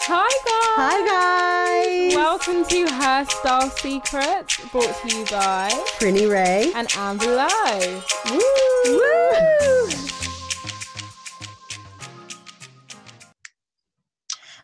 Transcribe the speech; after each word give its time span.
Hi 0.00 0.28
guys! 0.44 0.76
Hi 0.76 2.10
guys! 2.10 2.14
Welcome 2.16 2.64
to 2.66 2.86
Her 2.92 3.24
Style 3.24 3.70
Secrets, 3.70 4.58
brought 4.70 4.94
to 5.02 5.16
you 5.16 5.24
by 5.26 5.70
Prinny 5.98 6.30
Rae. 6.30 6.72
and 6.74 6.88
Amber 6.96 7.26
Leaux. 7.26 8.02
Woo! 8.30 8.40
Woo! 8.86 9.88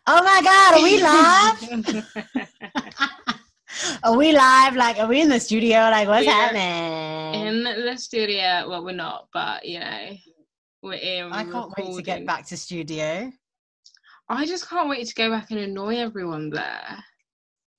Oh 0.07 0.23
my 0.23 0.41
god, 0.43 0.73
are 0.75 0.83
we 0.83 1.01
live? 1.01 2.05
are 4.03 4.17
we 4.17 4.33
live? 4.33 4.75
Like, 4.75 4.97
are 4.99 5.07
we 5.07 5.21
in 5.21 5.29
the 5.29 5.39
studio? 5.39 5.79
Like, 5.79 6.07
what's 6.07 6.25
We 6.25 6.31
are 6.31 6.35
happening? 6.53 7.47
in 7.47 7.63
the 7.63 7.97
studio. 7.97 8.67
Well, 8.69 8.83
we're 8.83 8.91
not, 8.95 9.27
but 9.33 9.65
you 9.65 9.79
know, 9.79 10.09
we're 10.83 10.93
in. 10.93 11.31
I 11.31 11.43
can't 11.45 11.71
wait 11.77 11.95
to 11.95 12.01
get 12.03 12.25
back 12.25 12.45
to 12.47 12.57
studio. 12.57 13.31
I 14.31 14.45
just 14.45 14.69
can't 14.69 14.89
wait 14.89 15.07
to 15.07 15.13
go 15.13 15.29
back 15.29 15.51
and 15.51 15.59
annoy 15.59 15.97
everyone 15.97 16.49
there, 16.49 17.03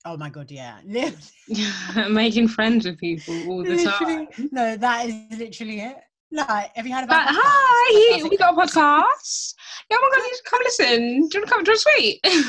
Oh 0.05 0.17
my 0.17 0.29
god, 0.29 0.51
yeah. 0.51 0.79
making 2.09 2.49
friends 2.49 2.85
with 2.85 2.99
people 2.99 3.33
all 3.49 3.63
the 3.63 3.75
literally, 3.75 4.27
time. 4.27 4.49
no, 4.51 4.75
that 4.75 5.07
is 5.07 5.39
literally 5.39 5.79
it. 5.79 5.95
Like, 6.31 6.75
have 6.75 6.85
you 6.85 6.93
had 6.93 7.05
about 7.05 7.27
But 7.27 7.33
podcasts? 7.33 7.39
hi, 7.41 8.23
we 8.29 8.37
got 8.37 8.53
a 8.53 8.57
podcast. 8.57 9.53
Yeah, 9.89 9.97
oh 9.99 10.09
my 10.11 10.17
god, 10.17 10.25
you 10.25 10.37
come 10.45 10.59
listen. 10.63 10.97
Do 10.97 11.03
you 11.05 11.19
want 11.19 11.31
to 11.31 11.45
come 11.45 11.65
to 11.65 11.71
a 11.71 11.77
sweet? 11.77 12.19
Do 12.23 12.31
you 12.31 12.43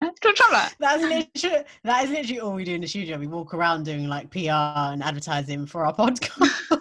want? 0.00 0.74
That's 0.80 1.02
literally 1.02 1.64
that 1.84 2.04
is 2.04 2.10
literally 2.10 2.40
all 2.40 2.54
we 2.54 2.64
do 2.64 2.74
in 2.74 2.80
the 2.80 2.86
studio. 2.86 3.18
We 3.18 3.26
walk 3.26 3.52
around 3.54 3.84
doing 3.84 4.08
like 4.08 4.30
PR 4.30 4.50
and 4.50 5.02
advertising 5.02 5.66
for 5.66 5.84
our 5.84 5.94
podcast 5.94 6.80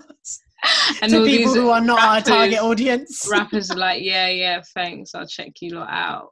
And 1.02 1.12
to 1.12 1.26
people 1.26 1.54
who 1.54 1.70
are 1.70 1.82
not 1.82 2.02
our 2.02 2.22
target 2.22 2.60
audience. 2.60 3.28
Rappers 3.30 3.72
are 3.72 3.78
like, 3.78 4.02
yeah, 4.02 4.28
yeah, 4.28 4.62
thanks. 4.74 5.14
I'll 5.14 5.28
check 5.28 5.52
you 5.62 5.76
lot 5.76 5.90
out. 5.90 6.30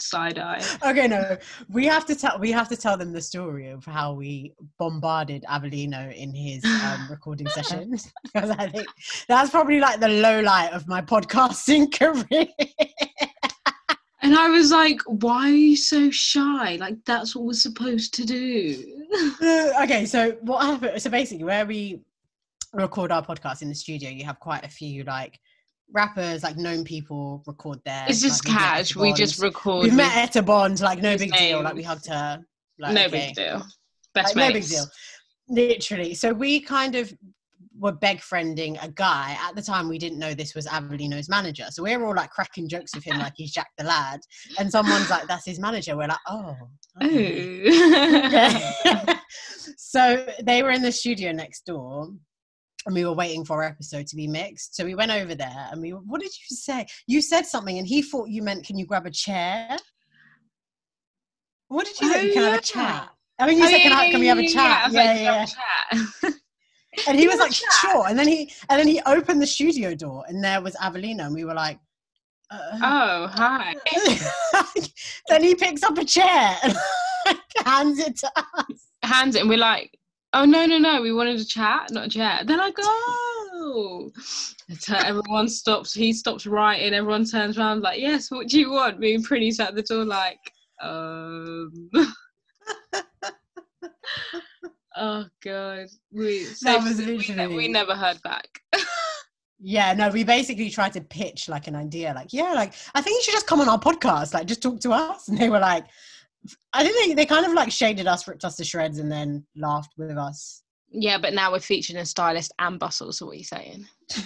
Side 0.00 0.40
eye. 0.40 0.60
okay, 0.84 1.06
no, 1.06 1.36
we 1.68 1.86
have 1.86 2.04
to 2.06 2.16
tell 2.16 2.36
we 2.40 2.50
have 2.50 2.68
to 2.68 2.76
tell 2.76 2.96
them 2.96 3.12
the 3.12 3.20
story 3.20 3.68
of 3.68 3.84
how 3.84 4.12
we 4.12 4.52
bombarded 4.76 5.44
Avelino 5.48 6.12
in 6.12 6.34
his 6.34 6.64
um, 6.64 7.06
recording 7.10 7.46
session 7.48 7.96
because 8.24 8.50
I 8.58 8.68
think 8.68 8.88
that's 9.28 9.50
probably 9.50 9.78
like 9.78 10.00
the 10.00 10.08
low 10.08 10.40
light 10.40 10.72
of 10.72 10.88
my 10.88 11.00
podcasting 11.00 11.92
career. 11.98 12.46
And 14.20 14.34
I 14.34 14.48
was 14.48 14.72
like, 14.72 15.00
why 15.06 15.50
are 15.50 15.54
you 15.54 15.76
so 15.76 16.10
shy? 16.10 16.76
Like, 16.76 16.96
that's 17.04 17.36
what 17.36 17.44
we're 17.44 17.52
supposed 17.52 18.14
to 18.14 18.24
do. 18.24 19.06
okay, 19.82 20.06
so 20.06 20.32
what 20.40 20.64
happened? 20.64 21.00
So 21.02 21.10
basically, 21.10 21.44
where 21.44 21.66
we 21.66 22.00
record 22.72 23.12
our 23.12 23.24
podcast 23.24 23.62
in 23.62 23.68
the 23.68 23.74
studio, 23.74 24.10
you 24.10 24.24
have 24.24 24.40
quite 24.40 24.64
a 24.64 24.68
few 24.68 25.04
like 25.04 25.38
rappers, 25.94 26.42
like 26.42 26.56
known 26.56 26.84
people 26.84 27.42
record 27.46 27.78
there. 27.86 28.04
It's 28.08 28.20
just 28.20 28.46
like, 28.46 28.54
we 28.54 28.60
cash. 28.60 28.96
We 28.96 29.12
just 29.12 29.40
record. 29.40 29.84
We 29.84 29.88
with- 29.88 29.96
met 29.96 30.16
Etta 30.16 30.42
Bond, 30.42 30.80
like 30.80 31.00
no 31.00 31.16
big 31.16 31.32
deal. 31.32 31.62
Like 31.62 31.74
we 31.74 31.82
hugged 31.82 32.06
her. 32.08 32.44
Like, 32.78 32.94
no 32.94 33.04
okay. 33.06 33.26
big 33.28 33.36
deal. 33.36 33.62
Best 34.14 34.36
Like, 34.36 34.48
no 34.48 34.52
big 34.52 34.68
deal. 34.68 34.84
Literally. 35.48 36.14
So 36.14 36.32
we 36.32 36.60
kind 36.60 36.96
of 36.96 37.12
were 37.78 37.92
beg 37.92 38.18
friending 38.18 38.82
a 38.82 38.88
guy. 38.88 39.36
At 39.40 39.54
the 39.56 39.62
time, 39.62 39.88
we 39.88 39.98
didn't 39.98 40.18
know 40.18 40.34
this 40.34 40.54
was 40.54 40.66
Avelino's 40.66 41.28
manager. 41.28 41.66
So 41.70 41.82
we 41.82 41.96
were 41.96 42.06
all 42.06 42.14
like 42.14 42.30
cracking 42.30 42.68
jokes 42.68 42.94
with 42.94 43.04
him, 43.04 43.18
like 43.18 43.34
he's 43.36 43.52
Jack 43.52 43.68
the 43.78 43.84
Lad. 43.84 44.20
And 44.58 44.70
someone's 44.70 45.10
like, 45.10 45.26
that's 45.26 45.46
his 45.46 45.58
manager. 45.58 45.96
We're 45.96 46.08
like, 46.08 46.18
oh. 46.28 46.56
Okay. 47.02 47.70
so 49.76 50.26
they 50.42 50.62
were 50.62 50.70
in 50.70 50.82
the 50.82 50.92
studio 50.92 51.32
next 51.32 51.66
door. 51.66 52.10
And 52.86 52.94
we 52.94 53.04
were 53.04 53.12
waiting 53.14 53.44
for 53.44 53.62
our 53.62 53.68
episode 53.68 54.06
to 54.08 54.16
be 54.16 54.26
mixed. 54.26 54.76
So 54.76 54.84
we 54.84 54.94
went 54.94 55.10
over 55.10 55.34
there 55.34 55.68
and 55.72 55.80
we, 55.80 55.90
what 55.90 56.20
did 56.20 56.30
you 56.32 56.56
say? 56.56 56.86
You 57.06 57.22
said 57.22 57.46
something 57.46 57.78
and 57.78 57.86
he 57.86 58.02
thought 58.02 58.28
you 58.28 58.42
meant, 58.42 58.66
can 58.66 58.76
you 58.78 58.84
grab 58.86 59.06
a 59.06 59.10
chair? 59.10 59.76
What 61.68 61.86
did 61.86 61.98
you 62.00 62.08
Oh, 62.10 62.12
say? 62.12 62.32
Can 62.32 62.44
I 62.44 62.50
have 62.50 62.58
a 62.58 62.62
chat? 62.62 63.10
I 63.38 63.46
mean, 63.46 63.58
you 63.58 63.66
said, 63.68 63.80
can, 63.80 63.92
I, 63.92 64.10
can 64.10 64.20
we 64.20 64.26
have 64.26 64.38
a 64.38 64.46
chat? 64.46 64.82
I 64.82 64.86
was 64.86 64.94
Yeah, 64.94 65.04
like, 65.04 65.20
yeah, 65.20 65.46
have 65.46 65.48
a 65.48 66.22
chat?" 66.22 66.34
And 67.08 67.18
he 67.18 67.26
was 67.26 67.38
like, 67.38 67.52
sure. 67.52 68.06
And 68.08 68.16
then 68.16 68.28
he 68.28 68.52
and 68.68 68.78
then 68.78 68.86
he 68.86 69.00
opened 69.04 69.42
the 69.42 69.46
studio 69.48 69.94
door, 69.96 70.24
and 70.28 70.42
there 70.44 70.60
was 70.62 70.76
Avelino, 70.76 71.26
and 71.26 71.34
we 71.34 71.44
were 71.44 71.54
like, 71.54 71.80
uh, 72.52 72.78
oh, 72.82 73.26
hi. 73.32 73.74
then 75.28 75.42
he 75.42 75.56
picks 75.56 75.82
up 75.82 75.98
a 75.98 76.04
chair 76.04 76.56
and 76.62 76.76
hands 77.66 77.98
it 77.98 78.16
to 78.18 78.30
us. 78.36 78.86
Hands 79.02 79.34
it, 79.34 79.40
and 79.40 79.48
we're 79.48 79.58
like, 79.58 79.98
oh, 80.34 80.44
no, 80.44 80.66
no, 80.66 80.78
no. 80.78 81.00
We 81.00 81.12
wanted 81.12 81.40
a 81.40 81.44
chat, 81.44 81.90
not 81.90 82.06
a 82.06 82.10
chat. 82.10 82.46
They're 82.46 82.58
like, 82.58 82.76
oh. 82.78 84.10
Everyone 84.90 85.48
stops. 85.48 85.94
He 85.94 86.12
stops 86.12 86.46
writing. 86.46 86.92
Everyone 86.92 87.24
turns 87.24 87.56
around, 87.58 87.80
like, 87.82 88.00
yes, 88.00 88.30
what 88.30 88.48
do 88.48 88.60
you 88.60 88.70
want? 88.70 88.98
Me 89.00 89.14
and 89.14 89.24
Pretty's 89.24 89.60
at 89.60 89.74
the 89.74 89.82
door, 89.82 90.04
like, 90.04 90.38
um. 90.82 91.90
oh, 94.96 95.24
God. 95.42 95.86
We, 96.12 96.46
That 96.62 96.82
was 96.82 96.98
we, 96.98 97.16
literally- 97.16 97.56
we 97.56 97.68
never 97.68 97.94
heard 97.94 98.20
back. 98.22 98.60
Yeah, 99.66 99.94
no, 99.94 100.10
we 100.10 100.24
basically 100.24 100.68
tried 100.68 100.92
to 100.92 101.00
pitch 101.00 101.48
like 101.48 101.68
an 101.68 101.74
idea, 101.74 102.12
like, 102.14 102.34
yeah, 102.34 102.52
like 102.52 102.74
I 102.94 103.00
think 103.00 103.16
you 103.16 103.22
should 103.22 103.32
just 103.32 103.46
come 103.46 103.62
on 103.62 103.68
our 103.70 103.80
podcast, 103.80 104.34
like 104.34 104.46
just 104.46 104.60
talk 104.60 104.78
to 104.80 104.92
us. 104.92 105.28
And 105.28 105.38
they 105.38 105.48
were 105.48 105.58
like, 105.58 105.86
I 106.72 106.82
think 106.84 106.96
they, 107.08 107.14
they 107.14 107.26
kind 107.26 107.46
of 107.46 107.52
like 107.52 107.70
shaded 107.70 108.06
us, 108.06 108.26
ripped 108.28 108.44
us 108.44 108.56
to 108.56 108.64
shreds, 108.64 108.98
and 108.98 109.10
then 109.10 109.46
laughed 109.56 109.92
with 109.96 110.16
us. 110.18 110.62
Yeah, 110.90 111.18
but 111.18 111.34
now 111.34 111.50
we're 111.52 111.60
featuring 111.60 111.98
a 111.98 112.06
stylist 112.06 112.52
and 112.58 112.78
bustles. 112.78 113.18
So 113.18 113.26
what 113.26 113.32
are 113.32 113.38
you 113.38 113.44
saying? 113.44 113.86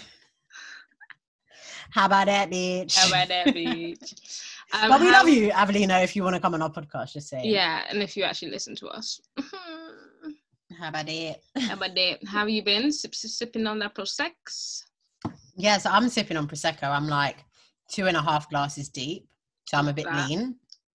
How 1.91 2.07
about 2.07 2.27
that, 2.27 2.51
bitch? 2.51 2.97
How 2.97 3.09
about 3.09 3.29
that, 3.29 3.47
bitch? 3.55 4.43
Um, 4.73 4.91
but 4.91 5.01
we 5.01 5.11
love 5.11 5.29
you, 5.29 5.49
Avelino. 5.51 6.03
If 6.05 6.15
you 6.15 6.23
want 6.23 6.35
to 6.35 6.41
come 6.41 6.55
on 6.55 6.61
our 6.61 6.71
podcast, 6.71 7.13
just 7.15 7.29
say. 7.29 7.41
Yeah, 7.43 7.85
and 7.89 8.03
if 8.03 8.17
you 8.17 8.25
actually 8.25 8.51
listen 8.51 8.75
to 8.77 8.89
us. 8.89 9.21
How 10.79 10.89
about 10.89 11.09
it? 11.09 11.43
How 11.57 11.75
about 11.75 11.95
that? 11.95 12.19
How 12.27 12.41
have 12.41 12.51
you 12.51 12.63
been? 12.63 12.93
Sip, 12.93 13.15
sip, 13.15 13.31
sipping 13.31 13.67
on 13.67 13.79
that 13.79 13.95
Prosecco? 13.95 14.83
Yeah, 15.57 15.79
so 15.79 15.91
I'm 15.91 16.09
sipping 16.09 16.37
on 16.37 16.47
prosecco. 16.47 16.85
I'm 16.85 17.09
like 17.09 17.45
two 17.91 18.07
and 18.07 18.17
a 18.17 18.23
half 18.23 18.49
glasses 18.49 18.89
deep, 18.89 19.27
so 19.67 19.77
I'm 19.77 19.89
a 19.89 19.93
bit 19.93 20.05
That. 20.05 20.29
lean, 20.29 20.55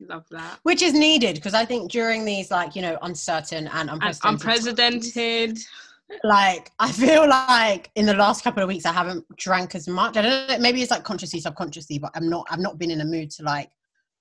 Love 0.09 0.25
that. 0.31 0.59
which 0.63 0.81
is 0.81 0.93
needed 0.93 1.35
because 1.35 1.53
I 1.53 1.65
think 1.65 1.91
during 1.91 2.25
these 2.25 2.51
like 2.51 2.75
you 2.75 2.81
know 2.81 2.97
uncertain 3.01 3.67
and 3.67 3.89
unprecedented, 3.89 4.41
unprecedented. 4.41 5.59
like 6.23 6.71
I 6.79 6.91
feel 6.91 7.27
like 7.27 7.89
in 7.95 8.05
the 8.05 8.13
last 8.13 8.43
couple 8.43 8.61
of 8.61 8.67
weeks 8.67 8.85
I 8.85 8.91
haven't 8.93 9.25
drank 9.37 9.75
as 9.75 9.87
much. 9.87 10.17
I 10.17 10.21
don't 10.21 10.47
know, 10.49 10.57
maybe 10.59 10.81
it's 10.81 10.91
like 10.91 11.03
consciously, 11.03 11.39
subconsciously, 11.39 11.99
but 11.99 12.11
I'm 12.15 12.29
not. 12.29 12.45
I've 12.49 12.59
not 12.59 12.77
been 12.77 12.91
in 12.91 13.01
a 13.01 13.05
mood 13.05 13.29
to 13.31 13.43
like 13.43 13.69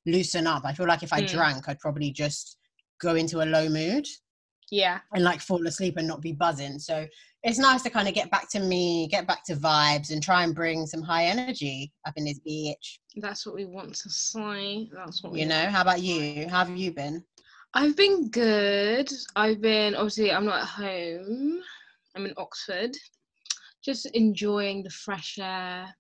loosen 0.06 0.46
up. 0.46 0.62
I 0.64 0.72
feel 0.72 0.86
like 0.86 1.02
if 1.02 1.12
I 1.12 1.22
Mm. 1.22 1.28
drank, 1.28 1.68
I'd 1.68 1.78
probably 1.80 2.10
just 2.10 2.58
go 3.00 3.14
into 3.14 3.42
a 3.42 3.46
low 3.46 3.68
mood 3.68 4.06
Yeah. 4.70 5.00
and 5.14 5.24
like 5.24 5.40
fall 5.40 5.66
asleep 5.66 5.96
and 5.96 6.06
not 6.08 6.20
be 6.20 6.32
buzzing. 6.32 6.78
So 6.78 7.06
it's 7.42 7.58
nice 7.58 7.82
to 7.82 7.90
kind 7.90 8.06
of 8.08 8.14
get 8.14 8.30
back 8.30 8.48
to 8.50 8.60
me, 8.60 9.08
get 9.08 9.26
back 9.26 9.44
to 9.46 9.56
vibes, 9.56 10.10
and 10.12 10.22
try 10.22 10.44
and 10.44 10.54
bring 10.54 10.86
some 10.86 11.02
high 11.02 11.24
energy 11.26 11.92
up 12.06 12.14
in 12.16 12.24
this 12.24 12.38
bitch. 12.46 12.98
That's 13.16 13.46
what 13.46 13.54
we 13.54 13.64
want 13.64 13.94
to 13.94 14.10
say. 14.10 14.88
That's 14.92 15.22
what 15.22 15.32
we 15.32 15.40
You 15.40 15.46
know, 15.46 15.66
how 15.66 15.82
about 15.82 16.02
you? 16.02 16.48
How 16.48 16.64
have 16.64 16.76
you 16.76 16.92
been? 16.92 17.24
I've 17.74 17.96
been 17.96 18.28
good. 18.28 19.10
I've 19.36 19.60
been 19.60 19.94
obviously 19.94 20.32
I'm 20.32 20.44
not 20.44 20.62
at 20.62 20.68
home. 20.68 21.60
I'm 22.14 22.26
in 22.26 22.34
Oxford. 22.36 22.94
Just 23.84 24.06
enjoying 24.06 24.82
the 24.82 24.90
fresh 24.90 25.38
air. 25.40 25.94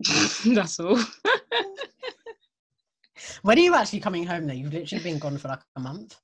That's 0.46 0.80
all. 0.80 0.98
When 3.42 3.58
are 3.58 3.62
you 3.62 3.74
actually 3.74 4.00
coming 4.00 4.24
home 4.26 4.46
though? 4.46 4.54
You've 4.54 4.72
literally 4.72 5.04
been 5.04 5.18
gone 5.18 5.38
for 5.38 5.48
like 5.48 5.60
a 5.76 5.80
month. 5.80 6.18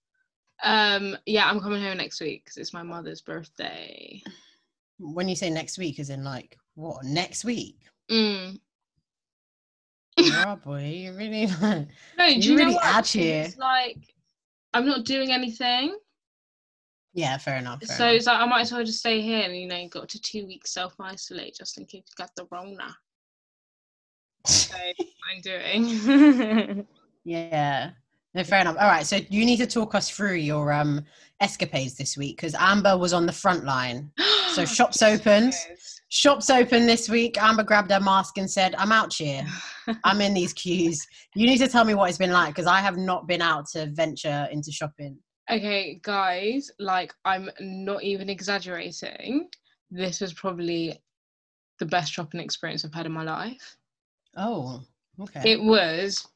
Um 0.62 1.16
yeah, 1.26 1.48
I'm 1.48 1.60
coming 1.60 1.82
home 1.82 1.98
next 1.98 2.20
week 2.20 2.44
because 2.44 2.56
it's 2.56 2.72
my 2.72 2.82
mother's 2.82 3.20
birthday. 3.20 4.22
When 4.98 5.28
you 5.28 5.36
say 5.36 5.50
next 5.50 5.78
week, 5.78 5.98
as 5.98 6.10
in 6.10 6.24
like 6.24 6.56
what? 6.74 7.04
Next 7.04 7.44
week? 7.44 7.76
Mm. 8.10 8.58
oh 10.46 10.56
boy, 10.64 10.84
you 10.84 11.12
really 11.12 11.46
No, 11.60 11.86
do 12.18 12.24
You 12.24 12.40
you, 12.40 12.50
know 12.50 12.56
really 12.56 12.74
what? 12.74 12.84
out 12.84 13.06
here. 13.06 13.44
It's 13.44 13.56
like 13.56 13.98
I'm 14.74 14.86
not 14.86 15.04
doing 15.04 15.32
anything. 15.32 15.96
Yeah, 17.14 17.38
fair 17.38 17.56
enough. 17.56 17.82
fair 17.82 17.96
so 17.96 18.04
enough. 18.04 18.16
it's 18.16 18.26
like 18.26 18.40
I 18.40 18.46
might 18.46 18.60
as 18.62 18.72
well 18.72 18.84
just 18.84 18.98
stay 18.98 19.20
here 19.22 19.40
and 19.42 19.56
you 19.56 19.66
know 19.66 19.88
got 19.88 20.08
to 20.10 20.20
two 20.20 20.46
weeks 20.46 20.72
self 20.72 20.94
isolate 21.00 21.56
just 21.56 21.78
in 21.78 21.86
case 21.86 22.04
you 22.06 22.14
got 22.16 22.30
the 22.36 22.46
Rona. 22.50 22.94
So 24.46 24.76
I'm 25.34 25.40
doing. 25.42 26.86
Yeah. 27.24 27.90
No, 28.34 28.44
fair 28.44 28.60
enough. 28.60 28.76
All 28.78 28.86
right, 28.88 29.04
so 29.06 29.16
you 29.30 29.44
need 29.46 29.56
to 29.56 29.66
talk 29.66 29.94
us 29.94 30.10
through 30.10 30.34
your 30.34 30.72
um 30.72 31.04
escapades 31.40 31.96
this 31.96 32.16
week 32.16 32.36
because 32.36 32.54
Amber 32.54 32.96
was 32.96 33.12
on 33.12 33.26
the 33.26 33.32
front 33.32 33.64
line. 33.64 34.12
So 34.52 34.64
shops 34.66 35.02
opened. 35.02 35.54
Shops 36.08 36.50
open 36.50 36.86
this 36.86 37.08
week. 37.08 37.40
Amber 37.42 37.64
grabbed 37.64 37.90
her 37.90 38.00
mask 38.00 38.38
and 38.38 38.50
said, 38.50 38.74
"I'm 38.76 38.92
out 38.92 39.12
here. 39.12 39.44
I'm 40.04 40.20
in 40.20 40.34
these 40.34 40.52
queues. 40.52 41.04
You 41.34 41.46
need 41.46 41.58
to 41.58 41.68
tell 41.68 41.84
me 41.84 41.94
what 41.94 42.08
it's 42.08 42.18
been 42.18 42.32
like 42.32 42.54
because 42.54 42.66
I 42.66 42.80
have 42.80 42.96
not 42.96 43.26
been 43.26 43.42
out 43.42 43.66
to 43.72 43.86
venture 43.86 44.48
into 44.52 44.70
shopping." 44.70 45.18
Okay, 45.50 46.00
guys, 46.02 46.70
like 46.78 47.12
I'm 47.24 47.50
not 47.60 48.02
even 48.04 48.28
exaggerating. 48.28 49.48
This 49.90 50.20
was 50.20 50.32
probably 50.32 51.00
the 51.78 51.86
best 51.86 52.12
shopping 52.12 52.40
experience 52.40 52.84
I've 52.84 52.94
had 52.94 53.06
in 53.06 53.12
my 53.12 53.22
life. 53.22 53.76
Oh, 54.36 54.82
okay. 55.20 55.52
It 55.52 55.62
was 55.62 56.26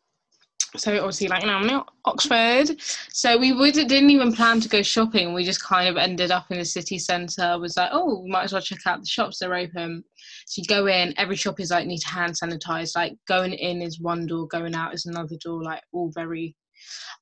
so 0.76 0.96
obviously 0.98 1.28
like 1.28 1.42
you 1.42 1.48
know 1.48 1.56
I'm 1.56 1.68
in 1.68 1.82
Oxford. 2.04 2.80
So 3.12 3.36
we 3.36 3.52
would 3.52 3.74
didn't 3.74 4.10
even 4.10 4.32
plan 4.32 4.60
to 4.60 4.68
go 4.68 4.82
shopping. 4.82 5.34
We 5.34 5.44
just 5.44 5.62
kind 5.62 5.88
of 5.88 5.96
ended 5.96 6.30
up 6.30 6.50
in 6.50 6.58
the 6.58 6.64
city 6.64 6.98
centre. 6.98 7.58
Was 7.58 7.76
like, 7.76 7.90
oh, 7.92 8.20
we 8.22 8.30
might 8.30 8.44
as 8.44 8.52
well 8.52 8.62
check 8.62 8.86
out 8.86 9.00
the 9.00 9.06
shops. 9.06 9.38
They're 9.38 9.54
open. 9.54 10.04
So 10.46 10.60
you 10.62 10.66
go 10.66 10.86
in. 10.86 11.14
Every 11.18 11.36
shop 11.36 11.60
is 11.60 11.70
like 11.70 11.86
need 11.86 11.98
to 11.98 12.08
hand 12.08 12.34
sanitize. 12.34 12.94
Like 12.94 13.14
going 13.26 13.52
in 13.52 13.82
is 13.82 14.00
one 14.00 14.26
door, 14.26 14.46
going 14.48 14.74
out 14.74 14.94
is 14.94 15.06
another 15.06 15.36
door. 15.42 15.62
Like 15.62 15.82
all 15.92 16.10
very. 16.14 16.56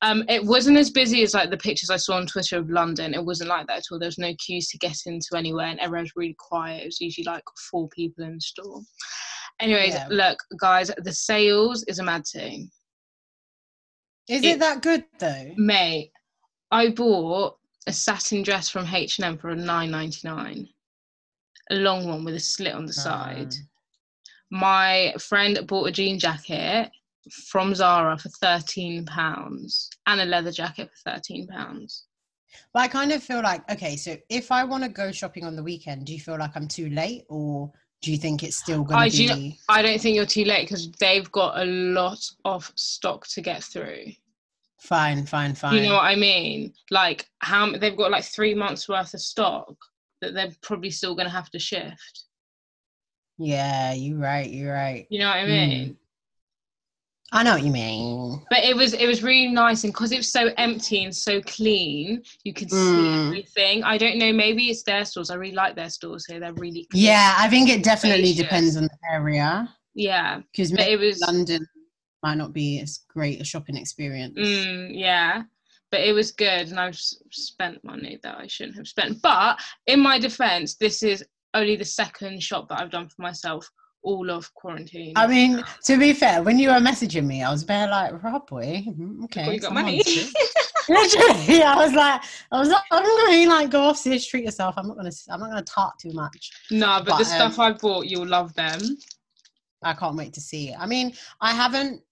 Um, 0.03 0.23
it 0.29 0.45
wasn't 0.45 0.79
as 0.79 0.91
busy 0.91 1.25
as 1.25 1.35
like 1.35 1.51
the 1.51 1.57
pictures 1.57 1.91
I 1.91 1.97
saw 1.97 2.15
on 2.15 2.27
Twitter 2.27 2.59
of 2.59 2.71
London. 2.71 3.15
It 3.15 3.25
wasn't 3.25 3.49
like 3.51 3.67
that 3.67 3.79
at 3.79 3.85
all. 3.91 3.99
There 3.99 4.07
was 4.07 4.19
no 4.19 4.33
queues 4.45 4.69
to 4.69 4.79
get 4.79 4.97
into 5.07 5.31
anywhere, 5.35 5.67
and 5.67 5.81
everywhere 5.81 6.03
was 6.03 6.13
really 6.15 6.37
quiet. 6.39 6.83
It 6.83 6.87
was 6.87 7.01
usually 7.01 7.25
like 7.25 7.43
four 7.71 7.89
people 7.89 8.25
in 8.25 8.35
the 8.35 8.41
store. 8.41 8.83
Anyways, 9.61 9.95
Yeah. 9.95 10.07
look, 10.11 10.39
guys, 10.61 10.93
the 10.99 11.13
sales 11.13 11.83
is 11.89 11.99
a 11.99 12.05
mad 12.05 12.23
thing. 12.33 12.71
Is 14.29 14.43
it- 14.43 14.47
it 14.47 14.59
that 14.61 14.83
good 14.83 15.05
though? 15.19 15.53
Mate, 15.57 16.13
I 16.71 16.89
bought 16.91 17.59
a 17.87 17.93
satin 17.93 18.43
dress 18.43 18.69
from 18.69 18.87
H 18.87 19.19
and 19.19 19.25
M 19.25 19.39
for 19.39 19.51
a 19.51 19.57
nine 19.57 19.91
ninety 19.91 20.21
nine, 20.25 20.69
a 21.71 21.75
long 21.77 22.07
one 22.07 22.25
with 22.25 22.35
a 22.35 22.41
slit 22.41 22.75
on 22.75 22.87
the 22.87 22.93
side. 22.93 23.53
Um, 23.55 23.69
My 24.51 25.15
friend 25.19 25.67
bought 25.67 25.89
a 25.89 25.93
jean 25.93 26.19
jacket 26.19 26.91
from 27.49 27.75
Zara 27.75 28.17
for 28.17 28.31
thirteen 28.31 29.05
pounds 29.05 29.91
and 30.07 30.21
a 30.21 30.25
leather 30.25 30.53
jacket 30.53 30.91
for 30.91 31.11
thirteen 31.11 31.47
pounds. 31.47 32.07
But 32.73 32.81
I 32.81 32.89
kind 32.89 33.13
of 33.13 33.23
feel 33.23 33.43
like 33.43 33.71
okay, 33.71 33.97
so 33.97 34.17
if 34.31 34.51
I 34.51 34.65
want 34.65 34.85
to 34.85 34.89
go 34.89 35.13
shopping 35.13 35.45
on 35.45 35.55
the 35.57 35.63
weekend, 35.63 36.07
do 36.07 36.15
you 36.15 36.21
feel 36.21 36.39
like 36.39 36.53
I'm 36.57 36.67
too 36.69 36.89
late, 36.91 37.25
or 37.29 37.71
do 38.01 38.13
you 38.13 38.17
think 38.19 38.43
it's 38.43 38.57
still 38.57 38.85
going 38.85 38.99
I 39.01 39.09
to 39.09 39.17
do- 39.17 39.35
be? 39.35 39.59
I 39.69 39.83
don't 39.83 40.01
think 40.01 40.15
you're 40.17 40.27
too 40.27 40.45
late 40.45 40.63
because 40.69 40.91
they've 40.93 41.31
got 41.33 41.59
a 41.61 41.65
lot 41.65 42.21
of 42.45 42.71
stock 42.77 43.27
to 43.29 43.41
get 43.41 43.63
through. 43.65 44.05
Fine, 44.81 45.27
fine, 45.27 45.55
fine. 45.55 45.75
You 45.83 45.89
know 45.89 45.95
what 45.95 46.05
I 46.05 46.15
mean? 46.15 46.73
Like 46.91 47.27
how 47.41 47.73
they've 47.77 47.97
got 47.97 48.13
like 48.13 48.25
three 48.25 48.55
months 48.55 48.89
worth 48.89 49.13
of 49.15 49.21
stock 49.21 49.75
that 50.21 50.35
they're 50.35 50.53
probably 50.63 50.91
still 50.91 51.15
going 51.17 51.27
to 51.27 51.33
have 51.33 51.51
to 51.51 51.59
shift. 51.59 52.25
yeah, 53.39 53.93
you're 53.93 54.19
right. 54.19 54.49
You're 54.51 54.73
right. 54.75 55.07
You 55.11 55.19
know 55.21 55.29
what 55.29 55.37
I 55.37 55.45
Mm. 55.45 55.97
I 57.31 57.43
know 57.43 57.53
what 57.53 57.63
you 57.63 57.71
mean. 57.71 58.41
But 58.49 58.65
it 58.65 58.75
was 58.75 58.95
it 58.95 59.07
was 59.07 59.23
really 59.23 59.49
nice, 59.53 59.85
and 59.85 59.93
because 59.93 60.13
it 60.13 60.17
was 60.17 60.33
so 60.33 60.51
empty 60.57 61.05
and 61.05 61.15
so 61.15 61.43
clean, 61.43 62.23
you 62.45 62.55
could 62.55 62.71
see 62.71 62.77
Mm. 62.77 63.27
everything. 63.27 63.85
I 63.85 63.99
don't 63.99 64.17
know, 64.19 64.33
maybe 64.33 64.71
it's 64.71 64.83
their 64.83 65.05
stores. 65.05 65.31
I 65.31 65.35
really 65.35 65.55
like 65.55 65.77
their 65.77 65.91
stores 65.91 66.25
here. 66.27 66.41
They're 66.41 66.55
really 66.55 66.87
clean. 66.91 67.05
Yeah, 67.05 67.35
I 67.37 67.49
think 67.51 67.69
it 67.69 67.85
definitely 67.85 68.33
Spacious. 68.33 68.43
depends 68.45 68.77
on 68.79 68.85
the 68.85 68.99
area 69.13 69.69
yeah. 69.95 70.41
because 70.53 70.73
it 70.73 70.99
was 70.99 71.21
London 71.21 71.67
might 72.23 72.37
not 72.39 72.53
be 72.55 72.81
as 72.81 73.01
great 73.09 73.41
a 73.41 73.45
shopping 73.45 73.77
experience. 73.77 74.39
Mm, 74.39 74.91
yeah, 74.99 75.43
but 75.91 76.01
it 76.01 76.13
was 76.15 76.33
good, 76.33 76.69
and 76.71 76.81
I've 76.81 76.97
spent 76.97 77.85
money 77.85 78.19
that 78.23 78.39
I 78.39 78.47
shouldn't 78.47 78.77
have 78.79 78.89
spent. 78.89 79.21
But 79.21 79.61
in 79.87 80.01
my 80.01 80.19
defense, 80.19 80.77
this 80.77 81.03
is 81.03 81.23
only 81.53 81.77
the 81.77 81.85
second 81.85 82.43
shop 82.43 82.69
that 82.71 82.81
I've 82.81 82.91
done 82.91 83.09
for 83.09 83.21
myself 83.23 83.71
all 84.03 84.31
of 84.31 84.53
quarantine. 84.55 85.13
I 85.17 85.27
mean, 85.27 85.63
to 85.85 85.99
be 85.99 86.13
fair, 86.13 86.43
when 86.43 86.59
you 86.59 86.69
were 86.69 86.77
messaging 86.77 87.27
me, 87.27 87.43
I 87.43 87.51
was 87.51 87.63
very 87.63 87.91
like, 87.91 88.23
Rob 88.23 88.47
boy, 88.47 88.85
mm, 88.87 89.25
okay. 89.25 89.55
You 89.55 89.61
got 89.61 89.75
money. 89.75 90.03
Literally, 90.89 91.63
I 91.63 91.75
was 91.77 91.93
like, 91.93 92.23
I 92.51 92.59
was 92.59 92.69
like, 92.71 92.83
I'm 92.91 93.03
gonna 93.03 93.49
like 93.49 93.71
go 93.71 93.83
off 93.83 94.03
this, 94.03 94.27
treat 94.27 94.45
yourself. 94.45 94.75
I'm 94.79 94.89
not 94.89 94.97
gonna, 94.97 95.11
I'm 95.29 95.41
not 95.41 95.51
gonna 95.51 95.63
talk 95.63 95.99
too 95.99 96.13
much. 96.13 96.51
no, 96.71 96.99
but, 96.99 97.11
but, 97.11 97.19
the 97.19 97.25
stuff 97.25 97.59
um, 97.59 97.65
I 97.67 97.73
bought, 97.77 98.07
you'll 98.07 98.27
love 98.27 98.55
them. 98.55 98.81
I 99.83 99.93
can't 99.93 100.17
wait 100.17 100.33
to 100.33 100.41
see 100.41 100.71
it. 100.71 100.77
I 100.79 100.87
mean, 100.87 101.13
I 101.41 101.53
haven't, 101.53 102.03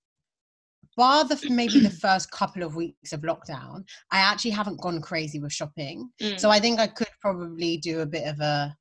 bar 0.97 1.25
the 1.25 1.39
maybe 1.51 1.81
the 1.81 1.91
first 2.03 2.31
couple 2.31 2.63
of 2.63 2.75
weeks 2.75 3.13
of 3.13 3.21
lockdown, 3.21 3.85
I 4.11 4.19
actually 4.19 4.53
haven't 4.53 4.81
gone 4.81 5.01
crazy 5.01 5.39
with 5.39 5.53
shopping. 5.53 6.11
Mm. 6.21 6.39
So 6.41 6.51
I 6.51 6.59
think 6.59 6.81
I 6.81 6.87
could 6.87 7.09
probably 7.21 7.77
do 7.79 8.01
a 8.01 8.07
bit 8.07 8.27
of 8.27 8.41
a 8.41 8.77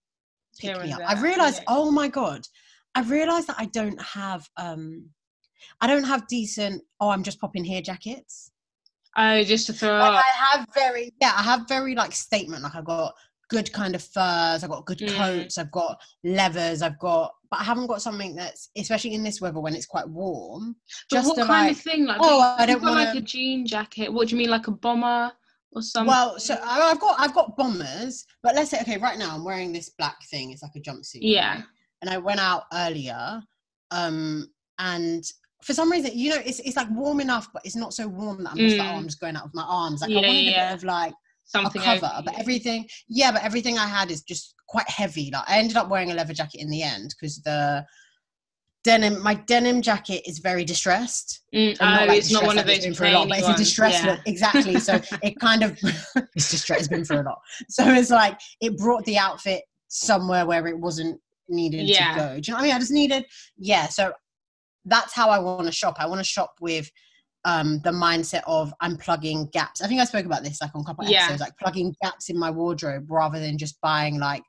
pick 0.59 0.81
me 0.81 0.91
up. 0.91 1.01
I 1.05 1.19
realized, 1.21 1.59
yeah. 1.59 1.65
oh 1.67 1.91
my 1.91 2.07
god, 2.07 2.45
I 2.95 3.01
realized 3.01 3.47
that 3.47 3.57
I 3.59 3.65
don't 3.65 4.01
have, 4.01 4.47
um, 4.57 5.09
I 5.81 5.87
don't 5.87 6.03
have 6.05 6.27
decent. 6.27 6.81
Oh, 6.99 7.09
I'm 7.09 7.23
just 7.23 7.39
popping 7.39 7.63
here 7.63 7.81
jackets. 7.81 8.51
Oh, 9.17 9.43
just 9.43 9.67
to 9.67 9.73
throw 9.73 9.97
Like. 9.97 10.23
I 10.25 10.55
have 10.57 10.67
very, 10.73 11.13
yeah, 11.21 11.33
I 11.35 11.43
have 11.43 11.67
very 11.67 11.95
like 11.95 12.13
statement. 12.13 12.63
Like 12.63 12.75
I've 12.75 12.85
got 12.85 13.13
good 13.49 13.71
kind 13.73 13.95
of 13.95 14.03
furs. 14.03 14.63
I've 14.63 14.69
got 14.69 14.85
good 14.85 14.99
Mm. 14.99 15.15
coats. 15.15 15.57
I've 15.57 15.71
got 15.71 15.99
leathers. 16.23 16.81
I've 16.81 16.99
got, 16.99 17.33
but 17.51 17.59
I 17.59 17.63
haven't 17.63 17.87
got 17.87 18.01
something 18.01 18.35
that's, 18.35 18.69
especially 18.77 19.13
in 19.13 19.23
this 19.23 19.39
weather 19.41 19.59
when 19.59 19.75
it's 19.75 19.85
quite 19.85 20.07
warm. 20.09 20.75
But 21.09 21.17
just 21.17 21.27
what 21.27 21.37
kind 21.37 21.67
like, 21.67 21.71
of 21.71 21.81
thing? 21.81 22.05
Like, 22.05 22.17
oh, 22.21 22.55
I 22.57 22.65
don't 22.65 22.81
got 22.81 22.93
like 22.93 23.15
a 23.15 23.21
jean 23.21 23.65
jacket. 23.65 24.11
What 24.11 24.27
do 24.29 24.35
you 24.35 24.39
mean, 24.39 24.49
like 24.49 24.67
a 24.67 24.71
bomber 24.71 25.31
or 25.71 25.81
something? 25.81 26.07
Well, 26.07 26.39
so 26.39 26.55
I- 26.61 26.91
I've 26.91 26.99
got 26.99 27.19
I've 27.19 27.33
got 27.33 27.55
bombers, 27.55 28.25
but 28.43 28.55
let's 28.55 28.69
say 28.71 28.79
okay, 28.81 28.97
right 28.97 29.17
now 29.17 29.35
I'm 29.35 29.43
wearing 29.45 29.71
this 29.71 29.89
black 29.91 30.17
thing. 30.29 30.51
It's 30.51 30.63
like 30.63 30.75
a 30.75 30.79
jumpsuit. 30.79 31.19
Yeah. 31.21 31.55
right? 31.55 31.63
And 32.05 32.13
I 32.13 32.19
went 32.19 32.39
out 32.39 32.65
earlier, 32.71 33.41
um, 33.89 34.47
and 34.77 35.23
for 35.63 35.73
some 35.73 35.91
reason, 35.91 36.11
you 36.13 36.29
know, 36.29 36.41
it's 36.45 36.59
it's 36.59 36.75
like 36.75 36.87
warm 36.91 37.19
enough, 37.19 37.47
but 37.51 37.63
it's 37.65 37.75
not 37.75 37.93
so 37.95 38.07
warm 38.07 38.43
that 38.43 38.51
I'm 38.51 38.57
just 38.57 38.77
like, 38.77 38.87
oh, 38.87 38.93
Mm. 38.93 38.97
I'm 38.97 39.05
just 39.05 39.19
going 39.19 39.35
out 39.35 39.45
with 39.45 39.55
my 39.55 39.63
arms. 39.63 40.01
Like 40.01 40.11
Yeah, 40.11 40.19
I 40.19 40.21
wanted 40.27 40.37
a 40.37 40.43
yeah. 40.43 40.69
bit 40.69 40.77
of 40.77 40.83
like 40.83 41.13
something 41.45 41.81
a 41.81 41.85
cover, 41.85 42.21
but 42.23 42.39
everything, 42.39 42.87
yeah, 43.07 43.31
but 43.31 43.43
everything 43.43 43.79
I 43.79 43.87
had 43.87 44.11
is 44.11 44.21
just 44.21 44.53
quite 44.67 44.87
heavy. 44.87 45.31
Like 45.33 45.49
I 45.49 45.57
ended 45.57 45.77
up 45.77 45.89
wearing 45.89 46.11
a 46.11 46.13
leather 46.13 46.33
jacket 46.33 46.61
in 46.61 46.69
the 46.69 46.83
end 46.83 47.15
because 47.19 47.41
the 47.41 47.83
denim, 48.83 49.21
my 49.23 49.33
denim 49.33 49.81
jacket 49.81 50.21
is 50.29 50.37
very 50.37 50.63
distressed. 50.63 51.41
Mm, 51.55 51.75
oh, 51.81 51.85
like 51.85 52.19
it's 52.19 52.31
not 52.31 52.45
one 52.45 52.59
of 52.59 52.67
those 52.67 52.83
been 52.83 52.93
through 52.93 53.09
a 53.09 53.13
lot, 53.13 53.29
but 53.29 53.39
it's 53.39 53.47
a 53.47 53.51
plainy 53.51 53.63
distress 53.63 54.03
look 54.05 54.19
exactly. 54.27 54.79
So 54.79 55.01
it 55.23 55.39
kind 55.39 55.63
of 55.63 55.75
it's 56.35 56.51
distress 56.51 56.81
has 56.81 56.87
been 56.87 57.03
for 57.03 57.19
a 57.21 57.23
lot. 57.23 57.39
So 57.69 57.83
it's 57.87 58.11
like 58.11 58.39
it 58.61 58.77
brought 58.77 59.03
the 59.05 59.17
outfit 59.17 59.63
somewhere 59.87 60.45
where 60.45 60.67
it 60.67 60.77
wasn't 60.77 61.19
needed 61.49 61.87
Yeah. 61.87 62.13
to 62.13 62.19
go. 62.19 62.39
Do 62.39 62.41
you 62.49 62.53
know 62.53 62.57
what 62.57 62.63
I 62.63 62.67
mean? 62.67 62.75
I 62.75 62.79
just 62.79 62.91
needed 62.91 63.25
yeah. 63.57 63.87
So 63.87 64.13
that's 64.85 65.13
how 65.13 65.29
I 65.29 65.39
want 65.39 65.65
to 65.65 65.71
shop. 65.71 65.95
I 65.99 66.07
want 66.07 66.19
to 66.19 66.23
shop 66.25 66.55
with 66.61 66.89
um 67.45 67.79
the 67.83 67.91
mindset 67.91 68.41
of 68.47 68.73
I'm 68.81 68.97
plugging 68.97 69.47
gaps. 69.53 69.81
I 69.81 69.87
think 69.87 70.01
I 70.01 70.05
spoke 70.05 70.25
about 70.25 70.43
this 70.43 70.61
like 70.61 70.71
on 70.75 70.81
a 70.81 70.85
couple 70.85 71.05
of 71.05 71.11
Yeah. 71.11 71.23
episodes, 71.23 71.41
like 71.41 71.57
plugging 71.61 71.95
gaps 72.03 72.29
in 72.29 72.37
my 72.37 72.49
wardrobe 72.51 73.05
rather 73.09 73.39
than 73.39 73.57
just 73.57 73.79
buying 73.81 74.19
like 74.19 74.43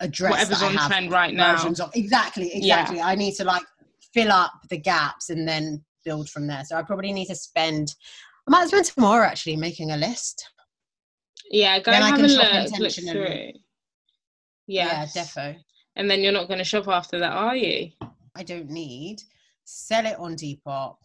a 0.00 0.08
dress. 0.08 0.32
Whatever's 0.32 0.62
I 0.62 0.66
on 0.82 0.88
trend 0.90 1.10
right 1.10 1.32
now. 1.34 1.54
of 1.54 1.90
exactly 1.94 2.50
Yeah. 2.52 2.80
exactly 2.80 3.00
i 3.00 3.14
need 3.14 3.34
to 3.36 3.44
like 3.44 3.62
fill 4.12 4.32
up 4.32 4.52
the 4.68 4.76
gaps 4.76 5.30
and 5.30 5.46
then 5.46 5.84
build 6.04 6.28
from 6.28 6.46
there 6.48 6.64
so 6.64 6.76
i 6.76 6.82
probably 6.82 7.12
need 7.12 7.26
to 7.26 7.34
spend 7.36 7.94
i 8.46 8.50
might 8.50 8.66
spend 8.66 8.84
tomorrow 8.86 9.24
actually 9.24 9.54
making 9.56 9.92
a 9.92 9.96
list 9.96 10.44
Yeah, 11.50 11.78
go 11.78 11.92
Then 11.92 12.02
I 12.02 12.08
have 12.08 12.16
can 12.16 12.24
a 12.24 12.28
shop 12.28 12.42
look, 12.42 12.52
look 12.52 12.66
intentionally. 12.98 13.52
through. 13.52 13.60
Yes. 14.66 15.14
yeah 15.14 15.22
defo 15.22 15.56
And 15.96 16.10
then 16.10 16.20
you're 16.20 16.32
not 16.32 16.48
going 16.48 16.58
to 16.58 16.64
shop 16.64 16.88
after 16.88 17.18
that, 17.18 17.32
are 17.32 17.56
you? 17.56 17.90
i 18.36 18.42
don't 18.42 18.68
need 18.68 19.22
sell 19.64 20.04
it 20.06 20.18
on 20.18 20.34
depop 20.34 20.96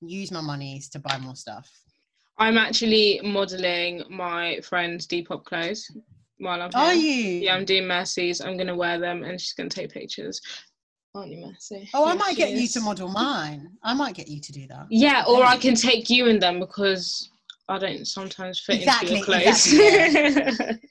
use 0.00 0.30
my 0.32 0.40
monies 0.40 0.88
to 0.88 0.98
buy 0.98 1.18
more 1.18 1.36
stuff 1.36 1.70
I'm 2.40 2.56
actually 2.56 3.20
modelling 3.24 4.04
my 4.08 4.60
friend's 4.62 5.08
Depop 5.08 5.44
clothes 5.44 5.90
while 6.38 6.62
I'm 6.62 6.70
here. 6.70 6.80
are 6.80 6.94
you 6.94 7.40
Yeah, 7.40 7.56
I'm 7.56 7.64
doing 7.64 7.84
Mercy's. 7.88 8.40
I'm 8.40 8.56
going 8.56 8.68
to 8.68 8.76
wear 8.76 9.00
them 9.00 9.24
and 9.24 9.40
she's 9.40 9.54
going 9.54 9.68
to 9.68 9.74
take 9.74 9.90
pictures. 9.90 10.40
Aren't 11.16 11.32
you, 11.32 11.44
Mercy? 11.44 11.88
oh 11.94 12.06
i 12.06 12.14
might 12.14 12.36
get 12.36 12.52
you 12.52 12.68
to 12.68 12.80
model 12.80 13.08
mine 13.08 13.70
i 13.82 13.92
might 13.92 14.14
get 14.14 14.28
you 14.28 14.40
to 14.40 14.52
do 14.52 14.66
that 14.68 14.86
Yeah, 14.88 15.24
or 15.26 15.42
I 15.44 15.56
can 15.56 15.74
take 15.74 16.08
you 16.08 16.26
in 16.26 16.38
them 16.38 16.60
because 16.60 17.28
I 17.68 17.78
don't 17.78 18.06
sometimes 18.06 18.60
fit 18.60 18.76
Exactly, 18.76 19.18
into 19.18 19.32
your 19.32 19.42
clothes. 19.42 20.78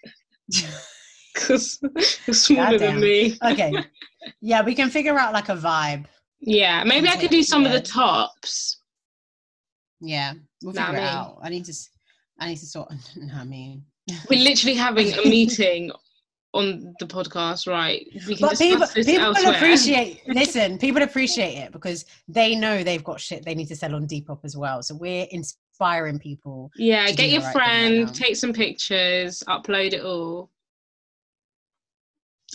Because 1.39 1.79
you're 2.25 2.33
smaller 2.33 2.77
than 2.77 2.99
me. 2.99 3.37
okay 3.45 3.71
yeah 4.41 4.61
we 4.63 4.73
can 4.75 4.89
figure 4.89 5.17
out 5.17 5.31
like 5.33 5.49
a 5.49 5.55
vibe 5.55 6.05
Yeah, 6.39 6.83
maybe 6.83 7.07
I 7.07 7.15
could 7.17 7.29
do 7.29 7.43
some 7.43 7.65
of 7.65 7.71
the 7.71 7.81
tops. 7.81 8.81
yeah 10.01 10.33
we'll 10.63 10.73
Know 10.73 10.81
what 10.81 10.87
figure 10.91 10.99
I 11.01 11.03
it 11.03 11.05
mean? 11.05 11.17
out 11.17 11.37
i 11.43 11.49
need 11.49 11.65
to 11.65 11.71
s- 11.71 11.89
i 12.39 12.47
need 12.49 12.57
to 12.57 12.65
sort 12.65 12.89
know 13.15 13.25
what 13.25 13.33
i 13.35 13.43
mean 13.43 13.83
We're 14.29 14.39
literally 14.43 14.75
having 14.75 15.13
a 15.13 15.21
meeting 15.37 15.91
on 16.53 16.95
the 16.99 17.05
podcast, 17.05 17.67
right? 17.67 18.07
We 18.25 18.35
can 18.35 18.47
but 18.47 18.57
people, 18.57 18.87
this 18.95 19.05
people 19.05 19.25
elsewhere. 19.25 19.53
appreciate 19.55 20.21
listen 20.27 20.77
people 20.79 21.03
appreciate 21.03 21.55
it 21.57 21.71
because 21.73 22.05
they 22.27 22.55
know 22.55 22.83
they've 22.83 23.03
got 23.03 23.19
shit 23.19 23.43
they 23.45 23.53
need 23.53 23.67
to 23.67 23.75
sell 23.75 23.93
on 23.93 24.07
depop 24.07 24.39
as 24.45 24.55
well 24.55 24.81
so 24.81 24.95
we're 24.95 25.27
inspiring 25.31 26.17
people. 26.19 26.71
Yeah, 26.77 27.05
to 27.07 27.11
do 27.11 27.17
get 27.17 27.27
the 27.27 27.33
your 27.33 27.41
right 27.41 27.53
thing 27.53 27.59
right 27.61 27.67
friend, 27.69 28.05
now. 28.05 28.11
take 28.13 28.35
some 28.37 28.53
pictures, 28.53 29.43
upload 29.47 29.91
it 29.93 30.03
all. 30.03 30.49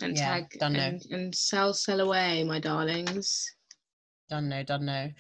And 0.02 0.16
Yeah, 0.16 0.40
tag 0.40 0.58
done 0.58 0.76
and, 0.76 1.04
and 1.10 1.34
sell 1.34 1.72
sell 1.72 2.00
away, 2.00 2.44
my 2.44 2.58
darlings. 2.58 3.54
Done 4.28 4.48
no, 4.48 4.62
done 4.62 4.86
don't. 4.86 5.14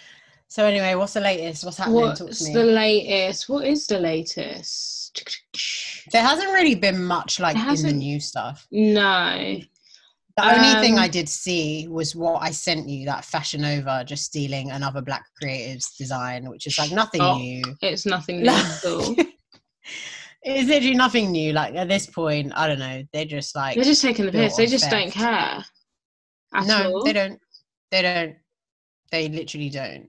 So 0.48 0.66
anyway, 0.66 0.94
what's 0.96 1.14
the 1.14 1.20
latest? 1.20 1.64
What's 1.64 1.78
happening? 1.78 2.00
Talk 2.02 2.26
What's 2.26 2.38
to 2.40 2.44
me. 2.44 2.52
the 2.52 2.64
latest? 2.64 3.48
What 3.48 3.64
is 3.66 3.86
the 3.86 3.98
latest? 3.98 5.22
There 6.12 6.22
hasn't 6.22 6.50
really 6.52 6.74
been 6.74 7.02
much 7.02 7.40
like 7.40 7.56
in 7.56 7.82
the 7.82 7.92
new 7.92 8.20
stuff. 8.20 8.66
No. 8.70 9.60
The 10.36 10.50
only 10.54 10.74
thing 10.76 10.98
I 10.98 11.04
Um, 11.06 11.10
did 11.10 11.28
see 11.28 11.88
was 11.88 12.16
what 12.16 12.42
I 12.42 12.50
sent 12.50 12.88
you, 12.88 13.04
that 13.06 13.24
Fashion 13.24 13.60
Nova 13.62 14.02
just 14.04 14.24
stealing 14.24 14.70
another 14.70 15.02
Black 15.02 15.24
Creatives 15.42 15.96
design, 15.96 16.48
which 16.48 16.66
is 16.66 16.78
like 16.78 16.90
nothing 16.90 17.22
Oh, 17.22 17.36
new. 17.38 17.76
It's 17.82 18.06
nothing 18.06 18.40
new 18.42 18.48
at 18.48 18.84
all. 18.84 19.16
It's 20.42 20.68
literally 20.68 20.96
nothing 20.96 21.30
new. 21.30 21.52
Like 21.52 21.74
at 21.74 21.88
this 21.88 22.06
point, 22.06 22.52
I 22.54 22.66
don't 22.66 22.78
know. 22.78 23.04
They're 23.12 23.24
just 23.24 23.54
like 23.54 23.76
They're 23.76 23.84
just 23.84 24.02
taking 24.02 24.26
the 24.26 24.32
piss. 24.32 24.56
They 24.56 24.66
just 24.66 24.90
don't 24.90 25.10
care. 25.10 25.64
No, 26.66 26.92
all. 26.96 27.04
they 27.04 27.12
don't. 27.12 27.40
They 27.90 28.02
don't. 28.02 28.36
They 29.10 29.28
literally 29.28 29.70
don't. 29.70 30.08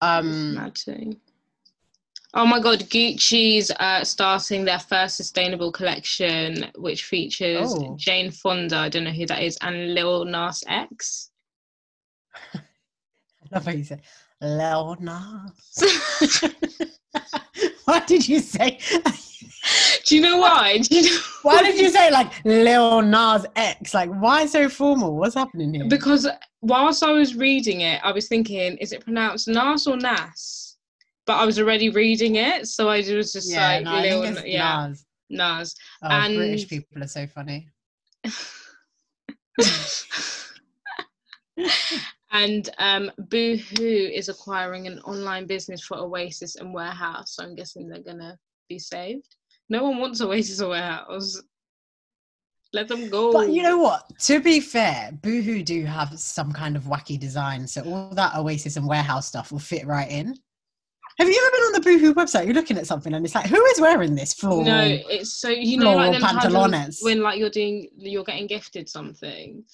Um. 0.00 0.72
Oh 2.34 2.44
my 2.46 2.60
god, 2.60 2.80
Gucci's 2.80 3.70
uh, 3.80 4.04
starting 4.04 4.64
their 4.64 4.78
first 4.78 5.16
sustainable 5.16 5.72
collection, 5.72 6.70
which 6.76 7.04
features 7.04 7.72
Oh. 7.74 7.96
Jane 7.96 8.30
Fonda, 8.30 8.76
I 8.76 8.88
don't 8.90 9.04
know 9.04 9.10
who 9.10 9.24
that 9.26 9.42
is, 9.42 9.56
and 9.62 9.94
Lil 9.94 10.26
Nas 10.26 10.62
X. 10.68 11.30
I 12.54 12.60
love 13.50 13.64
how 13.64 13.72
you 13.72 13.82
say 13.82 13.98
Leona. 14.42 15.46
what 17.86 18.06
did 18.06 18.28
you 18.28 18.40
say? 18.40 18.78
Do 20.06 20.16
you 20.16 20.20
know 20.22 20.38
why? 20.38 20.78
Do 20.78 20.96
you 20.96 21.02
know 21.02 21.18
Why 21.42 21.62
did 21.62 21.78
you 21.78 21.90
say 21.90 22.10
like 22.10 22.32
Lil 22.44 23.02
Nas 23.02 23.46
X? 23.56 23.94
Like, 23.94 24.10
why 24.10 24.46
so 24.46 24.68
formal? 24.68 25.16
What's 25.16 25.34
happening 25.34 25.72
here? 25.72 25.86
Because 25.88 26.26
whilst 26.60 27.02
I 27.02 27.12
was 27.12 27.34
reading 27.34 27.82
it, 27.82 28.00
I 28.02 28.12
was 28.12 28.28
thinking, 28.28 28.76
is 28.78 28.92
it 28.92 29.02
pronounced 29.02 29.48
Nas 29.48 29.86
or 29.86 29.96
Nas? 29.96 30.76
But 31.26 31.36
I 31.36 31.44
was 31.44 31.58
already 31.58 31.90
reading 31.90 32.36
it, 32.36 32.66
so 32.68 32.88
I 32.88 32.98
was 32.98 33.32
just 33.32 33.50
yeah, 33.50 33.68
like, 33.68 33.84
no, 33.84 34.00
Lil, 34.00 34.22
think 34.22 34.46
yeah, 34.46 34.88
Nas. 34.88 35.04
Nas. 35.30 35.74
Oh, 36.02 36.08
And- 36.08 36.36
British 36.36 36.68
people 36.68 37.02
are 37.02 37.08
so 37.08 37.26
funny. 37.26 37.68
and 42.32 42.70
um, 42.78 43.10
Boohoo 43.18 44.10
is 44.12 44.28
acquiring 44.28 44.86
an 44.86 45.00
online 45.00 45.46
business 45.46 45.82
for 45.82 45.98
Oasis 45.98 46.56
and 46.56 46.72
Warehouse. 46.74 47.36
So 47.36 47.44
I'm 47.44 47.54
guessing 47.54 47.88
they're 47.88 48.02
gonna 48.02 48.38
be 48.68 48.78
saved. 48.78 49.36
No 49.68 49.84
one 49.84 49.98
wants 49.98 50.20
Oasis 50.20 50.60
or 50.60 50.70
Warehouse. 50.70 51.40
Let 52.72 52.88
them 52.88 53.08
go. 53.08 53.32
But 53.32 53.50
you 53.50 53.62
know 53.62 53.78
what? 53.78 54.10
To 54.20 54.40
be 54.40 54.60
fair, 54.60 55.10
Boohoo 55.22 55.62
do 55.62 55.84
have 55.84 56.18
some 56.18 56.52
kind 56.52 56.76
of 56.76 56.84
wacky 56.84 57.18
design, 57.18 57.66
so 57.66 57.82
all 57.82 58.10
that 58.14 58.34
Oasis 58.36 58.76
and 58.76 58.86
warehouse 58.86 59.26
stuff 59.26 59.50
will 59.50 59.58
fit 59.58 59.86
right 59.86 60.10
in. 60.10 60.34
Have 61.18 61.28
you 61.28 61.34
ever 61.34 61.50
been 61.50 61.62
on 61.62 61.72
the 61.72 61.80
Boohoo 61.80 62.14
website? 62.14 62.44
You're 62.44 62.54
looking 62.54 62.78
at 62.78 62.86
something 62.86 63.12
and 63.12 63.24
it's 63.24 63.34
like, 63.34 63.46
who 63.46 63.64
is 63.64 63.80
wearing 63.80 64.14
this 64.14 64.34
floral? 64.34 64.62
No, 64.62 64.84
it's 64.84 65.40
so 65.40 65.48
you 65.48 65.76
know 65.78 65.94
like 65.94 65.94
floral 65.96 66.12
them 66.12 66.20
times 66.20 66.44
when, 66.44 66.52
pantalones. 66.52 67.02
when 67.02 67.22
like 67.22 67.38
you're 67.40 67.50
doing 67.50 67.88
you're 67.96 68.22
getting 68.22 68.46
gifted 68.46 68.88
something 68.88 69.64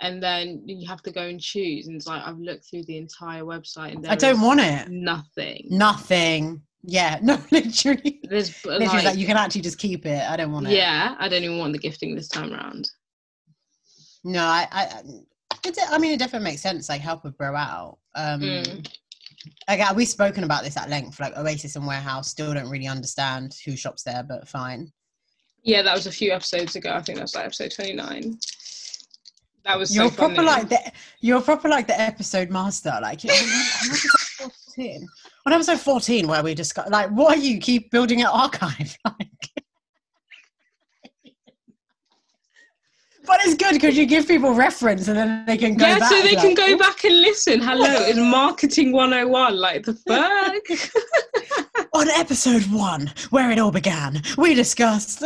and 0.00 0.22
then 0.22 0.62
you 0.66 0.86
have 0.86 1.02
to 1.02 1.10
go 1.10 1.22
and 1.22 1.40
choose 1.40 1.88
and 1.88 1.96
it's 1.96 2.06
like 2.06 2.22
I've 2.24 2.38
looked 2.38 2.66
through 2.70 2.84
the 2.84 2.96
entire 2.98 3.42
website 3.42 3.96
and 3.96 4.06
I 4.06 4.14
don't 4.14 4.40
want 4.40 4.60
it. 4.60 4.88
nothing. 4.88 5.66
Nothing. 5.68 6.62
Yeah, 6.86 7.18
no, 7.22 7.40
literally. 7.50 8.20
There's 8.24 8.64
Literally, 8.64 8.86
like, 8.86 9.04
like, 9.04 9.16
you 9.18 9.26
can 9.26 9.36
actually 9.36 9.62
just 9.62 9.78
keep 9.78 10.04
it. 10.06 10.22
I 10.28 10.36
don't 10.36 10.52
want 10.52 10.66
it. 10.66 10.72
yeah, 10.72 11.14
I 11.18 11.28
don't 11.28 11.42
even 11.42 11.58
want 11.58 11.72
the 11.72 11.78
gifting 11.78 12.14
this 12.14 12.28
time 12.28 12.52
around. 12.52 12.90
No, 14.22 14.42
I, 14.42 14.66
I, 14.70 15.02
I 15.90 15.98
mean, 15.98 16.12
it 16.12 16.18
definitely 16.18 16.44
makes 16.50 16.62
sense. 16.62 16.88
Like, 16.88 17.00
help 17.00 17.24
a 17.24 17.30
bro 17.30 17.54
out. 17.56 17.98
Um, 18.14 18.40
Mm. 18.40 18.88
Again, 19.68 19.94
we've 19.94 20.08
spoken 20.08 20.44
about 20.44 20.64
this 20.64 20.76
at 20.78 20.88
length. 20.88 21.20
Like 21.20 21.36
Oasis 21.36 21.76
and 21.76 21.86
Warehouse 21.86 22.30
still 22.30 22.54
don't 22.54 22.70
really 22.70 22.86
understand 22.86 23.54
who 23.64 23.76
shops 23.76 24.02
there, 24.02 24.22
but 24.26 24.48
fine. 24.48 24.90
Yeah, 25.62 25.82
that 25.82 25.94
was 25.94 26.06
a 26.06 26.10
few 26.12 26.32
episodes 26.32 26.76
ago. 26.76 26.92
I 26.94 27.02
think 27.02 27.16
that 27.18 27.24
was 27.24 27.34
like 27.34 27.44
episode 27.44 27.72
29. 27.72 28.38
That 29.66 29.78
was 29.78 29.94
You're 29.94 30.08
so 30.08 30.14
proper 30.14 30.36
funny. 30.36 30.46
like 30.46 30.68
the 30.70 30.92
you're 31.20 31.42
proper 31.42 31.68
like 31.68 31.86
the 31.86 32.00
episode 32.00 32.48
master. 32.50 32.98
Like 33.02 33.22
you 33.24 33.30
know, 33.30 35.06
on 35.46 35.52
episode 35.52 35.80
fourteen, 35.80 35.84
on 35.84 35.84
fourteen, 35.84 36.28
where 36.28 36.42
we 36.42 36.54
discuss 36.54 36.88
like, 36.90 37.10
why 37.10 37.34
you 37.34 37.58
keep 37.58 37.90
building 37.90 38.20
an 38.20 38.26
archive? 38.26 38.96
Like, 39.04 39.64
but 43.26 43.40
it's 43.44 43.54
good 43.54 43.72
because 43.72 43.96
you 43.96 44.06
give 44.06 44.28
people 44.28 44.52
reference 44.52 45.08
and 45.08 45.16
then 45.16 45.46
they 45.46 45.56
can 45.56 45.76
go 45.76 45.86
yeah, 45.86 45.98
back. 45.98 46.10
so 46.10 46.22
they 46.22 46.34
can 46.34 46.54
like, 46.54 46.56
go 46.56 46.78
back 46.78 47.04
and 47.04 47.20
listen. 47.20 47.60
Hello, 47.60 47.86
it's 47.88 48.18
marketing 48.18 48.92
101. 48.92 49.56
Like 49.56 49.84
the 49.84 49.94
fuck? 49.94 51.86
on 51.94 52.08
episode 52.10 52.62
one, 52.64 53.10
where 53.30 53.50
it 53.50 53.58
all 53.58 53.70
began, 53.70 54.22
we 54.36 54.54
discussed. 54.54 55.22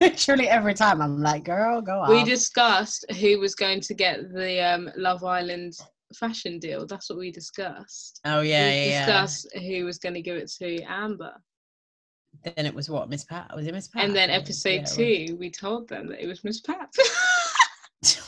Literally 0.00 0.48
every 0.48 0.74
time, 0.74 1.00
I'm 1.00 1.20
like, 1.20 1.44
girl, 1.44 1.80
go 1.80 2.00
on. 2.00 2.10
we 2.10 2.24
discussed 2.24 3.04
who 3.20 3.38
was 3.38 3.54
going 3.54 3.80
to 3.80 3.94
get 3.94 4.32
the 4.32 4.60
um, 4.60 4.90
Love 4.96 5.24
Island 5.24 5.74
fashion 6.14 6.58
deal. 6.58 6.86
That's 6.86 7.08
what 7.10 7.18
we 7.18 7.30
discussed. 7.30 8.20
oh 8.24 8.40
yeah, 8.40 8.68
we 8.68 8.90
yeah, 8.90 9.26
yeah. 9.54 9.60
who 9.60 9.84
was 9.84 9.98
going 9.98 10.14
to 10.14 10.22
give 10.22 10.36
it 10.36 10.50
to 10.58 10.82
Amber. 10.82 11.32
Then 12.44 12.66
it 12.66 12.74
was 12.74 12.90
what 12.90 13.08
Miss 13.08 13.24
Pat. 13.24 13.50
Was 13.54 13.66
it 13.66 13.72
Miss 13.74 13.88
Pat? 13.88 14.04
and 14.04 14.14
then 14.14 14.28
episode 14.30 14.82
yeah, 14.98 15.24
two, 15.26 15.36
we 15.38 15.50
told 15.50 15.88
them 15.88 16.08
that 16.08 16.22
it 16.22 16.26
was 16.26 16.42
Miss 16.44 16.60
Pat. 16.60 16.92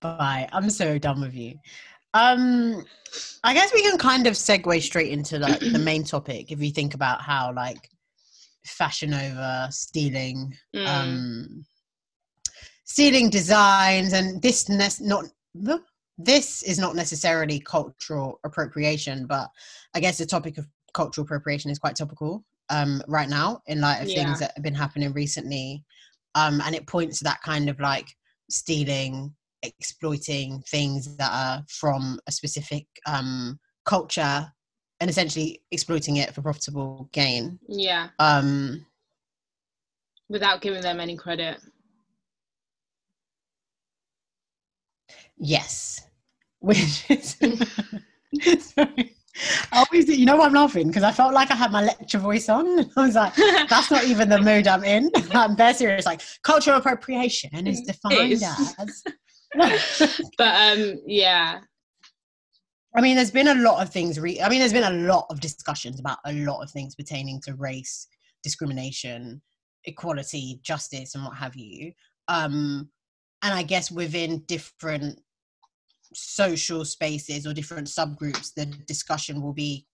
Bye. 0.00 0.48
I'm 0.52 0.70
so 0.70 0.98
done 0.98 1.20
with 1.20 1.34
you. 1.34 1.54
Um, 2.14 2.84
I 3.44 3.52
guess 3.54 3.72
we 3.74 3.82
can 3.82 3.98
kind 3.98 4.26
of 4.26 4.34
segue 4.34 4.82
straight 4.82 5.10
into 5.12 5.38
like 5.38 5.60
the 5.60 5.78
main 5.78 6.04
topic 6.14 6.50
if 6.50 6.60
you 6.62 6.70
think 6.70 6.94
about 6.94 7.20
how 7.20 7.52
like 7.54 7.88
Fashion 8.64 9.10
Nova 9.10 9.68
stealing, 9.70 10.54
Mm. 10.74 10.86
um, 10.86 11.66
stealing 12.84 13.30
designs, 13.30 14.12
and 14.12 14.40
this 14.42 14.68
not 14.68 15.24
this 16.18 16.62
is 16.62 16.78
not 16.78 16.96
necessarily 16.96 17.60
cultural 17.60 18.40
appropriation, 18.44 19.26
but 19.26 19.48
I 19.94 20.00
guess 20.00 20.18
the 20.18 20.26
topic 20.26 20.58
of 20.58 20.66
cultural 20.94 21.24
appropriation 21.24 21.70
is 21.70 21.78
quite 21.78 21.96
topical 21.96 22.44
um, 22.70 23.02
right 23.06 23.28
now 23.28 23.60
in 23.66 23.80
light 23.80 24.00
of 24.02 24.08
Yeah. 24.08 24.24
things 24.24 24.40
that 24.40 24.52
have 24.56 24.64
been 24.64 24.74
happening 24.74 25.12
recently, 25.12 25.84
um, 26.34 26.60
and 26.62 26.74
it 26.74 26.86
points 26.86 27.18
to 27.18 27.24
that 27.24 27.42
kind 27.42 27.68
of 27.68 27.78
like 27.80 28.08
stealing 28.50 29.34
exploiting 29.62 30.62
things 30.68 31.16
that 31.16 31.30
are 31.32 31.64
from 31.68 32.20
a 32.28 32.32
specific 32.32 32.86
um, 33.06 33.58
culture 33.84 34.46
and 35.00 35.10
essentially 35.10 35.60
exploiting 35.72 36.16
it 36.18 36.32
for 36.34 36.42
profitable 36.42 37.08
gain. 37.12 37.58
yeah, 37.68 38.08
Um, 38.18 38.86
without 40.28 40.60
giving 40.60 40.82
them 40.82 41.00
any 41.00 41.16
credit. 41.16 41.58
Yes, 45.36 46.00
which 46.60 47.04
is 47.10 47.36
sorry. 48.74 49.16
I 49.70 49.84
always, 49.84 50.08
you 50.08 50.24
know, 50.24 50.40
I'm 50.40 50.54
laughing 50.54 50.88
because 50.88 51.02
I 51.02 51.12
felt 51.12 51.34
like 51.34 51.50
I 51.50 51.56
had 51.56 51.70
my 51.70 51.84
lecture 51.84 52.18
voice 52.18 52.48
on. 52.48 52.90
I 52.96 53.06
was 53.06 53.14
like, 53.14 53.34
that's 53.68 53.90
not 53.90 54.04
even 54.04 54.28
the 54.28 54.40
mood 54.40 54.66
I'm 54.66 54.82
in. 54.82 55.10
I'm 55.32 55.56
very 55.56 55.74
serious. 55.74 56.06
Like 56.06 56.22
cultural 56.42 56.78
appropriation 56.78 57.66
is 57.66 57.82
defined 57.82 58.32
Is. 58.32 58.42
as. 58.42 59.02
but 60.38 60.78
um, 60.78 61.00
yeah, 61.06 61.60
I 62.96 63.02
mean, 63.02 63.16
there's 63.16 63.30
been 63.30 63.48
a 63.48 63.54
lot 63.54 63.82
of 63.82 63.92
things. 63.92 64.18
Re- 64.18 64.40
I 64.40 64.48
mean, 64.48 64.60
there's 64.60 64.72
been 64.72 64.84
a 64.84 65.06
lot 65.06 65.26
of 65.28 65.40
discussions 65.40 66.00
about 66.00 66.18
a 66.24 66.32
lot 66.32 66.62
of 66.62 66.70
things 66.70 66.94
pertaining 66.94 67.42
to 67.42 67.54
race, 67.54 68.08
discrimination, 68.42 69.42
equality, 69.84 70.60
justice, 70.62 71.14
and 71.14 71.22
what 71.22 71.36
have 71.36 71.54
you. 71.56 71.92
Um, 72.28 72.88
and 73.42 73.52
I 73.52 73.62
guess 73.62 73.90
within 73.90 74.40
different 74.46 75.20
social 76.16 76.84
spaces 76.84 77.46
or 77.46 77.52
different 77.52 77.88
subgroups, 77.88 78.54
the 78.54 78.66
discussion 78.66 79.42
will 79.42 79.52
be 79.52 79.86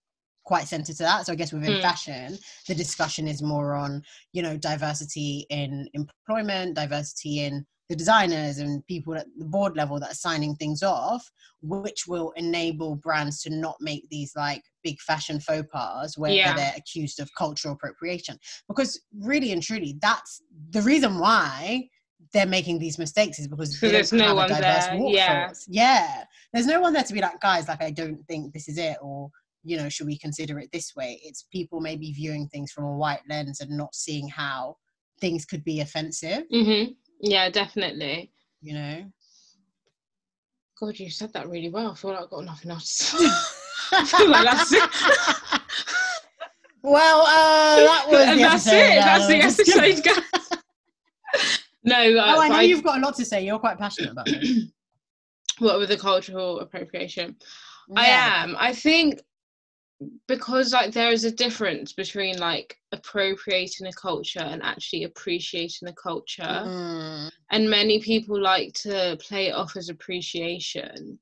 quite 0.45 0.67
centered 0.67 0.95
to 0.97 1.03
that. 1.03 1.25
So 1.25 1.33
I 1.33 1.35
guess 1.35 1.53
within 1.53 1.73
Mm. 1.75 1.81
fashion, 1.81 2.39
the 2.67 2.75
discussion 2.75 3.27
is 3.27 3.41
more 3.41 3.75
on, 3.75 4.03
you 4.33 4.41
know, 4.41 4.57
diversity 4.57 5.45
in 5.49 5.87
employment, 5.93 6.75
diversity 6.75 7.39
in 7.39 7.65
the 7.89 7.95
designers 7.95 8.57
and 8.59 8.85
people 8.87 9.15
at 9.15 9.25
the 9.37 9.45
board 9.45 9.75
level 9.75 9.99
that 9.99 10.11
are 10.11 10.15
signing 10.15 10.55
things 10.55 10.83
off, 10.83 11.29
which 11.61 12.07
will 12.07 12.31
enable 12.31 12.95
brands 12.95 13.41
to 13.43 13.49
not 13.49 13.75
make 13.81 14.07
these 14.09 14.33
like 14.35 14.63
big 14.83 14.99
fashion 15.01 15.39
faux 15.39 15.67
pas 15.71 16.17
where 16.17 16.31
Yeah. 16.31 16.53
they're 16.53 16.73
accused 16.77 17.19
of 17.19 17.29
cultural 17.37 17.73
appropriation. 17.75 18.39
Because 18.67 19.01
really 19.19 19.51
and 19.51 19.61
truly, 19.61 19.97
that's 20.01 20.41
the 20.71 20.81
reason 20.81 21.19
why 21.19 21.89
they're 22.31 22.45
making 22.45 22.79
these 22.79 22.97
mistakes 22.97 23.39
is 23.39 23.47
because 23.47 23.79
there's 23.81 24.13
no 24.13 24.35
one 24.35 24.49
there, 24.49 24.97
yeah. 25.13 25.51
Yeah. 25.67 26.23
There's 26.53 26.67
no 26.67 26.79
one 26.79 26.93
there 26.93 27.03
to 27.03 27.13
be 27.13 27.21
like, 27.21 27.39
guys, 27.41 27.67
like 27.67 27.81
I 27.83 27.91
don't 27.91 28.23
think 28.27 28.53
this 28.53 28.69
is 28.69 28.77
it 28.77 28.97
or 29.01 29.29
you 29.65 29.77
know 29.77 29.87
should 29.89 30.07
we 30.07 30.17
consider 30.17 30.59
it 30.59 30.69
this 30.73 30.93
way 30.93 31.21
it's 31.23 31.43
people 31.51 31.79
maybe 31.79 32.11
viewing 32.11 32.47
things 32.49 32.71
from 32.73 32.83
a 32.83 32.97
white 32.97 33.21
lens 33.29 33.61
and 33.61 33.71
not 33.71 33.95
seeing 33.95 34.27
how 34.27 34.75
things 35.21 35.45
could 35.45 35.63
be 35.63 35.79
offensive 35.79 36.43
hmm 36.51 36.83
Yeah, 37.21 37.49
definitely. 37.49 38.33
you 38.61 38.73
know 38.73 39.05
God, 40.79 40.99
you 40.99 41.09
said 41.09 41.31
that 41.33 41.47
really 41.47 41.69
well. 41.69 41.91
I 41.91 41.95
feel 41.95 42.11
like 42.11 42.23
I've 42.23 42.29
got 42.29 42.43
nothing 42.43 42.71
else 42.71 42.97
to 42.97 43.03
say. 43.19 43.27
I 43.93 44.03
feel 44.05 44.29
like 44.29 44.43
that's 44.43 44.73
it. 44.73 45.61
well 46.81 47.21
uh 47.21 47.75
that 47.77 48.05
was 48.09 48.19
And 48.25 48.39
the 48.39 48.43
that's 48.43 48.67
episode, 48.67 48.91
it. 48.91 48.95
That's 49.05 49.27
the 49.27 49.39
uh, 49.39 49.45
episode, 49.45 50.03
guys. 50.03 50.22
No, 51.83 51.95
uh, 52.17 52.33
oh 52.35 52.41
i 52.41 52.47
know 52.47 52.55
I- 52.55 52.61
you've 52.63 52.83
got 52.83 52.97
a 52.97 53.01
lot 53.01 53.15
to 53.15 53.25
say 53.25 53.45
you're 53.45 53.59
quite 53.59 53.77
passionate 53.77 54.11
about 54.11 54.27
it 54.29 54.67
what 55.59 55.79
with 55.79 55.89
the 55.89 55.97
cultural 55.97 56.59
appropriation? 56.61 57.35
I 57.95 58.07
am. 58.07 58.55
I 58.57 58.73
think 58.73 59.21
because 60.27 60.73
like 60.73 60.91
there 60.93 61.11
is 61.11 61.25
a 61.25 61.31
difference 61.31 61.93
between 61.93 62.37
like 62.39 62.75
appropriating 62.91 63.87
a 63.87 63.93
culture 63.93 64.39
and 64.39 64.63
actually 64.63 65.03
appreciating 65.03 65.87
a 65.87 65.93
culture. 65.93 66.41
Mm. 66.43 67.31
And 67.51 67.69
many 67.69 67.99
people 68.01 68.41
like 68.41 68.73
to 68.81 69.17
play 69.21 69.47
it 69.47 69.53
off 69.55 69.77
as 69.77 69.89
appreciation, 69.89 71.19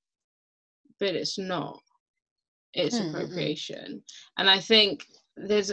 but 1.00 1.14
it's 1.16 1.38
not. 1.38 1.82
It's 2.74 2.96
Mm, 2.96 3.10
appropriation. 3.10 4.02
And 4.38 4.50
I 4.50 4.60
think 4.62 5.06
there's 5.36 5.72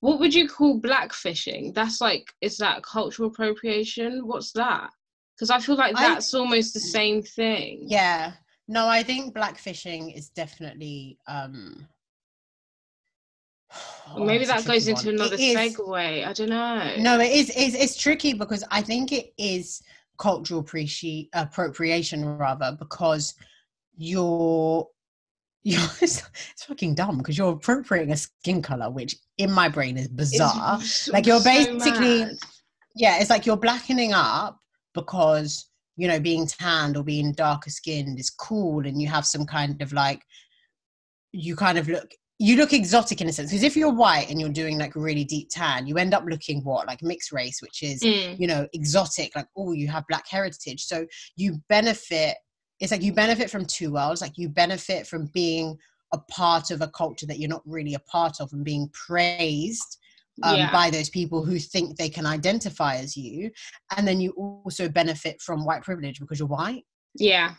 what 0.00 0.20
would 0.20 0.34
you 0.34 0.48
call 0.48 0.80
blackfishing? 0.80 1.74
That's 1.74 2.00
like 2.00 2.32
is 2.40 2.56
that 2.58 2.82
cultural 2.82 3.28
appropriation? 3.28 4.26
What's 4.26 4.52
that? 4.52 4.90
Because 5.36 5.50
I 5.50 5.60
feel 5.60 5.76
like 5.76 5.96
I- 5.96 6.08
that's 6.14 6.34
almost 6.34 6.74
the 6.74 6.80
same 6.80 7.22
thing. 7.22 7.84
Yeah. 7.86 8.32
No, 8.68 8.86
I 8.86 9.02
think 9.02 9.34
blackfishing 9.34 10.16
is 10.16 10.28
definitely 10.30 11.18
um 11.26 11.86
Or 14.16 14.24
maybe 14.24 14.44
it's 14.44 14.52
that 14.52 14.64
goes 14.66 14.88
into 14.88 15.06
one. 15.06 15.14
another 15.16 15.34
It 15.34 15.40
is- 15.40 15.76
segue. 15.76 16.26
I 16.26 16.32
don't 16.32 16.48
know. 16.48 16.94
No, 16.98 17.20
it 17.20 17.30
is 17.32 17.50
it's, 17.54 17.74
it's 17.74 17.96
tricky 17.96 18.32
because 18.34 18.64
I 18.70 18.82
think 18.82 19.12
it 19.12 19.32
is 19.38 19.82
cultural 20.18 20.62
appreci- 20.64 21.28
appropriation 21.32 22.24
rather 22.38 22.76
because 22.78 23.34
you're 23.96 24.86
you're 25.64 25.80
it's, 26.00 26.22
it's 26.52 26.64
fucking 26.64 26.94
dumb 26.94 27.18
because 27.18 27.36
you're 27.36 27.52
appropriating 27.52 28.12
a 28.12 28.16
skin 28.16 28.62
color 28.62 28.90
which 28.90 29.16
in 29.38 29.50
my 29.50 29.68
brain 29.68 29.96
is 29.98 30.08
bizarre. 30.08 30.76
s- 30.76 31.08
Like, 31.12 31.26
you're 31.26 31.42
basically- 31.42 32.24
mad. 32.24 32.36
yeah, 32.94 33.18
it's 33.20 33.30
like 33.30 33.44
you're 33.46 33.56
blackening 33.56 34.12
up 34.12 34.58
because 34.94 35.68
you 35.96 36.06
know 36.08 36.20
being 36.20 36.46
tanned 36.46 36.96
or 36.96 37.02
being 37.04 37.32
darker 37.32 37.70
skinned 37.70 38.18
is 38.20 38.30
cool, 38.30 38.86
and 38.86 39.02
you 39.02 39.08
have 39.08 39.26
some 39.26 39.44
kind 39.46 39.82
of 39.82 39.92
like 39.92 40.22
you 41.32 41.54
kind 41.56 41.76
of 41.78 41.88
look 41.88 42.10
you 42.40 42.56
look 42.56 42.72
exotic 42.72 43.20
in 43.20 43.28
a 43.28 43.32
sense 43.32 43.50
because 43.50 43.64
if 43.64 43.76
you're 43.76 43.92
white 43.92 44.30
and 44.30 44.40
you're 44.40 44.48
doing 44.48 44.78
like 44.78 44.94
really 44.94 45.24
deep 45.24 45.48
tan, 45.50 45.88
you 45.88 45.98
end 45.98 46.14
up 46.14 46.24
looking 46.24 46.62
what 46.62 46.86
like 46.86 47.02
mixed 47.02 47.32
race, 47.32 47.60
which 47.60 47.82
is 47.82 48.00
Mm, 48.00 48.38
you 48.38 48.46
know 48.46 48.66
exotic. 48.72 49.34
Like 49.34 49.48
oh, 49.56 49.72
you 49.72 49.88
have 49.88 50.04
black 50.08 50.24
heritage, 50.28 50.84
so 50.84 51.04
you 51.36 51.60
benefit. 51.68 52.36
It's 52.80 52.92
like 52.92 53.02
you 53.02 53.12
benefit 53.12 53.50
from 53.50 53.64
two 53.64 53.92
worlds. 53.92 54.20
Like 54.20 54.38
you 54.38 54.48
benefit 54.48 55.06
from 55.06 55.26
being 55.34 55.76
a 56.12 56.18
part 56.18 56.70
of 56.70 56.80
a 56.80 56.88
culture 56.88 57.26
that 57.26 57.38
you're 57.38 57.48
not 57.48 57.62
really 57.66 57.94
a 57.94 57.98
part 58.00 58.40
of 58.40 58.52
and 58.52 58.64
being 58.64 58.88
praised 58.92 59.98
um, 60.42 60.56
Yeah. 60.56 60.72
by 60.72 60.90
those 60.90 61.10
people 61.10 61.44
who 61.44 61.58
think 61.58 61.96
they 61.96 62.08
can 62.08 62.24
identify 62.26 62.96
as 62.96 63.16
you 63.16 63.50
and 63.96 64.06
then 64.06 64.20
you 64.20 64.30
also 64.64 64.88
benefit 64.88 65.40
from 65.42 65.64
white 65.64 65.82
privilege 65.82 66.20
because 66.20 66.38
you're 66.38 66.48
white 66.48 66.84
yeah. 67.16 67.54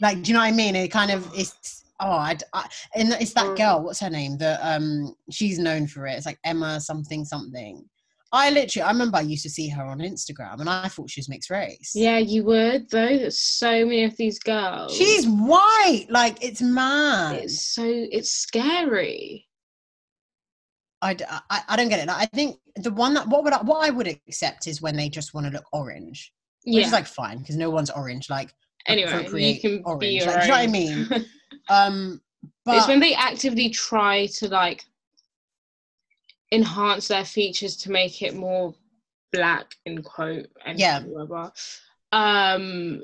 like 0.00 0.22
do 0.22 0.28
you 0.30 0.34
know 0.34 0.40
what 0.40 0.48
i 0.52 0.52
mean 0.52 0.74
it 0.76 0.88
kind 0.88 1.10
of 1.10 1.26
it's 1.34 1.84
oh 2.00 2.10
I, 2.10 2.36
I 2.52 2.68
and 2.96 3.12
it's 3.12 3.32
that 3.34 3.46
Mm. 3.46 3.56
girl 3.56 3.82
what's 3.84 4.00
her 4.00 4.10
name 4.10 4.36
that 4.38 4.58
um 4.62 5.14
she's 5.30 5.58
known 5.58 5.86
for 5.86 6.06
it 6.06 6.12
it's 6.16 6.26
like 6.26 6.38
emma 6.44 6.80
something 6.80 7.24
something 7.24 7.88
i 8.32 8.50
literally 8.50 8.82
i 8.82 8.90
remember 8.90 9.18
i 9.18 9.20
used 9.20 9.42
to 9.42 9.50
see 9.50 9.68
her 9.68 9.82
on 9.84 9.98
instagram 9.98 10.58
and 10.60 10.68
i 10.68 10.88
thought 10.88 11.10
she 11.10 11.20
was 11.20 11.28
mixed 11.28 11.50
race 11.50 11.92
Yeah, 11.94 12.18
you 12.18 12.44
would 12.44 12.88
though. 12.90 13.16
There's 13.18 13.38
so 13.38 13.84
many 13.84 14.04
of 14.04 14.16
these 14.16 14.38
girls. 14.38 14.96
she's 14.96 15.26
white 15.26 16.06
like 16.10 16.42
it's 16.42 16.62
mad 16.62 17.36
It's 17.36 17.66
so 17.74 17.84
it's 17.86 18.30
scary. 18.30 19.46
I 21.02 21.16
I 21.68 21.76
don't 21.76 21.88
get 21.88 21.98
it. 22.00 22.06
Like, 22.06 22.16
I 22.22 22.26
think 22.26 22.58
the 22.76 22.92
one 22.92 23.14
that 23.14 23.26
what 23.26 23.42
would 23.44 23.52
I, 23.52 23.62
what 23.62 23.84
I 23.86 23.90
would 23.90 24.06
accept 24.06 24.66
is 24.68 24.80
when 24.80 24.96
they 24.96 25.08
just 25.08 25.34
want 25.34 25.46
to 25.46 25.52
look 25.52 25.64
orange, 25.72 26.32
which 26.64 26.76
Yeah. 26.76 26.86
is 26.86 26.92
like 26.92 27.06
fine 27.06 27.38
because 27.38 27.56
no 27.56 27.70
one's 27.70 27.90
orange. 27.90 28.30
Like 28.30 28.54
anyway, 28.86 29.10
you 29.32 29.60
can 29.60 29.82
orange. 29.84 30.00
be 30.00 30.08
your 30.18 30.26
Like, 30.26 30.40
do 30.42 30.46
you 30.46 30.52
know 30.52 30.58
what 30.58 30.62
I 30.62 30.66
mean? 30.68 31.26
um, 31.68 32.20
but 32.64 32.76
it's 32.76 32.86
when 32.88 33.00
they 33.00 33.14
actively 33.14 33.68
try 33.70 34.26
to 34.26 34.48
like 34.48 34.84
enhance 36.52 37.08
their 37.08 37.24
features 37.24 37.76
to 37.78 37.90
make 37.90 38.22
it 38.22 38.34
more 38.36 38.74
black 39.32 39.74
in 39.86 40.02
quote 40.02 40.46
and 40.64 40.78
Yeah. 40.78 41.00
whatever. 41.00 41.50
Um 42.12 43.02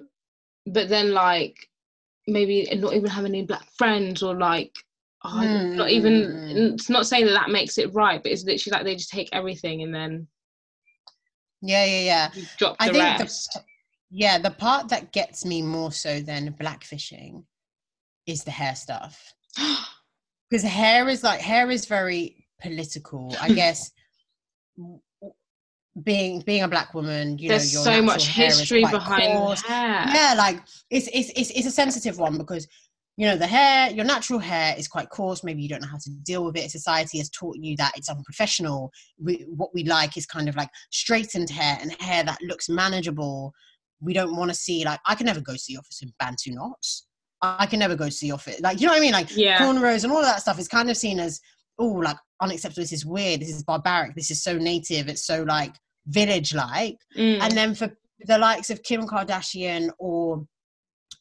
but 0.66 0.88
then 0.88 1.12
like 1.12 1.68
maybe 2.26 2.68
not 2.76 2.92
even 2.94 3.08
having 3.10 3.32
any 3.32 3.44
black 3.46 3.66
friends 3.78 4.22
or 4.22 4.36
like 4.36 4.72
oh, 5.24 5.40
not 5.74 5.90
even 5.90 6.12
Mm. 6.12 6.74
it's 6.74 6.90
not 6.90 7.06
saying 7.06 7.26
that 7.26 7.32
that 7.32 7.50
makes 7.50 7.78
it 7.78 7.92
right 7.94 8.22
but 8.22 8.30
it's 8.30 8.44
literally 8.44 8.76
like 8.76 8.84
they 8.84 8.94
just 8.94 9.10
take 9.10 9.28
everything 9.32 9.82
and 9.82 9.94
then 9.94 10.28
yeah, 11.60 11.84
yeah, 11.84 12.00
yeah. 12.00 12.30
drop 12.56 12.76
I 12.78 12.88
think 12.90 13.18
rest 13.18 13.50
the 13.54 13.60
yeah 14.10 14.38
the 14.38 14.50
part 14.50 14.90
that 14.90 15.12
gets 15.12 15.44
me 15.44 15.62
more 15.62 15.90
so 15.90 16.20
than 16.20 16.54
blackfishing 16.54 17.44
is 18.26 18.44
the 18.44 18.50
hair 18.50 18.74
stuff 18.76 19.32
because 20.50 20.62
hair 20.62 21.08
is 21.08 21.24
like 21.24 21.40
hair 21.40 21.70
is 21.70 21.86
very 21.86 22.46
political. 22.60 23.34
I 23.40 23.50
guess 23.50 23.90
being 26.02 26.40
being 26.40 26.62
a 26.62 26.68
black 26.68 26.94
woman, 26.94 27.38
you 27.38 27.48
there's 27.48 27.74
know, 27.74 27.82
so 27.82 28.02
much 28.02 28.26
history 28.26 28.82
behind 28.82 29.38
coarse. 29.38 29.62
hair 29.62 30.04
yeah 30.06 30.34
like 30.36 30.62
it's, 30.90 31.08
it's 31.12 31.30
it's 31.34 31.50
it's 31.50 31.66
a 31.66 31.70
sensitive 31.70 32.18
one 32.18 32.38
because 32.38 32.68
you 33.16 33.26
know 33.26 33.36
the 33.36 33.46
hair 33.46 33.90
your 33.90 34.04
natural 34.04 34.38
hair 34.38 34.74
is 34.78 34.86
quite 34.86 35.10
coarse. 35.10 35.42
Maybe 35.42 35.62
you 35.62 35.68
don't 35.68 35.82
know 35.82 35.88
how 35.88 35.98
to 35.98 36.10
deal 36.22 36.44
with 36.44 36.56
it. 36.56 36.70
Society 36.70 37.18
has 37.18 37.28
taught 37.30 37.56
you 37.58 37.76
that 37.76 37.92
it's 37.96 38.08
unprofessional. 38.08 38.92
We, 39.20 39.44
what 39.48 39.70
we 39.74 39.82
like 39.84 40.16
is 40.16 40.24
kind 40.24 40.48
of 40.48 40.54
like 40.54 40.70
straightened 40.92 41.50
hair 41.50 41.78
and 41.80 41.92
hair 42.00 42.22
that 42.22 42.38
looks 42.42 42.68
manageable. 42.68 43.52
We 44.00 44.12
don't 44.12 44.36
want 44.36 44.50
to 44.50 44.54
see 44.54 44.84
like 44.84 45.00
i 45.06 45.16
can 45.16 45.26
never 45.26 45.40
go 45.40 45.54
to 45.54 45.64
the 45.66 45.78
office 45.78 46.00
in 46.02 46.12
bantu 46.20 46.52
knots. 46.52 47.06
I 47.42 47.66
can 47.66 47.80
never 47.80 47.96
go 47.96 48.08
to 48.08 48.20
the 48.20 48.30
office 48.32 48.60
like 48.60 48.80
you 48.80 48.86
know 48.86 48.92
what 48.92 48.98
i 48.98 49.02
mean? 49.02 49.12
Like 49.12 49.36
yeah. 49.36 49.58
cornrows 49.58 50.04
and 50.04 50.12
all 50.12 50.22
that 50.22 50.40
stuff 50.40 50.60
is 50.60 50.68
kind 50.68 50.88
of 50.88 50.96
seen 50.96 51.18
as 51.18 51.40
oh 51.80 51.86
like 51.86 52.16
unacceptable 52.40 52.82
this 52.82 52.92
is 52.92 53.04
weird 53.06 53.40
this 53.40 53.50
is 53.50 53.62
barbaric 53.62 54.14
this 54.14 54.30
is 54.30 54.42
so 54.42 54.56
native 54.56 55.08
it's 55.08 55.24
so 55.26 55.42
like 55.44 55.74
village 56.06 56.54
like 56.54 56.98
Mm. 57.16 57.40
and 57.40 57.52
then 57.52 57.74
for 57.74 57.90
the 58.26 58.38
likes 58.38 58.70
of 58.70 58.82
Kim 58.82 59.02
Kardashian 59.06 59.90
or 59.98 60.44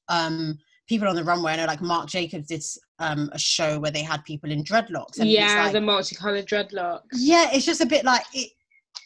um 0.10 0.58
people 0.88 1.08
on 1.08 1.16
the 1.16 1.24
runway, 1.24 1.52
I 1.52 1.56
know 1.58 1.66
like 1.66 1.82
Marc 1.82 2.08
Jacobs 2.08 2.48
did 2.48 2.64
um 3.00 3.30
a 3.34 3.38
show 3.40 3.80
where 3.80 3.92
they 3.92 4.02
had 4.02 4.24
people 4.26 4.52
in 4.52 4.64
dreadlocks. 4.64 5.20
And 5.20 5.30
yeah 5.30 5.64
like, 5.66 5.74
the 5.74 5.82
multicolored 5.82 6.48
dreadlocks 6.48 7.02
yeah, 7.14 7.50
it's 7.54 7.66
just 7.66 7.82
a 7.82 7.86
bit 7.86 8.04
like 8.06 8.24
it, 8.34 8.52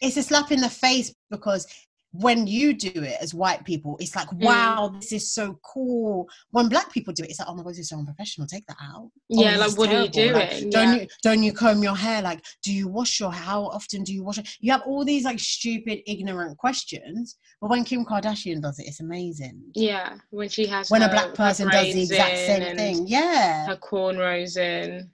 it's 0.00 0.16
a 0.16 0.22
slap 0.22 0.52
in 0.52 0.60
the 0.60 0.70
face 0.70 1.12
because 1.30 1.66
when 2.12 2.46
you 2.46 2.74
do 2.74 2.92
it 3.02 3.16
as 3.20 3.32
white 3.32 3.64
people, 3.64 3.96
it's 3.98 4.14
like, 4.14 4.28
Mm. 4.28 4.44
wow, 4.44 4.88
this 5.00 5.12
is 5.12 5.32
so 5.32 5.58
cool. 5.64 6.28
When 6.50 6.68
black 6.68 6.92
people 6.92 7.12
do 7.12 7.24
it, 7.24 7.30
it's 7.30 7.38
like, 7.38 7.48
oh 7.48 7.54
my 7.54 7.62
god, 7.62 7.72
this 7.72 7.80
is 7.80 7.88
so 7.88 7.98
unprofessional. 7.98 8.46
Take 8.46 8.66
that 8.66 8.76
out. 8.80 9.10
Oh, 9.10 9.10
yeah 9.28 9.56
this 9.56 9.60
like 9.70 9.78
what 9.78 9.88
are 9.88 10.02
you 10.02 10.08
terrible. 10.08 10.40
Like, 10.40 10.50
doing 10.50 10.70
don't 10.70 10.88
yeah. 10.94 11.00
you 11.02 11.06
don't 11.22 11.42
you 11.42 11.52
comb 11.52 11.82
your 11.82 11.96
hair? 11.96 12.20
Like, 12.22 12.44
do 12.62 12.72
you 12.72 12.86
wash 12.86 13.18
your 13.18 13.32
hair? 13.32 13.42
How 13.42 13.64
often 13.64 14.04
do 14.04 14.12
you 14.12 14.22
wash 14.22 14.38
it? 14.38 14.48
You 14.60 14.72
have 14.72 14.82
all 14.82 15.04
these 15.04 15.24
like 15.24 15.40
stupid, 15.40 16.02
ignorant 16.06 16.58
questions. 16.58 17.38
But 17.60 17.70
when 17.70 17.84
Kim 17.84 18.04
Kardashian 18.04 18.60
does 18.60 18.78
it, 18.78 18.86
it's 18.86 19.00
amazing. 19.00 19.62
Yeah, 19.74 20.16
when 20.30 20.48
she 20.48 20.66
has 20.66 20.90
When 20.90 21.02
a 21.02 21.08
black 21.08 21.34
person 21.34 21.68
does 21.68 21.92
the 21.94 22.02
exact 22.02 22.36
same 22.36 22.76
thing. 22.76 23.06
Yeah. 23.06 23.66
her 23.66 23.76
cornrows 23.76 24.56
in. 24.56 25.10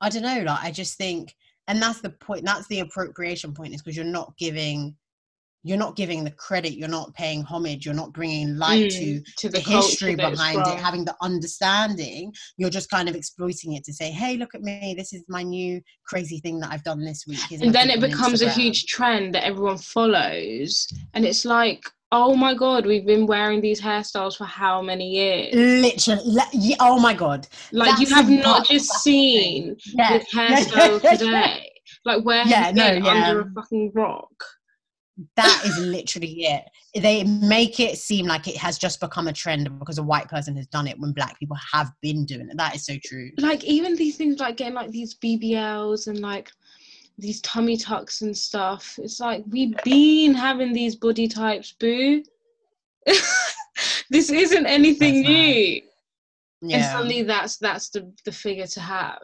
I 0.00 0.08
don't 0.08 0.22
know. 0.22 0.42
Like, 0.46 0.64
I 0.64 0.70
just 0.70 0.96
think, 0.96 1.34
and 1.68 1.80
that's 1.80 2.00
the 2.00 2.10
point. 2.10 2.44
That's 2.44 2.66
the 2.68 2.80
appropriation 2.80 3.52
point, 3.54 3.74
is 3.74 3.82
because 3.82 3.96
you're 3.96 4.04
not 4.04 4.36
giving, 4.38 4.96
you're 5.62 5.78
not 5.78 5.96
giving 5.96 6.24
the 6.24 6.30
credit. 6.30 6.76
You're 6.78 6.88
not 6.88 7.14
paying 7.14 7.42
homage. 7.42 7.84
You're 7.84 7.94
not 7.94 8.12
bringing 8.12 8.56
light 8.56 8.90
to 8.90 9.00
Mm, 9.00 9.24
to 9.38 9.48
the, 9.48 9.58
the, 9.58 9.60
history 9.60 10.14
behind 10.14 10.66
it, 10.66 10.78
having 10.78 11.04
the 11.04 11.16
understanding. 11.20 12.32
You're 12.56 12.70
just 12.70 12.90
kind 12.90 13.08
of 13.08 13.14
exploiting 13.14 13.74
it 13.74 13.84
to 13.84 13.92
say, 13.92 14.10
"Hey, 14.10 14.36
look 14.36 14.54
at 14.54 14.62
me. 14.62 14.94
This 14.96 15.12
is 15.12 15.24
my 15.28 15.42
new 15.42 15.80
crazy 16.06 16.38
thing 16.40 16.60
that 16.60 16.72
I've 16.72 16.84
done 16.84 17.04
this 17.04 17.24
week." 17.26 17.40
Here's 17.48 17.62
and 17.62 17.74
then 17.74 17.90
it 17.90 18.00
becomes 18.00 18.42
a 18.42 18.50
huge 18.50 18.86
trend 18.86 19.34
that 19.34 19.44
everyone 19.44 19.78
follows, 19.78 20.86
and 21.14 21.24
it's 21.24 21.44
like, 21.44 21.82
oh 22.12 22.34
my 22.34 22.54
god, 22.54 22.86
we've 22.86 23.06
been 23.06 23.26
wearing 23.26 23.60
these 23.60 23.80
hairstyles 23.80 24.36
for 24.36 24.44
how 24.44 24.82
many 24.82 25.08
years? 25.10 25.54
Literally, 25.54 26.76
oh 26.80 26.98
my 26.98 27.14
god! 27.14 27.46
Like 27.72 28.00
you 28.00 28.14
have 28.14 28.30
not 28.30 28.66
just 28.66 28.90
seen 29.02 29.76
Yeah, 29.94 30.18
this 30.18 30.32
hairstyle 30.32 31.00
today. 31.18 31.70
Like 32.04 32.24
where 32.24 32.46
Yeah, 32.46 32.70
no, 32.74 32.94
been 32.94 33.04
yeah. 33.04 33.10
under 33.10 33.40
a 33.42 33.50
fucking 33.52 33.92
rock? 33.94 34.32
That 35.36 35.62
is 35.64 35.78
literally 35.78 36.44
it. 36.44 36.64
They 36.94 37.24
make 37.24 37.78
it 37.80 37.98
seem 37.98 38.26
like 38.26 38.48
it 38.48 38.56
has 38.56 38.78
just 38.78 39.00
become 39.00 39.28
a 39.28 39.32
trend 39.32 39.78
because 39.78 39.98
a 39.98 40.02
white 40.02 40.28
person 40.28 40.56
has 40.56 40.66
done 40.66 40.86
it 40.86 40.98
when 40.98 41.12
black 41.12 41.38
people 41.38 41.56
have 41.72 41.90
been 42.00 42.24
doing 42.24 42.48
it. 42.48 42.56
That 42.56 42.74
is 42.74 42.84
so 42.84 42.94
true. 43.04 43.30
like 43.38 43.64
even 43.64 43.96
these 43.96 44.16
things 44.16 44.38
like 44.38 44.56
getting 44.56 44.74
like 44.74 44.90
these 44.90 45.14
BBLs 45.16 46.06
and 46.06 46.20
like 46.20 46.50
these 47.18 47.40
tummy 47.42 47.76
tucks 47.76 48.22
and 48.22 48.36
stuff. 48.36 48.98
It's 49.02 49.20
like 49.20 49.44
we've 49.48 49.76
been 49.84 50.34
having 50.34 50.72
these 50.72 50.96
body 50.96 51.28
types, 51.28 51.72
boo. 51.78 52.22
this 53.06 54.30
isn't 54.30 54.66
anything 54.66 55.22
That's 55.22 55.28
new. 55.28 55.82
And 56.62 56.70
Yeah. 56.70 56.92
suddenly 56.92 57.22
that's 57.22 57.56
that's 57.58 57.90
the 57.90 58.10
the 58.24 58.32
figure 58.32 58.66
to 58.66 58.80
have. 58.80 59.20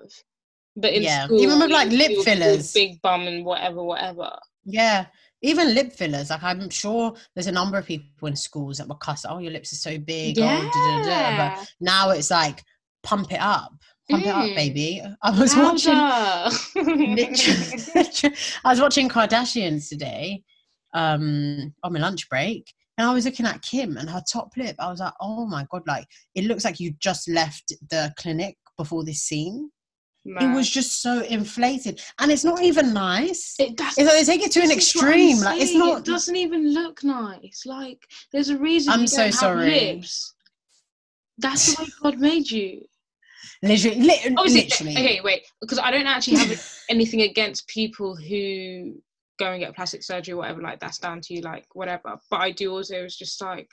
But 0.77 0.93
in 0.93 1.03
Yeah, 1.05 1.25
school, 1.25 1.41
even 1.41 1.59
with, 1.59 1.71
like, 1.71 1.89
lip 1.91 2.13
fillers. 2.23 2.73
big 2.73 3.01
bum 3.01 3.23
and 3.27 3.45
whatever, 3.47 3.83
whatever. 3.83 4.31
Yeah. 4.67 5.07
Even 5.43 5.75
lip 5.75 5.93
fillers. 5.93 6.31
Like 6.31 6.43
I'm 6.43 6.69
sure 6.71 7.15
there's 7.35 7.47
a 7.47 7.53
number 7.53 7.77
of 7.79 7.87
people 7.87 8.29
in 8.29 8.37
schools 8.37 8.79
that 8.79 8.89
will 8.89 8.97
cuss, 8.97 9.25
oh, 9.29 9.39
your 9.39 9.53
lips 9.53 9.73
are 9.73 9.77
so 9.77 9.99
big. 9.99 10.39
Oh, 10.39 10.43
da, 10.43 11.03
da, 11.03 11.03
da. 11.03 11.37
But 11.57 11.73
now 11.81 12.11
it's 12.11 12.31
like 12.31 12.63
pump 13.03 13.33
it 13.33 13.41
up. 13.41 13.73
Pump 14.11 14.25
it 14.25 14.29
up, 14.29 14.45
Mm. 14.47 14.55
baby. 14.55 15.03
I 15.23 15.31
was 15.39 15.55
watching 15.57 15.93
Louder. 15.95 16.57
I 18.65 18.71
was 18.71 18.81
watching 18.81 19.09
Kardashians 19.09 19.89
today 19.89 20.43
um, 20.95 21.75
on 21.83 21.93
my 21.93 21.99
lunch 21.99 22.29
break, 22.29 22.73
and 22.97 23.07
I 23.09 23.13
was 23.13 23.25
looking 23.25 23.47
at 23.47 23.63
Kim 23.63 23.97
and 23.97 24.09
her 24.09 24.23
top 24.33 24.51
lip. 24.57 24.77
I 24.79 24.91
was 24.91 25.01
like, 25.01 25.13
oh 25.21 25.47
my 25.47 25.67
god, 25.71 25.83
like 25.87 26.07
it 26.35 26.45
looks 26.45 26.65
like 26.65 26.81
you 26.81 26.93
just 27.01 27.29
left 27.29 27.73
the 27.91 28.13
clinic 28.19 28.57
before 28.79 29.05
this 29.05 29.23
scene. 29.23 29.71
It 30.29 30.55
was 30.55 30.69
just 30.69 31.03
so 31.03 31.21
inflated, 31.23 32.01
and 32.19 32.33
it's 32.33 32.45
not 32.45 32.63
even 32.63 32.93
nice. 32.93 33.55
It, 33.59 33.77
that's, 33.77 33.97
It's 33.99 34.09
like 34.09 34.27
they 34.27 34.33
take 34.33 34.47
it 34.47 34.53
to 34.53 34.61
an 34.61 34.69
this 34.69 34.95
is 34.95 34.97
what 34.97 35.05
I'm 35.07 35.11
extreme. 35.13 35.45
Like 35.45 35.61
it's 35.61 35.75
not. 35.75 35.99
It 35.99 36.05
doesn't 36.05 36.37
even 36.37 36.75
look 36.75 37.05
nice. 37.05 37.63
Like 37.65 38.03
there's 38.33 38.49
a 38.49 38.59
reason 38.59 38.93
I'm 38.93 39.07
so 39.07 39.31
sorry. 39.31 39.71
lips. 39.71 40.35
That's 41.39 41.75
the 41.75 41.83
way 41.83 41.89
God 42.03 42.19
made 42.19 42.51
you. 42.51 42.83
Literally, 43.63 44.01
li- 44.01 44.37
literally. 44.37 44.93
okay, 44.93 45.21
wait, 45.23 45.47
because 45.61 45.79
I 45.79 45.91
don't 45.91 46.07
actually 46.07 46.39
have 46.39 46.71
anything 46.91 47.23
against 47.23 47.69
people 47.69 48.17
who 48.17 48.95
go 49.39 49.53
and 49.53 49.61
get 49.61 49.75
plastic 49.77 50.03
surgery 50.03 50.35
or 50.35 50.39
whatever. 50.39 50.63
Like 50.63 50.81
that's 50.81 50.99
down 50.99 51.21
to 51.23 51.35
you, 51.35 51.43
like 51.43 51.67
whatever. 51.75 52.19
But 52.31 52.41
I 52.41 52.51
do 52.51 52.73
also. 52.73 53.05
It's 53.05 53.17
just 53.17 53.41
like 53.41 53.69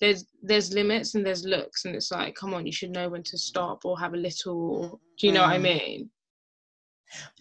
there's 0.00 0.26
there's 0.42 0.72
limits 0.72 1.14
and 1.14 1.24
there's 1.26 1.44
looks, 1.44 1.84
and 1.84 1.94
it's 1.94 2.10
like, 2.10 2.34
come 2.34 2.54
on, 2.54 2.66
you 2.66 2.72
should 2.72 2.90
know 2.90 3.08
when 3.08 3.22
to 3.24 3.38
stop 3.38 3.84
or 3.84 3.98
have 3.98 4.14
a 4.14 4.16
little. 4.16 4.56
Or, 4.92 5.00
do 5.18 5.26
you 5.26 5.32
know 5.32 5.42
what 5.42 5.50
I 5.50 5.58
Mm. 5.58 5.62
mean? 5.62 6.10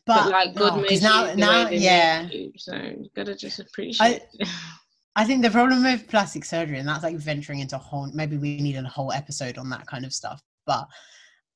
But, 0.05 0.29
like 0.31 0.55
God 0.55 0.77
no, 0.77 0.87
'cause 0.87 1.01
now, 1.01 1.33
now, 1.35 1.69
yeah. 1.69 2.27
you, 2.29 2.53
so 2.57 2.73
you 2.75 3.09
gotta 3.15 3.35
just 3.35 3.59
appreciate. 3.59 4.21
I 5.15 5.25
think 5.25 5.41
the 5.43 5.49
problem 5.49 5.83
with 5.83 6.07
plastic 6.07 6.45
surgery, 6.45 6.77
and 6.79 6.87
that's 6.87 7.03
like 7.03 7.17
venturing 7.17 7.59
into 7.59 7.75
a 7.75 7.79
whole, 7.79 8.09
maybe 8.13 8.37
we 8.37 8.61
need 8.61 8.75
a 8.75 8.83
whole 8.83 9.11
episode 9.11 9.57
on 9.57 9.69
that 9.71 9.85
kind 9.87 10.05
of 10.05 10.13
stuff. 10.13 10.41
But 10.65 10.87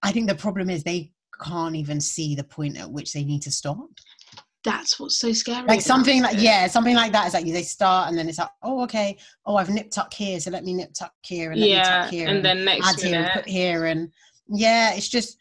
I 0.01 0.11
think 0.11 0.27
the 0.27 0.35
problem 0.35 0.69
is 0.69 0.83
they 0.83 1.11
can't 1.43 1.75
even 1.75 2.01
see 2.01 2.35
the 2.35 2.43
point 2.43 2.77
at 2.77 2.91
which 2.91 3.13
they 3.13 3.23
need 3.23 3.43
to 3.43 3.51
stop. 3.51 3.77
That's 4.63 4.99
what's 4.99 5.17
so 5.17 5.33
scary. 5.33 5.65
Like 5.67 5.81
something 5.81 6.21
like, 6.21 6.35
it. 6.35 6.41
yeah, 6.41 6.67
something 6.67 6.95
like 6.95 7.11
that 7.13 7.27
is 7.27 7.33
like 7.33 7.45
they 7.45 7.63
start 7.63 8.09
and 8.09 8.17
then 8.17 8.29
it's 8.29 8.37
like, 8.37 8.49
oh, 8.61 8.83
okay, 8.83 9.17
oh, 9.45 9.55
I've 9.55 9.69
nip 9.69 9.89
tuck 9.89 10.13
here, 10.13 10.39
so 10.39 10.51
let 10.51 10.63
me 10.63 10.73
nip 10.73 10.93
tuck 10.93 11.13
here 11.23 11.51
and 11.51 11.59
let 11.59 11.65
me 11.65 11.71
yeah, 11.73 12.01
tuck 12.03 12.11
here. 12.11 12.27
and 12.27 12.45
then 12.45 12.63
next 12.65 12.87
add 12.87 12.99
here 12.99 13.19
and 13.21 13.31
put 13.33 13.47
here 13.47 13.85
and 13.85 14.11
yeah 14.53 14.93
it's 14.93 15.07
just 15.07 15.37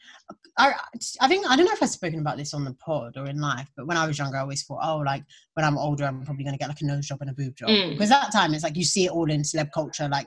I, 0.56 0.74
I 1.20 1.28
think 1.28 1.46
I 1.48 1.56
don't 1.56 1.64
know 1.66 1.72
if 1.72 1.82
I've 1.82 1.88
spoken 1.90 2.18
about 2.20 2.36
this 2.36 2.52
on 2.52 2.64
the 2.64 2.74
pod 2.74 3.16
or 3.16 3.26
in 3.26 3.40
life, 3.40 3.68
but 3.76 3.86
when 3.86 3.96
I 3.96 4.06
was 4.06 4.18
younger, 4.18 4.36
I 4.36 4.40
always 4.40 4.62
thought, 4.62 4.80
oh, 4.82 4.98
like 4.98 5.24
when 5.54 5.64
I'm 5.64 5.78
older, 5.78 6.04
I'm 6.04 6.22
probably 6.22 6.44
going 6.44 6.52
to 6.54 6.58
get 6.58 6.68
like 6.68 6.80
a 6.82 6.84
nose 6.84 7.06
job 7.06 7.18
and 7.22 7.30
a 7.30 7.32
boob 7.32 7.56
job 7.56 7.70
Mm. 7.70 7.90
because 7.92 8.10
that 8.10 8.30
time 8.32 8.52
it's 8.52 8.62
like 8.62 8.76
you 8.76 8.84
see 8.84 9.06
it 9.06 9.10
all 9.10 9.30
in 9.30 9.40
celeb 9.42 9.70
culture, 9.72 10.08
like 10.08 10.26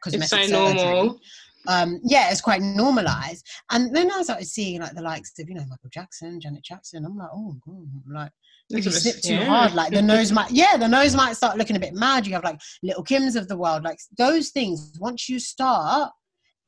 cosmetic 0.00 0.38
it's 0.38 0.50
so 0.50 0.66
surgery. 0.68 0.84
normal. 0.84 1.20
Um, 1.68 2.00
yeah, 2.04 2.30
it's 2.30 2.40
quite 2.40 2.60
normalized. 2.62 3.46
And 3.70 3.94
then 3.94 4.10
I 4.10 4.22
started 4.22 4.46
seeing 4.46 4.80
like 4.80 4.94
the 4.94 5.02
likes 5.02 5.38
of 5.38 5.48
you 5.48 5.54
know 5.54 5.64
Michael 5.68 5.90
Jackson, 5.90 6.40
Janet 6.40 6.64
Jackson. 6.64 7.04
I'm 7.04 7.16
like, 7.16 7.30
oh, 7.32 7.56
God, 7.66 7.88
like 8.06 8.32
if 8.70 8.84
you 8.84 8.90
snip 8.90 9.22
too 9.22 9.34
yeah. 9.34 9.44
hard, 9.44 9.74
like 9.74 9.92
the 9.92 10.02
nose 10.14 10.32
might, 10.32 10.50
yeah, 10.50 10.76
the 10.76 10.88
nose 10.88 11.14
might 11.14 11.36
start 11.36 11.58
looking 11.58 11.76
a 11.76 11.80
bit 11.80 11.94
mad. 11.94 12.26
You 12.26 12.34
have 12.34 12.44
like 12.44 12.60
little 12.82 13.04
Kims 13.04 13.36
of 13.36 13.48
the 13.48 13.56
world, 13.56 13.84
like 13.84 13.98
those 14.16 14.50
things. 14.50 14.92
Once 15.00 15.28
you 15.28 15.38
start, 15.38 16.10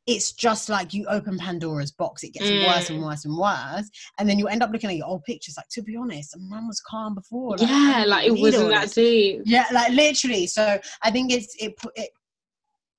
it's 0.06 0.32
just 0.32 0.68
like 0.68 0.94
you 0.94 1.04
open 1.06 1.36
Pandora's 1.36 1.90
box. 1.90 2.22
It 2.22 2.32
gets 2.32 2.48
worse 2.48 2.90
and 2.90 3.00
Mm. 3.00 3.06
worse 3.06 3.24
and 3.24 3.36
worse, 3.36 3.90
and 4.18 4.28
then 4.28 4.38
you 4.38 4.46
end 4.46 4.62
up 4.62 4.70
looking 4.70 4.88
at 4.88 4.96
your 4.96 5.06
old 5.06 5.24
pictures. 5.24 5.56
Like 5.56 5.68
to 5.70 5.82
be 5.82 5.96
honest, 5.96 6.36
man 6.38 6.68
was 6.68 6.80
calm 6.80 7.14
before. 7.14 7.56
Like, 7.56 7.68
yeah, 7.68 8.04
like 8.06 8.26
it 8.26 8.38
wasn't 8.38 8.70
that 8.70 8.92
deep. 8.92 9.42
Yeah, 9.44 9.66
like 9.72 9.92
literally. 9.92 10.46
So 10.46 10.78
I 11.02 11.10
think 11.10 11.32
it's 11.32 11.54
it 11.58 11.74
it 11.96 12.10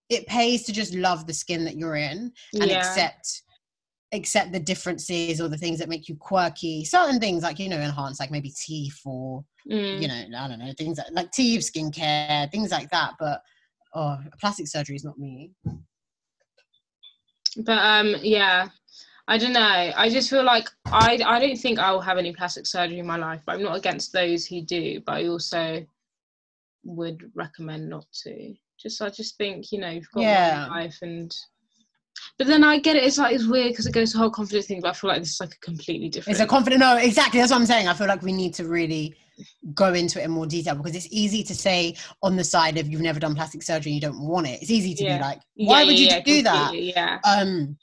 it 0.10 0.26
pays 0.28 0.64
to 0.64 0.74
just 0.74 0.94
love 0.94 1.28
the 1.28 1.34
skin 1.34 1.66
that 1.66 1.78
you're 1.78 1.96
in 1.96 2.32
and 2.54 2.70
yeah. 2.70 2.78
accept 2.80 3.44
accept 4.14 4.54
the 4.54 4.60
differences 4.60 5.42
or 5.42 5.50
the 5.50 5.58
things 5.58 5.80
that 5.80 5.90
make 5.90 6.08
you 6.08 6.16
quirky. 6.16 6.86
Certain 6.86 7.20
things 7.20 7.44
like 7.44 7.60
you 7.60 7.70
know 7.70 7.78
enhance 7.78 8.20
like 8.20 8.32
maybe 8.32 8.52
teeth 8.52 9.00
or 9.06 9.44
Mm. 9.70 10.02
you 10.02 10.08
know 10.08 10.24
I 10.38 10.48
don't 10.48 10.60
know 10.60 10.72
things 10.78 10.98
like, 10.98 11.08
like 11.12 11.32
teeth, 11.32 11.62
skincare, 11.62 12.50
things 12.52 12.72
like 12.72 12.90
that. 12.92 13.16
But 13.20 13.42
oh, 13.94 14.18
plastic 14.40 14.68
surgery 14.68 14.96
is 14.96 15.04
not 15.04 15.20
me. 15.20 15.52
But 17.58 17.80
um, 17.80 18.16
yeah, 18.22 18.70
I 19.28 19.38
don't 19.38 19.54
know. 19.54 19.60
I 19.96 20.10
just 20.10 20.30
feel 20.30 20.44
like 20.44 20.70
I 20.86 21.20
I 21.26 21.40
don't 21.40 21.58
think 21.58 21.80
I 21.80 21.92
will 21.92 22.02
have 22.02 22.18
any 22.18 22.34
plastic 22.34 22.66
surgery 22.66 23.00
in 23.00 23.08
my 23.08 23.18
life. 23.18 23.42
But 23.46 23.56
I'm 23.56 23.64
not 23.64 23.78
against 23.78 24.14
those 24.14 24.46
who 24.46 24.62
do. 24.62 25.02
But 25.06 25.16
I 25.16 25.28
also 25.28 25.86
would 26.86 27.30
recommend 27.36 27.90
not 27.90 28.06
to. 28.24 28.54
Just 28.82 29.02
I 29.02 29.10
just 29.10 29.38
think 29.38 29.72
you 29.72 29.80
know 29.80 29.90
you've 29.90 30.10
got 30.14 30.22
Yeah. 30.22 30.68
life 30.70 30.98
and. 31.02 31.34
But 32.40 32.48
then 32.48 32.64
I 32.64 32.80
get 32.80 32.96
it. 32.96 33.04
It's 33.04 33.18
like 33.20 33.34
it's 33.36 33.46
weird 33.46 33.70
because 33.72 33.86
it 33.86 33.94
goes 33.94 34.12
to 34.12 34.18
the 34.18 34.22
whole 34.22 34.32
confidence 34.32 34.66
thing. 34.66 34.82
But 34.82 34.90
I 34.90 34.94
feel 34.94 35.10
like 35.10 35.20
this 35.20 35.34
is 35.34 35.40
like 35.40 35.54
a 35.54 35.60
completely 35.60 36.10
different. 36.10 36.36
It's 36.36 36.44
a 36.44 36.48
confident. 36.48 36.80
No, 36.80 36.98
exactly. 36.98 37.40
That's 37.40 37.52
what 37.52 37.60
I'm 37.60 37.66
saying. 37.68 37.88
I 37.88 37.94
feel 37.94 38.08
like 38.08 38.22
we 38.24 38.32
need 38.34 38.54
to 38.56 38.68
really 38.68 39.16
go 39.76 39.94
into 39.94 40.20
it 40.20 40.26
in 40.26 40.32
more 40.32 40.48
detail 40.48 40.76
because 40.76 40.96
it's 40.96 41.08
easy 41.12 41.44
to 41.44 41.54
say 41.54 41.96
on 42.24 42.36
the 42.36 42.44
side 42.44 42.78
of 42.80 42.88
you've 42.90 43.02
never 43.02 43.20
done 43.20 43.36
plastic 43.36 43.62
surgery, 43.62 43.92
you 43.92 44.02
don't 44.02 44.20
want 44.20 44.48
it. 44.48 44.62
It's 44.62 44.72
easy 44.72 44.96
to 44.96 45.04
Yeah. 45.04 45.18
be 45.18 45.22
like, 45.24 45.42
Yeah, 45.56 45.68
why 45.70 45.84
would 45.86 46.00
yeah, 46.00 46.06
you 46.06 46.08
yeah, 46.18 46.20
do 46.22 46.42
that? 46.44 46.72
Yeah. 46.76 47.20
um 47.24 47.78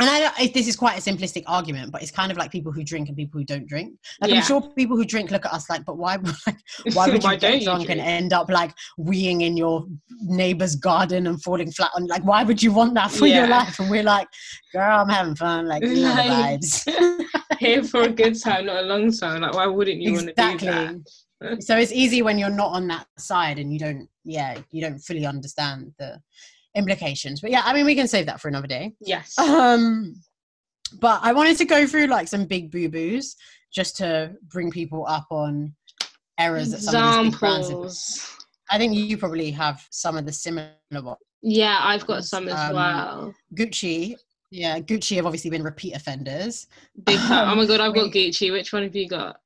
and 0.00 0.08
I, 0.38 0.50
this 0.54 0.68
is 0.68 0.76
quite 0.76 0.98
a 0.98 1.00
simplistic 1.00 1.44
argument, 1.46 1.92
but 1.92 2.02
it's 2.02 2.10
kind 2.10 2.30
of 2.30 2.38
like 2.38 2.50
people 2.50 2.72
who 2.72 2.84
drink 2.84 3.08
and 3.08 3.16
people 3.16 3.38
who 3.38 3.44
don't 3.44 3.66
drink. 3.66 3.94
Like 4.20 4.30
Yeah. 4.30 4.38
I'm 4.38 4.42
sure 4.42 4.60
people 4.76 4.96
who 4.96 5.04
drink 5.04 5.30
look 5.30 5.46
at 5.46 5.52
us 5.52 5.68
like, 5.68 5.84
but 5.84 5.96
why? 5.96 6.18
Like, 6.46 6.94
why 6.94 7.06
would 7.10 7.22
you 7.22 7.28
Why 7.28 7.36
get 7.36 7.64
don't 7.64 7.80
you 7.80 7.88
and 7.88 8.00
end 8.00 8.32
up 8.32 8.48
like 8.48 8.72
weeing 8.98 9.42
in 9.42 9.56
your 9.56 9.86
neighbor's 10.20 10.76
garden 10.76 11.26
and 11.26 11.42
falling 11.42 11.70
flat 11.70 11.90
on? 11.94 12.06
Like, 12.06 12.24
why 12.24 12.44
would 12.44 12.62
you 12.62 12.72
want 12.72 12.94
that 12.94 13.10
for 13.10 13.26
your 13.26 13.46
life? 13.46 13.78
And 13.78 13.90
we're 13.90 14.02
like, 14.02 14.28
girl, 14.72 15.00
I'm 15.00 15.08
having 15.08 15.34
fun. 15.36 15.66
Like, 15.66 15.82
you 15.82 15.94
Like, 15.96 16.60
vibes. 16.60 17.24
Here 17.58 17.82
for 17.82 18.02
a 18.02 18.08
good 18.08 18.40
time, 18.40 18.66
not 18.66 18.84
a 18.84 18.86
long 18.86 19.10
time. 19.12 19.42
Like, 19.42 19.54
why 19.54 19.66
wouldn't 19.66 20.00
you 20.00 20.12
want 20.12 20.26
to 20.28 20.34
do 20.34 20.66
that? 20.66 21.62
so 21.62 21.76
it's 21.76 21.92
easy 21.92 22.22
when 22.22 22.38
you're 22.38 22.50
not 22.50 22.72
on 22.72 22.88
that 22.88 23.06
side 23.18 23.58
and 23.58 23.72
you 23.72 23.78
don't, 23.78 24.08
yeah, 24.24 24.58
you 24.70 24.80
don't 24.80 24.98
fully 24.98 25.26
understand 25.26 25.92
the 25.98 26.20
implications. 26.78 27.40
But 27.40 27.50
yeah, 27.50 27.62
I 27.64 27.72
mean, 27.74 27.84
we 27.84 27.94
can 27.94 28.08
save 28.08 28.26
that 28.26 28.40
for 28.40 28.48
another 28.48 28.66
day. 28.68 28.94
Yes. 29.00 29.38
Um, 29.38 30.14
but 31.00 31.20
I 31.22 31.32
wanted 31.32 31.58
to 31.58 31.64
go 31.64 31.86
through 31.86 32.06
like 32.06 32.28
some 32.28 32.46
big 32.46 32.70
boo 32.70 32.88
boos 32.88 33.36
just 33.74 33.96
to 33.98 34.32
bring 34.44 34.70
people 34.70 35.04
up 35.06 35.26
on 35.30 35.74
errors 36.38 36.70
that 36.70 36.80
some 36.80 36.94
of 37.18 37.24
these 37.24 37.32
big 37.32 37.40
brands 37.40 37.68
have. 37.68 37.78
Examples. 37.78 38.34
I 38.70 38.78
think 38.78 38.94
you 38.94 39.16
probably 39.18 39.50
have 39.50 39.86
some 39.90 40.16
of 40.16 40.24
the 40.24 40.32
similar 40.32 40.70
ones. 40.92 41.16
Yeah, 41.42 41.78
I've 41.82 42.06
got 42.06 42.24
some 42.24 42.48
as 42.48 42.70
Um, 42.70 42.74
well. 42.74 43.34
Gucci, 43.54 44.16
yeah, 44.50 44.78
Gucci 44.80 45.16
have 45.16 45.26
obviously 45.26 45.50
been 45.50 45.62
repeat 45.62 45.94
offenders. 45.94 46.66
Big 47.04 47.18
time. 47.18 47.48
Oh 47.50 47.54
my 47.54 47.66
god, 47.66 47.80
I've 47.80 47.94
got 47.94 48.10
Gucci. 48.12 48.50
Which 48.52 48.72
one 48.72 48.82
have 48.84 48.96
you 48.96 49.08
got? 49.08 49.36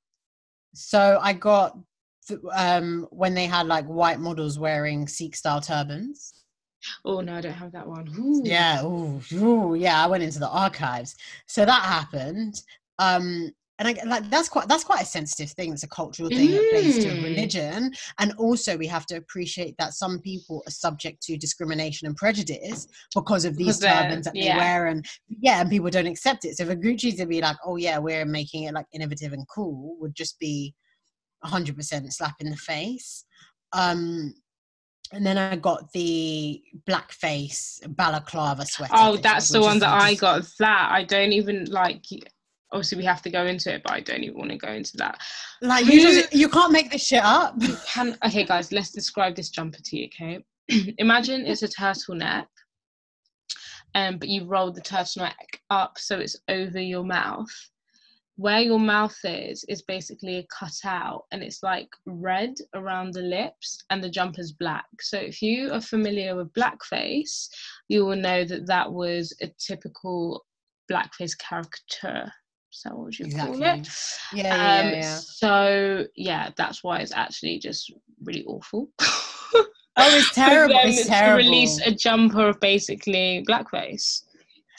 So 0.75 1.19
I 1.21 1.33
got 1.33 1.77
um 2.55 3.07
when 3.11 3.35
they 3.35 3.47
had 3.47 3.67
like 3.67 3.85
white 3.87 4.21
models 4.21 4.59
wearing 4.59 5.09
Sikh 5.09 5.35
style 5.37 5.61
turbans. 5.61 6.33
Oh 7.05 7.21
no, 7.21 7.35
I 7.35 7.41
don't 7.41 7.53
have 7.53 7.73
that 7.73 7.87
one. 7.87 8.09
Ooh. 8.19 8.43
Yeah, 8.45 8.85
ooh, 8.85 9.21
ooh, 9.35 9.75
yeah. 9.75 10.03
I 10.03 10.07
went 10.07 10.23
into 10.23 10.39
the 10.39 10.49
archives, 10.49 11.15
so 11.47 11.65
that 11.65 11.83
happened. 11.83 12.61
Um, 12.99 13.53
and 13.79 13.89
I, 13.89 14.05
like 14.05 14.31
that's 14.31 14.49
quite 14.49 14.69
that's 14.69 14.85
quite 14.85 15.03
a 15.03 15.07
sensitive 15.07 15.51
thing. 15.51 15.73
It's 15.73 15.83
a 15.83 15.89
cultural 15.89 16.29
thing. 16.29 16.51
It 16.53 16.71
plays 16.71 16.99
to 16.99 17.09
Mm. 17.11 17.23
religion, 17.25 17.93
and 18.19 18.33
also 18.39 18.77
we 18.77 18.87
have 18.87 19.07
to 19.07 19.17
appreciate 19.17 19.75
that 19.79 19.95
some 19.95 20.21
people 20.21 20.63
are 20.67 20.71
subject 20.71 21.23
to 21.25 21.37
discrimination 21.37 22.07
and 22.07 22.17
prejudice 22.17 22.87
because 23.15 23.45
of 23.45 23.57
these 23.57 23.81
turbans 23.81 24.27
that 24.27 24.37
yeah. 24.37 24.53
they 24.53 24.59
wear, 24.59 24.87
and 24.87 25.05
yeah, 25.41 25.61
and 25.61 25.71
people 25.71 25.91
don't 25.91 26.07
accept 26.07 26.45
it. 26.45 26.57
So 26.57 26.67
for 26.67 26.77
Gucci 26.77 27.17
to 27.17 27.27
be 27.27 27.41
like, 27.41 27.57
"Oh 27.65 27.77
yeah, 27.77 27.99
we're 27.99 28.25
making 28.25 28.65
it 28.65 28.75
like 28.75 28.87
innovative 28.93 29.33
and 29.33 29.49
cool," 29.49 29.97
would 30.01 30.15
just 30.15 30.39
be 30.39 30.75
hundred 31.43 31.77
percent 31.77 32.13
slap 32.13 32.37
in 32.41 32.51
the 32.51 32.57
face. 32.57 33.25
Um, 33.73 34.35
and 35.13 35.25
then 35.25 35.37
I 35.37 35.57
got 35.57 35.93
the 35.93 36.63
blackface 36.89 37.81
balaclava 37.97 38.65
sweater. 38.67 38.95
Oh, 38.97 39.13
thing, 39.13 39.23
that's 39.23 39.51
the 39.51 39.61
one 39.61 39.79
that 39.81 39.93
I 39.93 40.15
got. 40.15 40.45
That 40.59 40.89
I 40.91 41.05
don't 41.05 41.33
even 41.33 41.67
like. 41.67 42.05
obviously 42.73 42.99
we 42.99 43.05
have 43.05 43.23
to 43.23 43.31
go 43.31 43.45
into 43.45 43.75
it, 43.75 43.83
but 43.85 43.93
I 43.93 44.01
don't 44.01 44.25
even 44.25 44.39
want 44.39 44.51
to 44.51 44.57
go 44.57 44.73
into 44.73 44.97
that. 44.97 45.21
Like 45.61 45.85
Who- 45.85 45.93
you 45.93 46.01
just 46.01 46.33
you 46.33 46.49
can't 46.49 46.73
make 46.73 46.91
this 46.91 47.05
shit 47.07 47.23
up. 47.23 47.61
Can 47.87 48.17
okay, 48.25 48.45
guys, 48.45 48.73
let's 48.73 48.91
describe 48.91 49.37
this 49.37 49.51
jumper 49.51 49.81
to 49.83 49.97
you. 49.97 50.07
Okay, 50.07 50.45
imagine 50.99 51.47
it's 51.47 51.63
a 51.63 51.69
turtleneck, 51.69 52.47
um, 53.95 54.17
but 54.17 54.29
you 54.29 54.45
roll 54.45 54.73
the 54.73 54.81
turtleneck 54.81 55.61
up 55.69 55.99
so 55.99 56.19
it's 56.19 56.39
over 56.49 56.81
your 56.81 57.05
mouth. 57.05 57.51
Where 58.37 58.61
your 58.61 58.81
mouth 58.81 59.17
is 59.25 59.65
is 59.69 59.83
basically 59.83 60.39
a 60.39 60.47
cutout, 60.47 61.25
and 61.33 61.43
it's 61.43 61.63
like 61.63 61.89
red 62.07 62.55
around 62.75 63.13
the 63.13 63.23
lips, 63.23 63.85
and 63.91 64.03
the 64.03 64.11
jumper's 64.11 64.53
black. 64.53 64.87
So 65.01 65.19
if 65.19 65.43
you 65.43 65.73
are 65.73 65.81
familiar 65.81 66.35
with 66.35 66.53
blackface, 66.55 67.49
you 67.89 68.07
will 68.07 68.17
know 68.17 68.45
that 68.45 68.67
that 68.67 68.91
was 68.91 69.35
a 69.43 69.53
typical 69.59 70.45
blackface 70.91 71.37
caricature. 71.39 72.33
Is 72.73 72.83
that 72.85 72.97
what 72.97 73.19
you 73.19 73.27
call 73.37 73.55
it? 73.55 73.89
Yeah, 74.33 74.33
yeah, 74.33 74.81
um, 74.81 74.93
yeah. 74.95 75.19
So 75.23 76.07
yeah, 76.17 76.51
that's 76.57 76.83
why 76.83 77.01
it's 77.01 77.13
actually 77.13 77.59
just 77.59 77.93
really 78.25 78.45
awful. 78.47 78.89
Oh, 79.97 80.17
it's 80.17 80.35
terrible. 80.35 80.75
It's 80.85 81.03
to 81.03 81.09
terrible. 81.09 81.37
release 81.39 81.81
a 81.85 81.93
jumper 81.93 82.49
of 82.49 82.61
basically 82.61 83.45
blackface. 83.49 84.23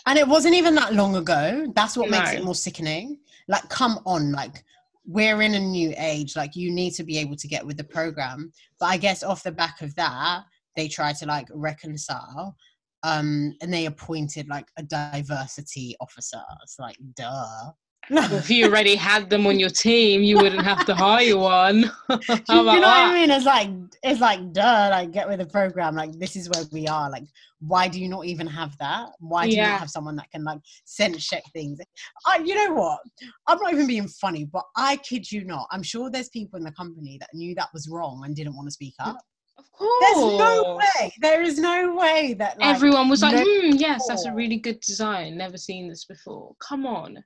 And 0.06 0.20
it 0.20 0.28
wasn't 0.28 0.56
even 0.56 0.76
that 0.76 0.94
long 0.94 1.16
ago. 1.16 1.68
That's 1.76 1.96
what 1.96 2.10
makes 2.10 2.34
it 2.34 2.44
more 2.44 2.56
sickening. 2.56 3.20
Like, 3.48 3.68
come 3.70 4.00
on, 4.06 4.32
like 4.32 4.64
we're 5.06 5.42
in 5.42 5.56
a 5.56 5.60
new 5.60 5.94
age. 5.98 6.36
Like, 6.36 6.56
you 6.56 6.72
need 6.72 6.92
to 6.92 7.04
be 7.04 7.18
able 7.18 7.36
to 7.36 7.48
get 7.48 7.66
with 7.66 7.78
the 7.78 7.84
program. 7.84 8.52
But 8.80 8.88
I 8.88 8.98
guess 8.98 9.24
off 9.24 9.44
the 9.44 9.52
back 9.52 9.82
of 9.82 9.94
that, 9.96 10.44
they 10.76 10.88
try 10.88 11.14
to 11.14 11.26
like 11.26 11.48
reconcile. 11.54 12.56
Um, 13.04 13.54
and 13.62 13.74
they 13.74 13.86
appointed 13.86 14.48
like 14.48 14.68
a 14.78 14.84
diversity 14.84 15.96
officer. 16.00 16.42
It's 16.64 16.80
like, 16.80 16.98
duh. 17.16 17.72
If 18.10 18.50
you 18.50 18.66
already 18.66 18.96
had 18.96 19.30
them 19.30 19.48
on 19.48 19.60
your 19.60 19.70
team, 19.70 20.22
you 20.22 20.38
wouldn't 20.38 20.64
have 20.64 20.86
to 20.86 20.96
hire 20.96 21.38
one. 21.38 21.92
You 22.10 22.46
know 22.50 22.64
what? 22.64 22.84
I 22.84 23.14
mean? 23.14 23.32
It's 23.32 23.46
like 23.46 23.70
it's 24.04 24.20
like 24.20 24.52
duh, 24.54 24.90
like 24.92 25.12
get 25.12 25.28
with 25.28 25.40
the 25.40 25.46
program. 25.46 25.96
Like 25.96 26.12
this 26.20 26.36
is 26.36 26.50
where 26.50 26.64
we 26.72 26.88
are. 26.88 27.10
Like, 27.10 27.24
why 27.60 27.88
do 27.88 28.00
you 28.00 28.10
not 28.10 28.26
even 28.26 28.48
have 28.48 28.78
that? 28.80 29.10
Why 29.20 29.46
do 29.48 29.56
you 29.56 29.62
not 29.62 29.80
have 29.80 29.90
someone 29.90 30.16
that 30.18 30.30
can 30.32 30.44
like 30.44 30.60
sense 30.86 31.26
check 31.26 31.44
things? 31.54 31.80
I, 32.28 32.38
you 32.40 32.56
know 32.56 32.74
what? 32.74 33.00
I'm 33.48 33.58
not 33.60 33.74
even 33.74 33.88
being 33.88 34.08
funny, 34.08 34.46
but 34.46 34.64
I 34.76 34.98
kid 34.98 35.32
you 35.32 35.46
not. 35.46 35.68
I'm 35.72 35.84
sure 35.84 36.10
there's 36.10 36.30
people 36.30 36.58
in 36.58 36.64
the 36.64 36.72
company 36.72 37.18
that 37.20 37.30
knew 37.34 37.56
that 37.56 37.70
was 37.74 37.88
wrong 37.90 38.24
and 38.26 38.36
didn't 38.36 38.56
want 38.56 38.68
to 38.68 38.72
speak 38.72 38.96
up. 39.00 39.18
Of 39.58 39.72
course. 39.72 39.92
There's 40.02 40.38
no 40.38 40.80
way. 40.80 41.14
There 41.22 41.42
is 41.42 41.60
no 41.60 41.96
way 41.96 42.36
that 42.40 42.60
like, 42.60 42.76
Everyone 42.76 43.10
was 43.10 43.22
like, 43.22 43.36
no 43.36 43.44
hmm, 43.44 43.76
yes, 43.76 44.06
that's 44.08 44.26
a 44.26 44.34
really 44.34 44.58
good 44.58 44.80
design. 44.82 45.38
Never 45.38 45.58
seen 45.58 45.88
this 45.88 46.06
before. 46.06 46.56
Come 46.60 46.86
on. 46.86 47.24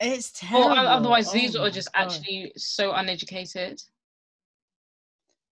It's 0.00 0.32
terrible. 0.32 0.70
o- 0.70 0.74
otherwise, 0.76 1.28
Oh 1.28 1.32
these 1.32 1.54
are 1.56 1.70
just 1.70 1.92
God. 1.92 2.02
actually 2.04 2.52
so 2.56 2.92
uneducated. 2.92 3.80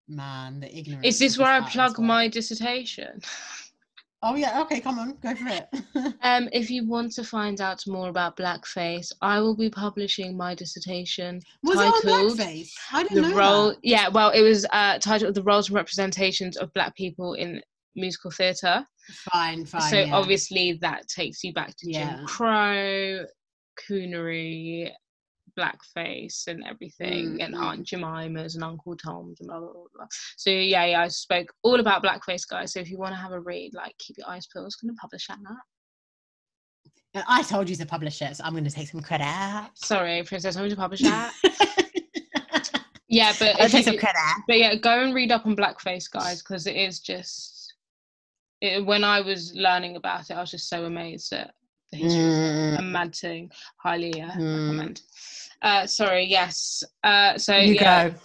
man. 0.08 0.60
The 0.62 0.78
ignorance. 0.78 1.06
Is 1.06 1.20
this 1.20 1.38
where 1.38 1.52
I 1.52 1.62
plug 1.70 1.98
well. 1.98 2.08
my 2.08 2.28
dissertation? 2.28 3.22
Oh 4.24 4.36
yeah. 4.36 4.62
Okay, 4.62 4.80
come 4.80 4.98
on, 5.00 5.16
go 5.22 5.36
for 5.36 5.48
it. 5.48 5.68
Um, 6.24 6.50
if 6.52 6.72
you 6.72 6.88
want 6.88 7.12
to 7.14 7.24
find 7.24 7.62
out 7.62 7.84
more 7.88 8.10
about 8.10 8.36
blackface, 8.36 9.12
I 9.22 9.40
will 9.40 9.56
be 9.56 9.70
publishing 9.70 10.36
my 10.36 10.56
dissertation 10.56 11.40
was 11.64 11.76
titled 11.78 12.04
blackface? 12.40 12.72
I 12.92 13.04
didn't 13.04 13.22
the 13.24 13.30
know 13.30 13.36
role. 13.38 13.68
that. 13.70 13.78
Yeah, 13.84 14.08
well, 14.10 14.32
it 14.32 14.42
was 14.42 14.66
uh, 14.74 14.98
titled 15.00 15.36
"The 15.36 15.44
Roles 15.44 15.68
and 15.70 15.76
Representations 15.76 16.58
of 16.58 16.74
Black 16.74 16.96
People 16.96 17.34
in 17.36 17.62
Musical 17.96 18.32
Theatre." 18.32 18.84
Fine, 19.32 19.66
fine. 19.66 19.82
so 19.82 20.00
yeah. 20.00 20.16
obviously 20.16 20.74
that 20.82 21.08
takes 21.08 21.44
you 21.44 21.54
back 21.54 21.76
to 21.78 21.92
Yeah. 21.92 22.16
Jim 22.18 22.26
Crow, 22.26 23.24
coonery, 23.90 24.92
blackface, 25.58 26.48
and 26.48 26.64
everything, 26.66 27.42
and 27.42 27.54
Mm, 27.56 27.58
mm. 27.60 27.64
Aunt 27.64 27.88
Jemima's 27.88 28.56
and 28.56 28.64
Uncle 28.64 28.96
Tom's 28.96 29.40
and 29.40 29.48
blah 29.50 29.60
blah 29.60 29.72
blah. 29.74 29.84
blah. 29.96 30.06
So 30.38 30.50
yeah, 30.50 30.86
yeah, 30.86 31.02
I 31.02 31.08
spoke 31.08 31.52
all 31.64 31.80
about 31.80 32.04
blackface, 32.04 32.48
guys. 32.48 32.74
So 32.74 32.80
if 32.80 32.90
you 32.90 32.98
want 32.98 33.14
to 33.14 33.20
have 33.22 33.32
a 33.32 33.40
read, 33.40 33.74
like 33.74 33.98
keep 33.98 34.18
your 34.18 34.28
eyes 34.30 34.48
peeled. 34.48 34.64
I 34.64 34.66
was 34.66 34.76
going 34.76 34.94
to 34.94 35.00
publish 35.00 35.28
that 35.28 35.40
now. 35.42 35.58
And 37.14 37.24
I 37.28 37.42
told 37.44 37.70
you 37.70 37.76
to 37.78 37.86
publish 37.86 38.22
it, 38.22 38.36
so 38.36 38.44
I'm 38.44 38.52
going 38.52 38.66
to 38.66 38.70
take 38.70 38.90
some 38.90 39.02
credit. 39.02 39.70
Sorry, 39.76 40.22
Princess, 40.24 40.56
I'm 40.56 40.62
going 40.62 40.70
to 40.72 40.76
publish 40.76 41.02
that. 41.02 41.34
yeah, 43.10 43.34
but 43.40 43.60
I'll 43.60 43.70
take 43.70 43.86
some 43.86 43.98
credit. 43.98 44.20
but 44.48 44.58
yeah, 44.58 44.76
go 44.76 45.02
and 45.02 45.16
read 45.16 45.32
up 45.32 45.46
on 45.46 45.56
blackface, 45.56 46.12
guys, 46.12 46.42
because 46.44 46.68
it 46.68 46.76
is 46.76 47.00
just. 47.00 47.74
It, 48.60 48.86
when 48.86 49.04
I 49.04 49.22
was 49.22 49.54
learning 49.56 49.96
about 49.98 50.30
it, 50.30 50.34
I 50.34 50.42
was 50.42 50.52
just 50.52 50.68
so 50.68 50.86
amazed 50.86 51.32
at 51.34 51.52
history. 51.92 52.22
Mm, 52.22 52.80
A 52.80 52.82
mad 52.82 53.16
thing. 53.16 53.52
Highly 53.78 54.22
uh, 54.22 54.32
Mm. 54.32 54.62
recommend. 54.70 55.02
Uh, 55.62 55.88
sorry, 55.88 56.26
yes. 56.26 56.84
Uh, 57.04 57.38
so 57.38 57.56
you 57.58 57.74
yeah. 57.76 58.10
go. 58.10 58.16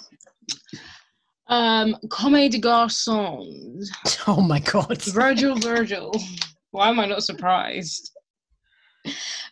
Um, 1.48 1.96
Comme 2.10 2.48
des 2.48 2.58
Garçons. 2.58 3.90
Oh 4.26 4.40
my 4.40 4.58
god. 4.60 5.00
Virgil, 5.02 5.54
Virgil. 5.58 6.12
Why 6.70 6.88
am 6.88 7.00
I 7.00 7.06
not 7.06 7.22
surprised? 7.24 8.10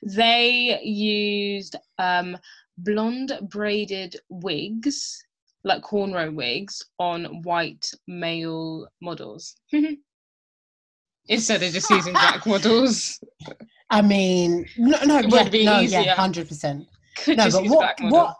They 0.03 0.81
used 0.83 1.77
um, 1.99 2.39
blonde 2.79 3.33
braided 3.51 4.17
wigs, 4.29 5.23
like 5.65 5.83
cornrow 5.83 6.33
wigs, 6.35 6.83
on 6.99 7.43
white 7.43 7.91
male 8.07 8.89
models. 9.03 9.57
Instead 11.29 11.63
of 11.63 11.73
just 11.73 11.91
using 11.91 12.13
black 12.15 12.47
models. 12.47 13.21
I 13.91 14.03
mean, 14.03 14.67
no, 14.77 14.97
no, 15.05 15.19
It 15.19 15.29
yeah, 15.33 15.43
would 15.43 15.53
be 15.53 15.65
no, 15.65 15.81
easier. 15.81 16.01
yeah, 16.01 16.15
hundred 16.15 16.49
percent. 16.49 16.87
No, 17.27 17.35
but 17.51 17.65
what, 17.65 18.01
what, 18.03 18.37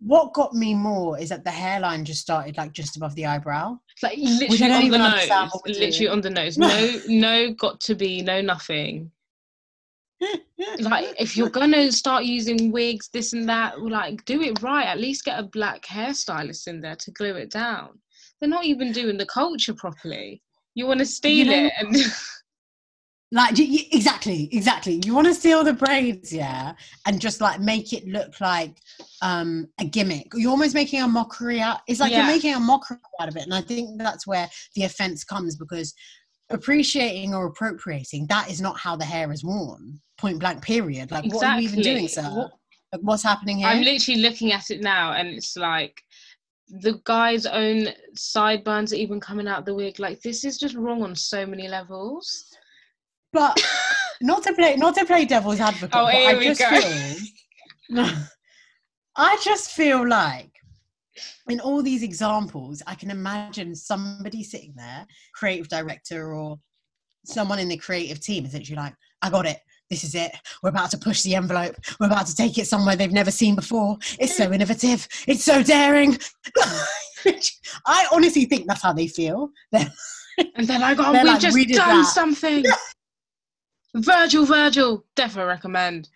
what 0.00 0.32
got 0.34 0.54
me 0.54 0.74
more 0.74 1.18
is 1.18 1.28
that 1.30 1.44
the 1.44 1.50
hairline 1.50 2.04
just 2.04 2.20
started 2.20 2.56
like 2.56 2.72
just 2.72 2.96
above 2.96 3.14
the 3.16 3.26
eyebrow. 3.26 3.78
Like 4.02 4.18
literally 4.18 4.72
on 4.72 4.90
the 4.90 4.98
nose. 4.98 5.12
understand 5.12 5.50
what 5.52 5.62
we're 5.66 5.74
Literally 5.78 6.08
on 6.08 6.20
the 6.20 6.30
nose. 6.30 6.56
No, 6.58 7.00
no, 7.08 7.52
got 7.54 7.80
to 7.80 7.94
be, 7.94 8.22
no, 8.22 8.40
nothing. 8.40 9.10
like 10.78 11.14
if 11.20 11.36
you're 11.36 11.50
gonna 11.50 11.90
start 11.92 12.24
using 12.24 12.70
wigs 12.72 13.08
this 13.12 13.32
and 13.32 13.48
that 13.48 13.80
like 13.82 14.24
do 14.24 14.40
it 14.40 14.62
right 14.62 14.86
at 14.86 14.98
least 14.98 15.24
get 15.24 15.38
a 15.38 15.42
black 15.42 15.82
hairstylist 15.84 16.66
in 16.66 16.80
there 16.80 16.96
to 16.96 17.10
glue 17.10 17.34
it 17.34 17.50
down 17.50 17.90
they're 18.40 18.48
not 18.48 18.64
even 18.64 18.90
doing 18.92 19.18
the 19.18 19.26
culture 19.26 19.74
properly 19.74 20.40
you 20.74 20.86
want 20.86 20.98
to 21.00 21.04
steal 21.04 21.48
know- 21.48 21.66
it 21.66 21.72
and 21.78 21.96
Like 23.34 23.58
y- 23.58 23.66
y- 23.68 23.88
exactly, 23.92 24.48
exactly. 24.52 25.00
You 25.04 25.12
want 25.14 25.26
to 25.26 25.34
steal 25.34 25.64
the 25.64 25.72
braids, 25.72 26.32
yeah, 26.32 26.72
and 27.04 27.20
just 27.20 27.40
like 27.40 27.58
make 27.60 27.92
it 27.92 28.06
look 28.06 28.40
like 28.40 28.78
um 29.22 29.66
a 29.80 29.84
gimmick. 29.84 30.28
You're 30.34 30.52
almost 30.52 30.74
making 30.74 31.02
a 31.02 31.08
mockery 31.08 31.60
out. 31.60 31.80
It's 31.88 31.98
like 32.00 32.12
Yeah. 32.12 32.18
you're 32.18 32.34
making 32.36 32.54
a 32.54 32.60
mockery 32.60 32.98
out 33.20 33.28
of 33.28 33.36
it, 33.36 33.42
and 33.42 33.52
I 33.52 33.60
think 33.60 33.98
that's 33.98 34.24
where 34.26 34.48
the 34.76 34.84
offense 34.84 35.24
comes 35.24 35.56
because 35.56 35.92
appreciating 36.50 37.34
or 37.34 37.46
appropriating 37.46 38.26
that 38.28 38.50
is 38.50 38.60
not 38.60 38.78
how 38.78 38.94
the 38.96 39.04
hair 39.04 39.32
is 39.32 39.42
worn. 39.44 40.00
Point 40.18 40.38
blank. 40.38 40.62
Period. 40.62 41.10
Like 41.10 41.24
what 41.32 41.44
are 41.44 41.60
you 41.60 41.68
even 41.68 41.82
doing, 41.82 42.08
sir? 42.08 42.22
What- 42.22 42.52
Like, 42.92 43.00
what's 43.02 43.24
happening 43.24 43.56
here? 43.58 43.66
i'm 43.66 43.82
literally 43.82 44.20
looking 44.20 44.52
at 44.52 44.70
it 44.70 44.80
now 44.80 45.12
and 45.14 45.26
it's 45.28 45.56
like 45.56 46.00
the 46.68 47.00
guy's 47.04 47.44
own 47.46 47.88
sideburns 48.14 48.92
are 48.92 48.96
even 49.04 49.18
coming 49.18 49.48
out 49.48 49.66
the 49.66 49.74
wig 49.74 49.98
like 49.98 50.20
this 50.22 50.44
is 50.44 50.58
just 50.58 50.76
wrong 50.76 51.02
on 51.02 51.16
so 51.16 51.44
many 51.44 51.66
levels 51.66 52.53
but 53.34 53.60
not 54.22 54.42
to 54.44 54.52
play 54.54 54.76
not 54.76 54.94
to 54.94 55.04
play 55.04 55.26
devil's 55.26 55.60
advocate 55.60 55.90
Oh, 55.94 56.06
here 56.06 56.30
i 56.30 56.34
we 56.38 56.44
just 56.46 56.60
go. 56.60 56.70
feel 56.80 58.06
i 59.16 59.38
just 59.44 59.72
feel 59.72 60.08
like 60.08 60.50
in 61.48 61.60
all 61.60 61.82
these 61.82 62.02
examples 62.02 62.82
i 62.86 62.94
can 62.94 63.10
imagine 63.10 63.74
somebody 63.74 64.42
sitting 64.42 64.72
there 64.76 65.06
creative 65.34 65.68
director 65.68 66.32
or 66.34 66.58
someone 67.26 67.58
in 67.58 67.68
the 67.68 67.76
creative 67.76 68.20
team 68.20 68.46
essentially 68.46 68.76
like 68.76 68.94
i 69.20 69.28
got 69.28 69.44
it. 69.46 69.58
This 69.90 70.02
is 70.02 70.14
it. 70.14 70.32
We're 70.62 70.70
about 70.70 70.90
to 70.92 70.98
push 70.98 71.20
the 71.22 71.34
envelope. 71.34 71.76
We're 72.00 72.06
about 72.06 72.26
to 72.26 72.34
take 72.34 72.56
it 72.56 72.66
somewhere 72.66 72.96
they've 72.96 73.12
never 73.12 73.30
seen 73.30 73.54
before. 73.54 73.98
It's 74.18 74.34
so 74.34 74.50
innovative. 74.50 75.06
It's 75.28 75.44
so 75.44 75.62
daring. 75.62 76.16
I 77.86 78.06
honestly 78.10 78.46
think 78.46 78.66
that's 78.66 78.82
how 78.82 78.94
they 78.94 79.06
feel. 79.06 79.50
They're 79.72 79.92
and 80.56 80.66
they're 80.66 80.80
like 80.80 80.98
oh 80.98 81.12
we've 81.12 81.22
like, 81.22 81.40
just 81.40 81.54
"We 81.54 81.66
done 81.66 82.00
that." 82.02 82.06
something 82.12 82.64
virgil 83.94 84.44
virgil 84.44 85.04
definitely 85.16 85.48
recommend 85.48 86.08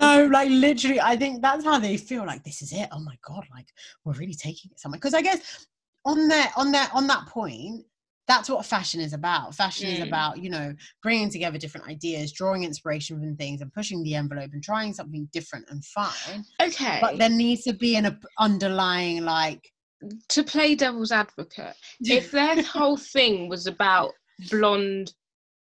No, 0.00 0.26
like 0.26 0.48
literally, 0.50 1.00
I 1.00 1.16
think 1.16 1.42
that's 1.42 1.64
how 1.64 1.78
they 1.78 1.96
feel. 1.96 2.24
Like 2.26 2.42
this 2.44 2.62
is 2.62 2.72
it. 2.72 2.88
Oh 2.92 3.00
my 3.00 3.16
god, 3.26 3.44
like 3.54 3.66
we're 4.04 4.14
really 4.14 4.34
taking 4.34 4.70
it 4.70 4.80
somewhere. 4.80 4.98
Because 4.98 5.14
I 5.14 5.22
guess 5.22 5.66
on 6.04 6.28
that, 6.28 6.52
on 6.56 6.72
that, 6.72 6.90
on 6.94 7.06
that 7.08 7.26
point, 7.26 7.84
that's 8.26 8.48
what 8.48 8.64
fashion 8.64 9.00
is 9.00 9.12
about. 9.12 9.54
Fashion 9.54 9.88
is 9.88 9.98
Mm. 10.00 10.08
about 10.08 10.38
you 10.42 10.48
know 10.50 10.74
bringing 11.02 11.30
together 11.30 11.58
different 11.58 11.86
ideas, 11.88 12.32
drawing 12.32 12.64
inspiration 12.64 13.18
from 13.18 13.36
things, 13.36 13.60
and 13.60 13.72
pushing 13.72 14.02
the 14.02 14.14
envelope 14.14 14.50
and 14.54 14.62
trying 14.62 14.94
something 14.94 15.28
different 15.32 15.66
and 15.70 15.84
fine. 15.84 16.44
okay 16.60 16.98
But 17.02 17.18
there 17.18 17.28
needs 17.30 17.62
to 17.64 17.74
be 17.74 17.96
an 17.96 18.18
underlying 18.38 19.24
like. 19.24 19.70
to 20.30 20.42
play 20.42 20.74
devil's 20.74 21.12
advocate, 21.12 21.76
if 22.00 22.30
their 22.36 22.62
whole 22.62 22.96
thing 22.96 23.48
was 23.48 23.66
about 23.66 24.12
blonde 24.50 25.12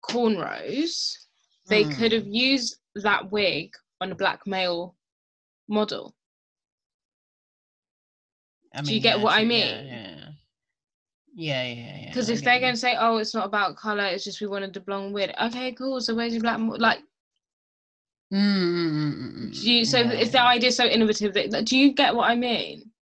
cornrows, 0.02 1.16
they 1.68 1.84
Hmm. 1.84 1.90
could 1.92 2.12
have 2.12 2.26
used 2.26 2.76
that 2.96 3.30
wig 3.30 3.74
on 4.00 4.12
a 4.12 4.14
black 4.14 4.46
male 4.46 4.96
model. 5.68 6.14
I 8.74 8.82
Do 8.82 8.94
you 8.94 9.00
get 9.00 9.20
what 9.20 9.32
I 9.34 9.44
mean? 9.44 9.86
Yeah, 9.86 10.30
yeah, 11.34 11.62
yeah, 11.62 11.72
yeah. 11.72 11.96
yeah, 12.02 12.08
Because 12.08 12.28
if 12.28 12.42
they're 12.42 12.60
going 12.60 12.74
to 12.74 12.78
say, 12.80 12.96
"Oh, 12.98 13.16
it's 13.18 13.34
not 13.34 13.46
about 13.46 13.76
color; 13.76 14.04
it's 14.04 14.24
just 14.24 14.40
we 14.40 14.46
wanted 14.46 14.76
a 14.76 14.80
blonde 14.80 15.14
wig," 15.14 15.32
okay, 15.40 15.72
cool. 15.72 16.00
So 16.00 16.14
where's 16.14 16.32
your 16.32 16.42
black? 16.42 16.58
Mo-? 16.58 16.74
Like, 16.74 17.00
Mm, 18.32 19.52
do 19.52 19.70
you? 19.72 19.84
So 19.86 19.98
yeah, 20.00 20.12
if 20.12 20.32
the 20.32 20.42
idea 20.42 20.70
so 20.70 20.84
innovative, 20.84 21.32
that 21.32 21.50
that- 21.50 21.64
do 21.64 21.78
you 21.78 21.92
get 21.94 22.14
what 22.14 22.30
I 22.30 22.34
mean? 22.36 22.92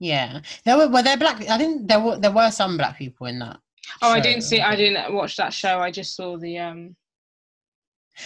Yeah, 0.00 0.40
there 0.64 0.76
were 0.76 0.88
were 0.88 1.02
there 1.02 1.16
black. 1.16 1.40
I 1.48 1.56
think 1.56 1.86
there 1.86 2.00
were 2.00 2.18
there 2.18 2.32
were 2.32 2.50
some 2.50 2.76
black 2.76 2.98
people 2.98 3.26
in 3.28 3.38
that. 3.38 3.60
Oh, 4.02 4.10
I 4.10 4.20
didn't 4.20 4.42
see. 4.42 4.60
I 4.60 4.76
didn't 4.76 5.12
watch 5.14 5.36
that 5.36 5.52
show. 5.52 5.78
I 5.78 5.90
just 5.90 6.16
saw 6.16 6.36
the 6.36 6.58
um. 6.58 6.96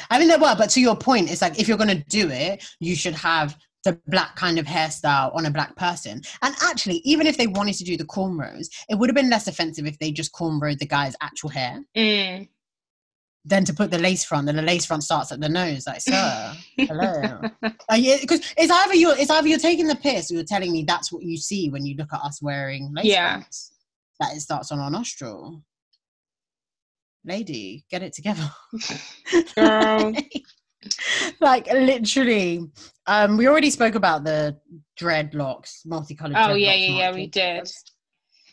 I 0.08 0.18
mean, 0.18 0.28
there 0.28 0.38
were, 0.38 0.54
but 0.56 0.70
to 0.70 0.80
your 0.80 0.96
point, 0.96 1.30
it's 1.30 1.42
like 1.42 1.58
if 1.58 1.66
you're 1.66 1.76
going 1.76 1.88
to 1.88 2.04
do 2.08 2.30
it, 2.30 2.64
you 2.78 2.94
should 2.94 3.14
have 3.14 3.56
the 3.84 3.98
black 4.06 4.36
kind 4.36 4.58
of 4.58 4.66
hairstyle 4.66 5.34
on 5.34 5.46
a 5.46 5.50
black 5.50 5.74
person. 5.76 6.22
And 6.42 6.54
actually, 6.62 6.96
even 6.98 7.26
if 7.26 7.36
they 7.36 7.46
wanted 7.46 7.74
to 7.76 7.84
do 7.84 7.96
the 7.96 8.04
cornrows, 8.04 8.68
it 8.88 8.96
would 8.96 9.08
have 9.08 9.16
been 9.16 9.30
less 9.30 9.46
offensive 9.48 9.86
if 9.86 9.98
they 9.98 10.12
just 10.12 10.32
cornrowed 10.32 10.78
the 10.78 10.86
guy's 10.86 11.16
actual 11.20 11.48
hair 11.50 11.82
mm. 11.96 12.48
than 13.44 13.64
to 13.64 13.74
put 13.74 13.90
the 13.90 13.98
lace 13.98 14.22
front. 14.22 14.48
And 14.48 14.58
the 14.58 14.62
lace 14.62 14.86
front 14.86 15.02
starts 15.02 15.32
at 15.32 15.40
the 15.40 15.48
nose, 15.48 15.86
like, 15.86 16.02
sir, 16.02 16.54
hello. 16.76 17.40
Because 17.60 18.52
it's 18.56 18.72
either 18.72 18.94
you're 18.94 19.16
it's 19.18 19.30
either 19.30 19.48
you're 19.48 19.58
taking 19.58 19.88
the 19.88 19.96
piss 19.96 20.30
or 20.30 20.34
you're 20.34 20.44
telling 20.44 20.72
me 20.72 20.84
that's 20.84 21.10
what 21.10 21.22
you 21.22 21.36
see 21.36 21.70
when 21.70 21.86
you 21.86 21.96
look 21.96 22.12
at 22.12 22.20
us 22.20 22.42
wearing 22.42 22.92
lace 22.94 23.06
Yeah. 23.06 23.38
fronts. 23.38 23.72
That 24.20 24.36
it 24.36 24.40
starts 24.40 24.70
on 24.70 24.78
our 24.78 24.90
nostril. 24.90 25.62
Lady, 27.24 27.84
get 27.90 28.02
it 28.02 28.12
together. 28.12 28.50
Girl. 29.56 30.12
like 31.42 31.70
literally 31.70 32.60
um 33.06 33.36
we 33.36 33.46
already 33.46 33.68
spoke 33.68 33.94
about 33.94 34.24
the 34.24 34.56
dreadlocks 34.98 35.80
multicolored 35.84 36.34
Oh, 36.38 36.54
yeah, 36.54 36.72
dreadlocks 36.72 36.78
yeah, 36.80 36.96
yeah, 36.96 37.04
Marc 37.04 37.14
we 37.16 37.26
did. 37.26 37.70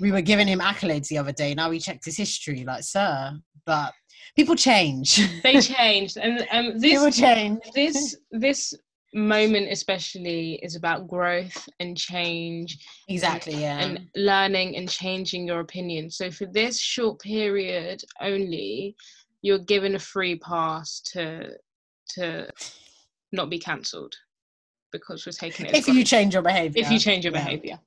we 0.02 0.12
were 0.12 0.20
giving 0.22 0.46
him 0.48 0.60
accolades 0.60 1.08
the 1.08 1.18
other 1.18 1.32
day 1.32 1.54
now 1.54 1.70
we 1.70 1.80
checked 1.80 2.04
his 2.04 2.18
history 2.18 2.66
like 2.66 2.84
sir 2.84 3.32
but 3.66 3.94
people 4.36 4.56
change 4.56 5.22
They 5.42 5.62
change 5.62 6.18
and 6.18 6.46
um, 6.52 6.80
people 6.82 7.06
this 7.06 7.18
change 7.18 7.60
this 7.74 8.18
this 8.32 8.74
moment 9.14 9.72
especially 9.72 10.60
is 10.64 10.76
about 10.76 11.08
growth 11.08 11.68
and 11.80 11.98
change 11.98 12.78
exactly 13.08 13.62
yeah 13.62 13.80
and 13.80 14.00
learning 14.16 14.76
and 14.76 14.90
changing 14.90 15.48
your 15.48 15.62
opinion. 15.62 16.10
So 16.10 16.30
for 16.30 16.46
this 16.46 16.80
short 16.80 17.20
period 17.22 18.04
only, 18.22 18.96
you're 19.42 19.60
given 19.60 19.96
a 19.96 20.00
free 20.00 20.38
pass 20.38 21.02
to 21.14 21.52
to 22.16 22.48
not 23.32 23.50
be 23.50 23.60
cancelled 23.60 24.14
because 24.92 25.26
we're 25.26 25.32
taking 25.34 25.66
it. 25.68 25.76
if 25.76 25.88
you 25.88 26.04
change 26.04 26.34
your 26.34 26.42
behavior 26.44 26.82
if 26.82 26.92
you 26.92 27.00
change 27.00 27.26
your 27.26 27.34
Yeah. 27.34 27.44
behavior, 27.44 27.80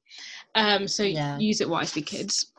um, 0.55 0.87
so 0.87 1.03
Yeah. 1.05 1.39
use 1.39 1.61
it 1.61 1.69
wisely, 1.69 2.03
kids. 2.03 2.53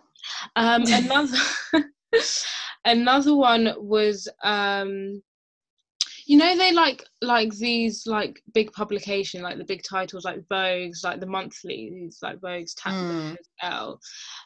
Um, 0.56 0.84
another 0.84 1.38
another 2.86 3.36
one 3.36 3.74
was 3.78 4.28
um 4.44 5.22
you 6.32 6.38
know 6.38 6.56
they 6.56 6.72
like 6.72 7.04
like 7.22 7.54
these 7.56 8.08
like 8.08 8.42
big 8.54 8.72
publication 8.72 9.42
like 9.42 9.58
the 9.58 9.66
big 9.66 9.84
titles 9.84 10.24
like 10.24 10.42
vogue's 10.48 11.04
like 11.04 11.20
the 11.20 11.26
monthly 11.26 11.92
these 11.94 12.20
like 12.22 12.40
vogue's 12.40 12.74
tabloid 12.76 13.12
Mm. 13.12 13.38
l 13.62 14.00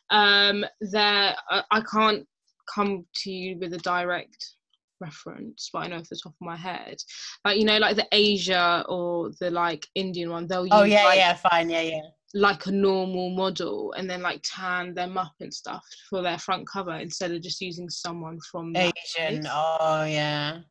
um 0.09 0.65
there 0.81 1.35
I, 1.51 1.61
I 1.69 1.81
can't 1.81 2.25
come 2.73 3.05
to 3.21 3.31
you 3.31 3.59
with 3.59 3.71
a 3.75 3.77
direct 3.77 4.53
reference 4.99 5.69
but 5.71 5.79
i 5.83 5.87
know 5.87 5.97
off 5.97 6.09
the 6.09 6.19
top 6.23 6.31
of 6.31 6.45
my 6.51 6.55
head 6.55 6.97
like 7.43 7.59
you 7.59 7.65
know 7.65 7.77
like 7.77 7.95
the 7.95 8.07
asia 8.11 8.83
or 8.89 9.29
the 9.39 9.51
like 9.51 9.85
indian 9.93 10.31
one 10.31 10.47
they'll 10.47 10.65
use 10.65 10.73
oh 10.73 10.83
yeah 10.85 11.03
like, 11.03 11.19
yeah 11.19 11.33
fine 11.35 11.69
yeah 11.69 11.81
yeah 11.81 12.07
like 12.33 12.65
a 12.65 12.71
normal 12.71 13.29
model 13.29 13.93
and 13.95 14.09
then 14.09 14.23
like 14.23 14.41
tan 14.43 14.95
them 14.95 15.19
up 15.19 15.35
and 15.39 15.53
stuff 15.53 15.85
for 16.09 16.23
their 16.23 16.39
front 16.39 16.67
cover 16.67 16.95
instead 16.95 17.31
of 17.31 17.43
just 17.43 17.61
using 17.61 17.89
someone 17.89 18.39
from 18.51 18.75
asian 18.75 18.93
place. 19.41 19.45
oh 19.51 20.03
yeah 20.05 20.61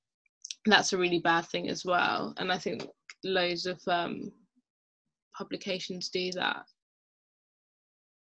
that's 0.66 0.92
a 0.92 0.98
really 0.98 1.18
bad 1.18 1.46
thing 1.46 1.68
as 1.68 1.84
well. 1.84 2.34
And 2.38 2.52
i 2.52 2.58
think 2.58 2.86
loads 3.22 3.66
of 3.66 3.80
um 3.88 4.32
publications 5.36 6.08
do 6.10 6.30
that. 6.32 6.64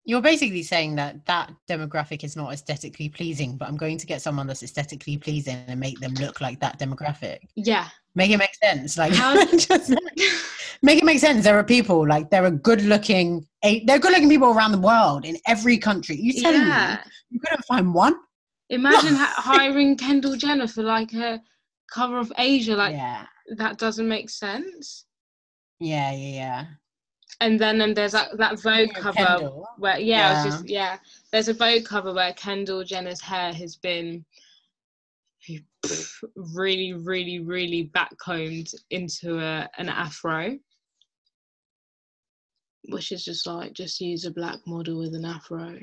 You're 0.05 0.22
basically 0.22 0.62
saying 0.62 0.96
that 0.96 1.26
that 1.26 1.53
demographic 1.68 2.24
is 2.24 2.35
not 2.35 2.53
aesthetically 2.53 3.09
pleasing 3.09 3.57
but 3.57 3.68
i'm 3.68 3.76
going 3.76 3.98
to 3.98 4.07
get 4.07 4.22
someone 4.22 4.46
that's 4.46 4.62
aesthetically 4.62 5.18
pleasing 5.18 5.62
and 5.68 5.79
make 5.79 6.00
them 6.00 6.14
look 6.14 6.40
like 6.40 6.61
that 6.61 6.79
demographic. 6.79 7.38
Yeah. 7.57 7.88
Make 8.14 8.31
it 8.31 8.38
make 8.38 8.55
sense 8.62 8.98
like 8.98 9.12
just 9.59 9.94
make 10.83 10.98
it 10.98 11.05
make 11.05 11.18
sense. 11.18 11.44
There 11.44 11.59
are 11.59 11.64
people 11.64 12.07
like 12.07 12.31
there 12.31 12.44
are 12.44 12.50
good 12.50 12.83
looking 12.83 13.46
there 13.62 13.96
are 13.96 13.98
good 13.98 14.12
looking 14.12 14.29
people 14.29 14.53
around 14.53 14.72
the 14.72 14.79
world 14.79 15.24
in 15.24 15.37
every 15.46 15.79
country. 15.79 16.16
You 16.16 16.40
telling 16.40 16.66
yeah. 16.66 17.03
Me 17.05 17.11
you 17.31 17.40
couldn't 17.40 17.64
find 17.66 17.94
one. 17.94 18.14
Imagine 18.70 19.14
hiring 19.18 19.96
kendall 19.96 20.37
jenner 20.37 20.66
for 20.66 20.83
like 20.83 21.12
a 21.12 21.40
cover 21.90 22.18
of 22.18 22.33
asia 22.38 22.74
like 22.76 22.92
yeah. 22.94 23.26
that 23.57 23.79
doesn't 23.79 24.09
make 24.09 24.31
sense. 24.31 25.07
Yeah 25.81 26.12
yeah 26.12 26.35
yeah. 26.35 26.64
And 27.40 27.59
then 27.59 27.81
um, 27.81 27.94
there's 27.94 28.12
that, 28.12 28.37
that 28.37 28.61
vogue 28.61 28.90
Yeah, 28.94 29.00
cover 29.00 29.16
Kendall. 29.16 29.68
where 29.79 29.98
yeah, 29.98 30.33
Yeah. 30.33 30.44
just 30.44 30.68
yeah. 30.68 30.98
There's 31.33 31.48
a 31.48 31.55
Vogue 31.55 31.85
cover 31.87 32.12
where 32.12 32.35
Kendall 32.35 32.85
Jenner's 32.85 33.20
hair 33.20 33.53
has 33.55 33.76
been 33.76 34.24
really 36.37 36.92
really 36.92 37.38
really 37.38 37.90
backcombed 37.94 38.74
into 38.90 39.38
a, 39.38 39.68
an 39.79 39.88
afro 39.88 40.59
which 42.88 43.12
is 43.12 43.24
just 43.24 43.46
like 43.46 43.72
just 43.72 44.00
use 44.00 44.24
a 44.26 44.31
black 44.31 44.59
model 44.66 44.98
with 44.98 45.14
an 45.14 45.24
afro. 45.24 45.79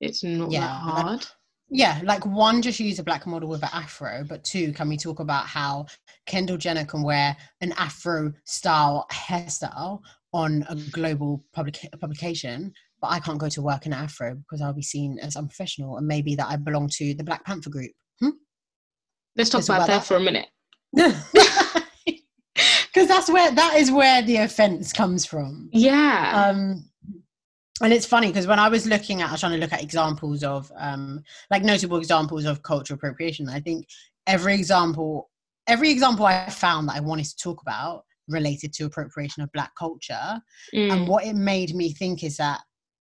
It's 0.00 0.22
not 0.24 0.50
Yeah, 0.50 0.60
that- 0.60 0.66
hard 0.68 1.26
yeah 1.70 2.00
like 2.04 2.24
one 2.26 2.60
just 2.62 2.80
use 2.80 2.98
a 2.98 3.04
black 3.04 3.26
model 3.26 3.48
with 3.48 3.62
an 3.62 3.68
afro 3.72 4.24
but 4.28 4.42
two 4.44 4.72
can 4.72 4.88
we 4.88 4.96
talk 4.96 5.20
about 5.20 5.46
how 5.46 5.86
kendall 6.26 6.56
jenner 6.56 6.84
can 6.84 7.02
wear 7.02 7.36
an 7.60 7.72
afro 7.72 8.32
style 8.44 9.06
hairstyle 9.12 10.00
on 10.32 10.64
a 10.68 10.74
global 10.90 11.44
public 11.52 11.78
publication 12.00 12.72
but 13.00 13.08
i 13.08 13.18
can't 13.20 13.38
go 13.38 13.48
to 13.48 13.62
work 13.62 13.86
in 13.86 13.92
an 13.92 14.02
afro 14.02 14.34
because 14.34 14.60
i'll 14.60 14.72
be 14.72 14.82
seen 14.82 15.18
as 15.20 15.36
unprofessional 15.36 15.96
and 15.96 16.06
maybe 16.06 16.34
that 16.34 16.48
i 16.48 16.56
belong 16.56 16.88
to 16.88 17.14
the 17.14 17.24
black 17.24 17.44
panther 17.44 17.70
group. 17.70 17.92
Let's 19.36 19.50
talk 19.50 19.58
Let's 19.58 19.68
about 19.68 19.76
about 19.76 19.86
that 19.86 19.98
that. 20.00 20.06
for 20.06 20.16
a 20.16 20.20
minute. 20.20 20.48
Because 22.92 23.06
that's 23.06 23.30
where 23.30 23.52
that 23.52 23.76
is 23.76 23.92
where 23.92 24.20
the 24.20 24.38
offense 24.38 24.92
comes 24.92 25.24
from. 25.24 25.70
Yeah. 25.72 26.48
Um 26.48 26.89
and 27.80 27.92
it's 27.92 28.06
funny 28.06 28.28
because 28.28 28.46
when 28.46 28.58
i 28.58 28.68
was 28.68 28.86
looking 28.86 29.22
at 29.22 29.28
I 29.28 29.32
was 29.32 29.40
trying 29.40 29.52
to 29.52 29.58
look 29.58 29.72
at 29.72 29.82
examples 29.82 30.42
of 30.42 30.70
um 30.76 31.22
like 31.50 31.62
notable 31.62 31.98
examples 31.98 32.44
of 32.44 32.62
cultural 32.62 32.96
appropriation 32.96 33.48
i 33.48 33.60
think 33.60 33.86
every 34.26 34.54
example 34.54 35.30
every 35.66 35.90
example 35.90 36.26
i 36.26 36.48
found 36.48 36.88
that 36.88 36.96
i 36.96 37.00
wanted 37.00 37.26
to 37.26 37.36
talk 37.36 37.62
about 37.62 38.04
related 38.28 38.72
to 38.74 38.84
appropriation 38.84 39.42
of 39.42 39.50
black 39.52 39.72
culture 39.76 40.40
Mm, 40.74 40.92
and 40.92 41.08
what 41.08 41.24
it 41.24 41.34
made 41.34 41.74
me 41.74 41.92
think 41.92 42.22
is 42.22 42.36
that 42.36 42.60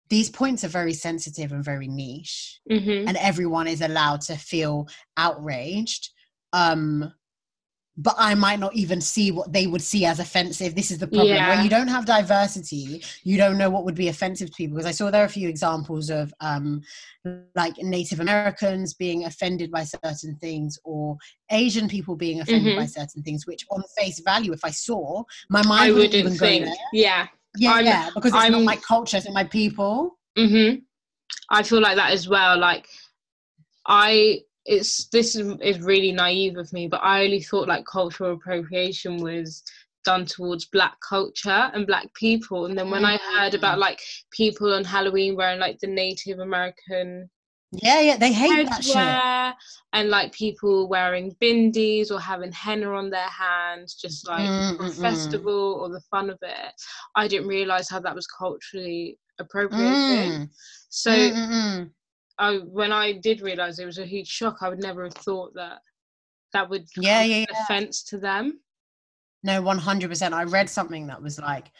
these 0.08 0.30
points 0.30 0.64
are 0.64 0.68
very 0.68 0.94
sensitive 0.94 1.52
and 1.52 1.62
very 1.62 1.86
niche 1.86 2.60
mhm. 2.70 3.06
and 3.06 3.16
everyone 3.18 3.66
is 3.66 3.82
allowed 3.82 4.22
to 4.22 4.36
feel 4.36 4.86
outraged 5.16 6.10
um 6.52 7.12
but 8.00 8.14
i 8.16 8.32
might 8.34 8.60
not 8.60 8.72
even 8.74 9.00
see 9.00 9.30
what 9.32 9.52
they 9.52 9.66
would 9.66 9.82
see 9.82 10.04
as 10.06 10.20
offensive. 10.20 10.74
This 10.74 10.90
is 10.90 10.98
the 10.98 11.06
problem 11.08 11.34
Yeah. 11.36 11.48
when 11.50 11.64
you 11.64 11.70
don't 11.70 11.88
have 11.88 12.06
diversity. 12.06 13.02
You 13.24 13.36
don't 13.36 13.58
know 13.58 13.68
what 13.70 13.84
would 13.84 13.94
be 13.96 14.08
offensive 14.08 14.48
to 14.50 14.54
people 14.56 14.76
because 14.76 14.86
i 14.86 14.92
saw 14.92 15.10
there 15.10 15.22
are 15.22 15.26
a 15.32 15.36
few 15.40 15.48
examples 15.48 16.08
of 16.08 16.32
um 16.40 16.80
like 17.54 17.76
native 17.78 18.20
americans 18.20 18.94
being 18.94 19.24
offended 19.24 19.70
by 19.70 19.84
certain 19.84 20.36
things 20.40 20.78
or 20.84 21.16
asian 21.50 21.88
people 21.88 22.14
being 22.16 22.40
offended 22.40 22.76
by 22.76 22.86
certain 22.86 23.22
things 23.22 23.46
which 23.46 23.66
on 23.70 23.82
face 23.98 24.20
value 24.20 24.52
if 24.52 24.64
i 24.64 24.70
saw 24.70 25.22
my 25.50 25.62
mind 25.66 25.82
I 25.82 25.92
wouldn't 25.92 26.12
wouldn't 26.14 26.36
even 26.36 26.36
go 26.36 26.64
there. 26.66 26.74
Yeah. 26.92 27.26
Yeah 27.56 27.72
I'm- 27.72 27.84
yeah 27.84 28.10
because 28.14 28.32
it's 28.32 28.48
not 28.48 28.52
I'm- 28.54 28.64
my 28.64 28.76
culture 28.76 29.16
it's 29.18 29.26
not 29.26 29.34
my 29.34 29.44
people. 29.44 30.18
Hmm 30.38 30.74
I 31.50 31.62
feel 31.62 31.80
like 31.80 31.96
that 31.96 32.12
as 32.12 32.28
well. 32.28 32.58
Like 32.58 32.86
I, 33.86 34.40
it's 34.68 35.06
this 35.08 35.34
is, 35.34 35.56
is 35.60 35.80
really 35.80 36.12
naive 36.12 36.56
of 36.58 36.72
me, 36.72 36.86
but 36.88 37.00
I 37.02 37.24
only 37.24 37.40
thought 37.40 37.68
like 37.68 37.84
cultural 37.86 38.34
appropriation 38.34 39.16
was 39.22 39.62
done 40.04 40.26
towards 40.26 40.66
black 40.66 40.96
culture 41.06 41.70
and 41.74 41.86
black 41.86 42.12
people. 42.14 42.66
And 42.66 42.78
then 42.78 42.90
when 42.90 43.04
I 43.04 43.18
heard 43.34 43.54
about 43.54 43.78
like 43.78 44.00
people 44.30 44.72
on 44.74 44.84
Halloween 44.84 45.36
wearing 45.36 45.58
like 45.60 45.78
the 45.80 45.86
Native 45.88 46.38
American 46.38 47.28
yeah 47.72 48.00
yeah 48.00 48.16
they 48.16 48.32
hate 48.32 48.66
that 48.66 48.82
shit 48.82 48.94
and 49.92 50.08
like 50.08 50.32
people 50.32 50.88
wearing 50.88 51.36
bindies 51.40 52.10
or 52.10 52.18
having 52.18 52.50
henna 52.50 52.90
on 52.90 53.10
their 53.10 53.28
hands 53.28 53.94
just 53.94 54.26
like 54.26 54.46
for 54.46 54.52
a 54.52 54.54
Mm, 54.54 54.78
mm, 54.78 54.90
mm. 54.90 55.02
festival 55.02 55.78
or 55.82 55.90
the 55.90 56.00
fun 56.10 56.30
of 56.30 56.38
it 56.40 56.72
i 57.14 57.28
didn't 57.28 57.46
realize 57.48 57.90
how 57.90 58.00
that 58.00 58.14
was 58.14 58.26
culturally 58.26 59.18
appropriated 59.38 59.98
Mm. 59.98 60.48
so 60.88 61.10
Mm, 61.10 61.32
mm, 61.34 61.50
mm. 61.50 61.90
I, 62.38 62.56
when 62.58 62.92
i 62.92 63.12
did 63.12 63.40
realize 63.40 63.78
it 63.78 63.86
was 63.86 63.98
a 63.98 64.06
huge 64.06 64.28
shock 64.28 64.58
i 64.60 64.68
would 64.68 64.82
never 64.82 65.04
have 65.04 65.14
thought 65.14 65.54
that 65.54 65.78
that 66.52 66.68
would 66.70 66.86
Yeah, 66.96 67.22
yeah, 67.22 67.44
an 67.48 67.56
offense 67.62 68.02
to 68.04 68.18
them 68.18 68.60
No, 69.42 69.62
one 69.62 69.78
hundred 69.78 70.10
percent. 70.10 70.34
I 70.34 70.44
read 70.44 70.68
something 70.68 71.06
that 71.08 71.22
was 71.22 71.38
like 71.38 71.70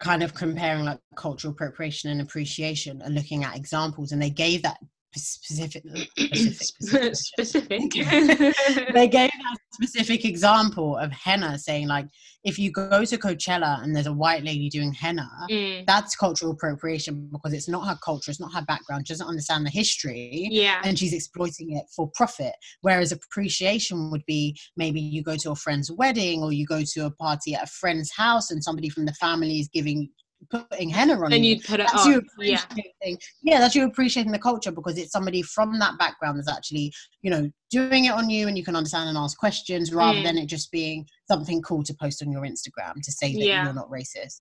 kind 0.00 0.22
of 0.22 0.34
comparing 0.34 0.84
like 0.84 1.00
cultural 1.16 1.52
appropriation 1.52 2.10
and 2.10 2.20
appreciation 2.20 3.02
and 3.02 3.14
looking 3.14 3.44
at 3.44 3.56
examples, 3.56 4.12
and 4.12 4.20
they 4.20 4.30
gave 4.30 4.62
that 4.62 4.78
specific 5.16 5.82
specific, 6.16 7.14
specific. 7.16 7.92
they 8.94 9.08
gave 9.08 9.30
a 9.30 9.56
specific 9.72 10.24
example 10.24 10.96
of 10.96 11.10
henna 11.12 11.58
saying 11.58 11.88
like 11.88 12.06
if 12.44 12.58
you 12.58 12.70
go 12.70 13.04
to 13.04 13.16
coachella 13.16 13.82
and 13.82 13.94
there's 13.94 14.06
a 14.06 14.12
white 14.12 14.44
lady 14.44 14.68
doing 14.68 14.92
henna 14.92 15.28
Mm, 15.50 15.84
that's 15.86 16.16
cultural 16.16 16.52
appropriation 16.52 17.28
because 17.30 17.52
it's 17.52 17.68
not 17.68 17.86
her 17.86 17.98
culture 18.04 18.30
it's 18.30 18.40
not 18.40 18.52
her 18.54 18.64
background 18.66 19.06
she 19.06 19.12
doesn't 19.12 19.26
understand 19.26 19.66
the 19.66 19.70
history 19.70 20.48
yeah. 20.50 20.80
and 20.84 20.98
she's 20.98 21.12
exploiting 21.12 21.76
it 21.76 21.84
for 21.94 22.10
profit 22.14 22.52
whereas 22.80 23.12
appreciation 23.12 24.10
would 24.10 24.24
be 24.26 24.56
maybe 24.76 25.00
you 25.00 25.22
go 25.22 25.36
to 25.36 25.50
a 25.50 25.56
friend's 25.56 25.90
wedding 25.92 26.42
or 26.42 26.52
you 26.52 26.66
go 26.66 26.82
to 26.82 27.06
a 27.06 27.10
party 27.10 27.54
at 27.54 27.64
a 27.64 27.66
friend's 27.66 28.10
house 28.12 28.50
and 28.50 28.62
somebody 28.62 28.88
from 28.88 29.04
the 29.04 29.12
family 29.14 29.60
is 29.60 29.68
giving 29.68 30.08
putting 30.50 30.88
henna 30.88 31.14
on 31.22 31.30
Then 31.30 31.42
you 31.44 31.54
you'd 31.56 31.64
put 31.64 31.80
it 31.80 31.86
that's 31.92 32.06
on. 32.06 32.12
Yeah. 32.38 32.58
appreciating 32.58 33.18
yeah 33.42 33.58
that's 33.60 33.74
you 33.74 33.84
appreciating 33.86 34.32
the 34.32 34.38
culture 34.38 34.70
because 34.72 34.98
it's 34.98 35.12
somebody 35.12 35.42
from 35.42 35.78
that 35.78 35.98
background 35.98 36.38
that's 36.38 36.50
actually 36.50 36.92
you 37.22 37.30
know 37.30 37.50
doing 37.70 38.06
it 38.06 38.12
on 38.12 38.30
you 38.30 38.48
and 38.48 38.56
you 38.58 38.64
can 38.64 38.76
understand 38.76 39.08
and 39.08 39.18
ask 39.18 39.38
questions 39.38 39.92
rather 39.92 40.18
Mm. 40.18 40.24
than 40.24 40.38
it 40.38 40.46
just 40.46 40.70
being 40.70 41.06
something 41.28 41.60
cool 41.62 41.82
to 41.84 41.94
post 41.94 42.22
on 42.22 42.30
your 42.32 42.42
instagram 42.42 42.94
to 43.02 43.12
say 43.12 43.32
that 43.32 43.38
Yeah. 43.38 43.64
you're 43.64 43.72
not 43.74 43.90
racist 43.90 44.40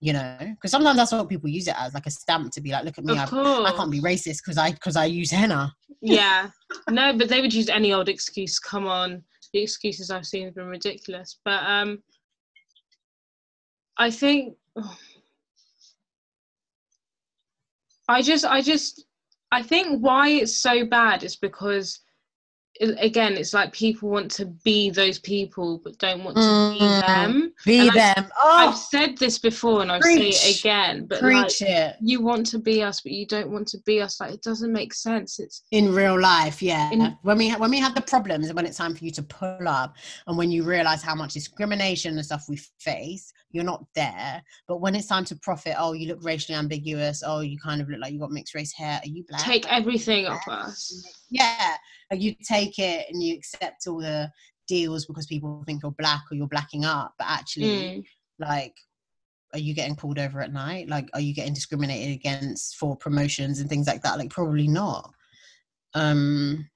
you 0.00 0.12
know 0.12 0.36
because 0.40 0.70
sometimes 0.70 0.96
that's 0.96 1.12
what 1.12 1.28
people 1.28 1.48
use 1.48 1.68
it 1.68 1.74
as 1.78 1.94
like 1.94 2.06
a 2.06 2.10
stamp 2.10 2.52
to 2.52 2.60
be 2.60 2.70
like 2.72 2.84
look 2.84 2.98
at 2.98 3.04
me 3.04 3.16
I. 3.16 3.24
I 3.24 3.72
can't 3.76 3.90
be 3.90 4.00
racist 4.00 4.38
because 4.44 4.58
i 4.58 4.72
because 4.72 4.96
i 4.96 5.04
use 5.04 5.30
henna 5.30 5.72
yeah. 6.04 6.50
No, 6.90 7.16
but 7.16 7.28
they 7.28 7.40
would 7.40 7.54
use 7.54 7.68
any 7.68 7.92
old 7.92 8.08
excuse. 8.08 8.58
Come 8.58 8.88
on. 8.88 9.22
The 9.52 9.60
excuses 9.62 10.10
I've 10.10 10.26
seen 10.26 10.46
have 10.46 10.54
been 10.56 10.66
ridiculous. 10.66 11.38
But 11.44 11.62
um 11.64 12.02
I 13.98 14.10
think 14.10 14.54
I 18.12 18.22
just 18.22 18.44
I 18.44 18.60
just 18.62 19.04
I 19.50 19.62
think 19.62 20.00
why 20.00 20.28
it's 20.28 20.56
so 20.56 20.84
bad 20.86 21.22
is 21.24 21.36
because 21.36 22.00
i- 22.80 22.96
again 23.08 23.34
it's 23.34 23.52
like 23.52 23.72
people 23.72 24.08
want 24.08 24.30
to 24.32 24.46
be 24.64 24.88
those 24.90 25.18
people 25.18 25.78
but 25.84 25.98
don't 25.98 26.24
want 26.24 26.36
to 26.38 26.42
be 26.72 26.78
Mm. 26.80 27.06
them. 27.06 27.52
be 27.66 27.80
And 27.80 27.90
I- 27.90 27.94
them 27.94 28.24
I've 28.42 28.74
oh 28.74 28.86
said 28.90 29.18
this 29.18 29.38
before 29.38 29.82
and 29.82 29.92
I'll 29.92 30.02
say 30.02 30.30
it 30.30 30.58
again, 30.60 31.06
but 31.06 31.22
like 31.22 31.60
it 31.60 31.96
you 32.00 32.22
want 32.22 32.46
to 32.46 32.58
be 32.58 32.82
us 32.82 33.00
but 33.02 33.12
you 33.12 33.26
don't 33.26 33.50
want 33.50 33.68
to 33.68 33.78
be 33.84 34.00
us 34.00 34.20
like 34.20 34.32
it 34.34 34.42
doesn't 34.42 34.72
make 34.72 34.92
sense. 34.94 35.38
It's 35.38 35.62
in 35.70 35.94
real 35.94 36.18
life 36.18 36.62
yeah 36.62 36.90
In- 36.90 37.16
when 37.22 37.38
we 37.38 37.50
when 37.62 37.70
we 37.70 37.78
have 37.80 37.94
the 37.94 38.00
problems 38.14 38.46
and 38.48 38.56
when 38.56 38.66
it's 38.66 38.78
time 38.78 38.94
for 38.96 39.04
you 39.04 39.10
to 39.12 39.22
pull 39.22 39.68
up 39.68 39.96
and 40.26 40.36
when 40.38 40.50
you 40.50 40.62
realize 40.64 41.02
how 41.02 41.14
much 41.14 41.34
discrimination 41.34 42.16
and 42.16 42.24
stuff 42.24 42.44
we 42.48 42.56
face 42.78 43.32
you're 43.52 43.64
not 43.64 43.84
there 43.94 44.42
but 44.66 44.78
when 44.80 44.94
it's 44.94 45.06
time 45.06 45.24
to 45.24 45.36
profit 45.36 45.74
oh 45.78 45.92
you 45.92 46.08
look 46.08 46.22
racially 46.24 46.56
ambiguous. 46.56 47.22
Oh 47.24 47.40
you 47.40 47.58
kind 47.58 47.80
of 47.80 47.88
look 47.88 48.00
like 48.00 48.12
you've 48.12 48.20
got 48.20 48.30
mixed 48.30 48.54
race 48.54 48.72
hair. 48.72 49.00
Are 49.02 49.08
you 49.08 49.24
black? 49.28 49.42
Take 49.42 49.70
everything 49.72 50.26
off 50.26 50.46
us. 50.48 51.24
yeah. 51.30 51.76
Like 52.10 52.20
you 52.20 52.34
take 52.46 52.78
it 52.78 53.06
and 53.10 53.22
you 53.22 53.34
accept 53.34 53.86
all 53.86 53.98
the 54.00 54.30
deals 54.68 55.06
because 55.06 55.26
people 55.26 55.62
think 55.66 55.82
you're 55.82 55.92
black 55.92 56.22
or 56.30 56.36
you're 56.36 56.46
blacking 56.48 56.84
up 56.84 57.14
but 57.18 57.26
actually 57.28 57.66
Mm. 57.66 58.04
like 58.38 58.74
are 59.54 59.58
you 59.58 59.74
getting 59.74 59.94
pulled 59.96 60.18
over 60.18 60.40
at 60.40 60.52
night? 60.52 60.88
Like 60.88 61.08
are 61.12 61.20
you 61.20 61.34
getting 61.34 61.52
discriminated 61.52 62.14
against 62.14 62.76
for 62.76 62.96
promotions 62.96 63.60
and 63.60 63.68
things 63.68 63.86
like 63.86 64.02
that? 64.02 64.18
Like 64.18 64.30
probably 64.30 64.66
not. 64.66 65.10
Um 65.94 66.68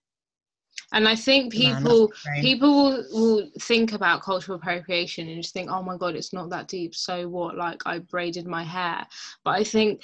And 0.92 1.08
I 1.08 1.16
think 1.16 1.52
people 1.52 2.12
great. 2.24 2.42
people 2.42 2.74
will, 2.84 3.04
will 3.12 3.50
think 3.60 3.92
about 3.92 4.22
cultural 4.22 4.56
appropriation 4.58 5.28
and 5.28 5.42
just 5.42 5.52
think, 5.52 5.70
oh 5.70 5.82
my 5.82 5.96
god, 5.96 6.14
it's 6.14 6.32
not 6.32 6.50
that 6.50 6.68
deep. 6.68 6.94
So 6.94 7.28
what? 7.28 7.56
Like 7.56 7.82
I 7.86 7.98
braided 7.98 8.46
my 8.46 8.62
hair. 8.62 9.04
But 9.44 9.56
I 9.56 9.64
think 9.64 10.02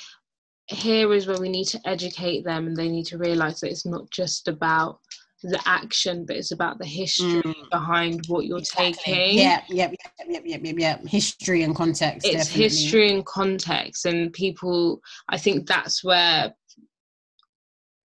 here 0.67 1.13
is 1.13 1.27
where 1.27 1.41
we 1.41 1.49
need 1.49 1.67
to 1.69 1.81
educate 1.85 2.45
them 2.45 2.67
and 2.67 2.77
they 2.77 2.89
need 2.89 3.07
to 3.07 3.19
realize 3.19 3.61
that 3.61 3.71
it's 3.71 3.87
not 3.87 4.11
just 4.11 4.49
about 4.49 4.99
the 5.45 5.61
action, 5.67 6.25
but 6.25 6.37
it's 6.37 6.53
about 6.53 6.79
the 6.79 6.87
history 6.87 7.43
Mm. 7.43 7.71
behind 7.71 8.27
what 8.29 8.47
you're 8.47 8.59
Exactly. 8.59 8.93
taking. 9.15 9.39
Yeah, 9.39 9.61
yep, 9.69 9.93
yep, 10.19 10.29
yep, 10.29 10.43
yep, 10.47 10.61
yep, 10.65 10.79
yep. 10.79 11.07
History 11.07 11.63
and 11.65 11.75
context. 11.75 12.27
it's 12.27 12.47
definitely. 12.47 12.63
history 12.63 13.11
and 13.13 13.27
context 13.27 14.07
and 14.07 14.33
people 14.33 15.01
i 15.31 15.37
think 15.37 15.67
that's 15.67 16.05
where 16.05 16.55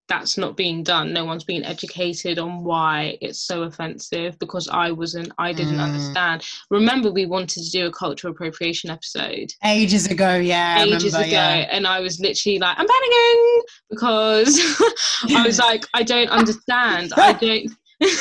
that's 0.08 0.38
not 0.38 0.56
being 0.56 0.84
done 0.84 1.12
no 1.14 1.26
one's 1.26 1.44
being 1.44 1.64
educated 1.66 2.40
on 2.40 2.64
why 2.64 3.18
it's 3.22 3.40
so 3.40 3.64
offensive 3.64 4.38
because 4.40 4.68
i 4.70 4.90
wasn't 4.92 5.32
i 5.38 5.52
didn't 5.54 5.78
Mm. 5.78 5.84
understand 5.84 6.44
remember 6.70 7.12
we 7.12 7.26
wanted 7.26 7.64
to 7.64 7.70
do 7.72 7.86
a 7.88 7.92
cultural 7.92 8.32
appropriation 8.32 8.90
episode 8.90 9.52
Ages 9.66 10.08
ago, 10.08 10.36
yeah. 10.38 10.82
Ages 10.84 11.06
remember, 11.14 11.20
ago 11.28 11.32
yeah. 11.32 11.68
and 11.72 11.86
i 11.86 12.00
was 12.00 12.20
literally 12.20 12.60
like 12.60 12.78
i'm 12.80 12.88
panicking 12.88 13.62
because 13.90 14.60
i 15.36 15.46
was 15.46 15.60
like 15.68 15.86
i 15.94 16.04
don't 16.04 16.30
understand 16.30 17.12
i 17.18 17.34
don't 17.34 17.72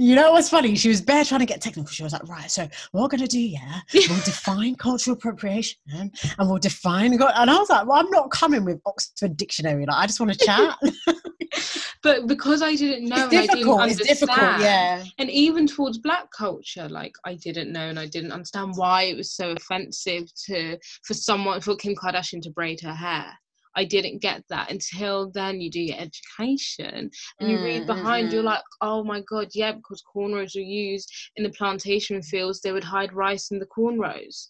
You 0.00 0.14
know 0.14 0.32
what's 0.32 0.48
funny? 0.48 0.74
She 0.76 0.88
was 0.88 1.02
bare 1.02 1.24
trying 1.24 1.40
to 1.40 1.46
get 1.46 1.60
technical. 1.60 1.90
She 1.90 2.02
was 2.02 2.14
like, 2.14 2.26
right, 2.26 2.50
so 2.50 2.62
what 2.92 3.02
we're 3.02 3.08
going 3.08 3.20
to 3.20 3.26
do, 3.26 3.38
yeah, 3.38 3.80
we'll 3.94 4.18
define 4.20 4.74
cultural 4.76 5.14
appropriation 5.14 5.78
and 5.92 6.10
we'll 6.38 6.56
define. 6.56 7.12
And 7.12 7.22
I 7.22 7.58
was 7.58 7.68
like, 7.68 7.86
well, 7.86 7.98
I'm 7.98 8.08
not 8.08 8.30
coming 8.30 8.64
with 8.64 8.80
Oxford 8.86 9.36
Dictionary. 9.36 9.84
Like, 9.84 9.98
I 9.98 10.06
just 10.06 10.18
want 10.18 10.32
to 10.32 10.38
chat. 10.38 10.78
but 12.02 12.26
because 12.26 12.62
i 12.62 12.74
didn't 12.74 13.08
know 13.08 13.26
it's 13.26 13.34
and 13.34 13.50
i 13.50 13.54
didn't 13.54 13.72
understand 13.72 14.10
It's 14.10 14.20
difficult, 14.20 14.60
yeah. 14.60 15.04
and 15.18 15.28
even 15.30 15.66
towards 15.66 15.98
black 15.98 16.28
culture 16.30 16.88
like 16.88 17.12
i 17.24 17.34
didn't 17.34 17.72
know 17.72 17.88
and 17.88 17.98
i 17.98 18.06
didn't 18.06 18.32
understand 18.32 18.74
why 18.76 19.02
it 19.04 19.16
was 19.16 19.32
so 19.32 19.50
offensive 19.50 20.32
to 20.46 20.78
for 21.02 21.14
someone 21.14 21.60
for 21.60 21.74
kim 21.74 21.94
kardashian 21.94 22.40
to 22.42 22.50
braid 22.50 22.80
her 22.82 22.94
hair 22.94 23.32
i 23.76 23.84
didn't 23.84 24.20
get 24.20 24.42
that 24.48 24.70
until 24.70 25.30
then 25.30 25.60
you 25.60 25.70
do 25.70 25.80
your 25.80 25.98
education 25.98 27.10
and 27.40 27.50
you 27.50 27.60
read 27.60 27.84
Mm, 27.84 27.86
behind 27.86 28.30
mm, 28.30 28.32
you're 28.32 28.42
mm. 28.42 28.44
like 28.44 28.62
oh 28.80 29.02
my 29.04 29.20
god 29.28 29.48
yeah 29.54 29.72
because 29.72 30.02
cornrows 30.14 30.54
were 30.54 30.60
used 30.60 31.10
in 31.36 31.44
the 31.44 31.50
plantation 31.50 32.22
fields 32.22 32.60
they 32.60 32.72
would 32.72 32.84
hide 32.84 33.12
rice 33.12 33.50
in 33.50 33.58
the 33.58 33.66
cornrows 33.66 34.48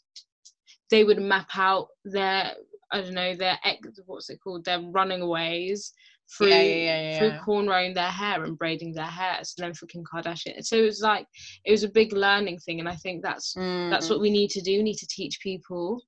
they 0.91 1.05
would 1.05 1.19
map 1.21 1.49
out 1.57 1.89
their 2.05 2.53
i 2.93 3.01
don't 3.01 3.15
know 3.15 3.35
their 3.35 3.59
ex 3.65 3.89
what's 4.07 4.31
it 4.31 4.39
called 4.43 4.65
their 4.65 4.81
running 4.81 5.23
aways 5.23 5.93
through 6.37 6.49
Yeah, 6.51 7.01
yeah, 7.01 7.01
yeah, 7.01 7.19
through 7.19 7.33
cornrowing 7.47 7.95
their 7.95 8.11
hair 8.11 8.45
and 8.45 8.59
braiding 8.59 8.93
their 8.93 9.05
hair. 9.05 9.39
So 9.43 9.63
then 9.63 9.75
for 9.75 9.87
Kim 9.87 10.05
Kardashian, 10.05 10.65
so 10.65 10.77
it 10.77 10.83
was 10.85 11.01
like 11.03 11.27
it 11.65 11.71
was 11.73 11.83
a 11.85 11.89
big 11.89 12.13
learning 12.13 12.59
thing, 12.59 12.81
and 12.81 12.89
I 12.89 12.95
think 12.97 13.23
that's 13.23 13.59
that's 13.91 14.09
Mm, 14.09 14.11
what 14.11 14.21
we 14.21 14.31
need 14.31 14.51
to 14.51 14.61
do. 14.61 14.79
We 14.79 14.83
need 14.85 14.99
to 14.99 15.07
teach 15.09 15.41
people 15.43 16.01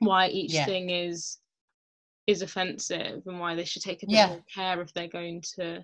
why 0.00 0.28
each 0.28 0.62
thing 0.64 0.90
is 0.90 1.38
is 2.28 2.42
offensive 2.42 3.22
and 3.26 3.40
why 3.40 3.56
they 3.56 3.64
should 3.64 3.82
take 3.82 4.02
a 4.02 4.06
bit 4.06 4.12
Yeah. 4.14 4.26
more 4.28 4.44
care 4.54 4.80
if 4.82 4.92
they're 4.92 5.08
going 5.08 5.42
to 5.56 5.82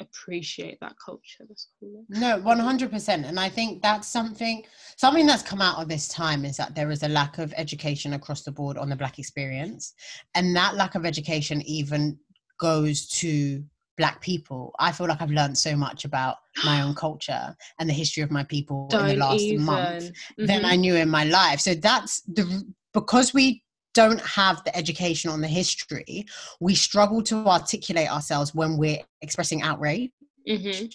appreciate 0.00 0.78
that 0.80 0.94
culture. 1.04 1.44
Call 1.78 2.04
it. 2.10 2.18
No, 2.18 2.38
one 2.38 2.58
hundred 2.58 2.90
percent, 2.90 3.26
and 3.26 3.38
I 3.38 3.48
think 3.48 3.82
that's 3.82 4.08
something 4.08 4.64
something 4.96 5.26
that's 5.26 5.42
come 5.42 5.60
out 5.60 5.80
of 5.80 5.88
this 5.88 6.08
time 6.08 6.44
is 6.44 6.56
that 6.56 6.74
there 6.74 6.90
is 6.90 7.02
a 7.02 7.08
lack 7.08 7.38
of 7.38 7.52
education 7.56 8.14
across 8.14 8.42
the 8.42 8.50
board 8.50 8.78
on 8.78 8.88
the 8.88 8.96
Black 8.96 9.18
experience, 9.18 9.92
and 10.34 10.56
that 10.56 10.74
lack 10.74 10.94
of 10.94 11.04
education 11.04 11.60
even 11.62 12.18
goes 12.58 13.06
to 13.20 13.62
Black 13.98 14.20
people. 14.22 14.74
I 14.80 14.90
feel 14.90 15.06
like 15.06 15.20
I've 15.20 15.30
learned 15.30 15.58
so 15.58 15.76
much 15.76 16.04
about 16.06 16.36
my 16.64 16.80
own 16.80 16.94
culture 17.06 17.54
and 17.78 17.88
the 17.88 17.94
history 17.94 18.22
of 18.22 18.30
my 18.30 18.44
people 18.44 18.88
in 18.90 19.06
the 19.06 19.16
last 19.16 19.44
even. 19.44 19.64
month 19.64 20.10
than 20.38 20.62
Mhm. 20.62 20.72
I 20.72 20.76
knew 20.76 20.94
in 20.96 21.10
my 21.10 21.24
life. 21.24 21.60
So 21.60 21.74
that's 21.74 22.22
the 22.22 22.64
because 22.94 23.34
we 23.34 23.62
don't 23.94 24.20
have 24.20 24.62
the 24.64 24.76
education 24.76 25.30
on 25.30 25.40
the 25.40 25.48
history, 25.48 26.26
we 26.60 26.74
struggle 26.74 27.22
to 27.22 27.36
articulate 27.46 28.10
ourselves 28.10 28.54
when 28.54 28.76
we're 28.76 28.98
expressing 29.22 29.62
outrage. 29.62 30.10
Mhm. 30.48 30.92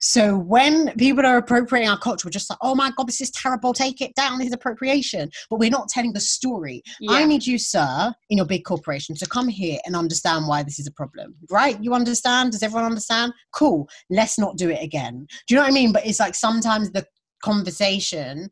So 0.00 0.36
when 0.36 0.94
people 0.96 1.26
are 1.26 1.36
appropriating 1.36 1.90
our 1.90 1.98
culture, 1.98 2.26
we're 2.26 2.30
just 2.30 2.48
like, 2.48 2.58
oh 2.62 2.74
my 2.74 2.90
God, 2.96 3.06
this 3.06 3.20
is 3.20 3.30
terrible. 3.30 3.72
Take 3.72 4.00
it 4.00 4.14
down. 4.14 4.38
This 4.38 4.48
is 4.48 4.54
appropriation. 4.54 5.30
But 5.50 5.58
we're 5.58 5.70
not 5.70 5.88
telling 5.88 6.12
the 6.12 6.20
story. 6.20 6.82
I 7.08 7.24
need 7.24 7.46
you, 7.46 7.58
sir, 7.58 8.12
in 8.30 8.38
your 8.38 8.46
big 8.46 8.64
corporation 8.64 9.14
to 9.16 9.26
come 9.26 9.48
here 9.48 9.78
and 9.84 9.94
understand 9.94 10.46
why 10.46 10.62
this 10.62 10.78
is 10.78 10.86
a 10.86 10.92
problem. 10.92 11.34
Right? 11.50 11.82
You 11.82 11.94
understand? 11.94 12.52
Does 12.52 12.62
everyone 12.62 12.86
understand? 12.86 13.32
Cool. 13.52 13.88
Let's 14.10 14.38
not 14.38 14.56
do 14.56 14.70
it 14.70 14.82
again. 14.82 15.26
Do 15.46 15.54
you 15.54 15.56
know 15.56 15.64
what 15.64 15.70
I 15.70 15.74
mean? 15.74 15.92
But 15.92 16.06
it's 16.06 16.20
like 16.20 16.34
sometimes 16.34 16.90
the 16.90 17.06
conversation 17.42 18.50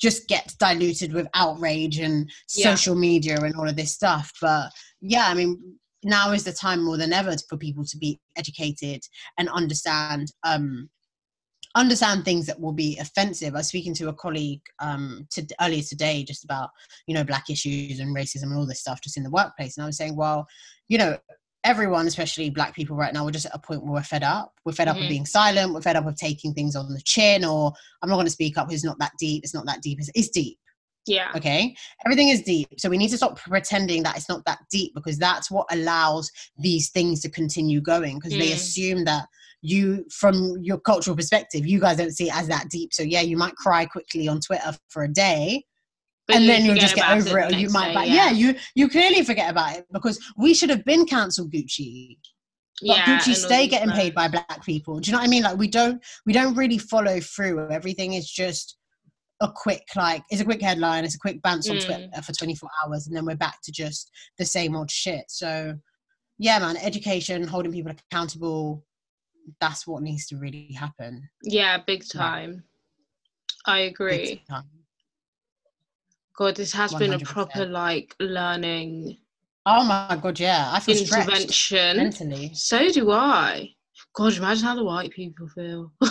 just 0.00 0.28
gets 0.28 0.54
diluted 0.56 1.12
with 1.12 1.28
outrage 1.34 1.98
and 1.98 2.30
Yeah. 2.54 2.74
social 2.74 2.94
media 2.94 3.40
and 3.40 3.54
all 3.54 3.68
of 3.68 3.76
this 3.76 3.92
stuff. 3.92 4.32
But 4.40 4.70
yeah, 5.00 5.26
I 5.28 5.34
mean, 5.34 5.78
now 6.02 6.32
is 6.32 6.44
the 6.44 6.52
time 6.52 6.84
more 6.84 6.96
than 6.96 7.12
ever 7.12 7.34
for 7.48 7.56
people 7.56 7.84
to 7.84 7.96
be 7.96 8.20
educated 8.36 9.02
and 9.38 9.48
understand 9.48 10.32
um, 10.42 10.90
understand 11.76 12.24
things 12.24 12.46
that 12.46 12.60
will 12.60 12.72
be 12.72 12.96
offensive. 12.98 13.54
I 13.54 13.58
was 13.58 13.68
speaking 13.68 13.94
to 13.94 14.08
a 14.08 14.12
colleague 14.14 14.60
um, 14.80 15.26
to, 15.32 15.44
earlier 15.60 15.82
today 15.82 16.22
just 16.22 16.44
about 16.44 16.70
you 17.06 17.14
know 17.14 17.24
black 17.24 17.50
issues 17.50 18.00
and 18.00 18.14
racism 18.14 18.44
and 18.44 18.56
all 18.56 18.66
this 18.66 18.80
stuff 18.80 19.00
just 19.00 19.16
in 19.16 19.22
the 19.24 19.30
workplace, 19.30 19.76
and 19.76 19.84
I 19.84 19.86
was 19.86 19.96
saying, 19.96 20.16
well, 20.16 20.46
you 20.88 20.98
know, 20.98 21.16
everyone, 21.64 22.06
especially 22.06 22.50
black 22.50 22.74
people 22.74 22.94
right 22.96 23.12
now, 23.12 23.24
we're 23.24 23.30
just 23.30 23.46
at 23.46 23.54
a 23.54 23.58
point 23.58 23.82
where 23.82 23.92
we're 23.94 24.02
fed 24.02 24.22
up. 24.22 24.52
We're 24.64 24.72
fed 24.72 24.88
up 24.88 24.96
Mhm. 24.96 25.04
of 25.04 25.08
being 25.08 25.26
silent. 25.26 25.72
We're 25.72 25.80
fed 25.80 25.96
up 25.96 26.06
of 26.06 26.16
taking 26.16 26.52
things 26.54 26.76
on 26.76 26.92
the 26.92 27.00
chin, 27.00 27.44
or 27.44 27.72
I'm 28.02 28.08
not 28.08 28.16
going 28.16 28.26
to 28.26 28.30
speak 28.30 28.58
up. 28.58 28.70
It's 28.70 28.84
not 28.84 28.98
that 28.98 29.12
deep. 29.18 29.42
It's 29.44 29.54
not 29.54 29.66
that 29.66 29.80
deep. 29.82 29.98
It's, 29.98 30.10
it's 30.14 30.28
deep. 30.28 30.58
Yeah. 31.06 31.32
Okay. 31.36 31.74
Everything 32.06 32.28
is 32.28 32.42
deep. 32.42 32.68
So 32.78 32.88
we 32.88 32.96
need 32.98 33.10
to 33.10 33.16
stop 33.16 33.38
pretending 33.38 34.02
that 34.04 34.16
it's 34.16 34.28
not 34.28 34.44
that 34.46 34.60
deep 34.70 34.94
because 34.94 35.18
that's 35.18 35.50
what 35.50 35.66
allows 35.70 36.30
these 36.58 36.90
things 36.90 37.20
to 37.22 37.30
continue 37.30 37.80
going 37.80 38.16
because 38.18 38.32
they 38.32 38.50
Mm. 38.50 38.54
assume 38.54 39.04
that 39.04 39.26
you, 39.60 40.04
from 40.10 40.56
your 40.62 40.78
cultural 40.78 41.16
perspective, 41.16 41.66
you 41.66 41.80
guys 41.80 41.96
don't 41.96 42.12
see 42.12 42.28
it 42.28 42.36
as 42.36 42.48
that 42.48 42.68
deep. 42.70 42.92
So 42.94 43.02
yeah, 43.02 43.20
you 43.22 43.36
might 43.36 43.54
cry 43.56 43.84
quickly 43.86 44.28
on 44.28 44.40
Twitter 44.40 44.76
for 44.88 45.04
a 45.04 45.12
day 45.12 45.64
But 46.26 46.36
and 46.36 46.44
you 46.44 46.50
then 46.50 46.64
you'll 46.64 46.76
just 46.76 46.94
get 46.94 47.10
over 47.10 47.38
it, 47.38 47.52
or 47.52 47.56
you 47.58 47.68
might 47.68 47.88
day, 47.88 47.94
but 47.94 48.08
yeah. 48.08 48.30
you 48.30 48.54
you 48.74 48.88
clearly 48.88 49.22
forget 49.22 49.50
about 49.50 49.76
it 49.76 49.86
because 49.92 50.18
we 50.36 50.54
should 50.54 50.70
have 50.70 50.84
been 50.84 51.04
cancelled 51.04 51.52
gucci 51.52 52.18
but 52.80 52.96
Yeah, 52.96 53.04
gucci 53.04 53.34
stay 53.34 53.66
getting 53.68 53.92
paid 53.92 54.14
by 54.14 54.28
black 54.28 54.64
people 54.64 54.98
do 55.00 55.08
you 55.08 55.12
know 55.12 55.18
what 55.20 55.26
i 55.26 55.30
mean 55.30 55.42
like 55.42 55.58
we 55.58 55.68
don't 55.68 56.02
we 56.26 56.32
don't 56.32 56.54
really 56.56 56.78
follow 56.78 57.20
through 57.20 57.70
everything 57.70 58.14
is 58.14 58.28
just 58.28 58.76
a 59.42 59.50
quick 59.54 59.84
like 59.94 60.22
it's 60.30 60.40
a 60.40 60.44
quick 60.44 60.62
headline 60.62 61.04
it's 61.04 61.14
a 61.14 61.18
quick 61.18 61.40
bounce 61.42 61.68
on 61.70 61.76
Mm. 61.76 61.84
twitter 61.84 62.22
for 62.22 62.32
24 62.32 62.68
hours 62.84 63.06
and 63.06 63.14
then 63.14 63.26
we're 63.26 63.36
back 63.36 63.58
to 63.62 63.70
just 63.70 64.10
the 64.38 64.44
same 64.44 64.74
old 64.74 64.90
shit 64.90 65.24
so 65.28 65.74
yeah 66.38 66.58
man 66.58 66.76
education 66.78 67.46
holding 67.46 67.72
people 67.72 67.92
accountable 67.92 68.82
that's 69.60 69.86
what 69.86 70.02
needs 70.02 70.26
to 70.26 70.36
really 70.36 70.72
happen 70.72 71.28
Yeah, 71.42 71.78
big 71.86 72.02
time. 72.08 72.64
I 73.66 73.80
agree. 73.80 74.16
Big 74.26 74.46
time. 74.46 74.64
God, 76.36 76.56
this 76.56 76.72
has 76.72 76.94
been 76.94 77.14
a 77.14 77.18
proper 77.20 77.64
like 77.66 78.14
learning 78.18 79.18
oh 79.66 79.84
my 79.84 80.18
god 80.20 80.38
yeah 80.38 80.70
i 80.72 80.80
feel 80.80 80.96
intervention. 80.96 81.96
mentally 81.96 82.50
So 82.54 82.90
do 82.90 83.10
I. 83.10 83.70
God, 84.14 84.36
imagine 84.36 84.64
how 84.64 84.74
the 84.74 84.84
white 84.84 85.10
people 85.10 85.48
feel. 85.48 85.92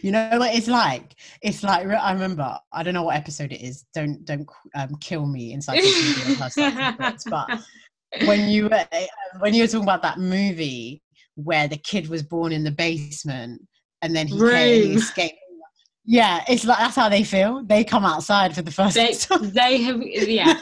you 0.00 0.10
know 0.10 0.38
what 0.38 0.54
it's 0.54 0.68
like 0.68 1.14
it's 1.42 1.62
like 1.62 1.86
i 1.86 2.12
remember 2.12 2.58
i 2.72 2.82
don't 2.82 2.94
know 2.94 3.02
what 3.02 3.14
episode 3.14 3.52
it 3.52 3.60
is 3.60 3.84
don't 3.92 4.24
don't 4.24 4.48
um, 4.74 4.88
kill 5.02 5.26
me 5.26 5.52
inside 5.52 5.78
but 7.28 7.60
when 8.24 8.48
you 8.48 8.70
were 8.70 8.86
uh, 8.92 9.06
when 9.40 9.52
you 9.52 9.62
were 9.62 9.66
talking 9.66 9.82
about 9.82 10.00
that 10.00 10.18
movie 10.18 11.02
where 11.34 11.68
the 11.68 11.76
kid 11.76 12.08
was 12.08 12.22
born 12.22 12.52
in 12.52 12.64
the 12.64 12.70
basement 12.70 13.60
and 14.00 14.16
then 14.16 14.26
he, 14.26 14.38
came, 14.38 14.82
he 14.82 14.94
escaped 14.94 15.36
yeah 16.06 16.44
it's 16.48 16.64
like 16.64 16.78
that's 16.78 16.96
how 16.96 17.08
they 17.08 17.24
feel 17.24 17.62
they 17.64 17.82
come 17.84 18.04
outside 18.04 18.54
for 18.54 18.62
the 18.62 18.70
first 18.70 18.94
they 18.94 19.12
time 19.14 19.50
they 19.50 19.82
have 19.82 20.00
yeah. 20.02 20.60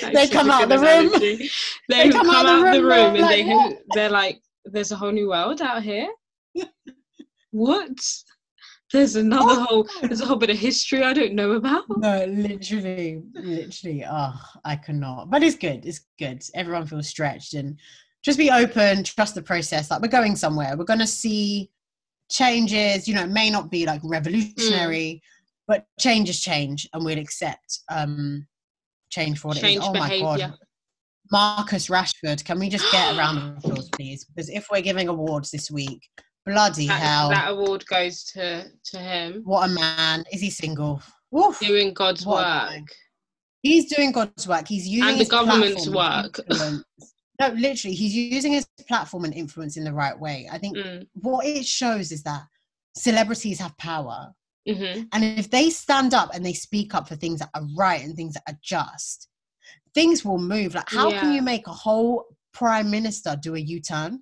They 0.00 0.26
come 0.28 0.50
out 0.50 0.68
the 0.68 0.78
room. 0.78 1.10
They, 1.88 2.06
have 2.06 2.12
come, 2.14 2.30
out, 2.30 2.72
the 2.72 2.82
room, 2.82 3.14
and 3.14 3.20
like, 3.20 3.30
they 3.30 3.42
have, 3.42 3.72
they're 3.94 4.10
like, 4.10 4.40
"There's 4.64 4.90
a 4.90 4.96
whole 4.96 5.12
new 5.12 5.28
world 5.28 5.60
out 5.60 5.82
here." 5.82 6.08
what? 7.50 7.90
There's 8.92 9.16
another 9.16 9.52
Oh, 9.52 9.64
whole 9.64 9.88
there's 10.02 10.20
a 10.20 10.26
whole 10.26 10.36
bit 10.36 10.50
of 10.50 10.58
history 10.58 11.02
I 11.02 11.12
don't 11.12 11.32
know 11.34 11.52
about. 11.52 11.84
no 11.96 12.24
literally 12.26 13.22
literally 13.34 14.04
oh 14.08 14.34
i 14.66 14.76
cannot 14.76 15.30
but 15.30 15.42
it's 15.42 15.56
good 15.56 15.86
it's 15.86 16.00
good 16.18 16.42
everyone 16.54 16.86
feels 16.86 17.08
stretched 17.08 17.54
and 17.54 17.78
just 18.22 18.36
be 18.38 18.50
open 18.50 19.02
trust 19.02 19.34
the 19.34 19.40
process 19.42 19.90
like 19.90 20.02
we're 20.02 20.08
going 20.08 20.36
somewhere 20.36 20.76
we're 20.76 20.84
going 20.84 20.98
to 20.98 21.06
see 21.06 21.70
changes 22.32 23.06
you 23.06 23.14
know 23.14 23.22
it 23.22 23.30
may 23.30 23.50
not 23.50 23.70
be 23.70 23.84
like 23.86 24.00
revolutionary 24.02 25.20
but 25.68 25.84
changes 26.00 26.40
change 26.40 26.88
and 26.92 27.04
we'll 27.04 27.18
accept 27.18 27.80
um 27.90 28.46
change 29.10 29.38
for 29.38 29.48
what 29.48 29.58
Change 29.58 29.76
it 29.76 29.82
is. 29.82 29.88
Oh 29.88 29.92
my 29.92 30.18
god. 30.18 30.54
Marcus 31.30 31.88
rashford 31.88 32.44
can 32.44 32.58
we 32.58 32.68
just 32.68 32.90
get 32.90 33.14
a 33.14 33.18
round 33.18 33.38
of 33.38 33.58
applause 33.58 33.88
please? 33.96 34.24
Because 34.24 34.48
if 34.48 34.66
we're 34.72 34.80
giving 34.80 35.08
awards 35.08 35.50
this 35.50 35.70
week 35.70 36.00
bloody 36.46 36.88
That, 36.88 37.00
hell. 37.00 37.28
that 37.30 37.50
award 37.52 37.84
goes 37.86 38.24
to 38.24 38.64
to 38.86 38.98
him. 38.98 39.42
What 39.44 39.70
a 39.70 39.72
man. 39.72 40.24
Is 40.32 40.40
he 40.40 40.50
single? 40.50 41.02
Woof. 41.30 41.60
doing 41.60 41.94
God's 41.94 42.26
work. 42.26 42.82
He's 43.62 43.94
doing 43.94 44.12
God's 44.12 44.46
work. 44.48 44.66
He's 44.66 44.88
using 44.88 45.08
And 45.08 45.14
the 45.14 45.20
his 45.20 45.28
government's 45.28 45.88
work. 45.88 46.40
No, 47.48 47.54
literally, 47.54 47.94
he's 47.94 48.14
using 48.14 48.52
his 48.52 48.66
platform 48.88 49.24
and 49.24 49.34
influence 49.34 49.76
in 49.76 49.84
the 49.84 49.92
right 49.92 50.18
way. 50.18 50.48
I 50.50 50.58
think 50.58 50.78
Mm, 50.78 51.06
what 51.14 51.46
it 51.46 51.66
shows 51.66 52.12
is 52.12 52.22
that 52.22 52.42
celebrities 52.94 53.58
have 53.60 53.76
power, 53.78 54.34
hmm 54.66 55.02
and 55.12 55.24
if 55.24 55.50
they 55.50 55.70
stand 55.70 56.14
up 56.14 56.30
and 56.34 56.44
they 56.44 56.52
speak 56.52 56.94
up 56.94 57.08
for 57.08 57.16
things 57.16 57.40
that 57.40 57.50
are 57.54 57.64
right 57.76 58.02
and 58.04 58.14
things 58.16 58.34
that 58.34 58.44
are 58.48 58.58
just, 58.62 59.28
things 59.94 60.24
will 60.24 60.38
move. 60.38 60.74
Like, 60.74 60.88
how 60.88 61.10
can 61.10 61.32
you 61.32 61.42
make 61.42 61.66
a 61.66 61.72
whole 61.72 62.24
prime 62.52 62.90
minister 62.90 63.36
do 63.40 63.54
a 63.54 63.58
U-turn? 63.58 64.20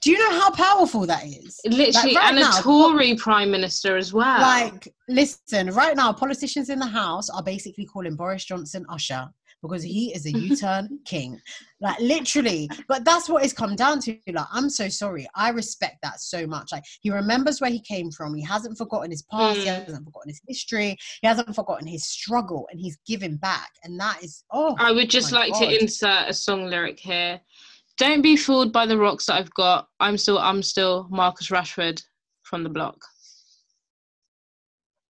Do 0.00 0.10
you 0.10 0.18
know 0.18 0.40
how 0.40 0.50
powerful 0.50 1.06
that 1.06 1.24
is? 1.24 1.60
Literally, 1.64 2.16
right 2.16 2.30
and 2.30 2.38
a 2.38 2.40
now, 2.40 2.60
Tory 2.60 3.14
prime 3.14 3.52
minister 3.52 3.96
as 3.96 4.12
well. 4.12 4.40
Like, 4.40 4.92
listen, 5.08 5.70
right 5.70 5.96
now, 5.96 6.12
politicians 6.12 6.70
in 6.70 6.80
the 6.80 6.86
House 6.86 7.30
are 7.30 7.42
basically 7.42 7.86
calling 7.86 8.16
Boris 8.16 8.44
Johnson 8.44 8.84
Usher 8.88 9.28
because 9.62 9.82
he 9.82 10.12
is 10.14 10.26
a 10.26 10.30
U-turn 10.38 10.98
king. 11.04 11.40
Like, 11.80 11.98
literally. 12.00 12.68
But 12.88 13.04
that's 13.04 13.28
what 13.28 13.44
it's 13.44 13.52
come 13.52 13.74
down 13.76 14.00
to. 14.00 14.18
Like, 14.32 14.46
I'm 14.52 14.68
so 14.68 14.88
sorry. 14.88 15.26
I 15.34 15.50
respect 15.50 15.96
that 16.02 16.20
so 16.20 16.46
much. 16.46 16.72
Like, 16.72 16.84
he 17.00 17.10
remembers 17.10 17.60
where 17.60 17.70
he 17.70 17.80
came 17.80 18.10
from. 18.10 18.34
He 18.34 18.42
hasn't 18.44 18.76
forgotten 18.76 19.10
his 19.10 19.22
past. 19.22 19.60
He 19.60 19.66
Mm. 19.66 19.86
hasn't 19.86 20.04
forgotten 20.04 20.28
his 20.30 20.40
history. 20.46 20.96
He 21.22 21.26
hasn't 21.26 21.54
forgotten 21.54 21.86
his 21.86 22.04
struggle, 22.04 22.68
and 22.70 22.80
he's 22.80 22.98
giving 23.06 23.36
back. 23.36 23.70
And 23.84 23.98
that 24.00 24.22
is, 24.22 24.44
oh, 24.52 24.76
I 24.78 24.92
would 24.92 25.10
just 25.10 25.32
like 25.32 25.52
God. 25.52 25.60
to 25.60 25.80
insert 25.80 26.28
a 26.28 26.34
song 26.34 26.66
lyric 26.66 26.98
here. 27.00 27.40
Don't 27.98 28.22
be 28.22 28.36
fooled 28.36 28.72
by 28.72 28.86
the 28.86 28.96
rocks 28.98 29.26
that 29.26 29.34
I've 29.34 29.52
got. 29.54 29.88
I'm 30.00 30.16
still, 30.16 30.38
I'm 30.38 30.62
still 30.62 31.06
Marcus 31.10 31.48
Rashford 31.48 32.02
from 32.42 32.62
the 32.64 32.70
block. 32.70 32.96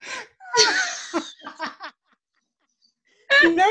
you 3.43 3.55
know, 3.55 3.69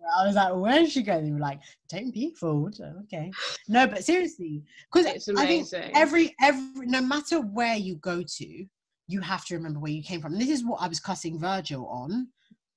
you 0.00 0.06
just 0.06 0.14
saw 0.14 0.22
that. 0.22 0.22
I 0.22 0.26
was 0.26 0.36
like, 0.36 0.54
where's 0.54 0.92
she 0.92 1.02
going? 1.02 1.24
They 1.24 1.32
were 1.32 1.38
like, 1.38 1.60
don't 1.88 2.12
be 2.12 2.34
fooled. 2.38 2.78
Okay. 3.04 3.30
No, 3.68 3.86
but 3.86 4.04
seriously, 4.04 4.62
because 4.92 5.06
I 5.36 5.46
think 5.46 5.68
every 5.94 6.34
every 6.40 6.86
no 6.86 7.00
matter 7.00 7.40
where 7.40 7.76
you 7.76 7.96
go 7.96 8.22
to, 8.22 8.64
you 9.08 9.20
have 9.20 9.44
to 9.46 9.54
remember 9.56 9.80
where 9.80 9.92
you 9.92 10.02
came 10.02 10.20
from. 10.20 10.32
And 10.32 10.40
this 10.40 10.50
is 10.50 10.64
what 10.64 10.80
I 10.82 10.88
was 10.88 11.00
cussing 11.00 11.38
Virgil 11.38 11.86
on 11.88 12.28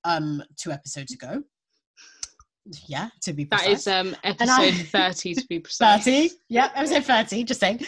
um 0.04 0.44
two 0.58 0.72
episodes 0.72 1.14
ago. 1.14 1.44
Yeah, 2.88 3.10
to 3.24 3.34
be 3.34 3.44
That 3.46 3.60
precise. 3.64 3.80
is 3.82 3.88
um 3.88 4.16
I- 4.24 4.30
episode 4.30 4.88
30 4.88 5.34
to 5.36 5.48
be 5.48 5.60
precise. 5.62 6.04
30. 6.06 6.32
Yep, 6.50 6.72
episode 6.76 7.04
30, 7.06 7.44
just 7.44 7.60
saying. 7.60 7.86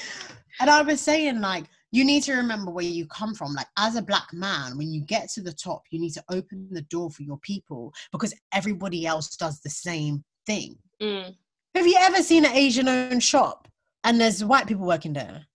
And 0.60 0.70
I 0.70 0.82
was 0.82 1.02
saying, 1.02 1.40
like, 1.42 1.66
you 1.96 2.04
need 2.04 2.24
to 2.24 2.34
remember 2.34 2.72
where 2.72 2.84
you 2.84 3.06
come 3.06 3.34
from. 3.34 3.54
Like, 3.54 3.68
as 3.78 3.96
a 3.96 4.02
black 4.02 4.34
man, 4.34 4.78
when 4.78 4.91
you 4.91 5.00
get 5.02 5.30
to 5.30 5.41
the 5.41 5.54
top, 5.54 5.84
you 5.91 6.00
need 6.00 6.12
to 6.12 6.24
open 6.30 6.68
the 6.70 6.82
door 6.82 7.10
for 7.10 7.24
your 7.24 7.38
people 7.38 7.93
because 8.12 8.34
everybody 8.54 9.06
else 9.06 9.38
does 9.38 9.62
the 9.62 9.70
same 9.70 10.22
thing. 10.46 10.78
Mm. 11.02 11.34
Have 11.74 11.88
you 11.88 11.96
ever 11.98 12.22
seen 12.22 12.43
an 12.43 12.52
Asian 12.52 12.89
owned 12.89 13.24
shop 13.24 13.70
and 14.04 14.20
there's 14.20 14.43
white 14.43 14.68
people 14.68 14.86
working 14.86 15.14
there? 15.14 15.46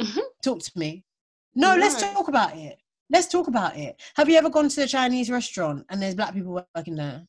Mhm. 0.00 0.22
Talk 0.42 0.60
to 0.60 0.72
me. 0.74 1.04
No, 1.54 1.76
let's 1.76 2.00
talk 2.00 2.28
about 2.28 2.56
it. 2.56 2.78
Let's 3.10 3.26
talk 3.26 3.48
about 3.48 3.76
it. 3.76 4.00
Have 4.14 4.30
you 4.30 4.36
ever 4.36 4.48
gone 4.48 4.70
to 4.70 4.82
a 4.82 4.86
Chinese 4.86 5.30
restaurant 5.30 5.84
and 5.90 6.00
there's 6.00 6.14
black 6.14 6.32
people 6.32 6.64
working 6.74 6.96
there? 6.96 7.26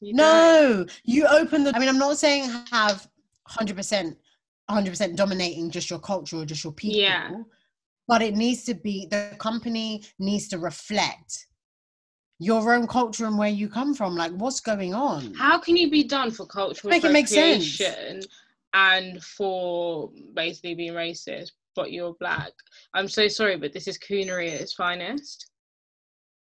You. 0.00 0.14
No, 0.14 0.86
you 1.04 1.26
open 1.26 1.64
the. 1.64 1.74
I 1.74 1.78
mean, 1.80 1.88
I'm 1.88 1.98
not 1.98 2.18
saying 2.18 2.50
have 2.70 3.08
100%, 3.48 4.16
100% 4.72 5.16
dominating 5.16 5.70
just 5.70 5.90
your 5.90 5.98
culture 5.98 6.38
or 6.38 6.44
just 6.44 6.64
your 6.64 6.72
people. 6.72 7.00
Yeah. 7.00 7.30
But 8.08 8.22
it 8.22 8.34
needs 8.34 8.64
to 8.64 8.74
be, 8.74 9.06
the 9.06 9.34
company 9.38 10.04
needs 10.18 10.48
to 10.48 10.58
reflect 10.58 11.46
your 12.38 12.74
own 12.74 12.86
culture 12.88 13.26
and 13.26 13.38
where 13.38 13.48
you 13.48 13.68
come 13.68 13.94
from. 13.94 14.16
Like, 14.16 14.32
what's 14.32 14.60
going 14.60 14.94
on? 14.94 15.34
How 15.34 15.58
can 15.58 15.76
you 15.76 15.90
be 15.90 16.02
done 16.02 16.30
for 16.30 16.46
cultural 16.46 16.90
Make 16.90 17.04
it 17.04 17.12
make 17.12 17.28
sense. 17.28 17.80
and 18.74 19.22
for 19.22 20.10
basically 20.34 20.74
being 20.74 20.92
racist, 20.94 21.52
but 21.76 21.92
you're 21.92 22.14
black? 22.14 22.50
I'm 22.94 23.08
so 23.08 23.28
sorry, 23.28 23.56
but 23.56 23.72
this 23.72 23.86
is 23.86 23.98
coonery 23.98 24.52
at 24.52 24.60
its 24.60 24.72
finest. 24.72 25.50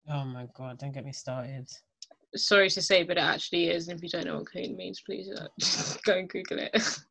Oh 0.08 0.24
my 0.24 0.46
God, 0.56 0.78
don't 0.78 0.92
get 0.92 1.04
me 1.04 1.12
started. 1.12 1.68
Sorry 2.36 2.70
to 2.70 2.80
say, 2.80 3.02
but 3.02 3.16
it 3.16 3.24
actually 3.24 3.70
is. 3.70 3.88
And 3.88 3.98
if 3.98 4.02
you 4.04 4.08
don't 4.08 4.26
know 4.26 4.38
what 4.38 4.52
coon 4.52 4.76
means, 4.76 5.02
please 5.04 5.28
uh, 5.30 5.48
go 6.04 6.18
and 6.18 6.28
Google 6.28 6.60
it. 6.60 6.98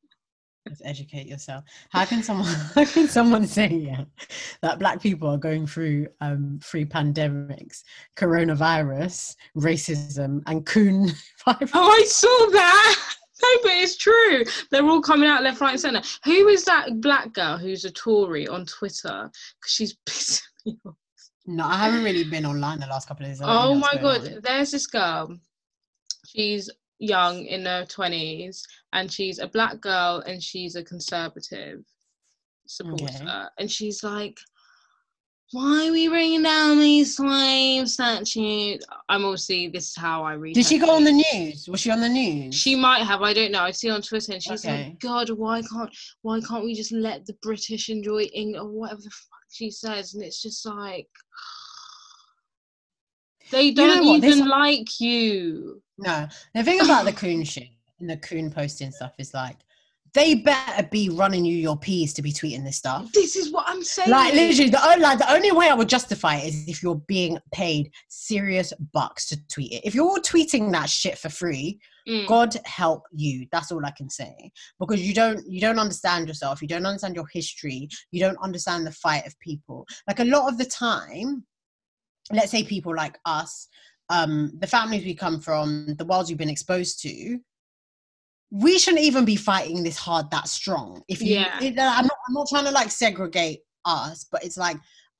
Let's 0.69 0.81
educate 0.85 1.25
yourself. 1.25 1.63
How 1.89 2.05
can 2.05 2.21
someone 2.21 2.45
how 2.75 2.85
can 2.85 3.07
someone 3.07 3.47
say 3.47 3.69
yeah 3.69 4.03
that 4.61 4.77
black 4.77 5.01
people 5.01 5.27
are 5.27 5.37
going 5.37 5.65
through 5.65 6.07
um 6.21 6.59
three 6.63 6.85
pandemics, 6.85 7.83
coronavirus, 8.15 9.35
racism, 9.57 10.43
and 10.45 10.65
coon 10.65 11.07
virus? 11.45 11.71
Oh, 11.73 11.91
I 11.91 12.03
saw 12.05 12.51
that. 12.51 12.95
No, 13.41 13.47
but 13.63 13.71
it's 13.71 13.95
true. 13.95 14.43
They're 14.69 14.83
all 14.83 15.01
coming 15.01 15.29
out 15.29 15.43
left, 15.43 15.61
right, 15.61 15.71
and 15.71 15.79
centre. 15.79 16.01
Who 16.25 16.49
is 16.49 16.65
that 16.65 16.99
black 16.99 17.31
girl 17.31 17.57
who's 17.57 17.85
a 17.85 17.89
Tory 17.89 18.49
on 18.49 18.65
Twitter? 18.65 19.31
Because 19.31 19.71
she's 19.71 19.97
pissing 20.05 20.41
me 20.65 20.77
off. 20.85 20.95
No, 21.45 21.65
I 21.65 21.77
haven't 21.77 22.03
really 22.03 22.25
been 22.25 22.45
online 22.45 22.81
the 22.81 22.87
last 22.87 23.07
couple 23.07 23.25
of 23.25 23.31
days. 23.31 23.41
Oh 23.41 23.75
my 23.75 23.93
god, 24.01 24.27
on. 24.27 24.41
there's 24.43 24.71
this 24.71 24.87
girl. 24.87 25.33
she's 26.27 26.69
young 26.99 27.45
in 27.45 27.65
her 27.65 27.85
20s 27.85 28.61
and 28.93 29.11
she's 29.11 29.39
a 29.39 29.47
black 29.47 29.79
girl 29.81 30.21
and 30.27 30.43
she's 30.43 30.75
a 30.75 30.83
conservative 30.83 31.83
supporter 32.67 33.23
Okay. 33.23 33.45
and 33.57 33.71
she's 33.71 34.03
like 34.03 34.37
why 35.51 35.87
are 35.87 35.91
we 35.91 36.07
bringing 36.07 36.43
down 36.43 36.77
these 36.77 37.15
slave 37.15 37.89
statues 37.89 38.83
i'm 39.07 39.25
obviously 39.25 39.67
this 39.69 39.89
is 39.89 39.95
how 39.95 40.23
i 40.23 40.33
read 40.33 40.53
Did 40.53 40.65
she 40.65 40.77
go 40.77 40.91
on 40.95 41.03
the 41.03 41.11
news? 41.33 41.67
Was 41.67 41.79
she 41.79 41.89
on 41.89 42.01
the 42.01 42.09
news? 42.09 42.53
she 42.53 42.75
might 42.75 43.03
have 43.03 43.21
i 43.23 43.33
don't 43.33 43.51
know 43.51 43.63
i 43.63 43.71
see 43.71 43.89
on 43.89 44.01
twitter 44.03 44.33
and 44.33 44.43
she's 44.43 44.63
Okay. 44.65 44.89
like 44.89 44.99
god 44.99 45.29
why 45.31 45.61
can't 45.63 45.89
why 46.21 46.39
can't 46.41 46.63
we 46.65 46.75
just 46.75 46.91
let 46.91 47.25
the 47.25 47.33
british 47.41 47.89
enjoy 47.89 48.23
england 48.23 48.67
or 48.67 48.71
whatever 48.71 49.01
the 49.01 49.09
fuck 49.09 49.39
she 49.51 49.71
says 49.71 50.13
and 50.13 50.23
it's 50.23 50.41
just 50.41 50.63
like 50.65 51.07
they 53.51 53.71
don't 53.71 54.05
what, 54.05 54.21
this- 54.21 54.35
even 54.35 54.47
like 54.47 54.99
you 54.99 55.81
No, 55.99 56.27
the 56.55 56.63
thing 56.63 56.81
about 56.81 57.05
the 57.05 57.13
coon 57.13 57.43
shit 57.43 57.69
and 57.99 58.09
the 58.09 58.17
coon 58.17 58.49
posting 58.51 58.91
stuff 58.91 59.13
is 59.17 59.33
like, 59.33 59.57
they 60.13 60.33
better 60.33 60.81
be 60.89 61.09
running 61.09 61.45
you 61.45 61.55
your 61.55 61.77
peas 61.77 62.15
to 62.15 62.23
be 62.23 62.31
tweeting 62.31 62.63
this 62.63 62.77
stuff. 62.77 63.11
this 63.13 63.35
is 63.35 63.51
what 63.51 63.65
i'm 63.67 63.83
saying 63.83 64.09
Like 64.09 64.33
literally, 64.33 64.71
the 64.71 64.83
only, 64.83 65.03
like 65.03 65.19
the 65.19 65.31
only 65.31 65.51
way 65.51 65.69
I 65.69 65.75
would 65.75 65.87
justify 65.87 66.37
it 66.37 66.47
is 66.47 66.67
if 66.67 66.81
you're 66.81 66.95
being 67.07 67.37
paid 67.53 67.91
serious 68.07 68.73
bucks 68.91 69.27
to 69.27 69.37
tweet 69.49 69.71
it. 69.71 69.81
If 69.85 69.93
you're 69.93 70.17
tweeting 70.17 70.71
that 70.71 70.89
shit 70.89 71.17
for 71.17 71.29
free, 71.29 71.79
Mm. 72.07 72.25
God 72.25 72.55
help 72.65 73.03
you. 73.11 73.45
That's 73.51 73.71
all 73.71 73.85
I 73.85 73.91
can 73.91 74.09
say. 74.09 74.51
Because 74.79 74.99
you 75.07 75.13
don't 75.13 75.45
you 75.47 75.61
don't 75.61 75.77
understand 75.77 76.27
yourself. 76.27 76.59
You 76.59 76.67
don't 76.67 76.85
understand 76.87 77.13
your 77.15 77.27
history. 77.31 77.87
You 78.09 78.19
don't 78.19 78.37
understand 78.41 78.87
the 78.87 78.91
fight 78.91 79.27
of 79.27 79.39
people. 79.39 79.85
Like 80.07 80.19
a 80.19 80.23
lot 80.25 80.51
of 80.51 80.57
the 80.57 80.65
time, 80.65 81.45
let's 82.31 82.49
say 82.49 82.63
people 82.63 82.95
like 82.95 83.19
us, 83.25 83.67
um, 84.09 84.51
the 84.59 84.67
families 84.67 85.05
we 85.05 85.13
come 85.13 85.39
from, 85.39 85.95
the 85.97 86.05
worlds 86.05 86.29
we've 86.29 86.37
been 86.37 86.49
exposed 86.49 87.01
to, 87.03 87.39
we 88.51 88.79
shouldn't 88.79 89.03
even 89.03 89.25
be 89.25 89.35
fighting 89.35 89.83
this 89.83 89.97
hard 89.97 90.29
that 90.31 90.47
strong. 90.47 91.03
If 91.07 91.21
you, 91.21 91.35
Yeah. 91.35 91.59
it- 91.61 91.77
I'm 91.79 92.05
not, 92.07 92.17
I'm 92.27 92.33
not 92.33 92.47
trying 92.49 92.65
to 92.65 92.71
like 92.71 92.89
segregate 92.89 93.59
us, 93.85 94.25
but 94.31 94.43
it's 94.43 94.57
like 94.57 94.77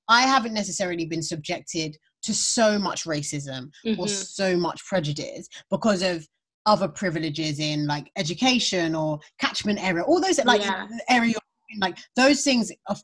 I 0.08 0.24
haven't 0.24 0.56
necessarily 0.56 1.06
been 1.06 1.22
subjected 1.22 1.96
to 2.24 2.34
so 2.34 2.80
much 2.80 3.04
racism 3.04 3.70
or 3.86 4.06
Mhm. 4.08 4.10
so 4.10 4.58
much 4.58 4.84
prejudice 4.86 5.48
because 5.70 6.02
of 6.02 6.28
other 6.66 6.88
privileges 6.88 7.60
in 7.60 7.86
like 7.86 8.12
education 8.16 8.96
or 8.96 9.20
catchment 9.40 9.82
area, 9.82 10.04
all 10.04 10.20
those 10.20 10.40
like 10.44 10.62
Yeah. 10.62 10.88
area, 11.10 11.36
like 11.80 11.98
those 12.16 12.44
things 12.44 12.72
are 12.88 12.98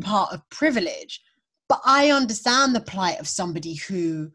part 0.00 0.32
of 0.32 0.48
privilege. 0.50 1.20
But 1.68 1.80
I 1.84 2.10
understand 2.12 2.74
the 2.76 2.80
plight 2.80 3.18
of 3.18 3.26
somebody 3.26 3.74
who 3.74 4.30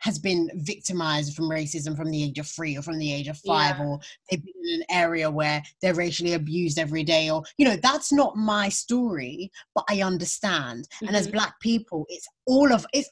has 0.00 0.18
been 0.18 0.48
victimized 0.54 1.34
from 1.34 1.46
racism 1.50 1.96
from 1.96 2.10
the 2.10 2.22
age 2.22 2.38
of 2.38 2.46
three 2.46 2.76
or 2.76 2.82
from 2.82 2.98
the 2.98 3.12
age 3.12 3.26
of 3.28 3.36
five, 3.38 3.76
Yeah. 3.78 3.84
or 3.84 4.00
they've 4.30 4.44
been 4.44 4.54
in 4.64 4.80
an 4.80 4.86
area 4.90 5.30
where 5.30 5.62
they're 5.82 5.94
racially 5.94 6.34
abused 6.34 6.78
every 6.78 7.02
day, 7.02 7.30
or 7.30 7.42
you 7.58 7.64
know, 7.66 7.76
that's 7.76 8.12
not 8.12 8.36
my 8.36 8.68
story, 8.68 9.50
but 9.74 9.84
I 9.90 10.02
understand. 10.02 10.88
And 11.00 11.16
as 11.16 11.26
Mhm. 11.28 11.32
black 11.32 11.58
people, 11.60 12.06
it's 12.08 12.28
all 12.46 12.72
of 12.72 12.86
it's 12.92 13.10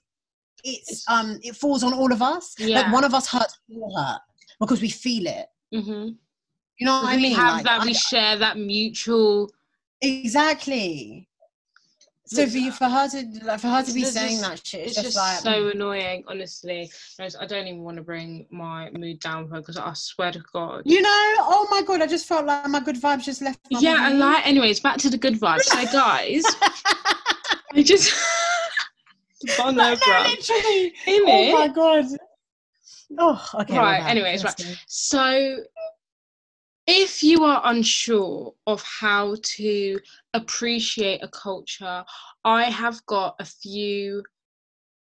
it's 0.64 1.04
um 1.08 1.38
it 1.42 1.54
falls 1.54 1.82
on 1.84 1.92
all 1.92 2.12
of 2.12 2.22
us. 2.22 2.54
Like 2.58 2.92
one 2.92 3.04
of 3.04 3.14
us 3.14 3.26
hurts, 3.28 3.58
all 3.72 3.96
hurt 3.96 4.20
because 4.58 4.80
we 4.80 4.88
feel 4.88 5.26
it. 5.26 5.46
Mhm. 5.74 6.16
You 6.78 6.86
know 6.86 7.00
what 7.02 7.12
I 7.12 7.16
we 7.16 7.22
mean? 7.22 7.36
have 7.36 7.54
Like, 7.56 7.64
that 7.64 7.80
I- 7.82 7.84
we 7.84 7.94
share 7.94 8.36
that 8.38 8.58
mutual 8.58 9.50
exactly. 10.00 11.28
So 12.28 12.44
for 12.46 12.56
you, 12.56 12.72
for 12.72 12.86
her 12.86 13.08
to 13.08 13.24
like, 13.44 13.60
for 13.60 13.68
her 13.68 13.82
to 13.84 13.92
be 13.92 14.04
saying 14.04 14.38
just- 14.38 14.42
that 14.50 14.66
shit, 14.66 14.80
it's, 14.80 14.98
it's 14.98 15.02
just, 15.02 15.14
just 15.14 15.16
like 15.16 15.54
so 15.54 15.68
annoying 15.68 16.24
honestly 16.26 16.90
I 17.20 17.46
don't 17.46 17.66
even 17.68 17.82
want 17.82 17.96
to 17.98 18.02
bring 18.02 18.46
my 18.50 18.90
mood 18.90 19.20
down 19.20 19.48
for 19.48 19.54
her 19.54 19.60
because 19.60 19.76
I 19.76 19.92
swear 19.94 20.32
to 20.32 20.42
God 20.52 20.82
you 20.84 21.00
know. 21.02 21.08
Oh 21.38 21.68
my 21.70 21.82
god, 21.82 22.02
I 22.02 22.06
just 22.06 22.26
felt 22.26 22.44
like 22.44 22.66
my 22.68 22.80
good 22.80 23.00
vibes 23.00 23.24
just 23.24 23.42
left. 23.42 23.60
my 23.70 23.78
yeah 23.80 24.08
and 24.08 24.18
body. 24.18 24.32
like 24.34 24.46
anyways 24.46 24.80
back 24.80 24.98
to 24.98 25.08
the 25.10 25.18
good 25.18 25.38
vibes 25.38 25.62
so 25.62 25.84
guys 25.92 26.44
I 27.72 27.82
just 27.82 28.12
Bon 29.58 29.76
no, 29.76 29.90
literally. 29.90 30.92
in 31.06 31.22
Oh 31.26 31.26
it 31.28 31.52
my 31.52 31.68
god. 31.68 32.06
Oh, 33.18 33.48
okay. 33.54 33.78
Right, 33.78 34.02
anyways, 34.04 34.42
right. 34.42 34.78
So, 34.88 35.58
if 36.86 37.22
you 37.22 37.44
are 37.44 37.60
unsure 37.64 38.54
of 38.66 38.82
how 38.82 39.36
to 39.42 39.98
appreciate 40.34 41.22
a 41.22 41.28
culture, 41.28 42.04
I 42.44 42.64
have 42.64 43.04
got 43.06 43.36
a 43.40 43.44
few 43.44 44.22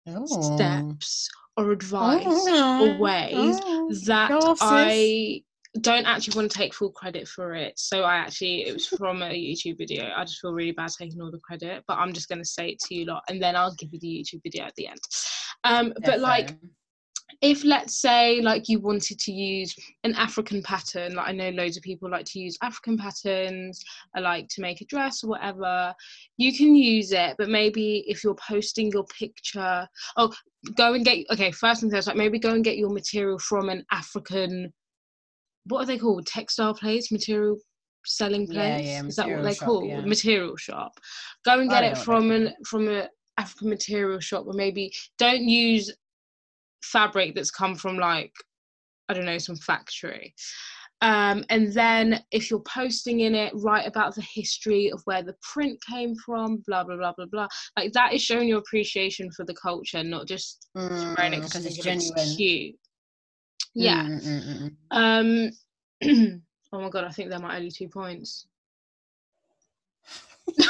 Oh. 0.06 0.54
steps 0.54 1.28
or 1.56 1.72
advice 1.72 2.24
Oh, 2.26 2.90
or 2.90 2.98
ways 2.98 3.58
oh. 3.62 3.90
that 4.06 4.30
off. 4.30 4.58
I 4.60 5.42
don't 5.80 6.06
actually 6.06 6.36
want 6.36 6.52
to 6.52 6.56
take 6.58 6.74
full 6.74 6.90
credit 6.92 7.26
for 7.26 7.54
it. 7.54 7.78
So 7.78 8.02
I 8.02 8.16
actually 8.16 8.66
it 8.66 8.72
was 8.72 8.86
from 8.86 9.22
a 9.22 9.30
YouTube 9.30 9.78
video. 9.78 10.12
I 10.14 10.24
just 10.24 10.40
feel 10.40 10.52
really 10.52 10.72
bad 10.72 10.90
taking 10.98 11.20
all 11.20 11.30
the 11.30 11.38
credit, 11.38 11.82
but 11.88 11.98
I'm 11.98 12.12
just 12.12 12.28
gonna 12.28 12.44
say 12.44 12.70
it 12.70 12.78
to 12.80 12.94
you 12.94 13.06
lot 13.06 13.22
and 13.28 13.42
then 13.42 13.56
I'll 13.56 13.74
give 13.74 13.92
you 13.92 13.98
the 13.98 14.06
YouTube 14.06 14.42
video 14.42 14.64
at 14.64 14.74
the 14.76 14.88
end. 14.88 15.00
Um, 15.64 15.92
but 16.04 16.20
like. 16.20 16.54
If 17.40 17.64
let's 17.64 18.00
say 18.00 18.40
like 18.42 18.68
you 18.68 18.78
wanted 18.78 19.18
to 19.18 19.32
use 19.32 19.74
an 20.04 20.14
african 20.14 20.62
pattern 20.62 21.14
like 21.14 21.28
i 21.28 21.32
know 21.32 21.50
loads 21.50 21.76
of 21.76 21.82
people 21.82 22.08
like 22.08 22.26
to 22.26 22.38
use 22.38 22.56
african 22.62 22.98
patterns 22.98 23.82
i 24.14 24.20
like 24.20 24.46
to 24.48 24.60
make 24.60 24.80
a 24.80 24.84
dress 24.86 25.24
or 25.24 25.28
whatever 25.28 25.92
you 26.36 26.54
can 26.54 26.74
use 26.74 27.12
it 27.12 27.34
but 27.38 27.48
maybe 27.48 28.04
if 28.06 28.22
you're 28.22 28.36
posting 28.36 28.90
your 28.92 29.04
picture 29.06 29.88
oh 30.16 30.32
go 30.76 30.92
and 30.92 31.04
get 31.04 31.24
okay 31.32 31.50
first 31.50 31.80
things 31.80 31.94
first 31.94 32.06
like 32.06 32.16
maybe 32.16 32.38
go 32.38 32.50
and 32.50 32.64
get 32.64 32.76
your 32.76 32.90
material 32.90 33.38
from 33.38 33.68
an 33.68 33.84
african 33.90 34.72
what 35.66 35.82
are 35.82 35.86
they 35.86 35.98
called? 35.98 36.26
Textile 36.26 36.74
place? 36.74 37.10
Material 37.10 37.56
selling 38.06 38.46
place 38.46 38.84
yeah, 38.84 39.04
is 39.04 39.16
that 39.16 39.28
what 39.28 39.42
they 39.42 39.54
call 39.54 39.86
yeah. 39.86 40.00
material 40.02 40.56
shop. 40.56 40.92
Go 41.44 41.58
and 41.58 41.70
get 41.70 41.84
it 41.84 41.98
from 41.98 42.30
an 42.30 42.52
from 42.66 42.88
a 42.88 43.08
african 43.36 43.68
material 43.68 44.20
shop 44.20 44.44
or 44.46 44.52
maybe 44.52 44.92
don't 45.18 45.42
use 45.42 45.90
fabric 46.92 47.34
that's 47.34 47.50
come 47.50 47.74
from 47.74 47.96
like 47.98 48.32
I 49.08 49.14
don't 49.14 49.26
know 49.26 49.38
some 49.38 49.56
factory. 49.56 50.34
Um, 51.02 51.44
and 51.50 51.70
then 51.74 52.24
if 52.30 52.50
you're 52.50 52.60
posting 52.60 53.20
in 53.20 53.34
it, 53.34 53.52
write 53.56 53.86
about 53.86 54.14
the 54.14 54.22
history 54.22 54.90
of 54.90 55.02
where 55.04 55.22
the 55.22 55.36
print 55.52 55.78
came 55.84 56.14
from, 56.24 56.62
blah 56.66 56.84
blah 56.84 56.96
blah 56.96 57.12
blah 57.12 57.26
blah. 57.26 57.48
Like 57.76 57.92
that 57.92 58.14
is 58.14 58.22
showing 58.22 58.48
your 58.48 58.58
appreciation 58.58 59.30
for 59.32 59.44
the 59.44 59.54
culture, 59.54 60.02
not 60.02 60.26
just 60.26 60.68
wearing 60.74 61.34
it 61.34 61.42
Mm, 61.42 61.52
'cause 61.52 61.64
you 61.64 61.68
it's 61.68 61.76
think 61.76 62.00
genuine. 62.00 62.36
cute. 62.36 62.76
Yeah. 63.74 64.02
Mm, 64.04 64.22
mm, 64.22 64.72
mm, 64.90 65.50
Um. 66.00 66.42
oh 66.72 66.80
my 66.80 66.88
god, 66.88 67.04
I 67.04 67.10
think 67.10 67.28
they're 67.28 67.38
my 67.38 67.56
only 67.56 67.70
two 67.70 67.88
points. 67.88 68.46
mm. 70.48 70.66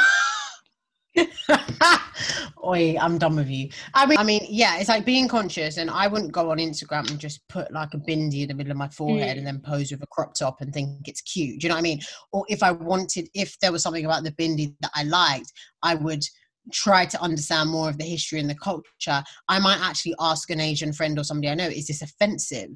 Oi, 2.66 2.96
I'm 2.98 3.18
done 3.18 3.36
with 3.36 3.48
you. 3.48 3.68
I 3.92 4.06
mean, 4.06 4.18
I 4.18 4.24
mean, 4.24 4.46
yeah, 4.48 4.78
it's 4.78 4.88
like 4.88 5.04
being 5.04 5.28
conscious, 5.28 5.76
and 5.76 5.90
I 5.90 6.06
wouldn't 6.06 6.32
go 6.32 6.50
on 6.50 6.58
Instagram 6.58 7.10
and 7.10 7.18
just 7.18 7.46
put 7.48 7.72
like 7.72 7.94
a 7.94 7.98
bindi 7.98 8.42
in 8.42 8.48
the 8.48 8.54
middle 8.54 8.70
of 8.70 8.76
my 8.78 8.88
forehead 8.88 9.36
Mm. 9.36 9.38
and 9.38 9.46
then 9.46 9.60
pose 9.60 9.90
with 9.92 10.02
a 10.02 10.06
crop 10.06 10.34
top 10.34 10.60
and 10.60 10.72
think 10.72 11.06
it's 11.08 11.20
cute. 11.20 11.60
Do 11.60 11.64
you 11.64 11.68
know 11.68 11.74
what 11.76 11.80
I 11.80 11.82
mean? 11.82 12.00
Or 12.32 12.44
if 12.48 12.62
I 12.62 12.72
wanted, 12.72 13.28
if 13.34 13.58
there 13.60 13.72
was 13.72 13.82
something 13.82 14.04
about 14.04 14.24
the 14.24 14.32
bindi 14.32 14.74
that 14.80 14.90
I 14.94 15.04
liked, 15.04 15.52
I 15.82 15.94
would 15.94 16.22
try 16.72 17.04
to 17.04 17.20
understand 17.20 17.68
more 17.70 17.90
of 17.90 17.98
the 17.98 18.04
history 18.04 18.40
and 18.40 18.48
the 18.48 18.54
culture. 18.54 19.22
I 19.48 19.58
might 19.58 19.80
actually 19.80 20.14
ask 20.18 20.48
an 20.50 20.60
Asian 20.60 20.92
friend 20.92 21.18
or 21.18 21.24
somebody 21.24 21.50
I 21.50 21.54
know, 21.54 21.66
is 21.68 21.86
this 21.86 22.02
offensive? 22.02 22.70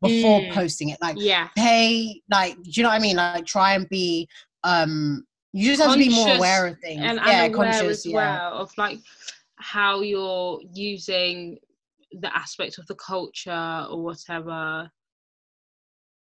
Before 0.00 0.40
Mm. 0.42 0.50
posting 0.52 0.88
it, 0.90 0.98
like 1.00 1.16
Yeah. 1.18 1.48
pay 1.56 2.20
like 2.30 2.54
do 2.62 2.70
you 2.72 2.82
know 2.84 2.88
what 2.88 2.94
I 2.96 3.00
mean? 3.00 3.16
Like 3.16 3.46
try 3.46 3.74
and 3.74 3.88
be 3.88 4.28
um 4.62 5.24
you 5.58 5.70
just 5.70 5.82
have 5.82 5.92
to 5.92 5.98
be 5.98 6.08
more 6.08 6.36
aware 6.36 6.66
of 6.66 6.78
things. 6.78 7.00
and, 7.02 7.18
yeah, 7.18 7.44
and 7.44 7.54
aware 7.54 7.72
conscious, 7.72 7.98
as 7.98 8.06
yeah. 8.06 8.14
well 8.14 8.58
of 8.58 8.70
like 8.78 8.98
how 9.56 10.00
you're 10.00 10.60
using 10.72 11.58
the 12.12 12.34
aspect 12.36 12.78
of 12.78 12.86
the 12.86 12.94
culture 12.94 13.86
or 13.90 14.02
whatever 14.02 14.90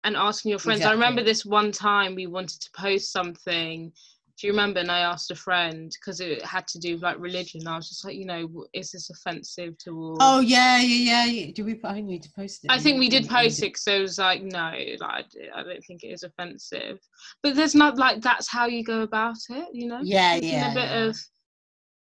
and 0.04 0.16
asking 0.16 0.50
your 0.50 0.60
friends 0.60 0.86
i 0.86 0.92
remember 0.92 1.24
this 1.24 1.46
one 1.46 1.72
time 1.72 2.16
we 2.16 2.28
wanted 2.28 2.62
to 2.62 2.70
post 2.72 3.12
something 3.12 3.92
do 4.40 4.48
you 4.48 4.54
remember 4.54 4.80
and 4.80 4.92
i 4.92 5.00
asked 5.00 5.30
a 5.32 5.36
friend 5.36 5.92
because 6.00 6.20
it 6.20 6.44
had 6.44 6.68
to 6.68 6.80
do 6.80 6.94
with 6.94 7.04
like 7.04 7.20
religion 7.20 7.68
i 7.68 7.76
was 7.76 7.88
just 7.88 8.04
like 8.04 8.16
you 8.16 8.26
know 8.26 8.66
is 8.74 8.92
this 8.92 9.10
offensive 9.10 9.78
towards 9.78 10.18
Oh 10.22 10.40
yeah, 10.40 10.80
yeah, 10.82 11.26
yeah. 11.26 11.52
Do 11.54 11.66
we 11.66 11.80
I 11.84 11.94
think 11.94 12.08
we 12.08 12.14
need 12.14 12.24
to 12.24 12.32
post 12.36 12.64
it. 12.64 12.72
I 12.72 12.80
think 12.80 13.00
we 13.00 13.10
did 13.10 13.28
post 13.28 13.60
it 13.60 13.74
because 13.74 13.88
it 13.88 14.00
was 14.02 14.18
like, 14.18 14.42
no, 14.44 14.72
like, 15.00 15.26
I 15.56 15.64
don't 15.64 15.84
think 15.86 16.04
it 16.04 16.08
is 16.08 16.24
offensive. 16.24 17.00
But 17.42 17.56
there's 17.56 17.76
not 17.76 17.98
like 17.98 18.22
that's 18.22 18.50
how 18.50 18.66
you 18.68 18.84
go 18.84 19.02
about 19.02 19.38
it, 19.50 19.68
you 19.74 19.88
know? 19.88 20.00
Yeah, 20.04 20.34
Taking 20.36 20.50
yeah, 20.50 20.72
a 20.72 20.74
bit 20.74 20.90
yeah. 20.90 21.04
of 21.06 21.18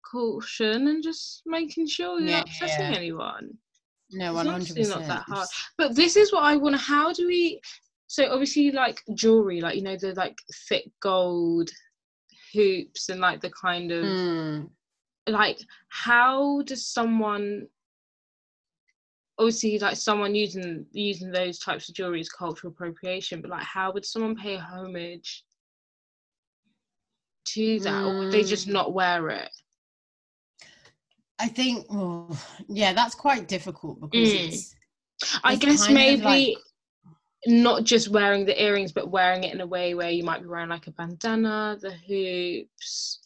caution 0.09 0.87
and 0.87 1.03
just 1.03 1.41
making 1.45 1.87
sure 1.87 2.19
you're 2.19 2.29
Yeah, 2.29 2.37
not 2.39 2.47
upsetting 2.47 2.91
yeah. 2.91 2.97
anyone. 2.97 3.49
No, 4.11 4.27
It's 4.27 4.35
one 4.35 4.45
hundred 4.47 4.75
percent. 4.75 4.99
not 4.99 5.07
that 5.07 5.23
hard. 5.27 5.47
But 5.77 5.95
this 5.95 6.15
is 6.15 6.31
what 6.33 6.43
I 6.43 6.57
want 6.57 6.75
to. 6.75 6.81
How 6.81 7.13
do 7.13 7.27
we? 7.27 7.61
So 8.07 8.29
obviously, 8.31 8.71
like 8.71 9.01
jewelry, 9.15 9.61
like 9.61 9.75
you 9.75 9.83
know 9.83 9.95
the 9.95 10.13
like 10.15 10.37
thick 10.67 10.89
gold 11.01 11.69
hoops 12.53 13.09
and 13.09 13.19
like 13.21 13.41
the 13.41 13.49
kind 13.51 13.91
of 13.91 14.05
Mm. 14.05 14.69
like 15.27 15.59
how 15.89 16.61
does 16.63 16.85
someone 16.85 17.67
obviously 19.37 19.79
like 19.79 19.95
someone 19.95 20.35
using 20.35 20.85
using 20.91 21.31
those 21.31 21.57
types 21.59 21.89
of 21.89 21.95
jewelry 21.95 22.19
is 22.21 22.29
cultural 22.29 22.71
appropriation, 22.71 23.41
but 23.41 23.49
like 23.51 23.63
how 23.63 23.91
would 23.91 24.05
someone 24.05 24.35
pay 24.35 24.55
homage 24.57 25.43
to 27.45 27.79
that, 27.79 28.03
or 28.05 28.19
would 28.19 28.31
they 28.31 28.43
just 28.43 28.67
Mm. 28.67 28.73
not 28.73 28.93
wear 28.93 29.29
it? 29.29 29.49
I 31.39 31.47
think, 31.47 31.87
oh, 31.89 32.39
yeah, 32.67 32.93
that's 32.93 33.15
quite 33.15 33.47
difficult 33.47 33.99
because 33.99 34.29
Mm. 34.31 34.47
it's. 34.47 34.75
I 35.43 35.55
guess 35.55 35.89
maybe 35.89 36.21
like- 36.23 36.57
not 37.47 37.83
just 37.83 38.09
wearing 38.09 38.45
the 38.45 38.61
earrings, 38.61 38.91
but 38.91 39.09
wearing 39.09 39.43
it 39.43 39.53
in 39.53 39.61
a 39.61 39.67
way 39.67 39.93
where 39.93 40.11
you 40.11 40.23
might 40.23 40.41
be 40.41 40.47
wearing 40.47 40.69
like 40.69 40.87
a 40.87 40.91
bandana, 40.91 41.77
the 41.81 41.91
hoops, 41.91 43.19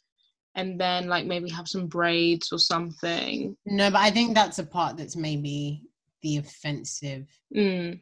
and 0.56 0.80
then 0.80 1.08
like 1.08 1.26
maybe 1.26 1.50
have 1.50 1.68
some 1.68 1.88
braids 1.88 2.52
or 2.52 2.60
something. 2.60 3.56
No, 3.66 3.92
but 3.92 4.00
I 4.00 4.12
think 4.12 4.34
that's 4.34 4.60
a 4.60 4.64
part 4.66 4.98
that's 4.98 5.16
maybe 5.16 5.84
the 6.22 6.38
offensive 6.38 7.28
Mm. 7.56 8.00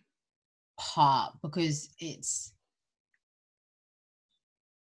part 0.77 1.33
because 1.41 1.89
it's 1.99 2.52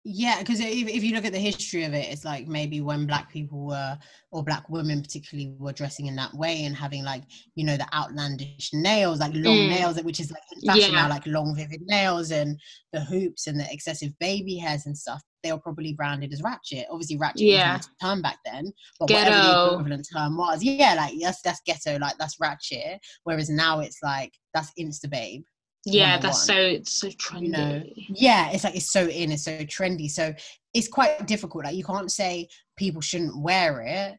yeah 0.05 0.39
because 0.39 0.59
if, 0.59 0.87
if 0.89 1.01
you 1.03 1.15
look 1.15 1.23
at 1.23 1.31
the 1.31 1.39
history 1.39 1.83
of 1.85 1.93
it 1.93 2.11
it's 2.11 2.25
like 2.25 2.45
maybe 2.47 2.81
when 2.81 3.05
black 3.07 3.31
people 3.31 3.65
were 3.67 3.97
or 4.31 4.43
black 4.43 4.67
women 4.69 5.01
particularly 5.01 5.55
were 5.57 5.71
dressing 5.71 6.07
in 6.07 6.15
that 6.15 6.33
way 6.33 6.65
and 6.65 6.75
having 6.75 7.03
like 7.05 7.23
you 7.55 7.63
know 7.65 7.77
the 7.77 7.87
outlandish 7.95 8.71
nails 8.73 9.19
like 9.19 9.31
long 9.33 9.53
Mm. 9.57 9.69
nails 9.69 10.03
which 10.03 10.19
is 10.19 10.29
like 10.31 10.41
fashion 10.65 10.93
Yeah. 10.93 11.03
now 11.03 11.09
like 11.09 11.25
long 11.25 11.55
vivid 11.55 11.81
nails 11.85 12.31
and 12.31 12.59
the 12.91 12.99
hoops 12.99 13.47
and 13.47 13.57
the 13.59 13.65
excessive 13.71 14.11
baby 14.19 14.57
hairs 14.57 14.85
and 14.87 14.97
stuff 14.97 15.21
they 15.41 15.51
were 15.53 15.59
probably 15.59 15.93
branded 15.93 16.33
as 16.33 16.41
ratchet 16.41 16.85
obviously 16.91 17.17
ratchet 17.17 17.41
Yeah. 17.43 17.77
was 17.77 17.87
a 17.87 18.05
term 18.05 18.21
back 18.21 18.39
then 18.43 18.73
but 18.99 19.09
whatever 19.09 19.35
the 19.37 19.71
equivalent 19.73 20.07
term 20.13 20.35
was 20.37 20.61
yeah 20.63 20.95
like 20.95 21.13
that's 21.21 21.41
that's 21.41 21.61
ghetto 21.65 21.97
like 21.99 22.17
that's 22.17 22.39
ratchet 22.41 22.99
whereas 23.23 23.49
now 23.49 23.79
it's 23.79 23.99
like 24.03 24.33
that's 24.53 24.71
insta 24.77 25.09
babe 25.09 25.43
Yeah, 25.85 26.17
that's 26.17 26.47
101, 26.47 26.47
so 26.47 26.77
it's 26.79 26.91
so 26.91 27.07
trendy. 27.09 27.41
you 27.43 27.49
know 27.49 27.83
yeah 28.09 28.51
it's 28.51 28.63
like 28.63 28.75
it's 28.75 28.91
so 28.91 29.07
in 29.07 29.31
it's 29.31 29.43
so 29.45 29.51
trendy 29.65 30.09
so 30.09 30.33
it's 30.73 30.87
quite 30.87 31.27
difficult 31.27 31.65
like 31.65 31.75
you 31.75 31.83
can't 31.83 32.11
say 32.11 32.47
people 32.77 33.01
shouldn't 33.01 33.37
wear 33.41 33.81
it 33.81 34.17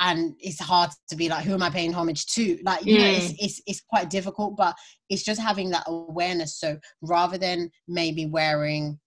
and 0.00 0.34
it's 0.40 0.58
hard 0.60 0.90
to 1.08 1.16
be 1.16 1.28
like 1.28 1.44
who 1.44 1.54
am 1.54 1.62
i 1.62 1.70
paying 1.70 1.92
homage 1.92 2.26
to 2.26 2.58
like 2.64 2.84
you 2.84 2.98
know 2.98 3.04
Mm. 3.04 3.16
it's, 3.16 3.34
it's 3.42 3.62
it's 3.66 3.80
quite 3.80 4.10
difficult 4.10 4.56
but 4.56 4.74
it's 5.08 5.22
just 5.22 5.40
having 5.40 5.70
that 5.70 5.84
awareness 5.86 6.58
so 6.58 6.78
rather 7.02 7.38
than 7.38 7.70
maybe 7.88 8.26
wearing 8.26 8.98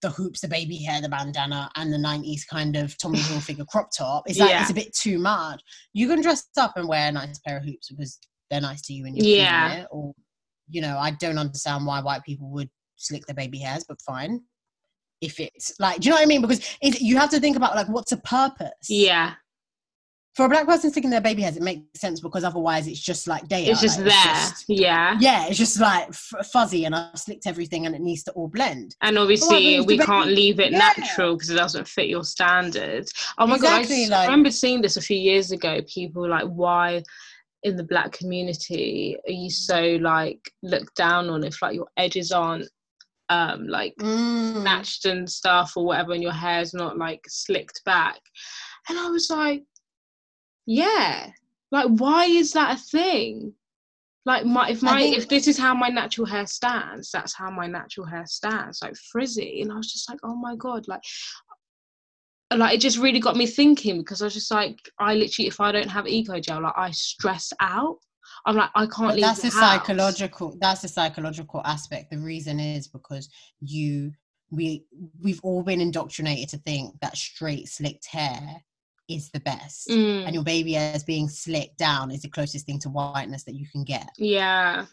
the 0.00 0.10
hoops, 0.10 0.42
the 0.42 0.46
baby 0.46 0.76
hair, 0.76 1.00
the 1.02 1.08
bandana, 1.08 1.68
and 1.74 1.92
the 1.92 1.96
90s 1.96 2.42
kind 2.48 2.76
of 2.76 2.96
Tommy 2.98 3.18
Hilfiger 3.28 3.66
crop 3.66 3.88
top. 3.90 4.22
It's 4.28 4.38
like 4.38 4.50
Yeah. 4.50 4.60
it's 4.60 4.70
a 4.70 4.74
bit 4.74 4.94
too 4.94 5.18
much. 5.18 5.60
You 5.92 6.06
can 6.06 6.20
dress 6.22 6.46
up 6.56 6.76
and 6.76 6.86
wear 6.86 7.08
a 7.08 7.10
nice 7.10 7.40
pair 7.40 7.56
of 7.56 7.64
hoops 7.64 7.88
because 7.90 8.16
they're 8.48 8.60
nice 8.60 8.80
to 8.82 8.92
you 8.92 9.06
and 9.06 9.16
you're 9.16 9.26
Yeah. 9.26 9.72
it. 9.80 9.86
Or, 9.90 10.12
you 10.70 10.80
know, 10.82 10.98
I 10.98 11.10
don't 11.12 11.38
understand 11.38 11.86
why 11.86 12.00
white 12.00 12.24
people 12.24 12.48
would 12.50 12.70
slick 12.96 13.26
their 13.26 13.34
baby 13.34 13.58
hairs, 13.58 13.84
but 13.88 14.00
fine. 14.02 14.42
If 15.20 15.40
it's 15.40 15.72
like, 15.80 16.00
do 16.00 16.06
you 16.06 16.10
know 16.10 16.16
what 16.16 16.22
I 16.22 16.26
mean? 16.26 16.40
Because 16.42 16.60
it, 16.80 17.00
you 17.00 17.16
have 17.18 17.30
to 17.30 17.40
think 17.40 17.56
about 17.56 17.74
like 17.74 17.88
what's 17.88 18.12
a 18.12 18.18
purpose. 18.18 18.70
Yeah, 18.88 19.32
For 20.36 20.46
a 20.46 20.48
black 20.48 20.66
person 20.66 20.92
sticking 20.92 21.10
their 21.10 21.20
baby 21.20 21.42
hairs, 21.42 21.56
it 21.56 21.62
makes 21.64 21.82
sense 22.00 22.20
because 22.20 22.44
otherwise 22.44 22.86
it's 22.86 23.00
just 23.00 23.26
like 23.26 23.48
they 23.48 23.66
it's 23.66 23.80
just 23.80 23.98
like, 23.98 24.08
there. 24.10 24.34
just- 24.34 24.64
yeah. 24.68 25.16
yeah, 25.18 25.46
it's 25.48 25.58
just 25.58 25.80
like 25.80 26.06
f- 26.10 26.46
fuzzy, 26.52 26.84
and 26.84 26.94
I've 26.94 27.18
slicked 27.18 27.48
everything, 27.48 27.86
and 27.86 27.96
it 27.96 28.00
needs 28.00 28.22
to 28.24 28.32
all 28.32 28.46
blend. 28.46 28.94
And 29.02 29.18
obviously, 29.18 29.80
we 29.80 29.98
can't 29.98 30.30
leave 30.30 30.60
it 30.60 30.70
Yeah. 30.70 30.78
natural 30.78 31.34
because 31.34 31.50
it 31.50 31.56
doesn't 31.56 31.88
fit 31.88 32.06
your 32.06 32.22
standards. 32.22 33.12
Oh 33.38 33.46
my 33.48 33.56
Exactly, 33.56 34.06
god, 34.06 34.12
I 34.14 34.18
like- 34.20 34.28
remember 34.28 34.50
seeing 34.52 34.80
this 34.82 34.96
a 34.96 35.00
few 35.02 35.18
years 35.18 35.50
ago. 35.50 35.80
People 35.92 36.22
were 36.22 36.28
like, 36.28 36.46
why 36.46 37.02
in 37.68 37.76
the 37.76 37.84
black 37.84 38.12
community 38.12 39.16
are 39.26 39.32
you 39.32 39.50
so 39.50 39.98
like 40.00 40.40
looked 40.62 40.96
down 40.96 41.28
on 41.28 41.44
if 41.44 41.62
like 41.62 41.74
your 41.74 41.88
edges 41.96 42.32
aren't 42.32 42.68
um 43.28 43.66
like 43.68 43.94
Mm. 44.00 44.60
snatched 44.62 45.04
and 45.04 45.28
stuff 45.30 45.76
or 45.76 45.84
whatever, 45.84 46.12
and 46.12 46.22
your 46.22 46.32
hair's 46.32 46.74
not 46.74 46.98
like 46.98 47.20
slicked 47.28 47.82
back? 47.84 48.20
And 48.88 48.98
I 48.98 49.08
was 49.10 49.28
like, 49.30 49.64
yeah, 50.66 51.30
like 51.70 51.88
why 51.88 52.24
is 52.24 52.52
that 52.52 52.76
a 52.78 52.80
thing? 52.80 53.54
Like 54.26 54.44
my 54.44 54.68
if 54.70 54.82
my 54.82 55.00
if 55.00 55.28
this 55.28 55.46
is 55.46 55.58
how 55.58 55.74
my 55.74 55.88
natural 55.88 56.26
hair 56.26 56.46
stands, 56.46 57.10
that's 57.10 57.34
how 57.34 57.50
my 57.50 57.66
natural 57.66 58.06
hair 58.06 58.26
stands, 58.26 58.80
like 58.82 58.94
frizzy. 59.10 59.62
And 59.62 59.72
I 59.72 59.76
was 59.76 59.90
just 59.92 60.08
like, 60.10 60.18
oh 60.22 60.34
my 60.36 60.54
god, 60.56 60.86
like 60.88 61.00
like 62.56 62.74
it 62.74 62.80
just 62.80 62.98
really 62.98 63.20
got 63.20 63.36
me 63.36 63.46
thinking 63.46 63.98
because 63.98 64.22
I 64.22 64.26
was 64.26 64.34
just 64.34 64.50
like, 64.50 64.78
I 64.98 65.14
literally 65.14 65.48
if 65.48 65.60
I 65.60 65.72
don't 65.72 65.88
have 65.88 66.06
eco 66.06 66.40
gel, 66.40 66.62
like 66.62 66.74
I 66.76 66.90
stress 66.90 67.52
out. 67.60 67.98
I'm 68.46 68.56
like, 68.56 68.70
I 68.74 68.86
can't 68.86 69.08
But 69.08 69.14
leave 69.16 69.24
that's 69.24 69.42
the 69.42 69.50
psychological 69.50 70.56
that's 70.60 70.82
the 70.82 70.88
psychological 70.88 71.62
aspect. 71.64 72.10
The 72.10 72.18
reason 72.18 72.60
is 72.60 72.88
because 72.88 73.28
you 73.60 74.12
we 74.50 74.84
we've 75.20 75.40
all 75.42 75.62
been 75.62 75.80
indoctrinated 75.80 76.48
to 76.50 76.58
think 76.58 76.94
that 77.00 77.16
straight 77.16 77.68
slicked 77.68 78.06
hair 78.06 78.62
is 79.08 79.30
the 79.30 79.40
best. 79.40 79.88
Mm, 79.88 80.26
and 80.26 80.34
your 80.34 80.44
baby 80.44 80.74
hairs 80.74 81.04
being 81.04 81.28
slicked 81.28 81.78
down 81.78 82.10
is 82.10 82.22
the 82.22 82.28
closest 82.28 82.66
thing 82.66 82.78
to 82.80 82.88
whiteness 82.88 83.44
that 83.44 83.54
you 83.54 83.66
can 83.70 83.84
get. 83.84 84.08
Yeah, 84.16 84.86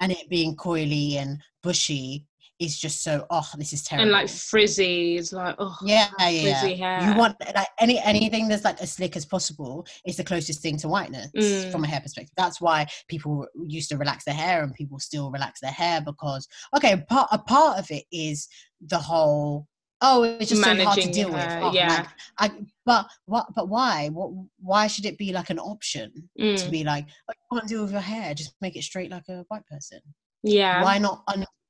and 0.00 0.12
it 0.12 0.28
being 0.28 0.56
coily 0.56 1.16
and 1.16 1.40
bushy 1.62 2.26
is 2.60 2.78
just 2.78 3.02
so 3.02 3.26
oh 3.30 3.48
this 3.58 3.72
is 3.72 3.82
terrible 3.82 4.04
and 4.04 4.12
like 4.12 4.28
frizzy 4.28 5.16
is 5.16 5.32
like, 5.32 5.56
oh, 5.58 5.76
yeah, 5.84 6.08
yeah, 6.20 6.66
yeah. 6.66 7.08
You 7.08 7.18
want 7.18 7.36
like 7.54 7.66
any 7.80 7.98
anything 8.00 8.46
that's 8.48 8.64
like 8.64 8.80
as 8.80 8.92
slick 8.92 9.16
as 9.16 9.26
possible 9.26 9.86
is 10.06 10.16
the 10.16 10.24
closest 10.24 10.60
thing 10.62 10.76
to 10.78 10.88
whiteness 10.88 11.30
Mm. 11.34 11.72
from 11.72 11.84
a 11.84 11.88
hair 11.88 12.00
perspective. 12.00 12.32
That's 12.36 12.60
why 12.60 12.86
people 13.08 13.46
used 13.66 13.88
to 13.90 13.96
relax 13.98 14.24
their 14.24 14.34
hair 14.34 14.62
and 14.62 14.72
people 14.72 14.98
still 15.00 15.30
relax 15.32 15.60
their 15.60 15.72
hair 15.72 16.00
because 16.00 16.46
okay, 16.76 17.02
part 17.08 17.28
a 17.32 17.38
part 17.38 17.78
of 17.78 17.90
it 17.90 18.04
is 18.12 18.46
the 18.86 18.98
whole 18.98 19.66
oh 20.00 20.22
it's 20.22 20.50
just 20.50 20.62
so 20.62 20.68
hard 20.70 20.78
to 20.78 20.84
managing 20.84 21.10
deal 21.12 21.32
with. 21.32 21.50
Oh, 21.62 21.72
yeah. 21.72 21.88
like, 21.88 22.06
I, 22.38 22.50
but 22.86 23.06
what 23.26 23.46
but 23.56 23.68
why? 23.68 24.08
What 24.10 24.30
why 24.60 24.86
should 24.86 25.06
it 25.06 25.18
be 25.18 25.32
like 25.32 25.50
an 25.50 25.58
option 25.58 26.12
to 26.36 26.42
Mm, 26.42 26.70
be 26.70 26.84
like 26.84 27.06
oh, 27.28 27.32
you 27.52 27.58
can't 27.58 27.68
deal 27.68 27.82
with 27.82 27.92
your 27.92 28.00
hair, 28.00 28.32
just 28.34 28.54
make 28.60 28.76
it 28.76 28.82
straight 28.84 29.10
like 29.10 29.24
a 29.28 29.44
white 29.48 29.66
person? 29.66 30.00
yeah, 30.44 30.82
why 30.82 30.98
not 30.98 31.24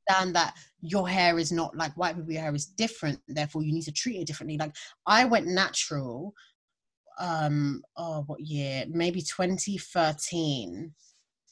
understand 0.09 0.37
that 0.37 0.55
your 0.81 1.09
hair 1.09 1.39
is 1.39 1.53
not 1.53 1.77
like 1.77 1.97
white 1.97 2.17
people 2.17 2.33
your 2.33 2.43
hair 2.43 2.55
is 2.55 2.67
different 2.67 3.19
therefore 3.29 3.63
you 3.63 3.73
need 3.73 3.83
to 3.83 3.93
treat 3.93 4.21
it 4.21 4.27
differently. 4.27 4.59
Like 4.59 4.75
i 5.07 5.25
went 5.25 5.47
natural 5.47 6.35
um 7.19 7.83
oh 7.97 8.23
what 8.27 8.41
year? 8.41 8.85
Maybe 8.89 9.21
2013 9.21 10.93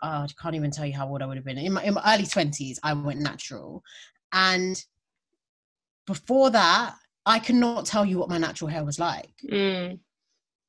oh, 0.03 0.09
i 0.09 0.27
can't 0.41 0.55
even 0.55 0.71
tell 0.71 0.87
you 0.87 0.95
how 0.95 1.09
old 1.09 1.23
i 1.23 1.27
would 1.27 1.37
have 1.37 1.47
been. 1.47 1.59
In 1.59 1.73
my, 1.73 1.85
in 1.85 1.95
my 1.95 2.15
early 2.15 2.25
20s 2.25 2.79
i 2.83 2.93
went 2.93 3.21
natural. 3.21 3.83
And 4.33 4.83
before 6.07 6.51
that 6.51 6.95
i 7.27 7.39
cannot 7.39 7.87
tell 7.87 8.05
you 8.05 8.19
what 8.19 8.29
my 8.29 8.39
natural 8.39 8.69
hair 8.69 8.85
was 8.85 8.99
like. 8.99 9.33
Mm, 9.51 9.99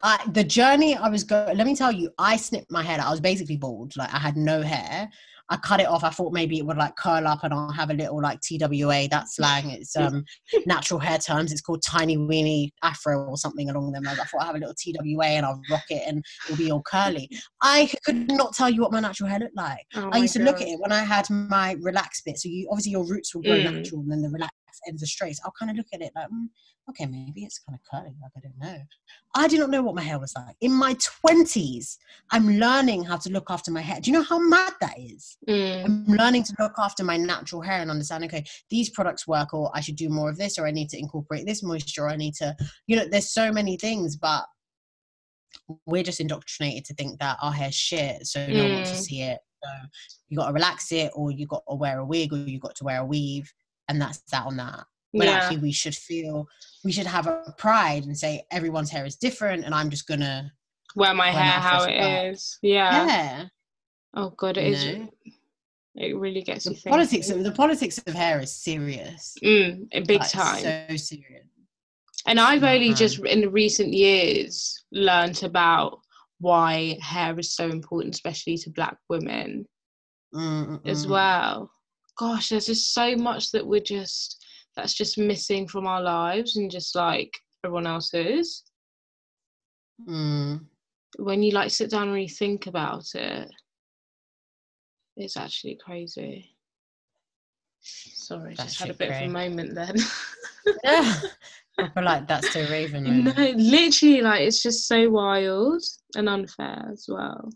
I, 0.06 0.20
the 0.34 0.44
journey 0.44 0.96
I 0.96 1.08
was 1.08 1.24
going, 1.24 1.56
let 1.58 1.66
me 1.66 1.76
tell 1.76 1.92
you, 1.92 2.12
I 2.18 2.36
snipped 2.36 2.70
my 2.70 2.84
hair. 2.84 3.00
I 3.00 3.10
was 3.10 3.22
basically 3.22 3.56
bald. 3.56 3.96
Like 3.96 4.14
I 4.14 4.18
had 4.18 4.36
no 4.36 4.62
hair. 4.62 5.10
I 5.50 5.58
cut 5.58 5.82
it 5.82 5.88
off. 5.88 6.04
I 6.04 6.10
thought 6.10 6.34
maybe 6.34 6.58
it 6.58 6.66
would 6.66 6.78
like 6.78 6.96
curl 6.96 7.28
up 7.28 7.44
and 7.44 7.54
I'll 7.54 7.72
have 7.72 7.90
a 7.90 7.94
little 7.94 8.22
like 8.22 8.40
TWA, 8.42 9.08
that 9.12 9.26
slang. 9.28 9.70
It's 9.70 9.96
um 9.96 10.24
natural 10.66 11.00
hair 11.00 11.18
terms. 11.18 11.52
It's 11.52 11.62
called 11.62 11.84
tiny 11.86 12.18
weenie 12.18 12.70
afro 12.82 13.26
or 13.26 13.38
something 13.38 13.70
along 13.70 13.92
them 13.92 14.04
lines. 14.04 14.20
I 14.20 14.24
thought 14.26 14.42
I'll 14.42 14.48
have 14.48 14.56
a 14.56 14.60
little 14.60 14.74
TWA 14.76 15.26
and 15.26 15.46
I'll 15.46 15.62
rock 15.70 15.84
it 15.90 16.04
and 16.08 16.24
it'll 16.46 16.58
be 16.58 16.72
all 16.72 16.82
curly. 16.84 17.30
I 17.62 17.92
could 18.06 18.32
not 18.32 18.54
tell 18.56 18.70
you 18.70 18.82
what 18.82 18.92
my 18.92 19.00
natural 19.02 19.30
hair 19.30 19.40
looked 19.40 19.58
like. 19.58 19.86
oh 19.96 20.10
I 20.12 20.18
used 20.18 20.34
to 20.34 20.44
look 20.44 20.62
at 20.62 20.68
it 20.68 20.80
when 20.80 20.92
I 20.92 21.04
had 21.04 21.30
my 21.30 21.76
relaxed 21.82 22.24
bit. 22.26 22.38
So 22.40 22.48
you 22.50 22.68
obviously 22.72 22.92
your 22.94 23.06
roots 23.06 23.36
will 23.36 23.44
grow 23.44 23.58
Mm. 23.60 23.64
natural 23.64 24.02
and 24.02 24.12
then 24.12 24.22
the 24.22 24.30
relaxed 24.30 24.56
ends 24.88 25.04
are 25.04 25.08
straight. 25.08 25.38
I'll 25.44 25.54
kind 25.58 25.72
of 25.72 25.78
look 25.78 25.88
at 25.94 26.02
it 26.02 26.12
like, 26.16 26.28
mm, 26.28 26.48
okay, 26.90 27.06
maybe 27.06 27.44
it's 27.44 27.60
kind 27.60 27.78
of 27.78 27.82
curly. 27.90 28.16
Like 28.22 28.32
I 28.38 28.40
don't 28.40 28.58
know. 28.60 28.82
I 29.36 29.48
did 29.48 29.60
not 29.60 29.70
know 29.70 29.82
what 29.82 29.96
my 29.96 30.02
hair 30.02 30.20
was 30.20 30.34
like. 30.36 30.56
In 30.62 30.72
my 30.72 30.96
twenties, 31.00 31.98
I'm 32.32 32.58
learning 32.60 33.04
how 33.04 33.18
to 33.18 33.30
look 33.30 33.50
after 33.50 33.72
my 33.72 33.82
hair. 33.82 34.00
Do 34.02 34.12
you 34.12 34.18
know 34.18 34.24
how 34.24 34.40
mad 34.40 34.74
that 34.82 35.00
is? 35.00 35.38
Mm, 35.50 35.86
I'm 35.86 36.06
learning 36.16 36.44
to 36.44 36.56
look 36.60 36.74
after 36.78 37.04
my 37.04 37.18
natural 37.18 37.62
hair 37.62 37.82
and 37.82 37.92
understand, 37.92 38.24
okay, 38.26 38.44
these 38.70 38.90
products 38.90 39.28
work, 39.28 39.54
or 39.54 39.72
I 39.74 39.82
should 39.82 39.96
do 39.96 40.10
more 40.10 40.30
of 40.30 40.38
this, 40.38 40.58
or 40.58 40.66
I 40.66 40.72
need 40.72 40.90
to 40.90 41.00
incorporate 41.00 41.46
this 41.46 41.64
moisture, 41.64 42.04
or 42.04 42.10
I 42.10 42.16
need 42.16 42.36
to, 42.36 42.56
you 42.88 42.96
know, 42.96 43.06
there's 43.06 43.30
so 43.32 43.52
many 43.52 43.78
things, 43.78 44.16
but 44.16 44.46
we're 45.86 46.04
just 46.04 46.20
indoctrinated 46.20 46.84
to 46.86 46.94
think 46.96 47.20
that 47.20 47.38
our 47.42 47.52
hair's 47.52 47.76
shit, 47.76 48.26
so 48.28 48.46
no 48.52 48.66
one 48.66 48.74
wants 48.76 48.92
to 48.92 48.98
Mm. 48.98 49.06
see 49.06 49.22
it. 49.22 49.40
So 49.64 49.70
you 50.28 50.38
got 50.38 50.48
to 50.48 50.54
relax 50.54 50.92
it, 50.92 51.12
or 51.16 51.32
you 51.32 51.48
got 51.48 51.64
to 51.70 51.76
wear 51.76 52.00
a 52.00 52.06
wig, 52.06 52.34
or 52.34 52.38
you 52.38 52.60
got 52.60 52.76
to 52.76 52.84
wear 52.84 53.00
a 53.02 53.06
weave, 53.06 53.52
and 53.90 54.02
that's 54.02 54.20
that 54.32 54.46
on 54.46 54.58
that. 54.58 54.86
But 55.14 55.28
yeah. 55.28 55.34
actually, 55.34 55.60
we 55.60 55.72
should 55.72 55.96
feel, 55.96 56.48
we 56.84 56.92
should 56.92 57.06
have 57.06 57.28
a 57.28 57.54
pride 57.58 58.06
and 58.06 58.18
say 58.18 58.44
everyone's 58.52 58.90
hair 58.90 59.06
is 59.06 59.16
different, 59.16 59.64
and 59.64 59.74
I'm 59.76 59.90
just 59.92 60.08
gonna, 60.08 60.52
wear 60.96 61.14
my 61.14 61.32
wear 61.32 61.34
hair 61.44 61.60
my 61.60 61.68
how 61.68 61.84
it 61.84 61.98
back. 62.00 62.26
is. 62.34 62.58
Yeah. 62.62 63.06
yeah. 63.08 63.46
Oh 64.16 64.30
god, 64.32 64.58
it 64.58 64.68
you 64.68 64.74
is. 64.74 64.86
know? 64.86 65.10
It 65.96 66.18
really 66.18 66.42
gets 66.42 66.64
The 66.66 66.72
you 66.72 66.76
thinking. 66.78 66.92
politics, 66.92 67.30
of, 67.30 67.44
the 67.44 67.52
politics 67.52 68.00
of 68.08 68.14
hair 68.16 68.40
is 68.42 68.52
serious. 68.56 69.36
Mm, 69.44 69.90
big 70.08 70.20
Like, 70.22 70.32
time. 70.32 70.64
So 70.90 70.96
serious. 70.98 71.46
and 72.26 72.40
I've 72.40 72.64
only 72.64 72.94
just 72.96 73.20
in 73.20 73.52
recent 73.52 73.94
years 73.94 74.84
learned 74.92 75.44
about 75.44 76.00
why 76.40 76.98
hair 77.02 77.38
is 77.40 77.54
so 77.54 77.70
important, 77.70 78.16
especially 78.16 78.58
to 78.58 78.72
black 78.72 78.98
women 79.10 79.68
Mm, 80.34 80.82
as 80.88 81.06
well. 81.06 81.70
Gosh, 82.18 82.50
there's 82.50 82.68
just 82.68 82.94
so 82.94 83.16
much 83.16 83.52
that 83.52 83.66
we're 83.66 83.82
just 83.82 84.44
that's 84.76 84.94
just 84.94 85.18
missing 85.18 85.68
from 85.68 85.88
our 85.88 86.02
lives 86.02 86.58
and 86.58 86.70
just 86.70 86.96
like 86.96 87.32
everyone 87.64 87.88
else's. 87.88 88.64
mm. 90.08 90.60
When 91.18 91.44
you 91.44 91.52
like 91.52 91.70
sit 91.72 91.92
down 91.92 92.04
and 92.04 92.14
really 92.14 92.28
think 92.28 92.66
about 92.68 93.06
it, 93.14 93.50
it's 95.16 95.38
actually 95.38 95.78
crazy. 95.84 96.50
Sorry, 97.82 98.56
That 98.56 98.64
just 98.64 98.80
had 98.80 98.90
a 98.90 98.94
bit 98.94 99.12
of 99.12 99.22
a 99.22 99.28
moment 99.28 99.76
then. 99.76 99.96
Yeah. 100.84 101.20
I 101.78 101.90
feel 101.90 102.04
like 102.04 102.28
that's 102.28 102.52
so 102.52 102.62
Raven. 102.70 103.24
no, 103.24 103.54
literally, 103.56 104.22
like 104.22 104.42
it's 104.42 104.62
just 104.62 104.88
so 104.88 105.10
wild 105.10 105.84
and 106.16 106.30
unfair 106.30 106.90
as 106.92 107.06
well. 107.08 107.50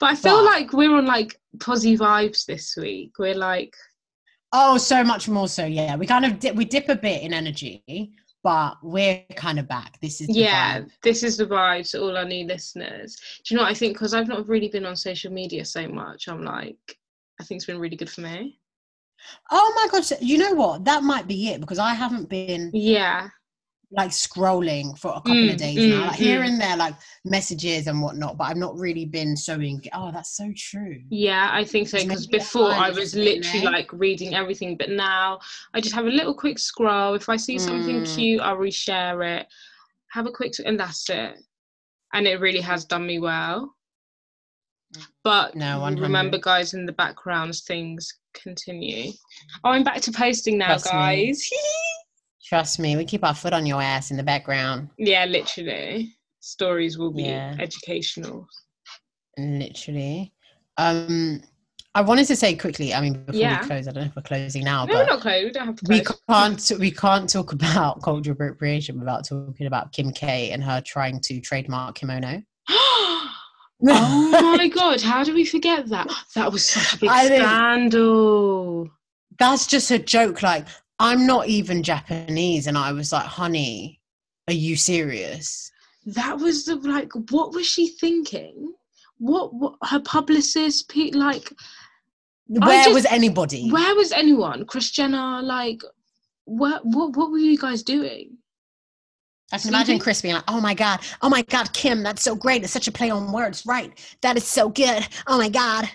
But 0.00 0.10
I 0.12 0.14
feel 0.14 0.38
But- 0.38 0.44
like 0.44 0.72
we're 0.72 0.94
on 0.96 1.06
like 1.06 1.38
posy 1.60 1.96
vibes 1.96 2.44
this 2.46 2.76
week. 2.76 3.18
We're 3.18 3.34
like, 3.34 3.74
Oh, 4.56 4.78
so 4.78 5.02
much 5.02 5.28
more 5.28 5.48
so. 5.48 5.64
Yeah, 5.66 5.96
we 5.96 6.06
kind 6.06 6.24
of 6.24 6.38
dip, 6.38 6.54
we 6.54 6.64
dip 6.64 6.88
a 6.88 6.94
bit 6.94 7.22
in 7.22 7.34
energy, 7.34 8.12
but 8.44 8.76
we're 8.84 9.24
kind 9.34 9.58
of 9.58 9.66
back. 9.66 9.98
This 10.00 10.20
is 10.20 10.28
the 10.28 10.34
yeah, 10.34 10.78
vibe. 10.78 10.90
this 11.02 11.24
is 11.24 11.36
the 11.36 11.46
vibe 11.46 11.90
to 11.90 12.00
all 12.00 12.16
our 12.16 12.24
new 12.24 12.46
listeners. 12.46 13.16
Do 13.44 13.52
you 13.52 13.56
know 13.56 13.64
what 13.64 13.72
I 13.72 13.74
think? 13.74 13.94
Because 13.94 14.14
I've 14.14 14.28
not 14.28 14.46
really 14.46 14.68
been 14.68 14.86
on 14.86 14.94
social 14.94 15.32
media 15.32 15.64
so 15.64 15.88
much. 15.88 16.28
I'm 16.28 16.44
like, 16.44 16.78
I 17.40 17.44
think 17.44 17.58
it's 17.58 17.66
been 17.66 17.80
really 17.80 17.96
good 17.96 18.10
for 18.10 18.20
me. 18.20 18.60
Oh 19.50 19.72
my 19.74 19.88
god! 19.90 20.04
You 20.20 20.38
know 20.38 20.52
what? 20.52 20.84
That 20.84 21.02
might 21.02 21.26
be 21.26 21.48
it 21.48 21.60
because 21.60 21.80
I 21.80 21.94
haven't 21.94 22.28
been 22.28 22.70
Yeah, 22.72 23.28
like 23.96 24.10
scrolling 24.10 24.98
for 24.98 25.12
a 25.14 25.20
couple 25.20 25.48
Mm, 25.48 25.50
of 25.50 25.56
days 25.56 25.76
mm, 25.78 25.90
now, 25.90 26.06
like 26.06 26.16
here 26.16 26.40
mm. 26.40 26.48
and 26.48 26.60
there, 26.60 26.76
like 26.76 26.94
messages 27.24 27.86
and 27.86 28.02
whatnot. 28.02 28.36
But 28.36 28.44
I've 28.44 28.56
not 28.56 28.76
really 28.78 29.04
been 29.04 29.36
so 29.36 29.54
in. 29.54 29.80
Oh, 29.92 30.10
that's 30.12 30.36
so 30.36 30.52
true. 30.56 31.00
yeah, 31.10 31.50
I 31.52 31.64
think 31.64 31.88
so. 31.88 31.98
Because 32.02 32.26
before 32.26 32.72
I 32.72 32.88
was 32.88 32.98
is 32.98 33.14
a 33.14 33.18
bit 33.18 33.38
literally 33.38 33.66
like 33.66 33.92
reading 33.92 34.34
everything, 34.34 34.76
but 34.76 34.90
now 34.90 35.38
I 35.72 35.80
just 35.80 35.94
have 35.94 36.06
a 36.06 36.10
little 36.10 36.34
quick 36.34 36.58
scroll. 36.58 37.14
If 37.14 37.28
I 37.28 37.36
see 37.36 37.58
something 37.58 38.02
Mm. 38.02 38.14
cute, 38.14 38.40
I'll 38.40 38.56
reshare 38.56 39.38
it. 39.40 39.46
Have 40.10 40.26
a 40.26 40.32
quick, 40.32 40.52
and 40.64 40.78
that's 40.78 41.08
it. 41.10 41.38
And 42.12 42.26
it 42.26 42.40
really 42.40 42.60
has 42.60 42.84
done 42.84 43.06
me 43.06 43.18
well. 43.18 43.74
But 45.24 45.56
No, 45.56 45.84
remember, 45.86 46.38
guys, 46.38 46.74
in 46.74 46.86
the 46.86 46.92
backgrounds, 46.92 47.62
things 47.62 48.14
continue. 48.32 49.12
Oh, 49.64 49.70
I'm 49.70 49.82
back 49.84 50.00
to 50.02 50.12
posting 50.12 50.58
now, 50.58 50.76
me. 50.76 50.82
guys. 50.84 51.50
Trust 52.44 52.78
me, 52.78 52.96
we 52.96 53.04
keep 53.04 53.24
our 53.24 53.34
foot 53.34 53.52
on 53.52 53.64
your 53.66 53.80
ass 53.80 54.10
in 54.10 54.16
the 54.16 54.22
background. 54.22 54.90
yeah, 54.98 55.24
literally. 55.24 56.14
Stories 56.40 56.98
will 56.98 57.12
be 57.12 57.22
Yeah. 57.24 57.56
educational. 57.58 58.46
Literally. 59.38 60.32
Um, 60.76 61.42
I 61.94 62.00
wanted 62.02 62.26
to 62.26 62.36
say 62.36 62.54
quickly. 62.56 62.92
I 62.92 63.00
mean, 63.00 63.24
before 63.24 63.40
Yeah. 63.40 63.60
we 63.62 63.66
close, 63.68 63.88
I 63.88 63.92
don't 63.92 64.02
know 64.04 64.08
if 64.10 64.16
we're 64.16 64.22
closing 64.22 64.64
now, 64.64 64.84
No, 64.84 64.94
we're 64.94 65.06
not 65.06 65.20
closed. 65.20 65.44
We 65.44 65.50
don't 65.52 65.66
have 65.66 65.76
to 65.76 65.84
we 65.88 66.02
can't 66.28 66.72
we 66.80 66.90
can't 66.90 67.30
talk 67.30 67.52
about 67.52 68.02
cultural 68.02 68.34
appropriation 68.34 68.98
without 68.98 69.24
talking 69.26 69.66
about 69.66 69.92
Kim 69.92 70.12
K 70.12 70.50
and 70.50 70.62
her 70.62 70.80
trying 70.80 71.20
to 71.20 71.40
trademark 71.40 71.94
kimono. 71.94 72.42
oh 72.68 74.56
my 74.58 74.68
god, 74.68 75.00
how 75.00 75.22
do 75.24 75.32
we 75.34 75.44
forget 75.44 75.88
that? 75.88 76.08
That 76.34 76.52
was 76.52 76.66
such 76.68 76.94
a 76.94 76.98
big 77.00 77.10
I 77.10 77.28
think- 77.28 77.42
scandal. 77.42 78.90
That's 79.38 79.66
just 79.66 79.90
a 79.90 79.98
joke. 79.98 80.42
Like, 80.42 80.66
I'm 80.98 81.26
not 81.26 81.48
even 81.48 81.82
Japanese, 81.82 82.66
and 82.66 82.78
I 82.78 82.92
was 82.92 83.12
like, 83.12 83.26
"Honey, 83.26 84.00
are 84.48 84.54
you 84.54 84.76
serious?" 84.76 85.70
That 86.06 86.38
was 86.38 86.66
the 86.66 86.76
like, 86.76 87.10
what 87.30 87.52
was 87.54 87.66
she 87.66 87.88
thinking? 87.88 88.74
What, 89.18 89.54
what 89.54 89.74
her 89.84 90.00
publicist, 90.00 90.92
like, 91.14 91.50
Where 92.46 92.84
just- 92.84 92.94
was 92.94 93.06
anybody? 93.06 93.70
where 93.70 93.94
was 93.94 94.12
anyone? 94.12 94.66
Kris 94.66 94.90
Jenner, 94.90 95.40
like, 95.42 95.80
what, 96.44 96.84
what, 96.84 97.16
what 97.16 97.30
were 97.30 97.38
you 97.38 97.56
guys 97.56 97.82
doing? 97.82 98.36
I 99.52 99.58
can 99.58 99.68
imagine 99.68 99.98
Kris 99.98 100.20
being 100.20 100.34
like, 100.34 100.44
"Oh 100.48 100.60
my 100.60 100.74
god, 100.74 101.00
oh 101.22 101.28
my 101.28 101.42
god, 101.42 101.72
Kim, 101.72 102.02
that's 102.02 102.22
so 102.22 102.34
great. 102.34 102.64
It's 102.64 102.72
such 102.72 102.88
a 102.88 102.92
play 102.92 103.10
on 103.10 103.30
words, 103.30 103.64
right? 103.66 103.92
That 104.22 104.36
is 104.36 104.46
so 104.46 104.68
good. 104.68 105.06
Oh 105.26 105.38
my 105.38 105.48
god." 105.48 105.88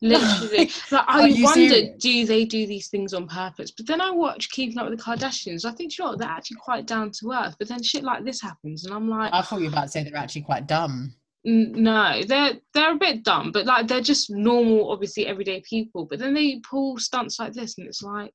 Literally, 0.00 0.70
like, 0.92 1.04
I 1.08 1.26
you 1.26 1.44
wonder, 1.44 1.68
serious? 1.68 2.02
do 2.02 2.26
they 2.26 2.44
do 2.44 2.66
these 2.66 2.88
things 2.88 3.12
on 3.14 3.26
purpose? 3.26 3.70
But 3.72 3.86
then 3.86 4.00
I 4.00 4.10
watch 4.10 4.50
Keeping 4.50 4.78
Up 4.78 4.88
with 4.88 4.98
the 4.98 5.04
Kardashians. 5.04 5.64
I 5.64 5.72
think, 5.72 5.98
you 5.98 6.04
know 6.04 6.14
they're 6.16 6.28
actually 6.28 6.58
quite 6.60 6.86
down 6.86 7.10
to 7.20 7.32
earth. 7.32 7.56
But 7.58 7.68
then 7.68 7.82
shit 7.82 8.04
like 8.04 8.24
this 8.24 8.40
happens, 8.40 8.84
and 8.84 8.94
I'm 8.94 9.08
like, 9.08 9.32
I 9.32 9.42
thought 9.42 9.58
you 9.60 9.66
were 9.66 9.72
about 9.72 9.84
to 9.84 9.88
say 9.88 10.04
they're 10.04 10.16
actually 10.16 10.42
quite 10.42 10.66
dumb. 10.66 11.14
N- 11.46 11.72
no 11.76 12.20
they're 12.26 12.54
they're 12.74 12.94
a 12.94 12.98
bit 12.98 13.22
dumb 13.22 13.52
but 13.52 13.64
like 13.64 13.86
they're 13.86 14.00
just 14.00 14.28
normal 14.28 14.90
obviously 14.90 15.24
everyday 15.28 15.60
people 15.60 16.04
but 16.04 16.18
then 16.18 16.34
they 16.34 16.60
pull 16.68 16.98
stunts 16.98 17.38
like 17.38 17.52
this 17.52 17.78
and 17.78 17.86
it's 17.86 18.02
like 18.02 18.34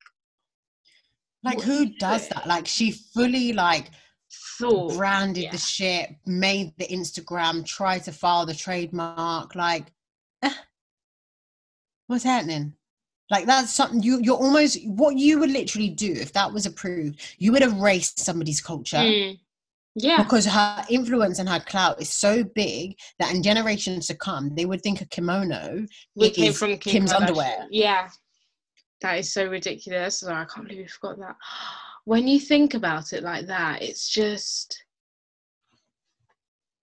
Like, 1.43 1.59
who 1.61 1.87
does 1.99 2.21
doing? 2.21 2.31
that? 2.35 2.47
Like, 2.47 2.65
she 2.65 2.91
fully 3.13 3.51
like 3.51 3.91
thought 4.57 4.95
branded 4.95 5.43
yeah. 5.43 5.51
the 5.51 5.57
shit, 5.57 6.11
made 6.25 6.71
the 6.77 6.87
Instagram, 6.87 7.65
tried 7.65 8.03
to 8.05 8.11
file 8.13 8.45
the 8.45 8.53
trademark. 8.53 9.53
Like, 9.53 9.91
what's 12.07 12.23
happening? 12.23 12.73
Like 13.31 13.45
that's 13.45 13.73
something 13.73 14.03
you 14.03 14.19
you're 14.21 14.37
almost 14.37 14.77
what 14.85 15.17
you 15.17 15.39
would 15.39 15.49
literally 15.51 15.89
do 15.89 16.11
if 16.13 16.33
that 16.33 16.51
was 16.53 16.65
approved. 16.65 17.19
You 17.37 17.51
would 17.53 17.63
erase 17.63 18.13
somebody's 18.17 18.61
culture 18.61 18.97
Mm. 18.97 19.39
yeah 19.95 20.17
because 20.23 20.45
her 20.45 20.83
influence 20.89 21.37
and 21.39 21.47
her 21.47 21.59
clout 21.59 22.01
is 22.01 22.09
so 22.09 22.43
big 22.43 22.97
that 23.19 23.33
in 23.33 23.43
generations 23.43 24.07
to 24.07 24.15
come 24.15 24.53
they 24.55 24.65
would 24.65 24.81
think 24.81 25.01
a 25.01 25.05
kimono 25.05 25.85
we 26.15 26.31
came 26.31 26.49
is 26.49 26.57
from 26.57 26.71
Kim 26.77 26.79
Kim's 26.79 27.13
Kardashian. 27.13 27.21
underwear. 27.21 27.67
yeah 27.69 28.09
that 29.01 29.19
is 29.19 29.31
so 29.31 29.45
ridiculous 29.47 30.23
i 30.23 30.45
can't 30.45 30.67
believe 30.67 30.81
we 30.81 30.87
forgot 30.87 31.19
that 31.19 31.35
when 32.05 32.27
you 32.27 32.39
think 32.39 32.73
about 32.73 33.13
it 33.13 33.21
like 33.23 33.45
that 33.45 33.83
it's 33.83 34.09
just 34.09 34.83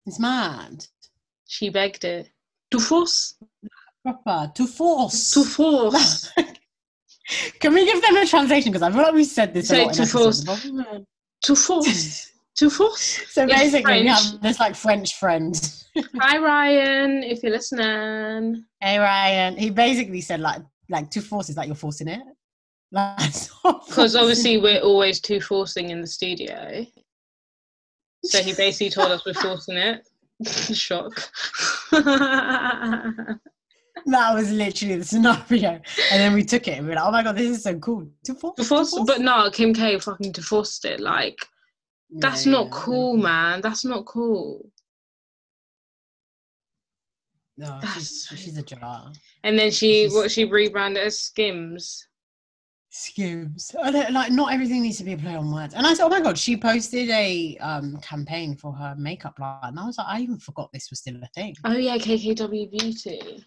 It's 0.07 0.19
mad. 0.19 0.85
she 1.47 1.69
begged 1.71 2.05
it 2.05 2.31
to 2.73 2.81
force 2.81 3.37
Proper 4.05 4.53
to 4.55 4.67
force. 4.67 5.31
to 5.33 5.45
force 5.45 6.33
Can 7.61 7.75
we 7.75 7.85
give 7.85 8.01
them 8.01 8.17
a 8.17 8.27
translation? 8.27 8.73
Because 8.73 8.83
I 8.83 8.91
feel 8.91 9.03
like 9.03 9.15
we 9.15 9.25
said 9.25 9.53
this. 9.53 9.69
Say 9.69 9.85
to 9.85 9.91
episodes. 9.91 10.45
to 11.43 11.55
force 11.55 12.33
to 12.57 12.69
force 12.69 13.23
So 13.29 13.43
In 13.43 13.49
basically, 13.49 14.03
we 14.03 14.07
have 14.09 14.41
this 14.43 14.59
like 14.59 14.75
French 14.75 15.15
friend. 15.15 15.55
hi 16.21 16.39
ryan 16.39 17.25
if 17.25 17.43
you're 17.43 17.51
listening 17.51 18.65
hey 18.81 18.99
Ryan, 18.99 19.57
he 19.57 19.71
basically 19.71 20.21
said 20.21 20.41
like 20.41 20.63
like 20.89 21.11
to 21.11 21.21
force 21.21 21.49
is 21.49 21.57
like 21.57 21.67
you're 21.67 21.77
forcing 21.77 22.09
it. 22.09 22.23
Like, 22.91 23.19
because 23.87 24.17
obviously 24.17 24.57
we're 24.59 24.81
always 24.81 25.21
two 25.21 25.41
forcing 25.41 25.91
in 25.91 26.01
the 26.01 26.07
studio. 26.07 26.87
So 28.25 28.43
he 28.43 28.55
basically 28.55 28.91
told 28.91 29.13
us 29.13 29.27
we're 29.27 29.35
forcing 29.35 29.77
it. 29.77 30.09
Shock. 30.75 31.13
That 34.11 34.35
was 34.35 34.51
literally 34.53 34.97
the 34.97 35.05
scenario, 35.05 35.71
and 35.71 36.21
then 36.21 36.33
we 36.35 36.45
took 36.45 36.67
it 36.69 36.79
and 36.79 36.87
we 36.87 36.91
were 36.91 36.97
like, 36.97 37.05
oh 37.07 37.11
my 37.13 37.23
god, 37.23 37.37
this 37.37 37.51
is 37.57 37.63
so 37.63 37.79
cool. 37.79 38.09
To 38.25 38.35
force, 38.35 38.57
To 38.57 38.63
to 38.63 38.69
force, 38.69 38.91
force? 38.91 39.07
but 39.07 39.21
no, 39.21 39.51
Kim 39.51 39.73
K 39.75 39.99
fucking 39.99 40.33
divorced 40.33 40.85
it. 40.85 41.01
Like 41.01 41.39
that's 42.11 42.47
Yeah, 42.47 42.53
not 42.53 42.65
yeah, 42.67 42.73
cool, 42.73 43.17
man. 43.17 43.61
That's 43.61 43.85
not 43.85 44.05
cool. 44.07 44.71
No, 47.57 47.81
she's, 47.95 48.27
she's 48.37 48.57
a 48.57 48.63
jar. 48.63 49.13
And 49.43 49.59
then 49.59 49.71
she, 49.71 50.03
She's- 50.05 50.13
what 50.13 50.31
she 50.31 50.45
rebranded 50.45 51.03
as 51.03 51.19
Skims. 51.21 52.07
Skims. 52.91 53.75
I 53.83 53.91
don't, 53.91 54.13
like 54.13 54.33
not 54.33 54.53
everything 54.53 54.81
needs 54.83 54.97
to 54.99 55.05
be 55.05 55.13
a 55.13 55.19
play 55.19 55.35
on 55.35 55.53
words. 55.53 55.75
And 55.75 55.87
I 55.87 55.93
said, 55.93 56.07
oh 56.07 56.09
my 56.09 56.21
god, 56.21 56.39
she 56.39 56.57
posted 56.57 57.11
a 57.11 57.57
um 57.61 57.99
campaign 57.99 58.57
for 58.57 58.73
her 58.73 58.95
makeup 58.97 59.39
line, 59.39 59.59
and 59.63 59.79
I 59.79 59.85
was 59.85 59.99
like, 59.99 60.07
I 60.09 60.21
even 60.21 60.39
forgot 60.39 60.71
this 60.73 60.89
was 60.89 61.01
still 61.01 61.17
a 61.23 61.27
thing. 61.35 61.55
Oh 61.65 61.73
yeah, 61.77 61.97
KKW 61.99 62.71
Beauty. 62.71 63.45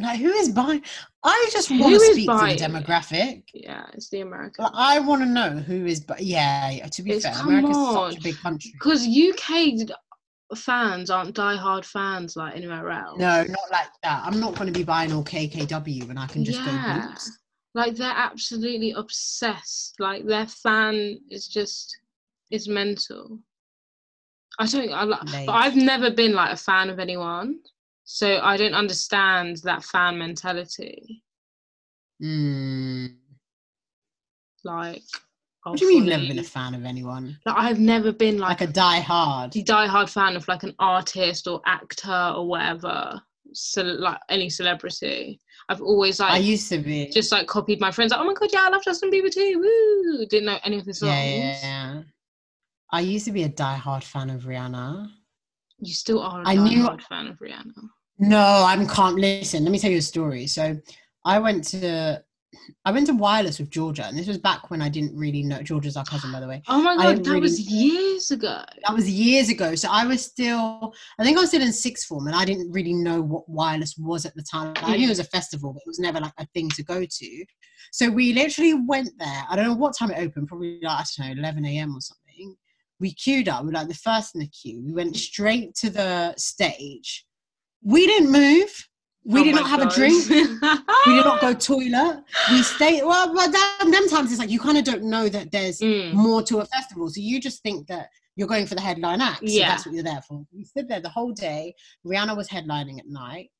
Like, 0.00 0.20
who 0.20 0.28
is 0.30 0.50
buying? 0.50 0.82
I 1.24 1.48
just 1.52 1.68
Who 1.68 1.80
want 1.80 1.94
to 1.94 2.00
speak 2.00 2.14
to 2.14 2.20
the 2.20 2.26
buying 2.26 2.56
it? 2.56 2.60
demographic. 2.60 3.42
Yeah, 3.52 3.86
it's 3.94 4.08
the 4.10 4.20
American. 4.20 4.62
Like, 4.64 4.72
I 4.74 5.00
want 5.00 5.22
to 5.22 5.26
know 5.28 5.50
who 5.50 5.86
is. 5.86 5.98
But 6.00 6.20
yeah, 6.22 6.70
yeah, 6.70 6.86
to 6.86 7.02
be 7.02 7.12
It's- 7.12 7.36
fair, 7.36 7.44
America's 7.44 7.76
on. 7.76 8.12
such 8.12 8.20
a 8.20 8.22
big 8.22 8.36
country. 8.36 8.70
Because 8.74 9.04
UK 9.06 9.88
fans 10.56 11.10
aren't 11.10 11.34
diehard 11.36 11.84
fans 11.84 12.36
like 12.36 12.54
anywhere 12.56 12.90
else. 12.90 13.18
No, 13.18 13.42
not 13.42 13.70
like 13.72 13.88
that. 14.04 14.22
I'm 14.24 14.38
not 14.40 14.54
going 14.54 14.72
to 14.72 14.78
be 14.78 14.84
buying 14.84 15.12
all 15.12 15.24
KKW 15.24 16.06
when 16.06 16.16
I 16.16 16.26
can 16.26 16.44
just 16.44 16.64
go 16.64 16.70
Boots. 16.72 17.36
Like 17.74 17.96
they're 17.96 18.10
absolutely 18.16 18.92
obsessed. 18.92 19.96
Like 19.98 20.24
their 20.26 20.46
fan 20.46 21.18
is 21.30 21.48
just 21.48 21.94
is 22.50 22.66
mental. 22.68 23.40
I 24.58 24.66
don't. 24.66 24.90
I 24.92 25.04
like, 25.04 25.20
but 25.46 25.52
I've 25.52 25.76
never 25.76 26.10
been 26.10 26.32
like 26.34 26.52
a 26.52 26.56
fan 26.56 26.88
of 26.88 26.98
anyone, 26.98 27.58
so 28.10 28.40
I 28.42 28.56
don't 28.56 28.72
understand 28.72 29.58
that 29.64 29.84
fan 29.84 30.16
mentality. 30.16 31.22
Mm. 32.22 33.16
Like 34.64 35.02
What 35.64 35.78
do 35.78 35.84
you 35.84 35.90
mean 35.90 35.98
you've 36.04 36.06
never 36.16 36.26
been 36.26 36.38
a 36.38 36.42
fan 36.42 36.74
of 36.74 36.86
anyone? 36.86 37.38
Like 37.44 37.56
I've 37.58 37.78
never 37.78 38.10
been 38.10 38.38
Like 38.38 38.60
like, 38.60 38.70
a 38.70 38.72
die-hard. 38.72 39.50
die-hard 39.50 40.08
fan 40.08 40.36
of 40.36 40.48
like 40.48 40.62
an 40.62 40.74
artist 40.78 41.46
or 41.46 41.60
actor 41.66 42.32
or 42.34 42.48
whatever. 42.48 43.20
So 43.52 43.82
like 43.82 44.18
any 44.30 44.48
celebrity, 44.48 45.38
I've 45.68 45.82
always 45.82 46.18
like 46.18 46.32
I 46.32 46.38
used 46.38 46.70
to 46.70 46.78
be. 46.78 47.10
just 47.10 47.30
like 47.30 47.46
copied 47.46 47.78
my 47.78 47.90
friends. 47.90 48.12
Like, 48.12 48.20
oh 48.20 48.24
my 48.24 48.32
god, 48.34 48.48
yeah, 48.54 48.64
I 48.66 48.70
love 48.70 48.82
Justin 48.84 49.10
Bieber 49.10 49.30
too. 49.30 49.58
Woo! 49.60 50.26
Didn't 50.26 50.46
know 50.46 50.58
any 50.64 50.78
of 50.78 50.86
his 50.86 50.98
songs. 51.00 51.12
yeah, 51.12 51.24
yeah, 51.24 51.58
yeah. 51.62 52.02
I 52.90 53.00
used 53.00 53.26
to 53.26 53.32
be 53.32 53.42
a 53.42 53.48
die-hard 53.50 54.02
fan 54.02 54.30
of 54.30 54.44
Rihanna. 54.44 55.10
You 55.80 55.92
still 55.92 56.20
are 56.22 56.40
a 56.42 56.48
I 56.48 56.54
knew- 56.56 56.78
die-hard 56.82 57.02
fan 57.02 57.26
of 57.26 57.38
Rihanna. 57.38 57.74
No, 58.18 58.64
I'm 58.66 58.86
can't 58.86 59.16
listen. 59.16 59.64
Let 59.64 59.70
me 59.70 59.78
tell 59.78 59.90
you 59.90 59.98
a 59.98 60.02
story. 60.02 60.46
So 60.46 60.76
I 61.24 61.38
went 61.38 61.64
to 61.68 62.22
I 62.84 62.92
went 62.92 63.06
to 63.06 63.12
wireless 63.12 63.58
with 63.58 63.70
Georgia, 63.70 64.06
and 64.06 64.18
this 64.18 64.26
was 64.26 64.38
back 64.38 64.70
when 64.70 64.82
I 64.82 64.88
didn't 64.88 65.16
really 65.16 65.42
know 65.42 65.62
Georgia's 65.62 65.96
our 65.96 66.04
cousin, 66.04 66.32
by 66.32 66.40
the 66.40 66.48
way. 66.48 66.62
Oh 66.68 66.82
my 66.82 66.96
god, 66.96 67.24
that 67.24 67.40
was 67.40 67.60
years 67.60 68.30
ago. 68.30 68.62
That 68.86 68.94
was 68.94 69.08
years 69.08 69.48
ago. 69.48 69.74
So 69.74 69.88
I 69.90 70.06
was 70.06 70.24
still, 70.24 70.92
I 71.18 71.24
think 71.24 71.36
I 71.36 71.40
was 71.40 71.50
still 71.50 71.62
in 71.62 71.72
sixth 71.72 72.06
form, 72.06 72.26
and 72.26 72.36
I 72.36 72.44
didn't 72.44 72.72
really 72.72 72.92
know 72.92 73.20
what 73.20 73.48
wireless 73.48 73.96
was 73.98 74.26
at 74.26 74.34
the 74.34 74.42
time. 74.42 74.74
I 74.76 74.96
knew 74.96 75.06
it 75.06 75.10
was 75.10 75.18
a 75.18 75.24
festival, 75.24 75.72
but 75.72 75.82
it 75.82 75.88
was 75.88 75.98
never 75.98 76.20
like 76.20 76.32
a 76.38 76.46
thing 76.46 76.68
to 76.70 76.82
go 76.82 77.04
to. 77.04 77.44
So 77.92 78.10
we 78.10 78.32
literally 78.32 78.74
went 78.74 79.10
there. 79.18 79.44
I 79.48 79.56
don't 79.56 79.66
know 79.66 79.74
what 79.74 79.96
time 79.96 80.10
it 80.10 80.18
opened, 80.18 80.48
probably 80.48 80.78
like, 80.82 81.00
I 81.00 81.04
don't 81.16 81.36
know, 81.36 81.40
11 81.40 81.64
a.m. 81.64 81.96
or 81.96 82.00
something. 82.00 82.56
We 83.00 83.14
queued 83.14 83.48
up. 83.48 83.62
We 83.62 83.68
were 83.68 83.74
like 83.74 83.88
the 83.88 83.94
first 83.94 84.34
in 84.34 84.40
the 84.40 84.48
queue. 84.48 84.82
We 84.84 84.92
went 84.92 85.16
straight 85.16 85.74
to 85.76 85.90
the 85.90 86.34
stage. 86.36 87.24
We 87.82 88.06
didn't 88.06 88.30
move. 88.32 88.88
We 89.24 89.40
Oh 89.40 89.44
did 89.44 89.54
not 89.54 89.68
have 89.68 89.82
a 89.82 89.90
drink. 89.94 90.24
We 91.06 91.14
did 91.14 91.24
not 91.24 91.40
go 91.40 91.52
toilet. 91.54 92.22
We 92.50 92.62
stayed. 92.62 93.02
Well, 93.04 93.34
but 93.34 93.52
them, 93.52 93.90
them 93.90 94.08
times 94.08 94.30
it's 94.30 94.38
like 94.40 94.50
you 94.50 94.58
kind 94.58 94.78
of 94.78 94.84
don't 94.84 95.04
know 95.04 95.28
that 95.28 95.50
there's 95.52 95.80
Mm. 95.80 96.12
more 96.14 96.42
to 96.44 96.58
a 96.58 96.64
festival. 96.66 97.08
So 97.08 97.20
you 97.20 97.40
just 97.40 97.62
think 97.62 97.86
that 97.88 98.08
you're 98.36 98.48
going 98.48 98.66
for 98.66 98.74
the 98.74 98.80
headline 98.80 99.20
act. 99.20 99.40
So 99.40 99.54
Yeah. 99.54 99.68
that's 99.68 99.84
what 99.86 99.94
you're 99.94 100.04
there 100.04 100.22
for. 100.26 100.44
We 100.52 100.64
stood 100.64 100.88
there 100.88 101.00
the 101.00 101.08
whole 101.10 101.32
day. 101.32 101.74
Rihanna 102.06 102.36
was 102.36 102.48
headlining 102.48 102.98
at 103.00 103.06
night. 103.06 103.50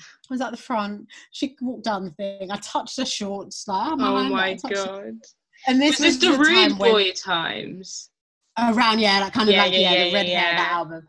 I 0.00 0.04
was 0.30 0.40
at 0.40 0.50
the 0.50 0.56
front. 0.56 1.06
She 1.32 1.56
walked 1.60 1.84
down 1.84 2.04
the 2.04 2.10
thing. 2.12 2.50
I 2.50 2.56
touched 2.56 2.96
her 2.98 3.04
shorts. 3.06 3.66
Like, 3.66 3.92
oh 3.92 3.96
my, 3.96 4.06
Oh 4.06 4.28
my 4.28 4.54
god. 4.54 5.14
And 5.66 5.80
this 5.80 5.98
Was 5.98 6.06
was 6.06 6.18
the 6.18 6.32
the 6.32 6.38
rude 6.38 6.54
time 6.68 6.74
boy 6.78 7.12
times? 7.12 8.10
around 8.58 8.98
yeah 8.98 9.20
that 9.20 9.32
kind 9.32 9.48
of 9.48 9.54
Yeah, 9.54 9.62
like 9.62 9.72
yeah, 9.72 9.78
yeah, 9.78 9.92
yeah, 9.92 10.04
the 10.04 10.12
red 10.14 10.26
yeah, 10.28 10.40
hair 10.40 10.56
that 10.56 10.72
album 10.72 11.06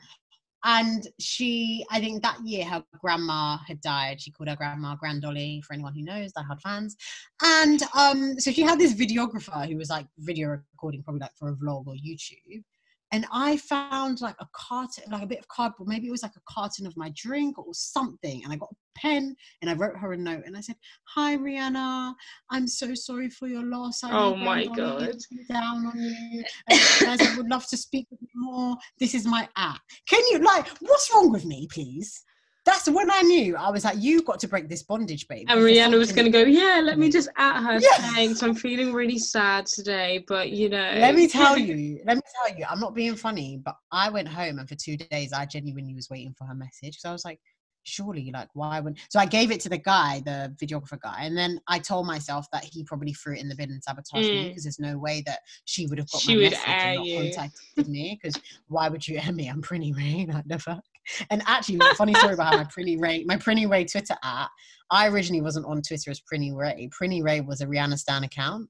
and 0.63 1.07
she 1.19 1.85
i 1.89 1.99
think 1.99 2.21
that 2.21 2.37
year 2.45 2.65
her 2.65 2.83
grandma 2.99 3.57
had 3.67 3.79
died. 3.81 4.21
She 4.21 4.31
called 4.31 4.49
her 4.49 4.55
grandma 4.55 4.95
grand 4.95 5.21
dolly 5.21 5.61
for 5.65 5.73
anyone 5.73 5.93
who 5.93 6.03
knows 6.03 6.33
die 6.33 6.43
hard 6.43 6.61
fans. 6.61 6.95
And 7.43 7.81
um 7.95 8.39
so 8.39 8.51
she 8.51 8.61
had 8.61 8.79
this 8.79 8.93
videographer 8.93 9.67
who 9.67 9.77
was 9.77 9.89
like 9.89 10.07
video 10.17 10.49
recording 10.49 11.03
probably 11.03 11.21
like 11.21 11.35
for 11.35 11.49
a 11.49 11.55
vlog 11.55 11.87
or 11.87 11.95
youtube 11.95 12.63
and 13.11 13.25
i 13.31 13.57
found 13.57 14.21
like 14.21 14.35
a 14.39 14.47
carton 14.53 15.03
like 15.11 15.23
a 15.23 15.27
bit 15.27 15.39
of 15.39 15.47
cardboard 15.47 15.87
maybe 15.87 16.07
it 16.07 16.11
was 16.11 16.23
like 16.23 16.35
a 16.35 16.51
carton 16.53 16.85
of 16.85 16.95
my 16.97 17.11
drink 17.15 17.57
or 17.57 17.73
something 17.73 18.41
and 18.43 18.53
i 18.53 18.55
got 18.55 18.69
a 18.71 18.99
pen 18.99 19.35
and 19.61 19.69
i 19.69 19.73
wrote 19.73 19.97
her 19.97 20.13
a 20.13 20.17
note 20.17 20.43
and 20.45 20.57
i 20.57 20.61
said 20.61 20.75
hi 21.05 21.37
rihanna 21.37 22.13
i'm 22.49 22.67
so 22.67 22.93
sorry 22.93 23.29
for 23.29 23.47
your 23.47 23.63
loss 23.63 24.03
I 24.03 24.11
Oh 24.11 24.35
my 24.35 24.65
God. 24.65 25.15
down 25.49 25.85
on 25.87 25.97
you 25.97 26.43
I 26.69 27.15
said, 27.17 27.37
would 27.37 27.49
love 27.49 27.67
to 27.67 27.77
speak 27.77 28.07
with 28.11 28.19
you 28.21 28.29
more. 28.35 28.75
This 28.99 29.15
is 29.15 29.25
my 29.25 29.47
app. 29.55 29.81
Can 30.07 30.21
you 30.31 30.39
like 30.39 30.67
what's 30.79 31.09
wrong 31.13 31.31
with 31.31 31.45
me, 31.45 31.67
please? 31.71 32.23
That's 32.69 32.89
when 32.89 33.09
I 33.11 33.21
knew 33.21 33.55
I 33.55 33.69
was 33.71 33.83
like, 33.83 33.97
you 33.99 34.21
got 34.23 34.39
to 34.39 34.47
break 34.47 34.69
this 34.69 34.83
bondage, 34.83 35.27
babe. 35.27 35.47
And 35.49 35.59
Rihanna 35.59 35.97
was 35.97 36.11
going 36.11 36.25
to 36.25 36.31
go, 36.31 36.43
yeah, 36.43 36.81
let 36.83 36.97
me 36.99 37.09
just 37.09 37.29
at 37.37 37.61
her. 37.63 37.79
Yeah. 37.79 38.11
Thanks. 38.13 38.43
I'm 38.43 38.55
feeling 38.55 38.93
really 38.93 39.17
sad 39.17 39.65
today, 39.65 40.23
but 40.27 40.51
you 40.51 40.69
know. 40.69 40.91
Let 40.95 41.15
me 41.15 41.27
tell 41.27 41.57
you, 41.67 42.01
let 42.05 42.17
me 42.17 42.21
tell 42.45 42.57
you, 42.57 42.65
I'm 42.69 42.79
not 42.79 42.93
being 42.93 43.15
funny, 43.15 43.57
but 43.63 43.75
I 43.91 44.09
went 44.09 44.27
home 44.27 44.59
and 44.59 44.69
for 44.69 44.75
two 44.75 44.97
days 44.97 45.33
I 45.33 45.45
genuinely 45.45 45.95
was 45.95 46.09
waiting 46.09 46.33
for 46.37 46.45
her 46.45 46.55
message 46.55 46.95
because 46.97 47.05
I 47.05 47.11
was 47.11 47.25
like, 47.25 47.39
surely, 47.83 48.29
like, 48.31 48.49
why 48.53 48.79
would 48.79 48.97
so 49.09 49.19
I 49.19 49.25
gave 49.25 49.51
it 49.51 49.59
to 49.61 49.69
the 49.69 49.77
guy, 49.77 50.21
the 50.25 50.53
videographer 50.63 50.99
guy, 51.01 51.21
and 51.23 51.35
then 51.35 51.59
I 51.67 51.79
told 51.79 52.05
myself 52.05 52.45
that 52.51 52.63
he 52.63 52.83
probably 52.83 53.13
threw 53.13 53.33
it 53.35 53.39
in 53.41 53.49
the 53.49 53.55
bin 53.55 53.71
and 53.71 53.83
sabotaged 53.83 54.29
me 54.29 54.43
Mm. 54.45 54.47
because 54.49 54.63
there's 54.63 54.79
no 54.79 54.97
way 54.97 55.23
that 55.25 55.39
she 55.65 55.87
would 55.87 55.97
have 55.97 56.09
got 56.11 56.21
She 56.21 56.35
my 56.35 56.43
would 56.43 56.51
message 56.51 56.67
and 56.67 56.95
not 56.97 57.05
you. 57.05 57.17
contacted 57.17 57.87
me 57.87 58.19
because 58.21 58.39
why 58.67 58.89
would 58.89 59.07
you 59.07 59.17
air 59.17 59.31
me? 59.31 59.47
I'm 59.47 59.61
Prinny 59.61 59.95
Rae, 59.95 60.27
like 60.49 60.61
fuck. 60.61 60.83
And 61.29 61.41
actually, 61.45 61.79
funny 61.95 62.13
story 62.15 62.33
about 62.33 62.53
my 62.53 62.63
Prinny 62.65 62.99
Rae, 62.99 63.23
my 63.25 63.37
Prinny 63.37 63.69
Rae 63.69 63.85
Twitter 63.85 64.15
at, 64.23 64.47
I 64.91 65.07
originally 65.07 65.41
wasn't 65.41 65.65
on 65.65 65.81
Twitter 65.81 66.11
as 66.11 66.21
Prinny 66.21 66.55
Rae. 66.55 66.89
Prinny 66.99 67.23
Rae 67.23 67.41
was 67.41 67.61
a 67.61 67.65
Rihanna 67.65 67.97
Stan 67.97 68.23
account. 68.23 68.69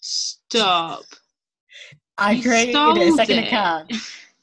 Stop. 0.00 1.04
I 2.18 2.40
created 2.40 2.76
a 2.76 3.12
second 3.12 3.38
it. 3.38 3.46
account. 3.46 3.92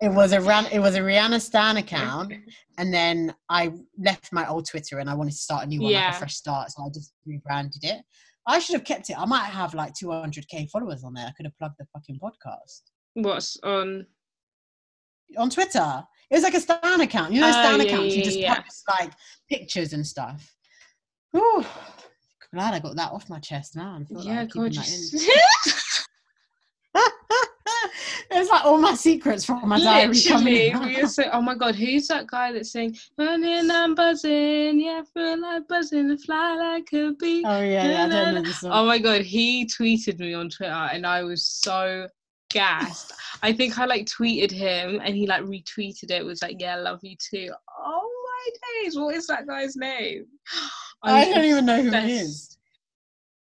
It 0.02 0.10
was 0.10 0.34
a 0.34 0.42
Ran- 0.42 0.72
it 0.72 0.80
was 0.80 0.96
a 0.96 1.00
Rihanna 1.00 1.40
Stan 1.40 1.78
account, 1.78 2.34
and 2.80 2.92
then 2.92 3.36
I 3.50 3.72
left 4.00 4.34
my 4.34 4.48
old 4.48 4.68
Twitter 4.68 4.98
and 4.98 5.08
I 5.08 5.14
wanted 5.14 5.32
to 5.32 5.38
start 5.38 5.66
a 5.66 5.68
new 5.68 5.82
one, 5.82 5.94
like 5.94 6.16
a 6.16 6.18
fresh 6.18 6.36
start. 6.36 6.72
So 6.72 6.84
I 6.84 6.90
just 6.90 7.14
rebranded 7.26 7.84
it. 7.84 8.02
I 8.48 8.58
should 8.58 8.74
have 8.74 8.84
kept 8.84 9.12
it. 9.12 9.20
I 9.20 9.26
might 9.26 9.46
have 9.46 9.76
like 9.76 9.94
200k 9.94 10.72
followers 10.72 11.04
on 11.04 11.14
there. 11.14 11.28
I 11.28 11.32
could 11.38 11.46
have 11.46 11.56
plugged 11.60 11.76
the 11.78 11.86
fucking 11.94 12.20
podcast 12.20 12.82
What's 13.14 13.58
on? 13.64 14.08
On 15.38 15.50
Twitter. 15.50 16.04
It 16.30 16.36
was 16.36 16.44
like 16.44 16.54
a 16.54 16.62
Stan 16.62 17.02
account. 17.02 17.34
You 17.34 17.42
know, 17.42 17.50
Oh, 17.50 17.52
Stan 17.52 17.80
yeah, 17.80 17.86
accounts. 17.86 18.16
You 18.16 18.24
just 18.24 18.40
yeah. 18.40 18.56
post 18.62 18.84
like 18.88 19.12
pictures 19.50 19.94
and 19.94 20.06
stuff. 20.06 20.54
Whew. 21.32 21.66
Glad 22.54 22.74
I 22.74 22.80
got 22.80 22.96
that 22.98 23.12
off 23.12 23.30
my 23.30 23.40
chest 23.40 23.76
now. 23.76 24.00
Like 24.10 24.26
Yeah, 24.26 24.42
I'm 24.42 24.50
you 24.54 24.70
that 24.70 24.90
in. 24.90 25.20
it's 28.32 28.50
like 28.50 28.66
all 28.66 28.78
my 28.78 28.94
secrets 28.94 29.46
from 29.46 29.68
my 29.68 29.80
diary 29.80 30.08
Literally, 30.10 30.72
coming 30.72 31.08
so, 31.08 31.24
oh 31.32 31.42
my 31.42 31.56
god, 31.56 31.76
who's 31.76 32.08
that 32.08 32.28
guy 32.28 32.52
that's 32.52 32.72
saying, 32.72 32.98
"Running, 33.18 33.72
I'm 33.72 33.96
buzzing, 33.96 34.82
yeah, 34.82 35.02
feel 35.14 35.42
like 35.42 35.68
buzzing, 35.68 36.18
fly 36.18 36.56
like 36.56 36.92
a 36.94 37.14
bee." 37.18 37.44
Oh 37.46 37.62
yeah, 37.62 37.88
yeah, 37.88 38.06
I 38.06 38.10
don't 38.10 38.44
know. 38.44 38.52
Oh 38.66 38.86
my 38.86 39.00
god, 39.00 39.22
he 39.22 39.66
tweeted 39.66 40.20
me 40.20 40.34
on 40.34 40.50
Twitter, 40.50 40.72
and 40.72 41.06
I 41.06 41.24
was 41.24 41.46
so 41.46 42.08
gassed. 42.54 43.14
I 43.44 43.54
think 43.54 43.78
I 43.80 43.86
like 43.86 44.06
tweeted 44.06 44.52
him, 44.52 45.02
and 45.04 45.16
he 45.16 45.26
like 45.28 45.44
retweeted 45.44 46.12
it. 46.12 46.24
Was 46.24 46.42
like, 46.42 46.58
"Yeah, 46.60 46.76
love 46.76 47.00
you 47.02 47.16
too." 47.18 47.52
Oh 47.80 48.10
my 48.26 48.84
days, 48.84 48.98
what 48.98 49.16
is 49.16 49.28
that 49.28 49.48
guy's 49.48 49.76
name? 49.76 50.26
I 51.04 51.26
was 51.26 51.34
don't 51.34 51.46
even 51.46 51.66
know 51.66 51.82
who 51.82 51.92
he 51.92 52.18
is. 52.18 52.58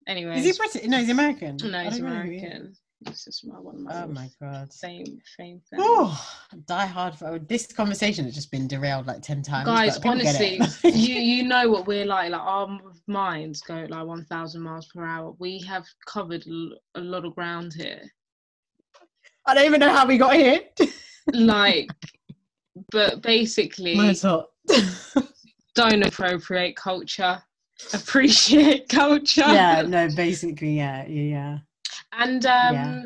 Anyway, 0.08 0.40
Is 0.40 0.46
he 0.46 0.54
British? 0.58 0.88
No, 0.88 0.98
he's 1.00 1.10
American. 1.10 1.58
no, 1.64 1.80
he's 1.84 2.00
don't 2.00 2.10
know 2.10 2.22
who 2.22 2.30
he 2.32 2.38
is. 2.38 2.44
American. 2.44 2.78
This 3.02 3.28
is 3.28 3.44
my 3.46 3.60
one 3.60 3.76
of 3.76 3.82
my 3.82 4.04
Oh 4.04 4.08
my 4.08 4.30
god. 4.42 4.74
Same 4.74 5.20
same 5.38 5.62
thing. 5.70 5.80
Oh, 5.80 6.20
die 6.66 6.88
hard 6.88 7.14
for 7.14 7.38
this 7.38 7.68
conversation 7.72 8.26
has 8.26 8.34
just 8.34 8.50
been 8.50 8.68
derailed 8.68 9.06
like 9.06 9.22
ten 9.22 9.44
times. 9.44 9.68
Guys, 9.68 10.00
but 10.00 10.04
people 10.04 10.20
get 10.20 10.36
honestly, 10.36 10.92
you 10.92 11.16
you 11.16 11.44
know 11.44 11.70
what 11.70 11.86
we're 11.86 12.06
like. 12.06 12.32
Like 12.32 12.42
our 12.42 12.80
minds 13.06 13.62
go 13.62 13.86
like 13.88 14.06
one 14.06 14.26
thousand 14.26 14.64
miles 14.64 14.88
per 14.88 15.06
hour. 15.06 15.36
We 15.38 15.60
have 15.60 15.86
covered 16.08 16.44
a 16.96 17.00
lot 17.00 17.24
of 17.26 17.36
ground 17.36 17.74
here. 17.76 18.02
I 19.48 19.54
don't 19.54 19.66
even 19.66 19.80
know 19.80 19.94
how 19.94 20.06
we 20.06 20.18
got 20.18 20.36
here. 20.36 20.60
Like, 21.34 21.90
but 22.92 23.22
basically, 23.22 23.96
don't 25.76 26.06
appropriate 26.06 26.76
culture, 26.76 27.42
appreciate 27.94 28.90
culture. 28.90 29.42
yeah, 29.48 29.82
no, 29.84 30.10
basically, 30.16 30.78
yeah, 30.78 31.06
yeah, 31.08 31.22
yeah. 31.24 31.58
and 32.14 32.46
um, 32.46 32.74
Yeah. 32.74 33.02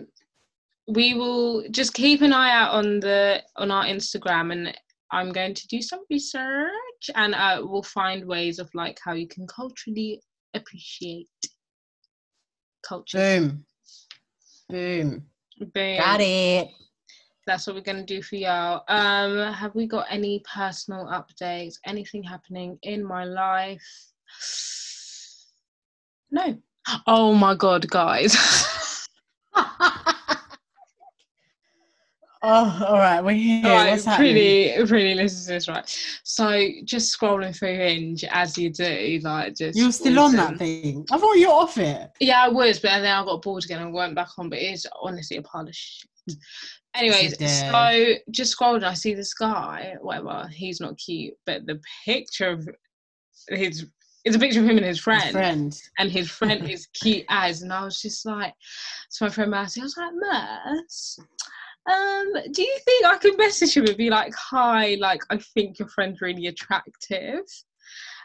we 0.87 1.13
will 1.13 1.63
just 1.69 1.93
keep 1.93 2.21
an 2.21 2.33
eye 2.33 2.51
out 2.51 2.71
on 2.73 2.99
the 2.99 3.41
on 3.55 3.71
our 3.71 3.85
Instagram, 3.85 4.51
and 4.51 4.77
I'm 5.11 5.31
going 5.31 5.53
to 5.53 5.67
do 5.67 5.81
some 5.81 6.01
research, 6.09 7.09
and 7.15 7.35
uh, 7.35 7.61
we'll 7.63 7.83
find 7.83 8.25
ways 8.25 8.59
of 8.59 8.69
like 8.73 8.97
how 9.03 9.13
you 9.13 9.27
can 9.27 9.45
culturally 9.47 10.21
appreciate 10.53 11.29
culture. 12.83 13.17
Boom, 13.17 13.65
boom. 14.69 15.25
Boom. 15.61 15.97
Got 15.97 16.21
it. 16.21 16.69
That's 17.45 17.67
what 17.67 17.75
we're 17.75 17.81
gonna 17.81 18.05
do 18.05 18.21
for 18.21 18.35
y'all. 18.35 18.83
Um, 18.87 19.53
have 19.53 19.75
we 19.75 19.87
got 19.87 20.05
any 20.09 20.43
personal 20.51 21.05
updates? 21.05 21.75
Anything 21.85 22.23
happening 22.23 22.77
in 22.83 23.03
my 23.03 23.25
life? 23.25 23.81
No. 26.31 26.57
Oh 27.05 27.35
my 27.35 27.53
god, 27.53 27.87
guys. 27.89 28.35
oh, 32.43 32.85
all 32.87 32.97
right. 32.97 33.21
We're 33.21 33.31
here. 33.31 33.63
right, 33.63 33.91
What's 33.91 34.05
happening? 34.05 34.33
pretty, 34.33 34.87
pretty. 34.87 35.15
Listen 35.15 35.45
to 35.45 35.53
this, 35.53 35.67
right? 35.67 36.19
So, 36.23 36.67
just 36.83 37.17
scrolling 37.17 37.55
through 37.55 37.75
Hinge 37.75 38.23
as 38.29 38.57
you 38.57 38.69
do, 38.69 39.19
like 39.23 39.55
just. 39.55 39.77
You're 39.77 39.91
still 39.91 40.19
on 40.19 40.35
that 40.35 40.57
thing. 40.57 41.05
I 41.11 41.17
thought 41.17 41.33
you 41.33 41.47
were 41.47 41.53
off 41.53 41.77
it. 41.77 42.11
Yeah, 42.19 42.43
I 42.43 42.49
was, 42.49 42.79
but 42.79 43.01
then 43.01 43.05
I 43.05 43.23
got 43.23 43.41
bored 43.41 43.65
again 43.65 43.81
and 43.81 43.93
went 43.93 44.15
back 44.15 44.29
on. 44.37 44.49
But 44.49 44.59
it's 44.59 44.85
honestly 45.01 45.37
a 45.37 45.41
pile 45.41 45.67
of 45.67 45.75
shit. 45.75 46.09
Anyways, 46.93 47.37
so 47.39 48.13
just 48.31 48.57
scrolling, 48.57 48.83
I 48.83 48.93
see 48.93 49.13
this 49.13 49.33
guy, 49.33 49.95
whatever. 50.01 50.47
He's 50.51 50.81
not 50.81 50.97
cute, 50.97 51.33
but 51.45 51.65
the 51.65 51.79
picture 52.05 52.49
of 52.49 52.67
his 53.47 53.85
It's 54.25 54.35
a 54.35 54.39
picture 54.39 54.59
of 54.59 54.69
him 54.69 54.77
and 54.77 54.85
his 54.85 54.99
friend. 54.99 55.23
His 55.23 55.31
friend. 55.31 55.81
And 55.99 56.11
his 56.11 56.29
friend 56.29 56.69
is 56.69 56.87
cute 56.87 57.25
as. 57.29 57.61
And 57.61 57.71
I 57.71 57.85
was 57.85 58.01
just 58.01 58.25
like, 58.25 58.53
to 59.13 59.23
my 59.23 59.29
friend 59.29 59.51
Mercy, 59.51 59.81
I 59.81 59.83
was 59.85 59.97
like, 59.97 60.13
Merce, 60.13 61.19
um, 61.89 62.33
do 62.51 62.61
you 62.61 62.77
think 62.85 63.05
I 63.05 63.17
can 63.17 63.35
message 63.37 63.75
him 63.75 63.85
and 63.87 63.97
be 63.97 64.09
like, 64.09 64.33
hi, 64.35 64.97
like, 64.99 65.21
I 65.29 65.37
think 65.37 65.79
your 65.79 65.87
friend's 65.89 66.21
really 66.21 66.47
attractive? 66.47 67.41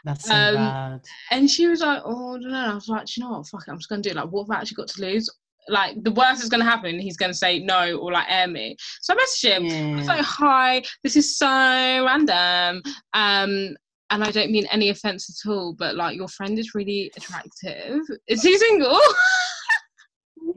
That's 0.05 0.27
so 0.27 0.33
Um, 0.35 0.53
bad. 0.55 1.01
And 1.31 1.49
she 1.49 1.67
was 1.67 1.81
like, 1.81 2.01
oh, 2.05 2.37
no, 2.37 2.49
don't. 2.49 2.53
I 2.53 2.73
was 2.75 2.87
like, 2.87 3.05
"Do 3.07 3.13
you 3.17 3.23
know 3.23 3.31
what? 3.37 3.47
Fuck 3.47 3.63
it. 3.67 3.71
I'm 3.71 3.77
just 3.77 3.89
going 3.89 4.01
to 4.01 4.09
do 4.09 4.11
it. 4.17 4.21
Like, 4.21 4.31
what 4.31 4.43
have 4.43 4.57
I 4.57 4.61
actually 4.61 4.75
got 4.75 4.87
to 4.89 5.01
lose? 5.01 5.29
Like, 5.69 6.01
the 6.03 6.11
worst 6.11 6.43
is 6.43 6.49
going 6.49 6.63
to 6.63 6.69
happen. 6.69 6.99
He's 6.99 7.17
going 7.17 7.31
to 7.31 7.37
say 7.37 7.59
no 7.59 7.97
or 7.97 8.11
like 8.11 8.27
air 8.29 8.47
me. 8.47 8.77
So 9.01 9.13
I 9.13 9.17
messaged 9.17 9.43
him. 9.49 9.63
I 9.63 9.97
was 9.97 10.07
Yeah. 10.07 10.13
like, 10.15 10.25
hi, 10.25 10.83
this 11.03 11.15
is 11.17 11.37
so 11.37 11.47
random. 11.47 12.81
Um, 13.13 13.75
and 14.09 14.23
I 14.23 14.31
don't 14.31 14.51
mean 14.51 14.65
any 14.71 14.89
offense 14.89 15.43
at 15.45 15.49
all, 15.51 15.73
but 15.73 15.95
like, 15.95 16.15
your 16.15 16.29
friend 16.29 16.57
is 16.57 16.73
really 16.73 17.11
attractive. 17.17 17.99
Is 18.27 18.43
he 18.43 18.57
single? 18.57 18.97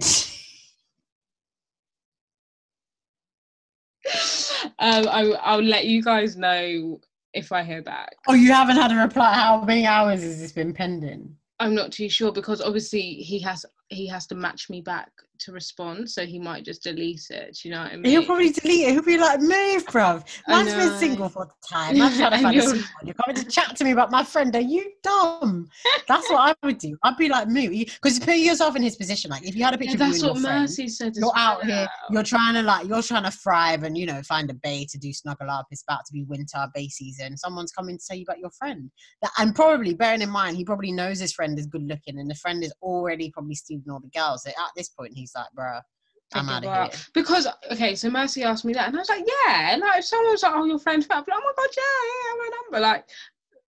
um, 4.81 5.09
I, 5.09 5.31
I'll 5.43 5.63
let 5.63 5.87
you 5.87 6.03
guys 6.03 6.37
know 6.37 7.01
if 7.33 7.53
I 7.53 7.63
hear 7.63 7.83
back. 7.83 8.17
oh, 8.27 8.35
you 8.35 8.53
haven't 8.53 8.77
had 8.77 8.91
a 8.91 8.97
reply. 8.97 9.33
How 9.35 9.63
many 9.63 9.87
hours 9.87 10.23
has 10.23 10.41
this 10.41 10.53
been 10.53 10.73
pending? 10.73 11.37
I'm 11.61 11.75
not 11.75 11.93
too 11.93 12.09
sure 12.09 12.33
because 12.33 12.61
obviously 12.61 13.01
he 13.01 13.39
has 13.41 13.65
he 13.91 14.07
has 14.09 14.27
to 14.29 14.35
match 14.35 14.71
me 14.71 14.81
back 14.81 15.11
to 15.41 15.53
respond, 15.53 16.09
so 16.09 16.27
he 16.27 16.39
might 16.39 16.65
just 16.67 16.83
delete 16.83 17.23
it. 17.31 17.57
Do 17.63 17.69
you 17.69 17.75
know 17.75 17.83
what 17.83 17.93
I 17.93 17.97
mean? 17.97 18.11
He'll 18.13 18.27
probably 18.27 18.51
delete 18.51 18.89
it. 18.89 18.93
He'll 18.93 19.03
be 19.03 19.17
like, 19.17 19.41
move, 19.41 19.87
bruv. 19.87 20.23
Man's 20.47 20.75
been 20.75 20.99
single 20.99 21.31
for 21.31 21.47
the 21.47 21.53
time. 21.67 22.01
I'm 22.01 22.15
trying 22.15 22.31
to 22.33 22.39
find 22.43 22.57
a 22.61 22.61
you're- 23.03 23.15
coming 23.15 23.43
to 23.43 23.45
chat 23.51 23.75
to 23.77 23.85
me 23.85 23.93
about 23.93 24.11
my 24.11 24.23
friend. 24.23 24.55
Are 24.55 24.61
you 24.61 24.93
dumb? 25.03 25.67
That's 26.07 26.29
what 26.31 26.51
I 26.51 26.67
would 26.67 26.77
do. 26.77 26.95
I'd 27.05 27.17
be 27.17 27.31
like, 27.31 27.49
move. 27.49 27.71
Because 27.71 28.19
put 28.19 28.37
yourself 28.37 28.77
in 28.77 28.83
his 28.83 28.97
position. 28.97 29.31
Like, 29.31 29.43
if 29.49 29.57
you 29.57 29.65
had 29.65 29.73
a 29.73 29.79
picture 29.79 29.97
Yeah, 29.97 30.05
of 30.05 30.11
that's 30.11 30.23
you 30.23 30.29
what 30.29 30.37
and 30.37 30.43
your 30.43 30.51
friend, 30.51 30.63
Mercy 30.63 30.89
said. 30.89 31.13
you're 31.17 31.33
out 31.35 31.65
here, 31.65 31.89
you're 32.11 32.23
trying 32.23 32.53
to 32.55 32.63
like, 32.63 32.87
you're 32.87 33.03
trying 33.03 33.25
to 33.25 33.31
thrive 33.31 33.83
and, 33.83 33.97
you 33.97 34.05
know, 34.05 34.21
find 34.23 34.51
a 34.51 34.55
bay 34.55 34.87
to 34.91 34.99
do 34.99 35.11
snuggle 35.11 35.49
up. 35.51 35.67
It's 35.71 35.83
about 35.89 36.05
to 36.05 36.13
be 36.13 36.23
winter, 36.25 36.67
bay 36.75 36.89
season. 36.89 37.39
Someone's 37.39 37.73
coming 37.73 37.97
to 37.97 38.05
tell 38.07 38.17
you 38.19 38.25
about 38.25 38.41
your 38.41 38.51
friend. 38.51 38.91
That- 39.23 39.33
And 39.39 39.55
probably, 39.55 39.95
bearing 39.95 40.21
in 40.21 40.29
mind, 40.29 40.59
he 40.59 40.65
probably 40.67 40.93
knows 40.93 41.19
his 41.19 41.33
friend 41.33 41.59
is 41.59 41.67
good 41.67 41.85
looking 41.89 42.19
and 42.19 42.31
the 42.31 42.35
friend 42.35 42.63
is 42.63 42.75
already 42.83 43.31
probably 43.31 43.55
stealing 43.55 43.80
all 43.89 44.01
the 44.01 44.09
girls. 44.09 44.45
At 44.47 44.55
this 44.77 44.89
point, 44.89 45.13
he's 45.15 45.33
like, 45.35 45.51
bro. 45.55 45.79
I'm 46.33 46.49
out 46.49 46.65
of 46.65 46.71
out. 46.71 46.95
here. 46.95 47.03
Because 47.13 47.47
okay, 47.73 47.95
so 47.97 48.09
Mercy 48.09 48.45
asked 48.45 48.65
me 48.65 48.73
that, 48.75 48.87
and 48.87 48.97
I 48.97 49.01
was 49.01 49.09
like, 49.09 49.25
yeah. 49.47 49.73
And 49.73 49.81
like 49.81 49.99
if 49.99 50.05
someone 50.05 50.33
was 50.33 50.43
like, 50.45 50.53
oh, 50.55 50.65
your 50.65 50.79
friend's 50.79 51.07
fat, 51.07 51.19
I'd 51.19 51.27
be 51.27 51.33
like, 51.33 51.41
oh 51.43 51.55
my 51.57 51.63
god, 51.65 51.71
yeah, 51.77 51.83
yeah, 52.13 52.39
my 52.39 52.51
number. 52.63 52.81
Like, 52.87 53.09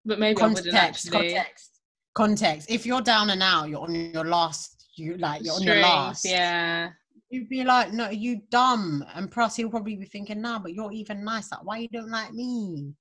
but 0.05 0.19
maybe 0.19 0.41
I 0.41 0.47
wouldn't 0.47 0.65
context, 0.65 1.07
actually. 1.07 1.33
context, 1.33 1.79
context. 2.15 2.69
If 2.69 2.85
you're 2.85 3.01
down 3.01 3.29
and 3.29 3.41
out, 3.41 3.69
you're 3.69 3.79
on 3.81 3.95
your 3.95 4.25
last, 4.25 4.89
you 4.95 5.15
like 5.17 5.43
you're 5.45 5.53
on 5.53 5.63
your 5.63 5.77
last. 5.77 6.25
Yeah. 6.25 6.89
You'd 7.29 7.47
be 7.47 7.63
like, 7.63 7.93
no, 7.93 8.09
you 8.09 8.41
dumb. 8.49 9.05
And 9.13 9.31
plus, 9.31 9.55
he'll 9.55 9.69
probably 9.69 9.95
be 9.95 10.05
thinking, 10.05 10.41
nah, 10.41 10.57
but 10.59 10.73
you're 10.73 10.91
even 10.91 11.23
nice. 11.23 11.51
Like, 11.51 11.63
why 11.63 11.77
you 11.77 11.87
don't 11.87 12.09
like 12.09 12.33
me? 12.33 12.93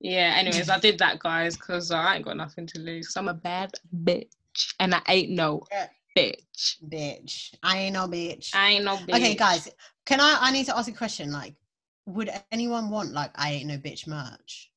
yeah. 0.00 0.34
Anyways, 0.36 0.70
I 0.70 0.78
did 0.78 0.98
that, 1.00 1.18
guys, 1.18 1.56
because 1.56 1.90
I 1.90 2.16
ain't 2.16 2.24
got 2.24 2.36
nothing 2.36 2.66
to 2.68 2.78
lose. 2.78 3.08
'cause 3.08 3.16
I'm 3.16 3.28
a 3.28 3.34
bad 3.34 3.72
bitch, 4.04 4.30
and 4.78 4.94
I 4.94 5.02
ain't 5.08 5.30
no 5.30 5.62
Yeah. 5.70 5.88
bitch. 6.16 6.76
Bitch, 6.92 7.54
I 7.62 7.78
ain't 7.78 7.94
no 7.94 8.06
bitch. 8.06 8.50
I 8.54 8.70
ain't 8.70 8.84
no 8.84 8.96
bitch. 8.96 9.16
Okay, 9.16 9.34
guys, 9.34 9.70
can 10.06 10.20
I? 10.20 10.38
I 10.40 10.52
need 10.52 10.66
to 10.66 10.76
ask 10.76 10.88
a 10.88 10.92
question. 10.92 11.32
Like, 11.32 11.54
would 12.06 12.30
anyone 12.52 12.90
want 12.90 13.12
like 13.12 13.30
I 13.36 13.52
ain't 13.52 13.66
no 13.66 13.78
bitch 13.78 14.06
merch? 14.06 14.70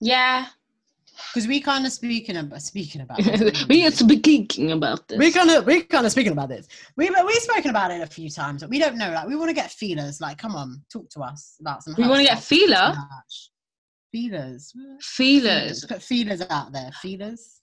Yeah. 0.00 0.46
Because 1.32 1.48
we 1.48 1.60
kind 1.60 1.84
of 1.84 1.92
speaking 1.92 2.36
about 2.36 2.62
speaking 2.62 3.00
about. 3.02 3.22
this. 3.22 3.66
we 3.68 3.84
are 3.86 3.90
speaking 3.90 4.72
about 4.72 5.08
this. 5.08 5.18
we 5.18 5.32
kind 5.32 5.50
of 5.50 5.66
we 5.66 5.82
kind 5.82 6.06
of 6.06 6.12
speaking 6.12 6.32
about 6.32 6.48
this. 6.48 6.68
We 6.96 7.10
we've 7.10 7.42
spoken 7.42 7.70
about 7.70 7.90
it 7.90 8.00
a 8.00 8.06
few 8.06 8.30
times, 8.30 8.62
but 8.62 8.70
we 8.70 8.78
don't 8.78 8.96
know. 8.96 9.10
Like, 9.10 9.26
we 9.26 9.36
want 9.36 9.50
to 9.50 9.54
get 9.54 9.70
feelers. 9.70 10.20
Like, 10.20 10.38
come 10.38 10.54
on, 10.54 10.82
talk 10.92 11.08
to 11.10 11.20
us 11.20 11.56
about 11.60 11.82
some. 11.82 11.94
We 11.98 12.06
want 12.06 12.20
to 12.20 12.26
get 12.26 12.42
feeler. 12.42 12.94
Feelers. 14.12 14.72
Feelers. 15.02 15.84
Put 15.84 16.02
feelers 16.02 16.42
out 16.48 16.72
there. 16.72 16.90
Feelers. 17.02 17.57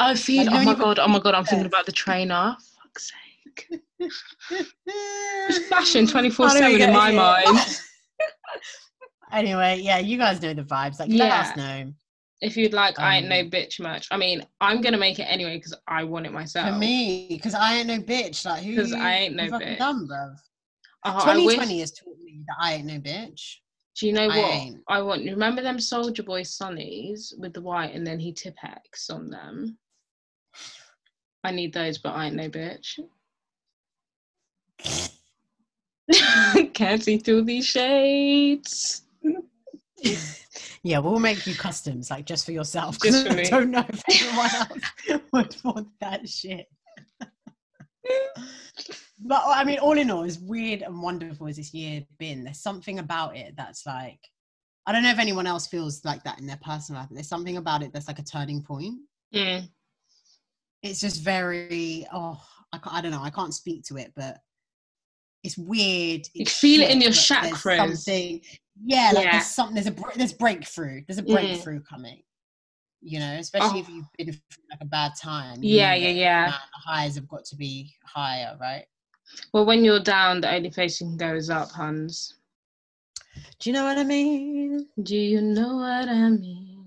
Oh, 0.00 0.14
feel. 0.14 0.44
Like, 0.46 0.54
oh 0.54 0.64
my 0.64 0.74
god. 0.74 0.98
Oh 0.98 1.08
my 1.08 1.18
god. 1.18 1.34
I'm 1.34 1.44
thinking 1.44 1.66
about 1.66 1.86
the 1.86 1.92
trainer. 1.92 2.56
Fuck's 2.82 3.10
sake. 3.10 3.80
It's 4.78 5.58
flashing 5.68 6.06
24 6.06 6.46
How 6.46 6.52
do 6.54 6.64
we 6.66 6.78
7 6.78 6.88
in 6.88 6.94
my 6.94 7.10
mind. 7.12 7.58
anyway, 9.32 9.80
yeah, 9.82 9.98
you 9.98 10.16
guys 10.18 10.40
know 10.40 10.54
the 10.54 10.62
vibes. 10.62 11.00
Like, 11.00 11.10
let 11.10 11.32
us 11.32 11.56
know. 11.56 11.92
If 12.40 12.56
you'd 12.56 12.72
like, 12.72 13.00
I 13.00 13.16
ain't 13.16 13.28
no 13.28 13.40
Um, 13.40 13.50
bitch 13.50 13.80
merch. 13.80 14.06
I 14.12 14.16
mean, 14.16 14.46
I'm 14.60 14.80
gonna 14.80 14.98
make 14.98 15.18
it 15.18 15.24
anyway 15.24 15.56
because 15.56 15.74
I 15.88 16.04
want 16.04 16.26
it 16.26 16.32
myself. 16.32 16.68
For 16.68 16.78
me, 16.78 17.26
because 17.30 17.54
I 17.54 17.74
ain't 17.74 17.88
no 17.88 17.98
bitch. 17.98 18.44
Like, 18.46 18.62
who? 18.62 18.76
Because 18.76 18.92
I 18.92 19.12
ain't 19.14 19.34
no 19.34 19.50
bitch. 19.50 19.78
Dumb, 19.78 20.06
bruv. 20.08 20.36
Oh, 21.04 21.10
I 21.10 21.34
wish- 21.34 21.56
2020 21.56 21.80
has 21.80 21.90
taught 21.90 22.18
me 22.24 22.42
that 22.46 22.56
I 22.60 22.74
ain't 22.74 22.86
no 22.86 23.00
bitch. 23.00 23.56
Do 23.98 24.06
you 24.06 24.12
know 24.12 24.28
I 24.30 24.38
what? 24.38 24.50
ain't. 24.52 24.80
I 24.88 25.02
want. 25.02 25.24
Remember 25.24 25.62
them 25.62 25.78
Soulja 25.78 26.24
Boy 26.24 26.42
sunnies 26.42 27.36
with 27.38 27.52
the 27.54 27.60
white 27.60 27.92
and 27.94 28.06
then 28.06 28.20
he 28.20 28.32
Tipp-Ex 28.32 29.10
on 29.10 29.28
them. 29.30 29.76
I 31.48 31.50
need 31.50 31.72
those, 31.72 31.96
but 31.96 32.10
I 32.10 32.26
ain't 32.26 32.36
no 32.36 32.50
bitch. 32.50 33.00
Can't 36.74 37.02
see 37.02 37.16
through 37.16 37.42
these 37.44 37.66
shades. 37.66 39.02
Yeah, 40.84 40.98
we'll 40.98 41.18
make 41.18 41.44
you 41.44 41.56
customs, 41.56 42.08
like 42.08 42.24
just 42.24 42.46
for 42.46 42.52
yourself. 42.52 43.00
Just 43.02 43.26
for 43.26 43.32
I 43.32 43.36
me. 43.36 43.44
don't 43.50 43.72
know 43.72 43.84
if 43.88 44.02
anyone 44.08 44.48
else 45.10 45.22
would 45.32 45.56
want 45.64 45.88
that 46.00 46.28
shit. 46.28 46.68
but 49.18 49.42
I 49.44 49.64
mean, 49.64 49.80
all 49.80 49.98
in 49.98 50.08
all, 50.10 50.22
as 50.22 50.38
weird 50.38 50.82
and 50.82 51.02
wonderful 51.02 51.48
as 51.48 51.56
this 51.56 51.74
year 51.74 52.04
been, 52.18 52.44
there's 52.44 52.60
something 52.60 53.00
about 53.00 53.36
it 53.36 53.54
that's 53.56 53.86
like, 53.86 54.20
I 54.86 54.92
don't 54.92 55.02
know 55.02 55.10
if 55.10 55.18
anyone 55.18 55.48
else 55.48 55.66
feels 55.66 56.04
like 56.04 56.22
that 56.22 56.38
in 56.38 56.46
their 56.46 56.60
personal 56.62 57.00
life. 57.00 57.08
But 57.10 57.16
there's 57.16 57.28
something 57.28 57.56
about 57.56 57.82
it 57.82 57.92
that's 57.92 58.08
like 58.08 58.20
a 58.20 58.24
turning 58.24 58.62
point. 58.62 59.00
Mm. 59.34 59.68
It's 60.82 61.00
just 61.00 61.22
very, 61.22 62.06
oh, 62.12 62.40
I, 62.72 62.78
I 62.86 63.00
don't 63.00 63.10
know, 63.10 63.22
I 63.22 63.30
can't 63.30 63.54
speak 63.54 63.84
to 63.84 63.96
it, 63.96 64.12
but 64.14 64.38
it's 65.44 65.58
weird. 65.58 66.26
You 66.34 66.42
it's 66.42 66.58
feel 66.58 66.82
it 66.82 66.90
in 66.90 67.00
your 67.00 67.10
chakras. 67.12 67.76
Something, 67.76 68.40
yeah, 68.84 69.12
like 69.14 69.24
Yeah. 69.24 69.32
there's 69.32 69.46
something. 69.46 69.74
There's 69.74 69.86
a 69.86 69.94
there's 70.16 70.32
breakthrough. 70.32 71.02
There's 71.06 71.18
a 71.18 71.22
Mm. 71.22 71.32
breakthrough 71.32 71.80
coming. 71.82 72.22
You 73.00 73.20
know, 73.20 73.34
especially 73.34 73.78
Oh. 73.78 73.82
if 73.82 73.88
you've 73.88 74.06
been 74.18 74.32
through 74.32 74.64
like 74.70 74.80
a 74.80 74.84
bad 74.84 75.12
time. 75.20 75.60
Yeah, 75.62 75.94
yeah, 75.94 76.08
yeah. 76.08 76.40
Man, 76.46 76.50
the 76.50 76.90
highs 76.90 77.14
have 77.14 77.28
got 77.28 77.44
to 77.46 77.56
be 77.56 77.94
higher, 78.04 78.56
right? 78.60 78.84
Well, 79.52 79.64
when 79.66 79.84
you're 79.84 80.00
down, 80.00 80.40
the 80.40 80.52
only 80.52 80.70
place 80.70 81.00
you 81.00 81.06
can 81.06 81.16
go 81.16 81.34
is 81.36 81.48
up, 81.50 81.70
Hans. 81.70 82.34
Do 83.60 83.70
you 83.70 83.74
know 83.74 83.84
what 83.84 83.98
I 83.98 84.04
mean? 84.04 84.88
Do 85.02 85.16
you 85.16 85.40
know 85.40 85.76
what 85.76 86.08
I 86.08 86.30
mean? 86.30 86.84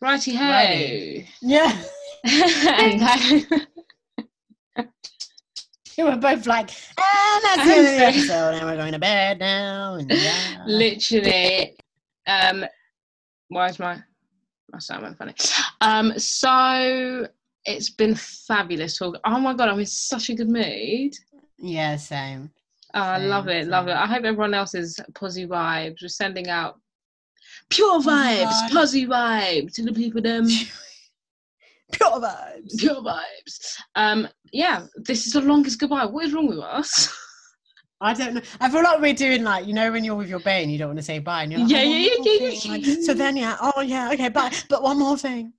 Righty 0.00 0.34
ho. 0.34 0.44
Righty. 0.44 1.28
Yeah. 1.40 1.82
and 2.68 3.00
that, 3.00 3.66
We 5.98 6.04
were 6.04 6.16
both 6.16 6.46
like, 6.46 6.70
ah, 6.96 7.40
that's 7.42 7.64
the 7.66 7.74
end 7.74 7.86
of 7.88 7.92
the 7.94 8.06
episode, 8.06 8.54
and 8.54 8.66
we're 8.66 8.76
going 8.76 8.92
to 8.92 9.00
bed 9.00 9.40
now. 9.40 9.94
And 9.94 10.08
yeah. 10.08 10.62
literally, 10.64 11.76
um, 12.28 12.64
why 13.48 13.66
is 13.66 13.80
my 13.80 14.00
my 14.70 14.78
sound 14.78 15.02
went 15.02 15.18
funny? 15.18 15.34
Um, 15.80 16.16
so 16.16 17.26
it's 17.64 17.90
been 17.90 18.14
fabulous 18.14 18.96
talking. 18.96 19.20
Oh 19.24 19.40
my 19.40 19.54
god, 19.54 19.70
I'm 19.70 19.80
in 19.80 19.86
such 19.86 20.30
a 20.30 20.34
good 20.34 20.48
mood. 20.48 21.14
yeah, 21.58 21.96
same. 21.96 22.52
Oh, 22.94 23.00
I 23.00 23.18
love 23.18 23.46
Same, 23.46 23.56
it, 23.56 23.68
love 23.68 23.88
it. 23.88 23.96
I 23.96 24.06
hope 24.06 24.24
everyone 24.24 24.54
else 24.54 24.74
is 24.74 24.98
posy 25.14 25.46
vibes. 25.46 26.00
We're 26.00 26.08
sending 26.08 26.48
out 26.48 26.80
pure 27.70 28.00
vibes, 28.00 28.44
vibes. 28.44 28.72
posy 28.72 29.06
vibes 29.06 29.74
to 29.74 29.82
the 29.82 29.92
people. 29.92 30.22
Them. 30.22 30.46
Pure 31.92 32.20
vibes. 32.20 32.78
Pure 32.78 33.02
vibes. 33.02 33.76
Um, 33.94 34.28
yeah, 34.52 34.86
this 34.96 35.26
is 35.26 35.32
the 35.32 35.40
longest 35.40 35.80
goodbye. 35.80 36.04
What 36.06 36.26
is 36.26 36.32
wrong 36.34 36.48
with 36.48 36.58
us? 36.58 37.08
I 38.00 38.14
don't 38.14 38.34
know. 38.34 38.42
I 38.60 38.70
feel 38.70 38.82
like 38.84 39.00
we're 39.00 39.12
doing 39.14 39.42
like 39.42 39.66
you 39.66 39.74
know 39.74 39.90
when 39.90 40.04
you're 40.04 40.14
with 40.14 40.28
your 40.28 40.38
bae 40.38 40.58
and 40.58 40.70
you 40.70 40.78
don't 40.78 40.88
want 40.88 40.98
to 41.00 41.04
say 41.04 41.18
bye 41.18 41.42
and 41.42 41.50
you're 41.52 41.60
like, 41.62 41.70
Yeah, 41.70 41.78
"Oh, 41.78 41.82
yeah, 41.82 41.96
yeah, 41.98 42.08
yeah, 42.24 42.50
yeah. 42.64 42.70
Like, 42.70 43.04
so 43.04 43.14
then 43.14 43.36
yeah, 43.36 43.56
oh 43.60 43.80
yeah, 43.80 44.12
okay, 44.12 44.28
bye. 44.28 44.52
But 44.68 44.82
one 44.82 44.98
more 44.98 45.18
thing. 45.18 45.52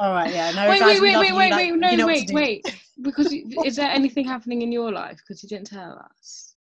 All 0.00 0.12
right, 0.12 0.32
yeah. 0.32 0.50
No, 0.52 0.68
wait, 0.68 0.80
guys, 0.80 1.00
wait, 1.00 1.16
wait, 1.16 1.18
wait, 1.18 1.36
wait, 1.36 1.50
like, 1.50 1.58
wait, 1.58 1.66
you 1.68 1.76
no, 1.76 1.94
know 1.94 2.06
wait, 2.06 2.30
wait. 2.32 2.82
Because 3.02 3.32
is 3.64 3.76
there 3.76 3.88
anything 3.88 4.24
happening 4.24 4.62
in 4.62 4.72
your 4.72 4.90
life? 4.90 5.18
Because 5.18 5.40
you 5.44 5.48
didn't 5.48 5.68
tell 5.68 6.04
us. 6.10 6.54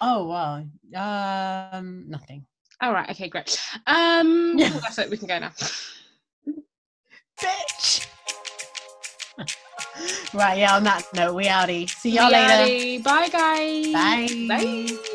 Oh 0.00 0.26
wow. 0.26 0.64
Um, 0.96 2.04
nothing. 2.08 2.46
All 2.80 2.92
right, 2.94 3.08
okay, 3.10 3.28
great. 3.28 3.60
Um, 3.86 4.54
Yeah. 4.56 4.70
cool, 4.70 4.80
that's 4.80 4.98
it. 4.98 5.10
We 5.10 5.18
can 5.18 5.28
go 5.28 5.38
now. 5.38 5.52
Bitch. 7.40 8.01
Right, 10.34 10.58
yeah. 10.58 10.76
On 10.76 10.84
that 10.84 11.02
note, 11.14 11.34
we 11.34 11.46
outie. 11.46 11.88
See 11.88 12.10
y'all 12.10 12.28
We 12.28 12.32
later. 12.34 12.52
outie. 12.52 13.02
Bye, 13.02 13.28
guys. 13.28 13.92
Bye. 13.92 14.46
Bye. 14.48 15.08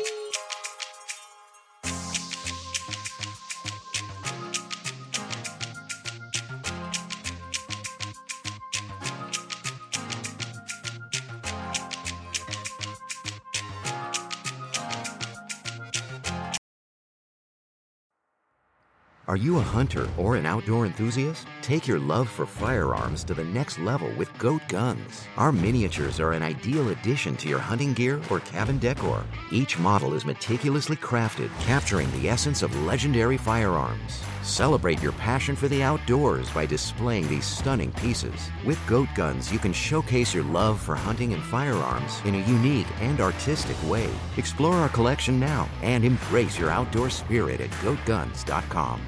You 19.38 19.58
a 19.58 19.62
hunter 19.62 20.08
or 20.18 20.36
an 20.36 20.44
outdoor 20.44 20.84
enthusiast? 20.84 21.46
Take 21.62 21.86
your 21.86 21.98
love 21.98 22.28
for 22.28 22.44
firearms 22.44 23.24
to 23.24 23.34
the 23.34 23.44
next 23.44 23.78
level 23.78 24.10
with 24.18 24.36
Goat 24.38 24.62
Guns. 24.68 25.26
Our 25.36 25.52
miniatures 25.52 26.20
are 26.20 26.32
an 26.32 26.42
ideal 26.42 26.90
addition 26.90 27.36
to 27.36 27.48
your 27.48 27.58
hunting 27.58 27.94
gear 27.94 28.20
or 28.30 28.40
cabin 28.40 28.78
decor. 28.78 29.24
Each 29.50 29.78
model 29.78 30.14
is 30.14 30.24
meticulously 30.24 30.96
crafted, 30.96 31.50
capturing 31.60 32.10
the 32.12 32.28
essence 32.28 32.62
of 32.62 32.74
legendary 32.84 33.36
firearms. 33.36 34.22
Celebrate 34.48 35.02
your 35.02 35.12
passion 35.12 35.54
for 35.54 35.68
the 35.68 35.82
outdoors 35.82 36.48
by 36.50 36.64
displaying 36.64 37.28
these 37.28 37.44
stunning 37.44 37.92
pieces. 37.92 38.50
With 38.64 38.84
Goat 38.86 39.08
Guns, 39.14 39.52
you 39.52 39.58
can 39.58 39.74
showcase 39.74 40.32
your 40.32 40.44
love 40.44 40.80
for 40.80 40.96
hunting 40.96 41.34
and 41.34 41.42
firearms 41.42 42.22
in 42.24 42.34
a 42.34 42.46
unique 42.46 42.86
and 43.00 43.20
artistic 43.20 43.76
way. 43.86 44.08
Explore 44.38 44.74
our 44.74 44.88
collection 44.88 45.38
now 45.38 45.68
and 45.82 46.02
embrace 46.02 46.58
your 46.58 46.70
outdoor 46.70 47.10
spirit 47.10 47.60
at 47.60 47.70
goatguns.com. 47.82 49.02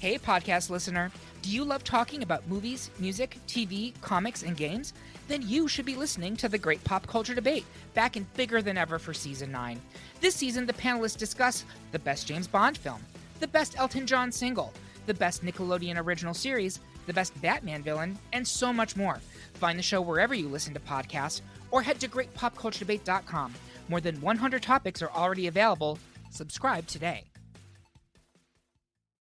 Hey, 0.00 0.18
podcast 0.18 0.68
listener. 0.68 1.12
Do 1.40 1.50
you 1.50 1.64
love 1.64 1.84
talking 1.84 2.22
about 2.22 2.48
movies, 2.48 2.90
music, 2.98 3.38
TV, 3.46 3.92
comics, 4.00 4.42
and 4.42 4.56
games? 4.56 4.92
Then 5.28 5.40
you 5.42 5.68
should 5.68 5.86
be 5.86 5.94
listening 5.94 6.36
to 6.36 6.48
the 6.48 6.58
Great 6.58 6.82
Pop 6.84 7.06
Culture 7.06 7.34
Debate, 7.34 7.64
back 7.94 8.16
and 8.16 8.30
bigger 8.34 8.60
than 8.60 8.76
ever 8.76 8.98
for 8.98 9.14
season 9.14 9.52
9. 9.52 9.80
This 10.24 10.36
season, 10.36 10.64
the 10.64 10.72
panelists 10.72 11.18
discuss 11.18 11.66
the 11.92 11.98
best 11.98 12.26
James 12.26 12.48
Bond 12.48 12.78
film, 12.78 13.02
the 13.40 13.46
best 13.46 13.78
Elton 13.78 14.06
John 14.06 14.32
single, 14.32 14.72
the 15.04 15.12
best 15.12 15.44
Nickelodeon 15.44 16.02
original 16.02 16.32
series, 16.32 16.80
the 17.06 17.12
best 17.12 17.38
Batman 17.42 17.82
villain, 17.82 18.16
and 18.32 18.48
so 18.48 18.72
much 18.72 18.96
more. 18.96 19.20
Find 19.52 19.78
the 19.78 19.82
show 19.82 20.00
wherever 20.00 20.32
you 20.34 20.48
listen 20.48 20.72
to 20.72 20.80
podcasts 20.80 21.42
or 21.70 21.82
head 21.82 22.00
to 22.00 22.08
greatpopculturedebate.com. 22.08 23.52
More 23.90 24.00
than 24.00 24.18
100 24.22 24.62
topics 24.62 25.02
are 25.02 25.10
already 25.10 25.46
available. 25.46 25.98
Subscribe 26.30 26.86
today. 26.86 27.24